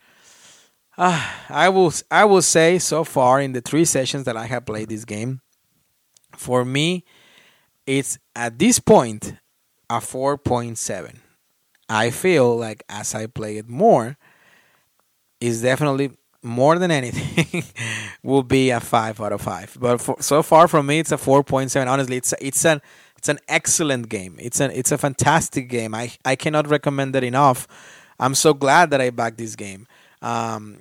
Uh, 0.99 1.24
I 1.49 1.68
will 1.68 1.92
I 2.11 2.24
will 2.24 2.42
say 2.42 2.80
so 2.80 3.05
far 3.05 3.40
in 3.40 3.53
the 3.53 3.61
three 3.61 3.84
sessions 3.84 4.24
that 4.24 4.36
I 4.36 4.46
have 4.46 4.66
played 4.66 4.88
this 4.88 5.05
game, 5.05 5.40
for 6.36 6.64
me, 6.64 7.05
it's 7.86 8.18
at 8.34 8.59
this 8.59 8.80
point 8.80 9.34
a 9.88 10.01
four 10.01 10.36
point 10.36 10.76
seven. 10.76 11.20
I 11.88 12.11
feel 12.11 12.57
like 12.59 12.82
as 12.88 13.14
I 13.14 13.26
play 13.26 13.59
it 13.59 13.68
more, 13.68 14.18
is 15.40 15.62
definitely 15.62 16.11
more 16.42 16.80
than 16.80 16.90
anything 16.90 17.62
will 18.24 18.42
be 18.42 18.70
a 18.70 18.80
five 18.80 19.20
out 19.20 19.32
of 19.32 19.40
five. 19.40 19.76
But 19.80 20.01
for, 20.01 20.16
so 20.20 20.42
far 20.42 20.66
from 20.66 20.86
me, 20.86 20.99
it's 20.99 21.12
a 21.12 21.18
four 21.18 21.44
point 21.44 21.70
seven. 21.70 21.86
Honestly, 21.86 22.16
it's 22.16 22.32
a, 22.32 22.44
it's 22.44 22.64
an 22.64 22.82
it's 23.16 23.28
an 23.28 23.38
excellent 23.46 24.09
game. 24.09 24.34
It's 24.40 24.59
an 24.59 24.72
it's 24.72 24.90
a 24.90 24.99
fantastic 24.99 25.68
game. 25.68 25.94
I 25.94 26.11
I 26.24 26.34
cannot 26.34 26.66
recommend 26.66 27.14
it 27.14 27.22
enough. 27.22 27.68
I'm 28.18 28.34
so 28.34 28.53
glad 28.53 28.90
that 28.90 29.01
I 29.01 29.11
backed 29.11 29.38
this 29.38 29.55
game. 29.55 29.86
Um, 30.20 30.78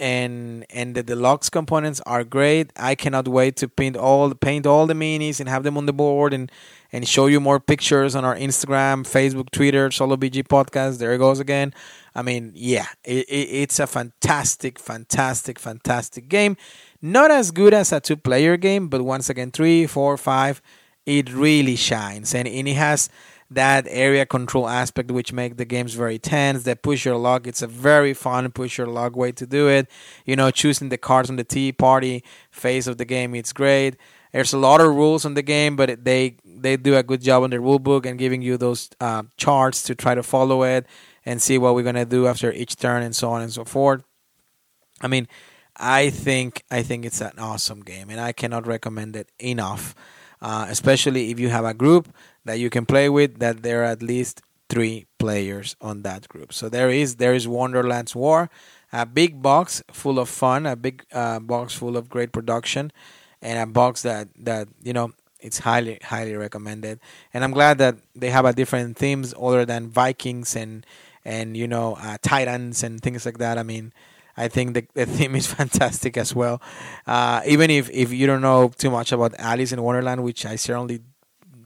and 0.00 0.64
and 0.70 0.94
the 0.94 1.02
deluxe 1.02 1.50
components 1.50 2.00
are 2.06 2.24
great. 2.24 2.72
I 2.76 2.94
cannot 2.94 3.28
wait 3.28 3.56
to 3.56 3.68
paint 3.68 3.96
all 3.96 4.34
paint 4.34 4.66
all 4.66 4.86
the 4.86 4.94
minis 4.94 5.38
and 5.38 5.48
have 5.48 5.62
them 5.62 5.76
on 5.76 5.86
the 5.86 5.92
board 5.92 6.32
and 6.32 6.50
and 6.92 7.06
show 7.06 7.26
you 7.26 7.38
more 7.38 7.60
pictures 7.60 8.16
on 8.16 8.24
our 8.24 8.34
Instagram, 8.34 9.04
Facebook, 9.04 9.50
Twitter, 9.50 9.90
Solo 9.90 10.16
BG 10.16 10.48
podcast. 10.48 10.98
There 10.98 11.12
it 11.12 11.18
goes 11.18 11.38
again. 11.38 11.72
I 12.14 12.22
mean, 12.22 12.50
yeah, 12.54 12.86
it, 13.04 13.28
it, 13.28 13.48
it's 13.62 13.78
a 13.78 13.86
fantastic, 13.86 14.78
fantastic, 14.80 15.58
fantastic 15.60 16.28
game. 16.28 16.56
Not 17.00 17.30
as 17.30 17.52
good 17.52 17.72
as 17.72 17.92
a 17.92 18.00
two-player 18.00 18.56
game, 18.56 18.88
but 18.88 19.02
once 19.02 19.30
again, 19.30 19.52
three, 19.52 19.86
four, 19.86 20.16
five, 20.16 20.60
it 21.06 21.32
really 21.32 21.76
shines, 21.76 22.34
and, 22.34 22.48
and 22.48 22.66
it 22.66 22.74
has 22.74 23.08
that 23.50 23.86
area 23.88 24.24
control 24.24 24.68
aspect 24.68 25.10
which 25.10 25.32
make 25.32 25.56
the 25.56 25.64
games 25.64 25.94
very 25.94 26.18
tense. 26.18 26.62
That 26.64 26.82
push 26.82 27.04
your 27.04 27.16
luck. 27.16 27.46
It's 27.46 27.62
a 27.62 27.66
very 27.66 28.14
fun 28.14 28.50
push 28.52 28.78
your 28.78 28.86
luck 28.86 29.16
way 29.16 29.32
to 29.32 29.46
do 29.46 29.68
it. 29.68 29.88
You 30.24 30.36
know 30.36 30.50
choosing 30.50 30.88
the 30.88 30.98
cards 30.98 31.30
on 31.30 31.36
the 31.36 31.44
tea 31.44 31.72
party 31.72 32.24
phase 32.50 32.86
of 32.86 32.98
the 32.98 33.04
game 33.04 33.34
it's 33.34 33.52
great. 33.52 33.96
There's 34.32 34.52
a 34.52 34.58
lot 34.58 34.80
of 34.80 34.94
rules 34.94 35.24
on 35.24 35.34
the 35.34 35.42
game 35.42 35.76
but 35.76 36.04
they 36.04 36.36
they 36.44 36.76
do 36.76 36.96
a 36.96 37.02
good 37.02 37.22
job 37.22 37.42
on 37.42 37.50
the 37.50 37.60
rule 37.60 37.78
book 37.78 38.06
and 38.06 38.18
giving 38.18 38.42
you 38.42 38.56
those 38.56 38.90
uh, 39.00 39.24
charts 39.36 39.82
to 39.84 39.94
try 39.94 40.14
to 40.14 40.22
follow 40.22 40.62
it 40.62 40.86
and 41.24 41.42
see 41.42 41.58
what 41.58 41.74
we're 41.74 41.82
gonna 41.82 42.04
do 42.04 42.26
after 42.26 42.52
each 42.52 42.76
turn 42.76 43.02
and 43.02 43.14
so 43.16 43.30
on 43.30 43.42
and 43.42 43.52
so 43.52 43.64
forth. 43.64 44.02
I 45.00 45.08
mean 45.08 45.26
i 45.76 46.10
think 46.10 46.62
i 46.70 46.82
think 46.82 47.04
it's 47.04 47.20
an 47.20 47.38
awesome 47.38 47.80
game 47.80 48.10
and 48.10 48.20
i 48.20 48.32
cannot 48.32 48.66
recommend 48.66 49.16
it 49.16 49.30
enough 49.38 49.94
uh, 50.42 50.66
especially 50.68 51.30
if 51.30 51.38
you 51.38 51.48
have 51.48 51.64
a 51.64 51.74
group 51.74 52.08
that 52.44 52.58
you 52.58 52.70
can 52.70 52.86
play 52.86 53.08
with 53.08 53.38
that 53.38 53.62
there 53.62 53.82
are 53.82 53.92
at 53.92 54.02
least 54.02 54.42
three 54.68 55.06
players 55.18 55.76
on 55.80 56.02
that 56.02 56.28
group. 56.28 56.52
So 56.52 56.68
there 56.68 56.90
is 56.90 57.16
there 57.16 57.34
is 57.34 57.46
Wonderland's 57.46 58.14
War 58.14 58.50
a 58.92 59.06
big 59.06 59.40
box 59.42 59.82
full 59.90 60.18
of 60.18 60.28
fun 60.28 60.66
a 60.66 60.76
big 60.76 61.04
uh, 61.12 61.38
box 61.38 61.74
full 61.74 61.96
of 61.96 62.08
great 62.08 62.32
production 62.32 62.90
and 63.40 63.58
a 63.58 63.66
box 63.66 64.02
that 64.02 64.28
that 64.36 64.68
you 64.82 64.92
know 64.92 65.12
it's 65.40 65.58
highly 65.58 65.98
highly 66.02 66.34
recommended. 66.34 67.00
And 67.34 67.44
i'm 67.44 67.52
glad 67.52 67.78
that 67.78 67.96
they 68.14 68.30
have 68.30 68.44
a 68.44 68.52
different 68.52 68.96
themes 68.96 69.34
other 69.40 69.64
than 69.64 69.88
vikings 69.88 70.56
and 70.56 70.86
and 71.24 71.56
you 71.56 71.68
know 71.68 71.96
uh, 72.00 72.16
titans 72.22 72.82
and 72.82 73.00
things 73.00 73.26
like 73.26 73.38
that. 73.38 73.58
I 73.58 73.62
mean 73.62 73.92
I 74.36 74.48
think 74.48 74.74
the, 74.74 74.86
the 74.94 75.06
theme 75.16 75.34
is 75.36 75.46
fantastic 75.46 76.16
as 76.16 76.34
well. 76.34 76.62
Uh, 77.06 77.42
even 77.46 77.70
if, 77.70 77.90
if 77.90 78.12
you 78.12 78.26
don't 78.26 78.40
know 78.40 78.70
too 78.78 78.90
much 78.90 79.12
about 79.12 79.34
Alice 79.38 79.72
in 79.72 79.82
Wonderland, 79.82 80.22
which 80.24 80.46
I 80.46 80.56
certainly 80.56 81.00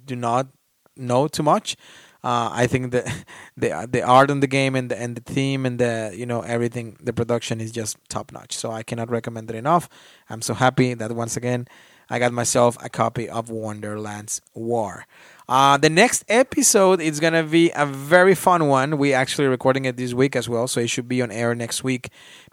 do 0.07 0.17
not 0.17 0.49
know 0.97 1.29
too 1.29 1.43
much. 1.43 1.77
Uh, 2.25 2.49
I 2.53 2.67
think 2.67 2.91
the 2.93 3.05
the 3.57 3.87
the 3.91 4.03
art 4.03 4.31
in 4.31 4.41
the 4.41 4.47
game 4.47 4.75
and 4.75 4.91
the 4.91 4.99
and 4.99 5.15
the 5.15 5.21
theme 5.21 5.67
and 5.67 5.79
the 5.79 6.15
you 6.17 6.25
know 6.25 6.41
everything 6.41 6.97
the 7.03 7.13
production 7.13 7.61
is 7.61 7.71
just 7.71 7.99
top 8.09 8.33
notch. 8.33 8.57
So 8.57 8.71
I 8.71 8.83
cannot 8.83 9.11
recommend 9.11 9.51
it 9.51 9.57
enough. 9.57 9.89
I'm 10.31 10.41
so 10.41 10.55
happy 10.55 10.95
that 10.95 11.13
once 11.13 11.37
again 11.37 11.69
I 12.09 12.19
got 12.19 12.33
myself 12.33 12.77
a 12.83 12.89
copy 12.89 13.29
of 13.29 13.51
Wonderland's 13.51 14.41
War. 14.55 15.07
Uh, 15.49 15.77
the 15.77 15.91
next 15.91 16.25
episode 16.29 17.01
is 17.01 17.21
gonna 17.21 17.43
be 17.43 17.71
a 17.77 17.85
very 17.85 18.35
fun 18.35 18.69
one. 18.69 18.97
We 18.97 19.13
actually 19.13 19.49
recording 19.49 19.85
it 19.85 19.99
this 19.99 20.15
week 20.15 20.35
as 20.35 20.49
well, 20.49 20.67
so 20.67 20.81
it 20.81 20.89
should 20.89 21.09
be 21.09 21.21
on 21.21 21.31
air 21.31 21.55
next 21.55 21.85
week 21.85 22.09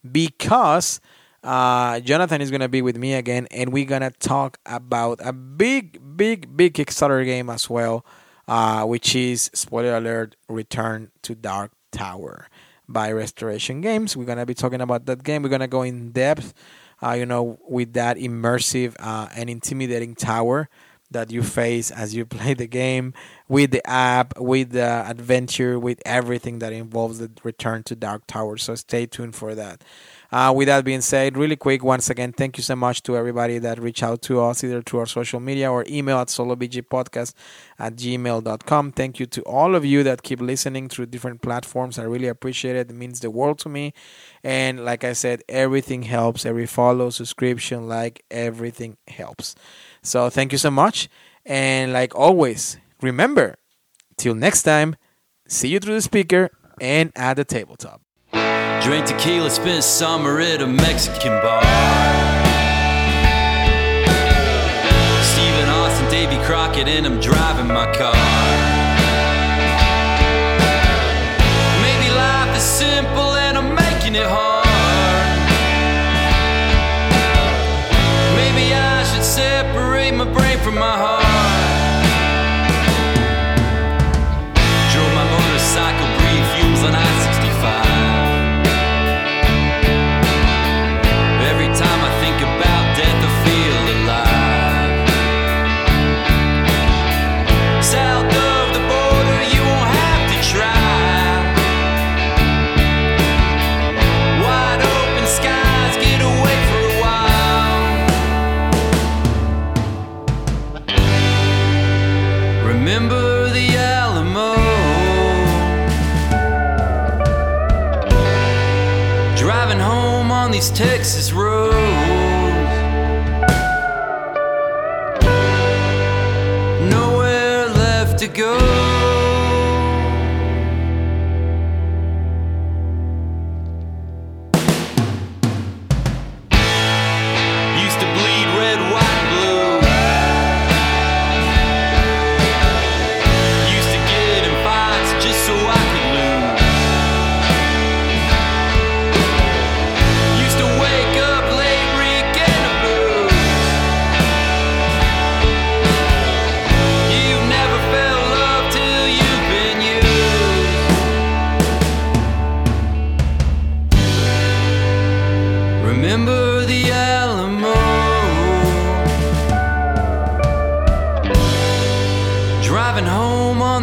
because 0.10 1.00
uh, 1.44 2.02
Jonathan 2.02 2.42
is 2.42 2.52
gonna 2.52 2.68
be 2.68 2.82
with 2.82 2.98
me 2.98 3.14
again, 3.14 3.48
and 3.52 3.72
we're 3.72 3.86
gonna 3.86 4.12
talk 4.12 4.60
about 4.66 5.20
a 5.24 5.32
big, 5.32 6.18
big, 6.18 6.58
big 6.58 6.74
Kickstarter 6.74 7.24
game 7.24 7.50
as 7.50 7.70
well 7.70 8.06
uh, 8.52 8.84
which 8.84 9.16
is 9.16 9.50
spoiler 9.54 9.96
alert: 9.96 10.36
Return 10.50 11.12
to 11.22 11.36
Dark 11.36 11.72
Tower 11.94 12.48
by 12.86 13.10
Restoration 13.10 13.80
Games. 13.80 14.18
We're 14.18 14.26
gonna 14.26 14.46
be 14.46 14.54
talking 14.54 14.82
about 14.82 15.06
that 15.06 15.24
game. 15.24 15.42
We're 15.42 15.48
gonna 15.48 15.70
go 15.70 15.84
in 15.84 16.12
depth, 16.12 16.54
uh, 17.02 17.14
you 17.14 17.26
know, 17.26 17.60
with 17.70 17.94
that 17.94 18.18
immersive 18.18 18.96
uh, 19.00 19.30
and 19.34 19.50
intimidating 19.50 20.16
tower 20.16 20.68
that 21.12 21.32
you 21.32 21.44
face 21.44 21.92
as 21.92 22.16
you 22.16 22.26
play 22.38 22.54
the 22.54 22.68
game 22.68 23.14
with 23.48 23.72
the 23.72 23.86
app, 23.88 24.40
with 24.40 24.72
the 24.72 25.06
adventure, 25.08 25.78
with 25.78 26.02
everything 26.06 26.60
that 26.60 26.74
involves 26.74 27.20
the 27.20 27.30
return 27.44 27.84
to 27.84 27.96
Dark 27.96 28.26
Tower. 28.26 28.58
So 28.58 28.76
stay 28.76 29.06
tuned 29.06 29.36
for 29.36 29.54
that. 29.56 29.84
Uh, 30.32 30.54
with 30.56 30.68
that 30.68 30.86
being 30.86 31.02
said, 31.02 31.38
really 31.38 31.58
quick, 31.58 31.84
once 31.84 32.10
again, 32.10 32.32
thank 32.32 32.58
you 32.58 32.64
so 32.64 32.74
much 32.74 33.04
to 33.04 33.18
everybody 33.18 33.58
that 33.58 33.78
reached 33.78 34.02
out 34.02 34.22
to 34.22 34.40
us 34.40 34.64
either 34.64 34.82
through 34.82 35.02
our 35.02 35.06
social 35.06 35.42
media 35.42 35.70
or 35.70 35.84
email 35.90 36.20
at 36.20 36.30
solobgpodcast 36.30 37.34
at 37.78 37.96
gmail.com. 37.98 38.94
Thank 38.94 39.20
you 39.20 39.26
to 39.26 39.42
all 39.42 39.76
of 39.76 39.84
you 39.84 40.04
that 40.04 40.24
keep 40.24 40.40
listening 40.40 40.88
through 40.88 41.08
different 41.08 41.42
platforms. 41.42 42.00
I 42.00 42.04
really 42.04 42.30
appreciate 42.30 42.78
it. 42.78 42.90
It 42.90 42.96
means 42.96 43.20
the 43.20 43.30
world 43.30 43.60
to 43.60 43.70
me. 43.70 43.94
And 44.42 44.86
like 44.86 45.04
I 45.04 45.12
said, 45.12 45.44
everything 45.50 46.04
helps. 46.04 46.46
Every 46.46 46.66
follow, 46.66 47.10
subscription, 47.10 47.90
like, 47.90 48.24
everything 48.32 48.96
helps. 49.10 49.56
So 50.04 50.30
thank 50.30 50.52
you 50.52 50.58
so 50.58 50.72
much. 50.72 51.10
And 51.46 51.94
like 51.94 52.16
always, 52.16 52.78
remember, 53.02 53.56
till 54.18 54.36
next 54.36 54.64
time, 54.64 54.96
see 55.48 55.70
you 55.70 55.80
through 55.80 55.96
the 55.96 56.02
speaker 56.02 56.50
and 56.80 57.12
at 57.16 57.36
the 57.36 57.46
tabletop. 57.46 58.02
Drink 58.82 59.06
tequila, 59.06 59.50
spend 59.52 59.84
summer 59.84 60.40
at 60.40 60.62
a 60.62 60.68
Mexican 60.68 61.34
bar. 61.42 61.62
Stephen 65.22 65.70
Austin, 65.70 66.10
Davy 66.10 66.44
Crockett, 66.46 66.88
and 66.88 67.06
I'm 67.06 67.20
driving 67.20 67.68
my 67.68 67.86
car. 67.94 68.16
Maybe 71.82 72.10
life 72.16 72.58
is 72.58 72.64
simple 72.64 73.36
and 73.36 73.58
I'm 73.58 73.76
making 73.76 74.16
it 74.16 74.26
hard. 74.26 74.51
From 80.72 80.80
my 80.80 80.98
heart. 80.98 81.31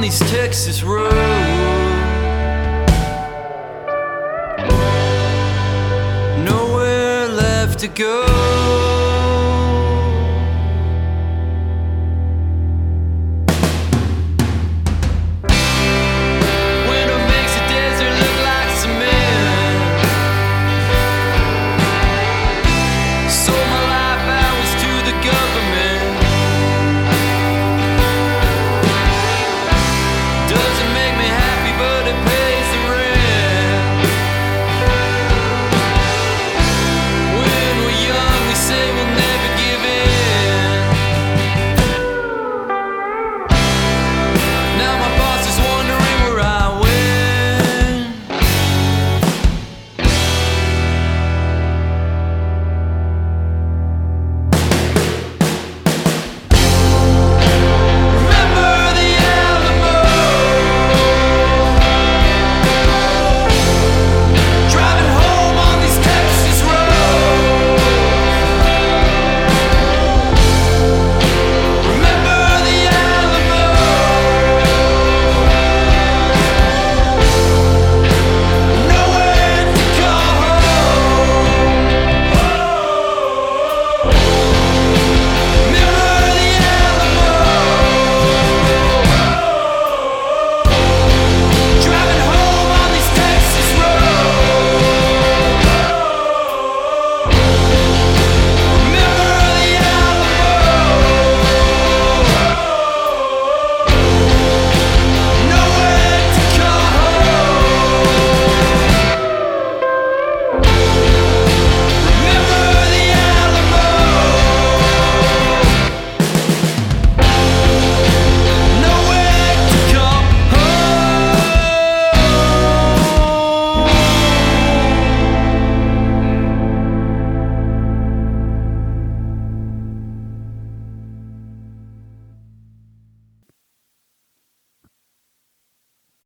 These 0.09 0.31
Texas 0.31 0.83
roads. 0.83 1.15
Nowhere 6.47 7.29
left 7.29 7.79
to 7.81 7.89
go. 7.89 8.58